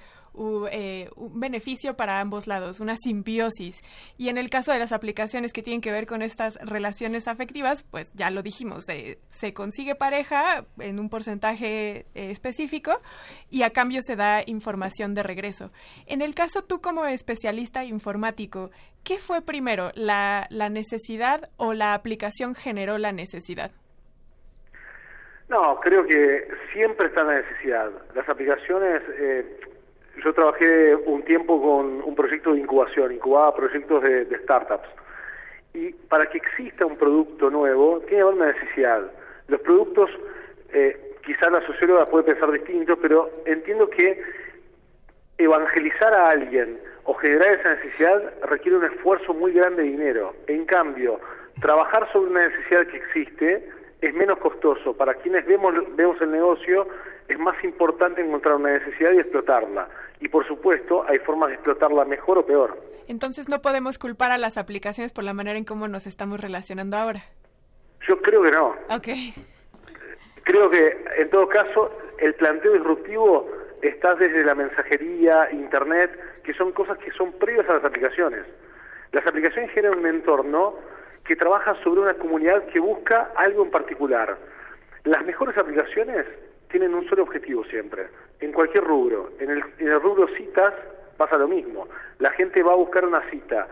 eh, 0.71 1.09
un 1.17 1.37
beneficio 1.37 1.97
para 1.97 2.21
ambos 2.21 2.47
lados, 2.47 2.79
una 2.79 2.95
simbiosis. 2.95 3.81
Y 4.17 4.29
en 4.29 4.37
el 4.37 4.49
caso 4.49 4.71
de 4.71 4.79
las 4.79 4.93
aplicaciones 4.93 5.51
que 5.51 5.61
tienen 5.61 5.81
que 5.81 5.91
ver 5.91 6.05
con 6.05 6.21
estas 6.21 6.55
relaciones 6.61 7.27
afectivas, 7.27 7.83
pues 7.83 8.09
ya 8.13 8.29
lo 8.29 8.41
dijimos, 8.41 8.85
se 8.85 9.53
consigue 9.53 9.95
pareja 9.95 10.65
en 10.79 10.97
un 11.01 11.09
porcentaje 11.09 12.05
eh, 12.15 12.31
específico 12.31 13.01
y 13.51 13.63
a 13.63 13.71
cambio 13.71 13.99
se 14.01 14.15
da 14.15 14.43
información 14.45 15.13
de 15.13 15.23
regreso. 15.23 15.73
En 16.05 16.21
el 16.21 16.33
caso 16.33 16.63
tú 16.63 16.79
como 16.79 17.03
especialista 17.05 17.83
informático, 17.83 18.71
¿qué 19.03 19.19
fue 19.19 19.41
primero, 19.41 19.91
la 19.95 20.47
necesidad 20.71 21.49
o 21.57 21.73
la 21.73 21.95
aplicación 21.95 22.55
generó 22.55 22.97
la 22.97 23.11
necesidad? 23.11 23.73
No, 25.49 25.79
creo 25.79 26.05
que 26.05 26.47
siempre 26.73 27.07
está 27.07 27.23
la 27.23 27.35
necesidad. 27.35 27.91
Las 28.15 28.27
aplicaciones, 28.27 29.01
eh, 29.17 29.45
yo 30.23 30.33
trabajé 30.33 30.95
un 30.95 31.23
tiempo 31.23 31.61
con 31.61 32.01
un 32.01 32.15
proyecto 32.15 32.53
de 32.53 32.61
incubación, 32.61 33.11
incubaba 33.11 33.55
proyectos 33.55 34.01
de, 34.01 34.39
startups. 34.43 34.87
Y 35.73 35.91
para 35.91 36.25
que 36.27 36.37
exista 36.39 36.85
un 36.85 36.97
producto 36.97 37.49
nuevo, 37.49 37.99
tiene 37.99 38.15
que 38.15 38.21
haber 38.21 38.33
una 38.33 38.53
necesidad. 38.53 39.11
Los 39.47 39.61
productos, 39.61 40.09
eh, 40.73 41.13
quizás 41.23 41.51
la 41.51 41.65
socióloga 41.67 42.07
puede 42.07 42.23
pensar 42.23 42.51
distinto, 42.51 42.97
pero 42.97 43.29
entiendo 43.45 43.89
que 43.89 44.21
evangelizar 45.37 46.13
a 46.13 46.29
alguien 46.29 46.79
o 47.03 47.13
generar 47.13 47.59
esa 47.59 47.75
necesidad 47.75 48.33
requiere 48.45 48.77
un 48.77 48.85
esfuerzo 48.85 49.33
muy 49.33 49.53
grande 49.53 49.83
de 49.83 49.89
dinero. 49.89 50.33
En 50.47 50.65
cambio, 50.65 51.19
trabajar 51.61 52.11
sobre 52.11 52.31
una 52.31 52.47
necesidad 52.47 52.87
que 52.87 52.97
existe 52.97 53.69
es 54.07 54.13
menos 54.13 54.37
costoso. 54.39 54.93
Para 54.93 55.15
quienes 55.15 55.45
vemos, 55.45 55.73
vemos 55.95 56.19
el 56.21 56.31
negocio, 56.31 56.87
es 57.27 57.39
más 57.39 57.61
importante 57.63 58.21
encontrar 58.21 58.55
una 58.55 58.71
necesidad 58.71 59.11
y 59.13 59.19
explotarla. 59.19 59.87
Y 60.19 60.27
por 60.27 60.47
supuesto, 60.47 61.05
hay 61.07 61.19
formas 61.19 61.49
de 61.49 61.55
explotarla 61.55 62.05
mejor 62.05 62.37
o 62.37 62.45
peor. 62.45 62.77
Entonces 63.07 63.49
no 63.49 63.61
podemos 63.61 63.99
culpar 63.99 64.31
a 64.31 64.37
las 64.37 64.57
aplicaciones 64.57 65.11
por 65.11 65.23
la 65.23 65.33
manera 65.33 65.57
en 65.57 65.65
cómo 65.65 65.87
nos 65.87 66.07
estamos 66.07 66.39
relacionando 66.39 66.97
ahora. 66.97 67.23
Yo 68.07 68.21
creo 68.21 68.43
que 68.43 68.51
no. 68.51 68.75
Ok. 68.89 69.07
Creo 70.43 70.69
que, 70.69 71.05
en 71.17 71.29
todo 71.29 71.47
caso, 71.47 71.91
el 72.19 72.35
planteo 72.35 72.73
disruptivo 72.73 73.49
está 73.81 74.15
desde 74.15 74.43
la 74.43 74.55
mensajería, 74.55 75.49
Internet, 75.51 76.11
que 76.43 76.53
son 76.53 76.71
cosas 76.71 76.97
que 76.99 77.11
son 77.11 77.33
previas 77.33 77.67
a 77.69 77.73
las 77.73 77.83
aplicaciones. 77.83 78.45
Las 79.11 79.25
aplicaciones 79.25 79.71
generan 79.71 79.99
un 79.99 80.07
entorno 80.07 80.75
que 81.25 81.35
trabaja 81.35 81.75
sobre 81.83 82.01
una 82.01 82.13
comunidad 82.13 82.65
que 82.65 82.79
busca 82.79 83.31
algo 83.35 83.63
en 83.63 83.71
particular. 83.71 84.37
Las 85.03 85.25
mejores 85.25 85.57
aplicaciones 85.57 86.25
tienen 86.69 86.93
un 86.93 87.07
solo 87.09 87.23
objetivo 87.23 87.63
siempre, 87.65 88.07
en 88.39 88.51
cualquier 88.51 88.83
rubro. 88.83 89.31
En 89.39 89.49
el, 89.49 89.63
en 89.79 89.87
el 89.87 90.01
rubro 90.01 90.27
citas 90.35 90.73
pasa 91.17 91.37
lo 91.37 91.47
mismo. 91.47 91.87
La 92.19 92.31
gente 92.31 92.61
va 92.63 92.73
a 92.73 92.75
buscar 92.75 93.05
una 93.05 93.21
cita, 93.29 93.67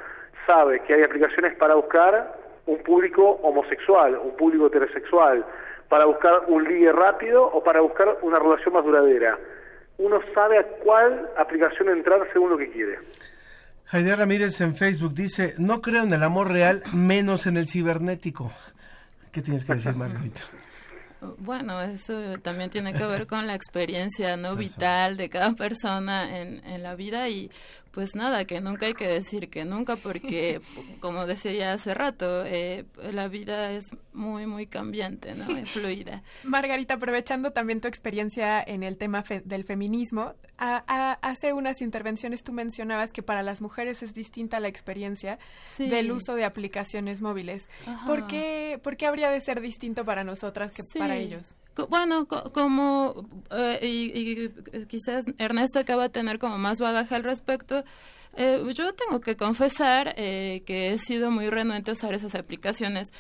sabe 0.48 0.82
que 0.82 0.94
hay 0.94 1.04
aplicaciones 1.04 1.56
para 1.56 1.76
buscar 1.76 2.36
un 2.66 2.78
público 2.80 3.40
homosexual, 3.44 4.18
un 4.18 4.36
público 4.36 4.68
heterosexual, 4.68 5.46
para 5.90 6.06
buscar 6.06 6.44
un 6.48 6.64
ligue 6.64 6.92
rápido 6.92 7.44
o 7.46 7.64
para 7.64 7.82
buscar 7.82 8.18
una 8.22 8.40
relación 8.40 8.74
más 8.74 8.84
duradera. 8.84 9.38
Uno 9.98 10.22
sabe 10.34 10.58
a 10.58 10.64
cuál 10.64 11.30
aplicación 11.38 11.90
entrar 11.90 12.28
según 12.34 12.50
lo 12.50 12.58
que 12.58 12.72
quiere. 12.72 13.00
Javier 13.94 14.18
Ramírez 14.18 14.60
en 14.60 14.76
Facebook 14.76 15.14
dice, 15.14 15.54
no 15.60 15.80
creo 15.80 16.02
en 16.02 16.12
el 16.12 16.24
amor 16.24 16.52
real, 16.52 16.82
menos 16.94 17.46
en 17.46 17.58
el 17.58 17.68
cibernético. 17.68 18.52
¿Qué 19.32 19.44
tienes 19.44 19.66
que 19.66 19.76
decir, 19.76 19.94
Margarita? 19.94 20.42
Bueno, 21.38 21.80
eso 21.80 22.38
también 22.40 22.70
tiene 22.70 22.94
que 22.94 23.06
ver 23.06 23.28
con 23.28 23.48
la 23.48 23.56
experiencia 23.56 24.36
no 24.36 24.58
vital 24.58 25.16
de 25.16 25.30
cada 25.30 25.54
persona 25.54 26.38
en, 26.42 26.62
en 26.66 26.84
la 26.84 26.96
vida 26.96 27.30
y 27.30 27.50
pues 27.92 28.14
nada, 28.14 28.44
que 28.44 28.60
nunca 28.60 28.88
hay 28.88 28.94
que 28.94 29.08
decir 29.08 29.50
que 29.50 29.64
nunca, 29.64 29.96
porque 29.96 30.60
como 31.00 31.26
decía 31.26 31.54
ya 31.54 31.74
hace 31.74 31.94
rato, 31.94 32.44
eh, 32.46 32.84
la 33.12 33.30
vida 33.30 33.72
es 33.72 33.86
muy, 34.14 34.46
muy 34.48 34.68
cambiante, 34.68 35.34
¿no? 35.36 35.50
Y 35.58 35.66
fluida. 35.66 36.24
Margarita, 36.44 36.96
aprovechando 36.96 37.52
también 37.52 37.82
tu 37.82 37.88
experiencia 37.88 38.62
en 38.62 38.84
el 38.84 38.98
tema 38.98 39.24
fe- 39.24 39.42
del 39.46 39.64
feminismo, 39.64 40.34
a- 40.58 40.84
a- 40.88 41.14
hace 41.22 41.54
unas 41.54 41.82
intervenciones 41.82 42.44
tú 42.44 42.54
mencionabas 42.54 43.12
que 43.12 43.24
para 43.24 43.44
las 43.44 43.62
mujeres 43.62 44.04
es 44.04 44.14
distinta 44.14 44.60
la 44.60 44.68
experiencia 44.68 45.40
Sí. 45.64 45.90
del 45.90 46.12
uso 46.12 46.36
de 46.36 46.46
aplicaciones 46.46 47.22
móviles. 47.22 47.70
¿Por 48.06 48.28
qué, 48.28 48.80
¿Por 48.84 48.98
qué 48.98 49.06
habría 49.08 49.30
de 49.30 49.42
ser 49.42 49.62
distinto 49.62 50.06
para 50.06 50.24
nosotras 50.24 50.72
que 50.72 50.84
Sí. 50.84 51.00
para 51.00 51.16
ellos? 51.18 51.56
Bueno, 51.90 52.28
co- 52.28 52.52
como 52.52 53.28
eh, 53.50 53.80
y, 53.82 54.12
y, 54.18 54.52
eh, 54.74 54.86
quizás 54.88 55.26
Ernesto 55.40 55.80
acaba 55.80 56.04
de 56.04 56.10
tener 56.10 56.38
como 56.38 56.58
más 56.60 56.78
bagaje 56.80 57.16
al 57.16 57.24
respecto, 57.24 57.84
eh, 58.36 58.64
yo 58.76 58.94
tengo 58.94 59.22
que 59.22 59.36
confesar 59.38 60.14
eh, 60.18 60.62
que 60.66 60.92
he 60.92 60.98
sido 60.98 61.32
muy 61.32 61.50
renuente 61.50 61.92
a 61.92 61.94
usar 61.94 62.14
esas 62.14 62.36
aplicaciones 62.36 63.12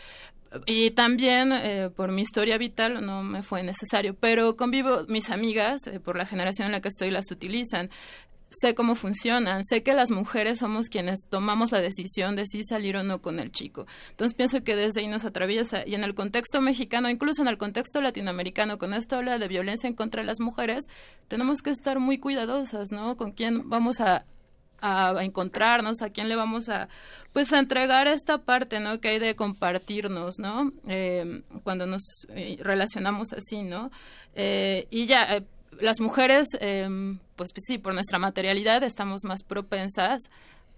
y 0.65 0.91
también 0.91 1.51
eh, 1.51 1.89
por 1.95 2.11
mi 2.11 2.21
historia 2.21 2.57
vital 2.57 3.05
no 3.05 3.23
me 3.23 3.43
fue 3.43 3.63
necesario, 3.63 4.15
pero 4.15 4.55
convivo, 4.55 5.05
mis 5.07 5.29
amigas, 5.29 5.87
eh, 5.87 5.99
por 5.99 6.17
la 6.17 6.25
generación 6.25 6.67
en 6.67 6.73
la 6.73 6.81
que 6.81 6.89
estoy, 6.89 7.11
las 7.11 7.31
utilizan. 7.31 7.89
Sé 8.49 8.75
cómo 8.75 8.93
funcionan, 8.93 9.63
sé 9.63 9.81
que 9.81 9.95
las 9.95 10.11
mujeres 10.11 10.59
somos 10.59 10.89
quienes 10.89 11.21
tomamos 11.27 11.71
la 11.71 11.81
decisión 11.81 12.35
de 12.35 12.45
si 12.45 12.63
salir 12.63 12.95
o 12.97 13.03
no 13.03 13.19
con 13.19 13.39
el 13.39 13.51
chico. 13.51 13.87
Entonces 14.11 14.35
pienso 14.35 14.63
que 14.63 14.75
desde 14.75 15.01
ahí 15.01 15.07
nos 15.07 15.25
atraviesa 15.25 15.81
y 15.87 15.95
en 15.95 16.03
el 16.03 16.13
contexto 16.13 16.61
mexicano, 16.61 17.09
incluso 17.09 17.41
en 17.41 17.47
el 17.47 17.57
contexto 17.57 17.99
latinoamericano, 17.99 18.77
con 18.77 18.93
esta 18.93 19.17
ola 19.17 19.39
de 19.39 19.47
violencia 19.47 19.87
en 19.87 19.95
contra 19.95 20.21
de 20.21 20.27
las 20.27 20.39
mujeres, 20.39 20.85
tenemos 21.29 21.63
que 21.63 21.71
estar 21.71 21.97
muy 21.97 22.19
cuidadosas, 22.19 22.91
¿no? 22.91 23.17
Con 23.17 23.31
quién 23.31 23.69
vamos 23.69 24.01
a, 24.01 24.25
a 24.85 25.23
encontrarnos, 25.23 26.01
a 26.01 26.09
quién 26.09 26.27
le 26.27 26.35
vamos 26.35 26.67
a, 26.67 26.89
pues, 27.31 27.53
a 27.53 27.59
entregar 27.59 28.07
esta 28.07 28.39
parte, 28.39 28.81
¿no? 28.81 28.99
Que 28.99 29.07
hay 29.09 29.19
de 29.19 29.33
compartirnos, 29.35 30.39
¿no? 30.39 30.73
Eh, 30.87 31.41
cuando 31.63 31.85
nos 31.85 32.01
eh, 32.29 32.57
relacionamos 32.59 33.31
así, 33.31 33.61
¿no? 33.63 33.91
Eh, 34.35 34.87
y 34.89 35.05
ya, 35.05 35.37
eh, 35.37 35.43
las 35.79 36.01
mujeres, 36.01 36.47
eh, 36.59 36.87
pues, 37.37 37.51
pues 37.53 37.63
sí, 37.65 37.77
por 37.77 37.93
nuestra 37.93 38.19
materialidad 38.19 38.83
estamos 38.83 39.23
más 39.23 39.41
propensas 39.43 40.19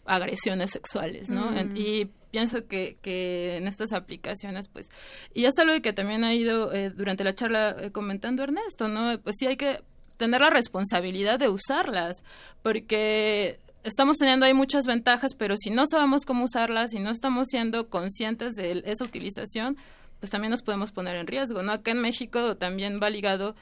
a 0.06 0.16
agresiones 0.16 0.70
sexuales, 0.72 1.32
¿no? 1.32 1.50
Mm. 1.52 1.58
En- 1.58 1.74
y 1.78 2.06
pienso 2.30 2.68
que, 2.68 2.98
que 3.02 3.58
en 3.58 3.68
estas 3.68 3.92
aplicaciones, 3.92 4.68
pues, 4.68 4.90
y 5.34 5.46
es 5.46 5.58
algo 5.58 5.82
que 5.82 5.94
también 5.94 6.24
ha 6.24 6.34
ido 6.36 6.70
durante 6.92 7.24
la 7.24 7.34
charla 7.34 7.76
comentando 7.92 8.44
Ernesto, 8.44 8.88
¿no? 8.88 9.18
Pues 9.24 9.38
sí 9.40 9.48
hay 9.48 9.58
que 9.58 9.82
tener 10.18 10.42
la 10.42 10.50
responsabilidad 10.50 11.40
de 11.40 11.50
usarlas, 11.50 12.24
porque 12.62 13.60
estamos 13.86 14.18
teniendo 14.18 14.46
ahí 14.46 14.54
muchas 14.54 14.86
ventajas, 14.86 15.36
pero 15.36 15.56
si 15.58 15.70
no 15.70 15.86
sabemos 15.86 16.26
cómo 16.26 16.46
usarlas, 16.46 16.92
si 16.92 17.00
no 17.00 17.12
estamos 17.12 17.48
siendo 17.48 17.88
conscientes 17.88 18.56
de 18.56 18.84
esa 18.86 19.04
utilización, 19.04 19.78
pues 20.20 20.32
también 20.32 20.52
nos 20.52 20.64
podemos 20.64 20.92
poner 20.92 21.16
en 21.16 21.28
riesgo, 21.28 21.62
¿no? 21.62 21.72
Acá 21.72 21.92
en 21.92 22.02
México 22.02 22.58
también 22.58 23.00
va 23.02 23.10
ligado 23.10 23.56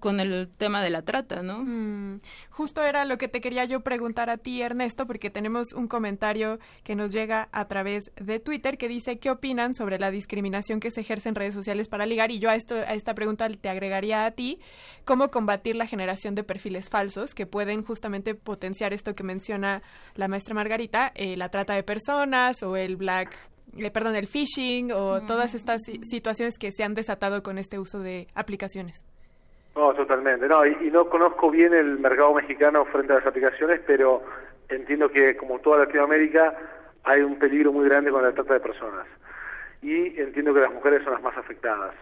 con 0.00 0.18
el 0.18 0.48
tema 0.58 0.82
de 0.82 0.90
la 0.90 1.02
trata, 1.02 1.42
¿no? 1.42 1.58
Mm, 1.64 2.20
justo 2.50 2.82
era 2.82 3.04
lo 3.04 3.18
que 3.18 3.28
te 3.28 3.40
quería 3.40 3.64
yo 3.66 3.80
preguntar 3.82 4.30
a 4.30 4.38
ti, 4.38 4.62
Ernesto, 4.62 5.06
porque 5.06 5.30
tenemos 5.30 5.72
un 5.72 5.86
comentario 5.86 6.58
que 6.82 6.96
nos 6.96 7.12
llega 7.12 7.48
a 7.52 7.66
través 7.68 8.10
de 8.16 8.40
Twitter 8.40 8.78
que 8.78 8.88
dice 8.88 9.18
qué 9.18 9.30
opinan 9.30 9.74
sobre 9.74 9.98
la 9.98 10.10
discriminación 10.10 10.80
que 10.80 10.90
se 10.90 11.02
ejerce 11.02 11.28
en 11.28 11.34
redes 11.36 11.54
sociales 11.54 11.86
para 11.88 12.06
ligar 12.06 12.30
y 12.30 12.38
yo 12.40 12.50
a 12.50 12.54
esto 12.56 12.74
a 12.74 12.94
esta 12.94 13.14
pregunta 13.14 13.48
te 13.48 13.68
agregaría 13.68 14.24
a 14.24 14.30
ti 14.32 14.58
cómo 15.04 15.30
combatir 15.30 15.76
la 15.76 15.86
generación 15.86 16.34
de 16.34 16.42
perfiles 16.44 16.88
falsos 16.88 17.34
que 17.34 17.46
pueden 17.46 17.84
justamente 17.84 18.34
potenciar 18.34 18.92
esto 18.92 19.14
que 19.14 19.22
menciona 19.22 19.82
la 20.14 20.26
maestra 20.28 20.54
Margarita, 20.54 21.12
eh, 21.14 21.36
la 21.36 21.50
trata 21.50 21.74
de 21.74 21.82
personas 21.82 22.62
o 22.62 22.76
el 22.76 22.96
black 22.96 23.36
eh, 23.76 23.90
perdón, 23.92 24.16
el 24.16 24.26
phishing 24.26 24.90
o 24.90 25.20
todas 25.20 25.54
estas 25.54 25.82
si- 25.84 26.00
situaciones 26.02 26.58
que 26.58 26.72
se 26.72 26.82
han 26.82 26.94
desatado 26.94 27.42
con 27.44 27.56
este 27.58 27.78
uso 27.78 28.00
de 28.00 28.26
aplicaciones. 28.34 29.04
No, 29.74 29.94
totalmente. 29.94 30.46
No, 30.48 30.66
y, 30.66 30.90
no 30.90 31.08
conozco 31.08 31.50
bien 31.50 31.72
el 31.72 31.98
mercado 31.98 32.34
mexicano 32.34 32.84
frente 32.86 33.12
a 33.12 33.16
las 33.16 33.26
aplicaciones, 33.26 33.80
pero 33.86 34.22
entiendo 34.68 35.10
que 35.10 35.36
como 35.36 35.58
toda 35.60 35.84
Latinoamérica 35.84 36.54
hay 37.04 37.22
un 37.22 37.38
peligro 37.38 37.72
muy 37.72 37.88
grande 37.88 38.10
con 38.10 38.22
la 38.22 38.32
trata 38.32 38.54
de 38.54 38.60
personas. 38.60 39.06
Y 39.82 40.20
entiendo 40.20 40.52
que 40.52 40.60
las 40.60 40.72
mujeres 40.72 41.02
son 41.04 41.14
las 41.14 41.22
más 41.22 41.36
afectadas. 41.36 41.94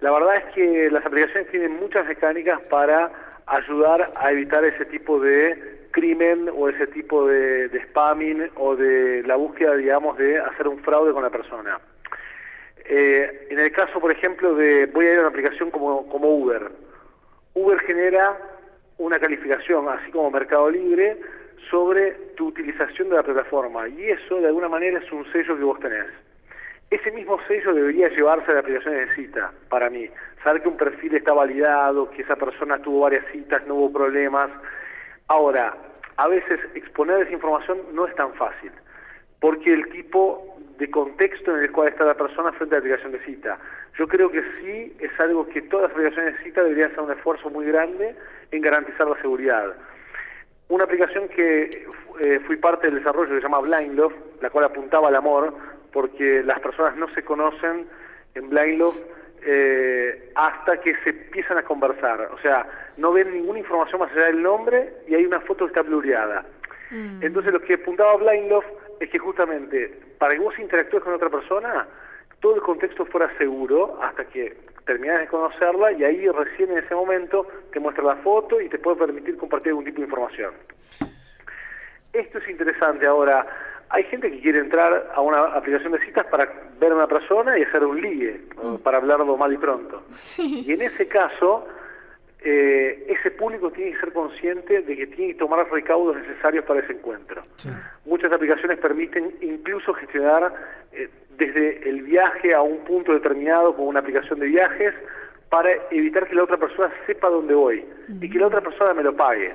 La 0.00 0.10
verdad 0.10 0.36
es 0.36 0.54
que 0.54 0.90
las 0.90 1.06
aplicaciones 1.06 1.50
tienen 1.50 1.76
muchas 1.76 2.06
mecánicas 2.06 2.60
para 2.68 3.10
ayudar 3.46 4.12
a 4.16 4.32
evitar 4.32 4.64
ese 4.64 4.84
tipo 4.86 5.18
de 5.18 5.88
crimen 5.92 6.50
o 6.54 6.68
ese 6.68 6.86
tipo 6.88 7.26
de, 7.26 7.68
de 7.68 7.82
spamming 7.84 8.50
o 8.56 8.76
de 8.76 9.22
la 9.22 9.36
búsqueda, 9.36 9.74
digamos, 9.76 10.18
de 10.18 10.38
hacer 10.38 10.68
un 10.68 10.78
fraude 10.80 11.12
con 11.12 11.22
la 11.22 11.30
persona. 11.30 11.78
Eh, 12.88 13.48
en 13.50 13.58
el 13.58 13.72
caso, 13.72 13.98
por 13.98 14.12
ejemplo, 14.12 14.54
de 14.54 14.86
voy 14.86 15.06
a 15.06 15.12
ir 15.12 15.16
a 15.18 15.20
una 15.20 15.30
aplicación 15.30 15.70
como, 15.70 16.08
como 16.08 16.28
Uber. 16.36 16.70
Uber 17.56 17.80
genera 17.80 18.36
una 18.98 19.18
calificación, 19.18 19.88
así 19.88 20.10
como 20.10 20.30
Mercado 20.30 20.68
Libre, 20.70 21.16
sobre 21.70 22.12
tu 22.36 22.48
utilización 22.48 23.08
de 23.08 23.16
la 23.16 23.22
plataforma. 23.22 23.88
Y 23.88 24.10
eso, 24.10 24.40
de 24.40 24.48
alguna 24.48 24.68
manera, 24.68 24.98
es 24.98 25.10
un 25.10 25.24
sello 25.32 25.56
que 25.56 25.64
vos 25.64 25.80
tenés. 25.80 26.06
Ese 26.90 27.10
mismo 27.12 27.38
sello 27.48 27.72
debería 27.72 28.10
llevarse 28.10 28.50
a 28.50 28.54
la 28.54 28.60
aplicación 28.60 28.94
de 28.94 29.14
cita, 29.14 29.52
para 29.70 29.88
mí. 29.88 30.06
Saber 30.44 30.62
que 30.62 30.68
un 30.68 30.76
perfil 30.76 31.14
está 31.14 31.32
validado, 31.32 32.10
que 32.10 32.22
esa 32.22 32.36
persona 32.36 32.78
tuvo 32.82 33.00
varias 33.00 33.24
citas, 33.32 33.66
no 33.66 33.76
hubo 33.76 33.92
problemas. 33.92 34.50
Ahora, 35.28 35.74
a 36.18 36.28
veces 36.28 36.60
exponer 36.74 37.22
esa 37.22 37.32
información 37.32 37.78
no 37.94 38.06
es 38.06 38.14
tan 38.16 38.34
fácil, 38.34 38.70
porque 39.40 39.72
el 39.72 39.88
tipo 39.88 40.55
de 40.78 40.90
contexto 40.90 41.56
en 41.56 41.64
el 41.64 41.72
cual 41.72 41.88
está 41.88 42.04
la 42.04 42.14
persona 42.14 42.52
frente 42.52 42.74
a 42.74 42.78
la 42.78 42.80
aplicación 42.80 43.12
de 43.12 43.20
cita. 43.20 43.58
Yo 43.98 44.06
creo 44.06 44.30
que 44.30 44.42
sí 44.60 44.96
es 45.00 45.10
algo 45.20 45.48
que 45.48 45.62
todas 45.62 45.84
las 45.84 45.92
aplicaciones 45.92 46.36
de 46.36 46.44
cita 46.44 46.62
deberían 46.62 46.90
hacer 46.90 47.00
un 47.00 47.12
esfuerzo 47.12 47.48
muy 47.50 47.66
grande 47.66 48.14
en 48.50 48.60
garantizar 48.60 49.06
la 49.08 49.20
seguridad. 49.20 49.74
Una 50.68 50.84
aplicación 50.84 51.28
que 51.28 51.86
eh, 52.20 52.40
fui 52.46 52.56
parte 52.56 52.88
del 52.88 52.96
desarrollo 52.96 53.28
que 53.28 53.36
se 53.36 53.42
llama 53.42 53.60
Blind 53.60 53.94
Love, 53.94 54.14
la 54.42 54.50
cual 54.50 54.64
apuntaba 54.64 55.08
al 55.08 55.16
amor, 55.16 55.54
porque 55.92 56.42
las 56.42 56.60
personas 56.60 56.96
no 56.96 57.08
se 57.14 57.22
conocen 57.22 57.86
en 58.34 58.50
Blind 58.50 58.78
Love 58.78 58.98
eh, 59.42 60.32
hasta 60.34 60.80
que 60.80 60.94
se 61.04 61.10
empiezan 61.10 61.58
a 61.58 61.62
conversar. 61.62 62.28
O 62.32 62.38
sea, 62.38 62.66
no 62.98 63.12
ven 63.12 63.32
ninguna 63.32 63.60
información 63.60 64.00
más 64.00 64.10
allá 64.12 64.26
del 64.26 64.42
nombre 64.42 64.92
y 65.06 65.14
hay 65.14 65.24
una 65.24 65.40
foto 65.40 65.64
que 65.64 65.70
está 65.70 65.82
blureada. 65.82 66.44
Entonces 67.20 67.52
lo 67.52 67.60
que 67.60 67.74
apuntaba 67.74 68.16
Blind 68.16 68.48
Love 68.48 68.64
es 69.00 69.10
que 69.10 69.18
justamente 69.18 70.00
para 70.18 70.34
que 70.34 70.40
vos 70.40 70.58
interactúes 70.58 71.02
con 71.02 71.14
otra 71.14 71.30
persona, 71.30 71.86
todo 72.40 72.56
el 72.56 72.62
contexto 72.62 73.04
fuera 73.06 73.30
seguro 73.38 73.98
hasta 74.02 74.24
que 74.26 74.56
terminas 74.84 75.18
de 75.18 75.26
conocerla 75.26 75.92
y 75.92 76.04
ahí 76.04 76.28
recién 76.28 76.70
en 76.70 76.78
ese 76.78 76.94
momento 76.94 77.46
te 77.72 77.80
muestra 77.80 78.04
la 78.04 78.16
foto 78.16 78.60
y 78.60 78.68
te 78.68 78.78
puede 78.78 78.96
permitir 78.96 79.36
compartir 79.36 79.70
algún 79.70 79.84
tipo 79.84 79.98
de 79.98 80.04
información. 80.04 80.54
Esto 82.12 82.38
es 82.38 82.48
interesante 82.48 83.06
ahora. 83.06 83.46
Hay 83.90 84.04
gente 84.04 84.30
que 84.30 84.40
quiere 84.40 84.60
entrar 84.60 85.12
a 85.14 85.20
una 85.20 85.40
aplicación 85.54 85.92
de 85.92 86.00
citas 86.00 86.26
para 86.26 86.50
ver 86.80 86.92
a 86.92 86.94
una 86.94 87.06
persona 87.06 87.58
y 87.58 87.62
hacer 87.62 87.84
un 87.84 88.00
ligue, 88.00 88.40
o 88.56 88.78
para 88.78 88.98
hablarlo 88.98 89.36
mal 89.36 89.52
y 89.52 89.58
pronto. 89.58 90.02
Y 90.38 90.72
en 90.72 90.82
ese 90.82 91.06
caso, 91.06 91.66
eh, 92.48 93.04
ese 93.08 93.32
público 93.32 93.72
tiene 93.72 93.90
que 93.90 93.98
ser 93.98 94.12
consciente 94.12 94.80
de 94.82 94.96
que 94.96 95.08
tiene 95.08 95.32
que 95.32 95.38
tomar 95.40 95.68
recaudos 95.68 96.16
necesarios 96.16 96.64
para 96.64 96.78
ese 96.78 96.92
encuentro. 96.92 97.42
Muchas 98.04 98.32
aplicaciones 98.32 98.78
permiten 98.78 99.34
incluso 99.40 99.92
gestionar 99.94 100.54
eh, 100.92 101.10
desde 101.36 101.88
el 101.88 102.02
viaje 102.02 102.54
a 102.54 102.62
un 102.62 102.84
punto 102.84 103.12
determinado 103.12 103.74
con 103.74 103.88
una 103.88 103.98
aplicación 103.98 104.38
de 104.38 104.46
viajes 104.46 104.94
para 105.48 105.70
evitar 105.90 106.28
que 106.28 106.36
la 106.36 106.44
otra 106.44 106.56
persona 106.56 106.92
sepa 107.04 107.28
dónde 107.30 107.52
voy 107.52 107.84
y 108.20 108.30
que 108.30 108.38
la 108.38 108.46
otra 108.46 108.60
persona 108.60 108.94
me 108.94 109.02
lo 109.02 109.16
pague. 109.16 109.52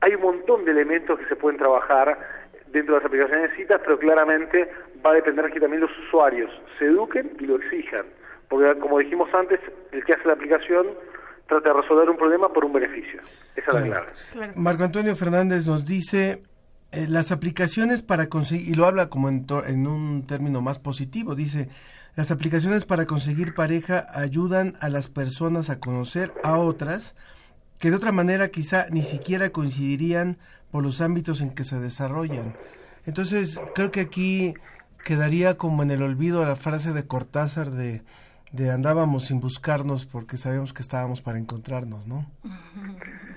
Hay 0.00 0.14
un 0.14 0.22
montón 0.22 0.64
de 0.64 0.70
elementos 0.70 1.18
que 1.18 1.26
se 1.26 1.34
pueden 1.34 1.58
trabajar 1.58 2.16
dentro 2.68 2.94
de 2.94 3.00
las 3.00 3.06
aplicaciones 3.06 3.50
de 3.50 3.56
citas, 3.56 3.80
pero 3.84 3.98
claramente 3.98 4.70
va 5.04 5.10
a 5.10 5.14
depender 5.14 5.50
que 5.50 5.58
también 5.58 5.82
los 5.82 5.98
usuarios 6.06 6.52
se 6.78 6.84
eduquen 6.84 7.32
y 7.40 7.46
lo 7.46 7.56
exijan. 7.56 8.06
Porque 8.48 8.78
como 8.78 9.00
dijimos 9.00 9.28
antes, 9.34 9.58
el 9.90 10.04
que 10.04 10.12
hace 10.12 10.28
la 10.28 10.34
aplicación 10.34 10.86
trata 11.46 11.72
de 11.72 11.80
resolver 11.80 12.08
un 12.10 12.16
problema 12.16 12.48
por 12.52 12.64
un 12.64 12.72
beneficio. 12.72 13.20
Esa 13.54 13.68
es 13.68 13.74
la 13.74 13.82
clave. 13.82 14.52
Marco 14.56 14.84
Antonio 14.84 15.14
Fernández 15.16 15.66
nos 15.66 15.84
dice 15.84 16.42
eh, 16.92 17.06
las 17.08 17.32
aplicaciones 17.32 18.02
para 18.02 18.28
conseguir, 18.28 18.68
y 18.68 18.74
lo 18.74 18.86
habla 18.86 19.08
como 19.08 19.28
en, 19.28 19.46
to- 19.46 19.64
en 19.64 19.86
un 19.86 20.26
término 20.26 20.60
más 20.60 20.78
positivo, 20.78 21.34
dice, 21.34 21.68
las 22.14 22.30
aplicaciones 22.30 22.84
para 22.84 23.06
conseguir 23.06 23.54
pareja 23.54 24.06
ayudan 24.14 24.74
a 24.80 24.88
las 24.88 25.08
personas 25.08 25.68
a 25.70 25.78
conocer 25.80 26.32
a 26.42 26.56
otras 26.58 27.14
que 27.78 27.90
de 27.90 27.96
otra 27.96 28.10
manera 28.12 28.48
quizá 28.48 28.86
ni 28.90 29.02
siquiera 29.02 29.50
coincidirían 29.50 30.38
por 30.70 30.82
los 30.82 31.00
ámbitos 31.02 31.40
en 31.42 31.50
que 31.50 31.62
se 31.64 31.78
desarrollan. 31.78 32.54
Entonces, 33.04 33.60
creo 33.74 33.90
que 33.90 34.00
aquí 34.00 34.54
quedaría 35.04 35.56
como 35.58 35.82
en 35.82 35.90
el 35.90 36.02
olvido 36.02 36.44
la 36.44 36.56
frase 36.56 36.92
de 36.92 37.06
Cortázar 37.06 37.70
de 37.70 38.02
de 38.52 38.70
andábamos 38.70 39.26
sin 39.26 39.40
buscarnos 39.40 40.06
porque 40.06 40.36
sabíamos 40.36 40.72
que 40.72 40.82
estábamos 40.82 41.20
para 41.20 41.38
encontrarnos, 41.38 42.06
¿no? 42.06 42.26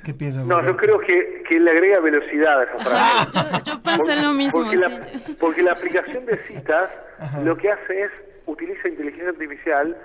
¿Qué 0.04 0.14
piensas? 0.14 0.46
No, 0.46 0.64
yo 0.64 0.78
creo 0.78 1.00
que, 1.00 1.44
que 1.48 1.60
le 1.60 1.72
agrega 1.72 2.00
velocidad 2.00 2.62
a 2.62 2.64
esa 2.64 2.78
frase. 2.78 3.64
yo, 3.66 3.74
yo 3.74 3.84
pensé 3.84 4.22
lo 4.22 4.34
mismo. 4.34 4.62
Porque, 4.62 4.78
sí. 4.78 4.84
la, 4.84 5.36
porque 5.40 5.64
la 5.64 5.72
aplicación 5.74 6.26
de 6.26 6.38
citas 6.44 6.90
lo 7.44 7.58
que 7.58 7.72
hace 7.72 8.04
es 8.04 8.12
utiliza 8.46 8.88
inteligencia 8.88 9.30
artificial 9.30 9.98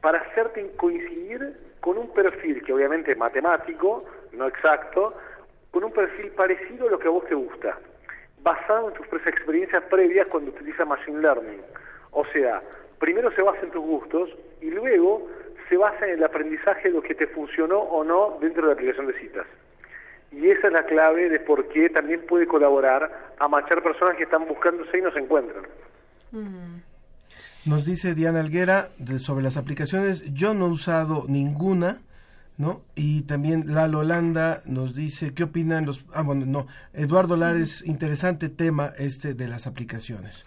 para 0.00 0.20
hacerte 0.20 0.70
coincidir 0.76 1.56
con 1.80 1.98
un 1.98 2.12
perfil 2.12 2.62
que 2.62 2.72
obviamente 2.72 3.12
es 3.12 3.18
matemático, 3.18 4.04
no 4.32 4.46
exacto, 4.46 5.14
con 5.70 5.84
un 5.84 5.92
perfil 5.92 6.30
parecido 6.32 6.88
a 6.88 6.90
lo 6.90 6.98
que 6.98 7.08
a 7.08 7.10
vos 7.10 7.24
te 7.26 7.34
gusta, 7.34 7.78
basado 8.42 8.88
en 8.88 8.94
tus 8.94 9.26
experiencias 9.26 9.82
previas 9.84 10.26
cuando 10.28 10.50
utiliza 10.50 10.84
Machine 10.84 11.20
Learning. 11.20 11.62
O 12.10 12.24
sea, 12.26 12.62
primero 12.98 13.30
se 13.34 13.42
basa 13.42 13.60
en 13.62 13.70
tus 13.70 13.82
gustos 13.82 14.30
y 14.60 14.70
luego 14.70 15.26
se 15.68 15.76
basa 15.76 16.06
en 16.06 16.14
el 16.14 16.24
aprendizaje 16.24 16.88
de 16.88 16.94
lo 16.94 17.02
que 17.02 17.14
te 17.14 17.26
funcionó 17.26 17.78
o 17.78 18.02
no 18.04 18.38
dentro 18.40 18.62
de 18.62 18.68
la 18.68 18.72
aplicación 18.74 19.06
de 19.06 19.18
citas. 19.20 19.46
Y 20.32 20.48
esa 20.50 20.66
es 20.66 20.72
la 20.72 20.84
clave 20.86 21.28
de 21.28 21.40
por 21.40 21.68
qué 21.68 21.88
también 21.90 22.24
puede 22.26 22.46
colaborar 22.46 23.34
a 23.38 23.48
machar 23.48 23.82
personas 23.82 24.16
que 24.16 24.24
están 24.24 24.46
buscándose 24.46 24.98
y 24.98 25.02
no 25.02 25.10
se 25.12 25.20
encuentran. 25.20 25.64
Nos 27.66 27.84
dice 27.84 28.14
Diana 28.14 28.40
Alguera 28.40 28.88
de- 28.98 29.18
sobre 29.18 29.42
las 29.42 29.56
aplicaciones, 29.56 30.24
yo 30.34 30.54
no 30.54 30.66
he 30.66 30.70
usado 30.70 31.24
ninguna, 31.28 32.00
¿no? 32.56 32.82
Y 32.94 33.22
también 33.22 33.74
Lalo 33.74 34.00
Holanda 34.00 34.62
nos 34.66 34.94
dice, 34.94 35.32
¿qué 35.34 35.44
opinan 35.44 35.86
los... 35.86 36.04
Ah, 36.12 36.22
bueno, 36.22 36.44
no, 36.46 36.66
Eduardo 36.92 37.36
Lares, 37.36 37.82
interesante 37.86 38.48
tema 38.48 38.92
este 38.98 39.34
de 39.34 39.48
las 39.48 39.66
aplicaciones. 39.66 40.44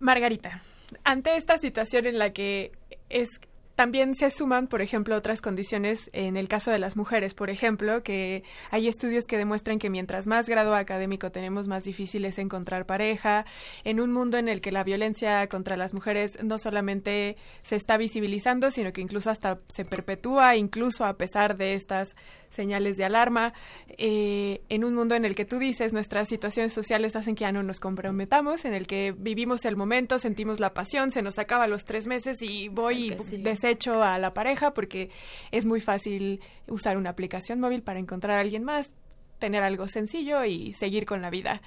Margarita, 0.00 0.60
ante 1.04 1.36
esta 1.36 1.58
situación 1.58 2.06
en 2.06 2.18
la 2.18 2.32
que 2.32 2.72
es 3.08 3.40
también 3.78 4.16
se 4.16 4.28
suman, 4.32 4.66
por 4.66 4.82
ejemplo, 4.82 5.14
otras 5.14 5.40
condiciones 5.40 6.10
en 6.12 6.36
el 6.36 6.48
caso 6.48 6.72
de 6.72 6.80
las 6.80 6.96
mujeres, 6.96 7.32
por 7.34 7.48
ejemplo, 7.48 8.02
que 8.02 8.42
hay 8.72 8.88
estudios 8.88 9.24
que 9.26 9.38
demuestran 9.38 9.78
que 9.78 9.88
mientras 9.88 10.26
más 10.26 10.48
grado 10.48 10.74
académico 10.74 11.30
tenemos, 11.30 11.68
más 11.68 11.84
difícil 11.84 12.24
es 12.24 12.40
encontrar 12.40 12.86
pareja, 12.86 13.46
en 13.84 14.00
un 14.00 14.12
mundo 14.12 14.36
en 14.36 14.48
el 14.48 14.60
que 14.60 14.72
la 14.72 14.82
violencia 14.82 15.46
contra 15.46 15.76
las 15.76 15.94
mujeres 15.94 16.42
no 16.42 16.58
solamente 16.58 17.36
se 17.62 17.76
está 17.76 17.96
visibilizando, 17.98 18.72
sino 18.72 18.92
que 18.92 19.00
incluso 19.00 19.30
hasta 19.30 19.60
se 19.68 19.84
perpetúa, 19.84 20.56
incluso 20.56 21.04
a 21.04 21.16
pesar 21.16 21.56
de 21.56 21.74
estas 21.74 22.16
señales 22.50 22.96
de 22.96 23.04
alarma, 23.04 23.52
eh, 23.88 24.62
en 24.68 24.84
un 24.84 24.94
mundo 24.94 25.14
en 25.14 25.24
el 25.24 25.34
que 25.34 25.44
tú 25.44 25.58
dices 25.58 25.92
nuestras 25.92 26.28
situaciones 26.28 26.72
sociales 26.72 27.14
hacen 27.16 27.34
que 27.34 27.42
ya 27.42 27.52
no 27.52 27.62
nos 27.62 27.80
comprometamos, 27.80 28.64
en 28.64 28.74
el 28.74 28.86
que 28.86 29.14
vivimos 29.16 29.64
el 29.64 29.76
momento, 29.76 30.18
sentimos 30.18 30.60
la 30.60 30.72
pasión, 30.74 31.10
se 31.10 31.22
nos 31.22 31.38
acaba 31.38 31.66
los 31.66 31.84
tres 31.84 32.06
meses 32.06 32.42
y 32.42 32.68
voy 32.68 33.12
y 33.12 33.36
desecho 33.38 34.02
a 34.02 34.18
la 34.18 34.32
pareja 34.34 34.72
porque 34.74 35.10
es 35.50 35.66
muy 35.66 35.80
fácil 35.80 36.40
usar 36.66 36.96
una 36.96 37.10
aplicación 37.10 37.60
móvil 37.60 37.82
para 37.82 37.98
encontrar 37.98 38.38
a 38.38 38.40
alguien 38.40 38.64
más, 38.64 38.94
tener 39.38 39.62
algo 39.62 39.86
sencillo 39.88 40.44
y 40.44 40.72
seguir 40.74 41.06
con 41.06 41.22
la 41.22 41.30
vida. 41.30 41.62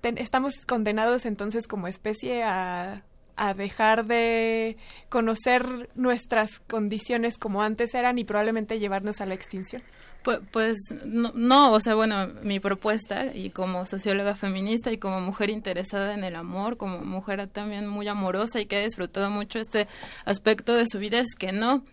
Ten- 0.00 0.18
estamos 0.18 0.64
condenados 0.66 1.26
entonces 1.26 1.66
como 1.66 1.88
especie 1.88 2.42
a 2.42 3.02
a 3.36 3.52
dejar 3.52 4.04
de 4.06 4.76
conocer 5.08 5.90
nuestras 5.96 6.60
condiciones 6.60 7.36
como 7.36 7.62
antes 7.62 7.92
eran 7.94 8.16
y 8.16 8.22
probablemente 8.22 8.78
llevarnos 8.78 9.20
a 9.20 9.26
la 9.26 9.34
extinción. 9.34 9.82
Pues, 10.24 10.40
pues 10.50 10.78
no, 11.04 11.30
no, 11.34 11.72
o 11.72 11.80
sea, 11.80 11.94
bueno, 11.94 12.28
mi 12.42 12.58
propuesta 12.58 13.26
y 13.34 13.50
como 13.50 13.84
socióloga 13.86 14.34
feminista 14.34 14.90
y 14.90 14.96
como 14.98 15.20
mujer 15.20 15.50
interesada 15.50 16.14
en 16.14 16.24
el 16.24 16.34
amor, 16.34 16.76
como 16.78 16.98
mujer 17.04 17.46
también 17.48 17.86
muy 17.86 18.08
amorosa 18.08 18.58
y 18.60 18.66
que 18.66 18.76
ha 18.76 18.82
disfrutado 18.82 19.28
mucho 19.30 19.58
este 19.60 19.86
aspecto 20.24 20.74
de 20.74 20.86
su 20.86 20.98
vida 20.98 21.18
es 21.20 21.34
que 21.38 21.52
no. 21.52 21.84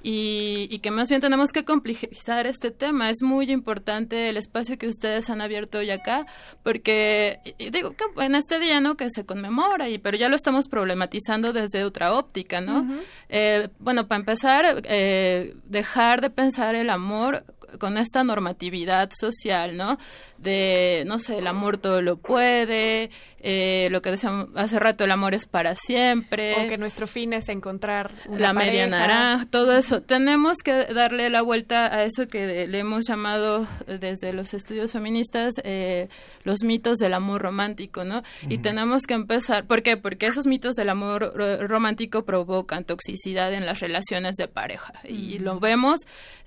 Y, 0.00 0.68
y 0.70 0.78
que 0.78 0.92
más 0.92 1.08
bien 1.08 1.20
tenemos 1.20 1.50
que 1.50 1.64
complejizar 1.64 2.46
este 2.46 2.70
tema. 2.70 3.10
Es 3.10 3.16
muy 3.20 3.50
importante 3.50 4.28
el 4.28 4.36
espacio 4.36 4.78
que 4.78 4.86
ustedes 4.86 5.28
han 5.28 5.40
abierto 5.40 5.78
hoy 5.78 5.90
acá, 5.90 6.24
porque 6.62 7.40
y- 7.58 7.70
digo 7.70 7.94
que 7.96 8.04
en 8.24 8.36
este 8.36 8.60
día, 8.60 8.80
¿no? 8.80 8.96
Que 8.96 9.08
se 9.10 9.24
conmemora, 9.26 9.88
y 9.88 9.98
pero 9.98 10.16
ya 10.16 10.28
lo 10.28 10.36
estamos 10.36 10.68
problematizando 10.68 11.52
desde 11.52 11.82
otra 11.82 12.12
óptica, 12.14 12.60
¿no? 12.60 12.86
Eh, 13.28 13.70
bueno, 13.80 14.06
para 14.06 14.20
empezar, 14.20 14.82
eh, 14.84 15.56
dejar 15.64 16.20
de 16.20 16.30
pensar 16.30 16.76
el 16.76 16.90
amor 16.90 17.44
con 17.78 17.98
esta 17.98 18.24
normatividad 18.24 19.10
social, 19.18 19.76
¿no? 19.76 19.98
De, 20.38 21.02
no 21.06 21.18
sé, 21.18 21.38
el 21.38 21.46
amor 21.46 21.78
todo 21.78 22.00
lo 22.00 22.16
puede, 22.16 23.10
eh, 23.40 23.88
lo 23.90 24.02
que 24.02 24.12
decíamos 24.12 24.48
hace 24.54 24.78
rato, 24.78 25.04
el 25.04 25.10
amor 25.10 25.34
es 25.34 25.46
para 25.46 25.74
siempre. 25.74 26.64
O 26.64 26.68
que 26.68 26.78
nuestro 26.78 27.06
fin 27.06 27.32
es 27.32 27.48
encontrar 27.48 28.12
una 28.28 28.38
la 28.38 28.52
media 28.52 28.84
pareja. 28.88 28.88
naranja, 28.88 29.46
todo 29.50 29.76
eso. 29.76 30.00
Tenemos 30.02 30.58
que 30.64 30.72
darle 30.94 31.28
la 31.28 31.42
vuelta 31.42 31.86
a 31.94 32.04
eso 32.04 32.26
que 32.28 32.66
le 32.68 32.78
hemos 32.78 33.06
llamado 33.08 33.66
desde 33.86 34.32
los 34.32 34.54
estudios 34.54 34.92
feministas 34.92 35.54
eh, 35.64 36.08
los 36.44 36.62
mitos 36.62 36.98
del 36.98 37.14
amor 37.14 37.42
romántico, 37.42 38.04
¿no? 38.04 38.22
Y 38.48 38.58
tenemos 38.58 39.02
que 39.02 39.14
empezar, 39.14 39.66
¿por 39.66 39.82
qué? 39.82 39.96
Porque 39.96 40.26
esos 40.26 40.46
mitos 40.46 40.74
del 40.76 40.88
amor 40.88 41.32
ro- 41.34 41.66
romántico 41.66 42.24
provocan 42.24 42.84
toxicidad 42.84 43.52
en 43.52 43.66
las 43.66 43.80
relaciones 43.80 44.36
de 44.36 44.46
pareja 44.48 44.92
y 45.04 45.40
lo 45.40 45.58
vemos 45.60 46.00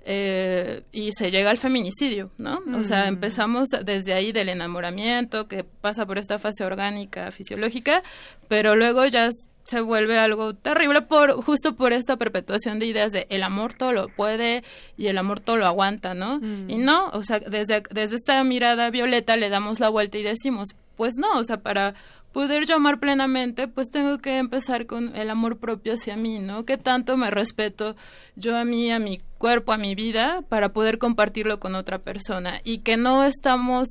eh, 0.04 0.82
y 0.92 1.11
se 1.12 1.30
llega 1.30 1.50
al 1.50 1.58
feminicidio, 1.58 2.30
¿no? 2.38 2.60
O 2.76 2.84
sea, 2.84 3.04
Mm. 3.04 3.08
empezamos 3.08 3.68
desde 3.84 4.12
ahí 4.14 4.32
del 4.32 4.48
enamoramiento 4.48 5.48
que 5.48 5.64
pasa 5.64 6.06
por 6.06 6.18
esta 6.18 6.38
fase 6.38 6.64
orgánica, 6.64 7.30
fisiológica, 7.30 8.02
pero 8.48 8.76
luego 8.76 9.04
ya 9.06 9.28
se 9.64 9.80
vuelve 9.80 10.18
algo 10.18 10.54
terrible 10.54 11.02
por 11.02 11.32
justo 11.42 11.74
por 11.74 11.92
esta 11.92 12.16
perpetuación 12.16 12.78
de 12.78 12.86
ideas 12.86 13.12
de 13.12 13.26
el 13.30 13.42
amor 13.42 13.74
todo 13.74 13.92
lo 13.92 14.08
puede 14.08 14.64
y 14.96 15.06
el 15.06 15.18
amor 15.18 15.40
todo 15.40 15.56
lo 15.56 15.66
aguanta, 15.66 16.14
¿no? 16.14 16.40
Y 16.68 16.76
no, 16.76 17.08
o 17.10 17.22
sea, 17.22 17.40
desde, 17.40 17.82
desde 17.90 18.16
esta 18.16 18.42
mirada 18.44 18.90
violeta 18.90 19.36
le 19.36 19.50
damos 19.50 19.80
la 19.80 19.88
vuelta 19.88 20.18
y 20.18 20.22
decimos, 20.22 20.70
pues 20.96 21.14
no, 21.16 21.38
o 21.38 21.44
sea, 21.44 21.58
para 21.58 21.94
poder 22.32 22.66
yo 22.66 22.76
amar 22.76 22.98
plenamente, 22.98 23.68
pues 23.68 23.90
tengo 23.90 24.18
que 24.18 24.38
empezar 24.38 24.86
con 24.86 25.14
el 25.14 25.30
amor 25.30 25.58
propio 25.58 25.94
hacia 25.94 26.16
mí, 26.16 26.38
¿no? 26.38 26.64
Que 26.64 26.78
tanto 26.78 27.16
me 27.16 27.30
respeto 27.30 27.94
yo 28.36 28.56
a 28.56 28.64
mí, 28.64 28.90
a 28.90 28.98
mi 28.98 29.20
cuerpo, 29.38 29.72
a 29.72 29.78
mi 29.78 29.94
vida, 29.94 30.42
para 30.48 30.70
poder 30.70 30.98
compartirlo 30.98 31.60
con 31.60 31.74
otra 31.74 31.98
persona 31.98 32.60
y 32.64 32.78
que 32.78 32.96
no 32.96 33.24
estamos 33.24 33.86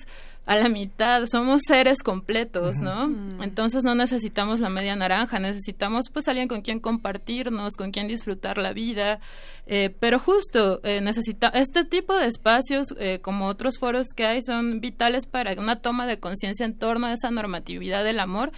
a 0.45 0.55
la 0.55 0.69
mitad, 0.69 1.25
somos 1.31 1.61
seres 1.67 2.01
completos, 2.03 2.77
¿no? 2.81 3.11
Entonces 3.41 3.83
no 3.83 3.95
necesitamos 3.95 4.59
la 4.59 4.69
media 4.69 4.95
naranja, 4.95 5.39
necesitamos 5.39 6.09
pues 6.11 6.27
alguien 6.27 6.47
con 6.47 6.61
quien 6.61 6.79
compartirnos, 6.79 7.75
con 7.75 7.91
quien 7.91 8.07
disfrutar 8.07 8.57
la 8.57 8.73
vida, 8.73 9.19
eh, 9.67 9.93
pero 9.99 10.19
justo 10.19 10.81
eh, 10.83 10.99
necesita 11.01 11.49
este 11.49 11.85
tipo 11.85 12.17
de 12.17 12.27
espacios 12.27 12.87
eh, 12.99 13.19
como 13.21 13.47
otros 13.47 13.77
foros 13.77 14.07
que 14.15 14.25
hay 14.25 14.41
son 14.41 14.81
vitales 14.81 15.25
para 15.25 15.53
una 15.53 15.79
toma 15.79 16.07
de 16.07 16.19
conciencia 16.19 16.65
en 16.65 16.73
torno 16.73 17.07
a 17.07 17.13
esa 17.13 17.29
normatividad 17.29 18.03
del 18.03 18.19
amor 18.19 18.51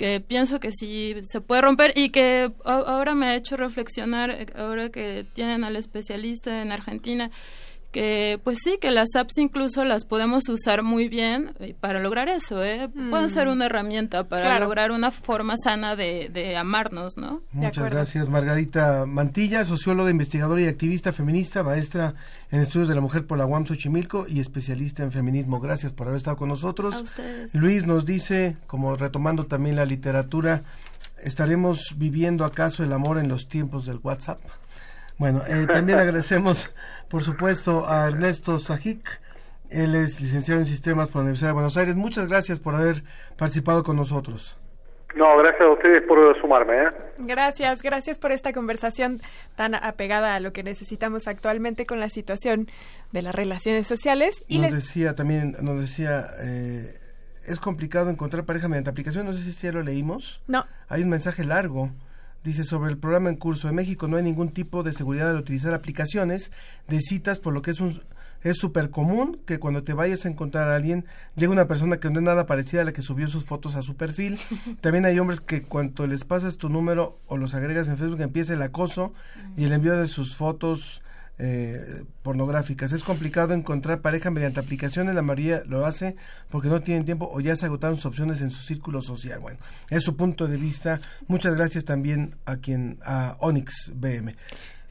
que 0.00 0.18
pienso 0.18 0.60
que 0.60 0.72
sí 0.72 1.14
se 1.24 1.42
puede 1.42 1.60
romper 1.60 1.92
y 1.94 2.08
que 2.08 2.50
ahora 2.64 3.14
me 3.14 3.26
ha 3.26 3.34
hecho 3.34 3.58
reflexionar, 3.58 4.30
eh, 4.30 4.46
ahora 4.56 4.88
que 4.88 5.26
tienen 5.34 5.62
al 5.62 5.76
especialista 5.76 6.62
en 6.62 6.72
Argentina, 6.72 7.30
que 7.92 8.40
pues 8.44 8.58
sí, 8.62 8.78
que 8.80 8.90
las 8.90 9.08
apps 9.16 9.38
incluso 9.38 9.84
las 9.84 10.04
podemos 10.04 10.48
usar 10.48 10.82
muy 10.82 11.08
bien 11.08 11.52
eh, 11.58 11.74
para 11.78 11.98
lograr 12.00 12.28
eso, 12.28 12.62
¿eh? 12.62 12.88
Pueden 13.10 13.26
Mm. 13.26 13.30
ser 13.30 13.48
una 13.48 13.66
herramienta 13.66 14.24
para 14.24 14.42
Claro. 14.42 14.64
lograr 14.66 14.90
una 14.92 15.10
forma 15.10 15.54
sana 15.56 15.96
de, 15.96 16.28
de 16.32 16.56
amarnos, 16.56 17.16
¿no? 17.16 17.42
Muchas 17.52 17.90
gracias, 17.90 18.28
Margarita 18.28 19.06
Mantilla, 19.06 19.64
socióloga, 19.64 20.10
investigadora 20.10 20.60
y 20.62 20.66
activista 20.66 21.12
feminista, 21.12 21.62
maestra 21.62 22.14
en 22.50 22.60
estudios 22.60 22.88
de 22.88 22.94
la 22.94 23.00
mujer 23.00 23.26
por 23.26 23.38
la 23.38 23.46
UAM 23.46 23.66
Xochimilco 23.66 24.26
y 24.28 24.40
especialista 24.40 25.02
en 25.02 25.12
feminismo. 25.12 25.60
Gracias 25.60 25.92
por 25.92 26.06
haber 26.06 26.18
estado 26.18 26.36
con 26.36 26.48
nosotros. 26.48 26.94
A 26.94 27.00
ustedes. 27.00 27.54
Luis 27.54 27.86
nos 27.86 28.04
dice, 28.04 28.56
como 28.66 28.96
retomando 28.96 29.46
también 29.46 29.76
la 29.76 29.84
literatura, 29.84 30.62
¿estaremos 31.22 31.94
viviendo 31.96 32.44
acaso 32.44 32.82
el 32.84 32.92
amor 32.92 33.18
en 33.18 33.28
los 33.28 33.48
tiempos 33.48 33.86
del 33.86 33.98
WhatsApp? 34.02 34.38
Bueno, 35.20 35.42
eh, 35.46 35.66
también 35.72 35.98
agradecemos, 35.98 36.74
por 37.08 37.22
supuesto, 37.22 37.86
a 37.88 38.06
Ernesto 38.08 38.58
Sajic. 38.58 39.20
Él 39.68 39.94
es 39.94 40.18
licenciado 40.18 40.60
en 40.60 40.66
sistemas 40.66 41.08
por 41.08 41.16
la 41.16 41.24
Universidad 41.24 41.50
de 41.50 41.54
Buenos 41.54 41.76
Aires. 41.76 41.94
Muchas 41.94 42.26
gracias 42.26 42.58
por 42.58 42.74
haber 42.74 43.04
participado 43.36 43.82
con 43.82 43.96
nosotros. 43.96 44.56
No, 45.14 45.36
gracias 45.36 45.60
a 45.60 45.72
ustedes 45.72 46.02
por 46.08 46.40
sumarme. 46.40 46.72
¿eh? 46.84 46.88
Gracias, 47.18 47.82
gracias 47.82 48.16
por 48.16 48.32
esta 48.32 48.52
conversación 48.54 49.20
tan 49.56 49.74
apegada 49.74 50.34
a 50.36 50.40
lo 50.40 50.52
que 50.54 50.62
necesitamos 50.62 51.28
actualmente 51.28 51.84
con 51.84 52.00
la 52.00 52.08
situación 52.08 52.68
de 53.12 53.20
las 53.20 53.34
relaciones 53.34 53.86
sociales. 53.86 54.42
Y 54.48 54.58
nos 54.58 54.70
les- 54.72 54.86
decía 54.86 55.14
también, 55.14 55.54
nos 55.60 55.80
decía, 55.82 56.28
eh, 56.40 56.98
es 57.44 57.60
complicado 57.60 58.08
encontrar 58.08 58.44
pareja 58.44 58.68
mediante 58.68 58.88
aplicación. 58.88 59.26
No 59.26 59.34
sé 59.34 59.42
si 59.42 59.52
ya 59.66 59.72
lo 59.72 59.82
leímos. 59.82 60.40
No. 60.46 60.64
Hay 60.88 61.02
un 61.02 61.10
mensaje 61.10 61.44
largo. 61.44 61.90
Dice 62.42 62.64
sobre 62.64 62.90
el 62.90 62.96
programa 62.96 63.28
en 63.28 63.36
curso 63.36 63.68
en 63.68 63.74
México 63.74 64.08
no 64.08 64.16
hay 64.16 64.22
ningún 64.22 64.50
tipo 64.50 64.82
de 64.82 64.94
seguridad 64.94 65.30
al 65.30 65.36
utilizar 65.36 65.74
aplicaciones 65.74 66.52
de 66.88 67.00
citas, 67.00 67.38
por 67.38 67.52
lo 67.52 67.60
que 67.60 67.70
es 67.70 67.80
un 67.80 68.00
Es 68.42 68.56
súper 68.56 68.88
común 68.88 69.38
que 69.44 69.58
cuando 69.58 69.82
te 69.82 69.92
vayas 69.92 70.24
a 70.24 70.28
encontrar 70.28 70.70
a 70.70 70.76
alguien, 70.76 71.04
llegue 71.36 71.52
una 71.52 71.68
persona 71.68 71.98
que 71.98 72.08
no 72.08 72.20
es 72.20 72.24
nada 72.24 72.46
parecida 72.46 72.80
a 72.80 72.84
la 72.84 72.92
que 72.92 73.02
subió 73.02 73.28
sus 73.28 73.44
fotos 73.44 73.74
a 73.74 73.82
su 73.82 73.96
perfil. 73.96 74.38
También 74.80 75.04
hay 75.04 75.18
hombres 75.18 75.40
que 75.40 75.62
cuando 75.62 76.06
les 76.06 76.24
pasas 76.24 76.56
tu 76.56 76.70
número 76.70 77.18
o 77.26 77.36
los 77.36 77.54
agregas 77.54 77.88
en 77.88 77.98
Facebook 77.98 78.22
empieza 78.22 78.54
el 78.54 78.62
acoso 78.62 79.12
y 79.58 79.64
el 79.64 79.72
envío 79.72 79.98
de 79.98 80.08
sus 80.08 80.34
fotos 80.34 81.02
eh, 81.42 82.04
pornográficas. 82.22 82.92
Es 82.92 83.02
complicado 83.02 83.54
encontrar 83.54 84.02
pareja 84.02 84.30
mediante 84.30 84.60
aplicaciones, 84.60 85.14
la 85.14 85.22
mayoría 85.22 85.62
lo 85.64 85.86
hace 85.86 86.16
porque 86.50 86.68
no 86.68 86.82
tienen 86.82 87.06
tiempo 87.06 87.30
o 87.32 87.40
ya 87.40 87.56
se 87.56 87.64
agotaron 87.64 87.96
sus 87.96 88.06
opciones 88.06 88.42
en 88.42 88.50
su 88.50 88.62
círculo 88.62 89.00
social. 89.00 89.40
Bueno, 89.40 89.58
es 89.88 90.02
su 90.02 90.16
punto 90.16 90.46
de 90.46 90.58
vista. 90.58 91.00
Muchas 91.28 91.54
gracias 91.54 91.86
también 91.86 92.36
a 92.44 92.56
quien, 92.56 92.98
a 93.02 93.36
Onyx 93.40 93.92
BM. 93.94 94.34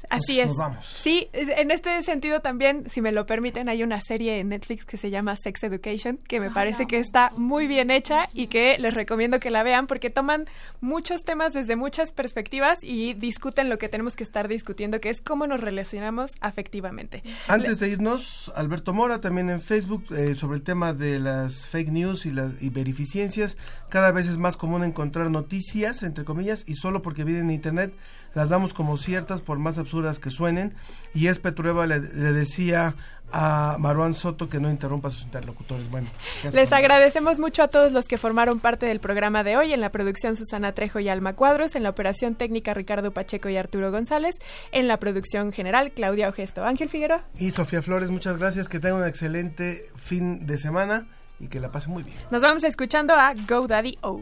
Así 0.10 0.36
Pues, 0.36 0.40
es. 0.40 0.48
nos 0.48 0.57
vamos. 0.57 0.86
Sí, 0.86 1.30
en 1.34 1.72
este 1.72 2.02
sentido 2.02 2.41
también, 2.41 2.90
si 2.90 3.02
me 3.02 3.11
lo 3.11 3.26
permiten, 3.26 3.69
hay 3.69 3.84
una 3.84 4.02
serie 4.02 4.40
en 4.40 4.49
Netflix 4.49 4.86
que 4.86 4.98
se 4.98 5.10
llama 5.10 5.36
Sex 5.36 5.64
Education, 5.64 6.18
que 6.18 6.40
me 6.40 6.49
parece 6.49 6.88
que 6.88 6.98
está 6.98 7.31
muy 7.38 7.68
bien 7.68 7.91
hecha 7.91 8.27
y 8.34 8.48
que 8.48 8.77
les 8.80 8.94
recomiendo 8.94 9.40
que 9.40 9.49
la 9.49 9.64
vean 9.64 9.88
porque 9.88 10.10
toman 10.10 10.45
muchos 10.81 11.23
temas 11.23 11.53
desde 11.53 11.76
muchas 11.76 12.11
perspectivas 12.11 12.80
y 12.84 13.14
discuten 13.14 13.69
lo 13.69 13.77
que 13.77 13.90
tenemos 13.90 14.15
que 14.15 14.23
estar 14.23 14.48
discutiendo, 14.48 14.99
que 14.99 15.10
es 15.10 15.22
cómo 15.22 15.48
nos 15.48 15.61
relacionamos 15.61 16.31
afectivamente. 16.41 17.23
Antes 17.48 17.80
de 17.80 17.90
irnos, 17.90 18.52
Alberto 18.56 18.94
Mora 18.94 19.22
también 19.22 19.49
en 19.49 19.61
Facebook 19.61 20.06
eh, 20.11 20.36
sobre 20.36 20.57
el 20.57 20.64
tema 20.64 20.94
de 20.94 21.19
las 21.19 21.65
fake 21.68 21.90
news 21.90 22.26
y 22.26 22.31
las 22.31 22.61
y 22.61 22.69
verificiencias. 22.69 23.57
Cada 23.90 24.11
vez 24.11 24.27
es 24.27 24.38
más 24.38 24.57
común 24.57 24.84
encontrar 24.84 25.30
noticias, 25.30 26.03
entre 26.03 26.26
comillas, 26.26 26.64
y 26.68 26.76
solo 26.76 27.02
porque 27.02 27.23
vienen 27.23 27.45
en 27.45 27.52
Internet 27.52 27.94
las 28.36 28.49
damos 28.49 28.73
como 28.73 28.98
ciertas 28.98 29.41
por 29.41 29.57
más 29.57 29.77
absurdas 29.77 29.99
que 30.20 30.32
suenen. 30.32 30.74
Y 31.14 31.28
es 31.28 31.40
Petrueva 31.40 31.88
le, 31.88 32.00
le 32.00 32.34
decía 32.34 32.96
a 33.32 33.78
Maruán 33.80 34.16
Soto 34.16 34.50
que 34.50 34.60
no 34.60 34.70
interrumpa 34.70 35.10
a 35.10 35.12
sus 35.12 35.24
interlocutores. 35.24 35.90
Bueno, 35.90 36.08
Les 36.54 36.72
agradecemos 36.72 37.40
mucho 37.40 37.64
a 37.64 37.68
todos 37.68 37.92
los 37.92 38.08
que 38.08 38.18
formaron 38.18 38.60
parte 38.60 38.86
del 38.86 39.00
programa 39.00 39.44
de 39.44 39.58
hoy, 39.58 39.74
en 39.74 39.82
la 39.82 39.92
producción 39.92 40.36
Susana 40.36 40.74
Trejo 40.74 41.00
y 41.00 41.10
Alma 41.10 41.34
Cuadros, 41.34 41.76
en 41.76 41.84
la 41.84 41.90
operación 41.90 42.36
técnica 42.36 42.74
Ricardo 42.74 43.12
Pacheco 43.12 43.50
y 43.50 43.58
Arturo 43.58 43.92
González, 43.92 44.40
en 44.72 44.88
la 44.88 44.98
producción 44.98 45.52
general 45.52 45.92
Claudia 45.92 46.30
Ogesto. 46.30 46.64
Ángel 46.66 46.90
Figueroa. 46.90 47.24
Y 47.38 47.52
Sofía 47.52 47.82
Flores, 47.82 48.10
muchas 48.10 48.38
gracias. 48.38 48.68
Que 48.68 48.80
tengan 48.80 49.02
un 49.02 49.08
excelente 49.08 49.90
fin 49.96 50.46
de 50.46 50.58
semana 50.58 51.08
y 51.40 51.48
que 51.48 51.60
la 51.60 51.72
pasen 51.72 51.94
muy 51.94 52.04
bien. 52.04 52.18
Nos 52.32 52.42
vamos 52.42 52.64
escuchando 52.64 53.14
a 53.14 53.34
Go 53.48 53.68
Daddy 53.68 53.98
O. 54.02 54.22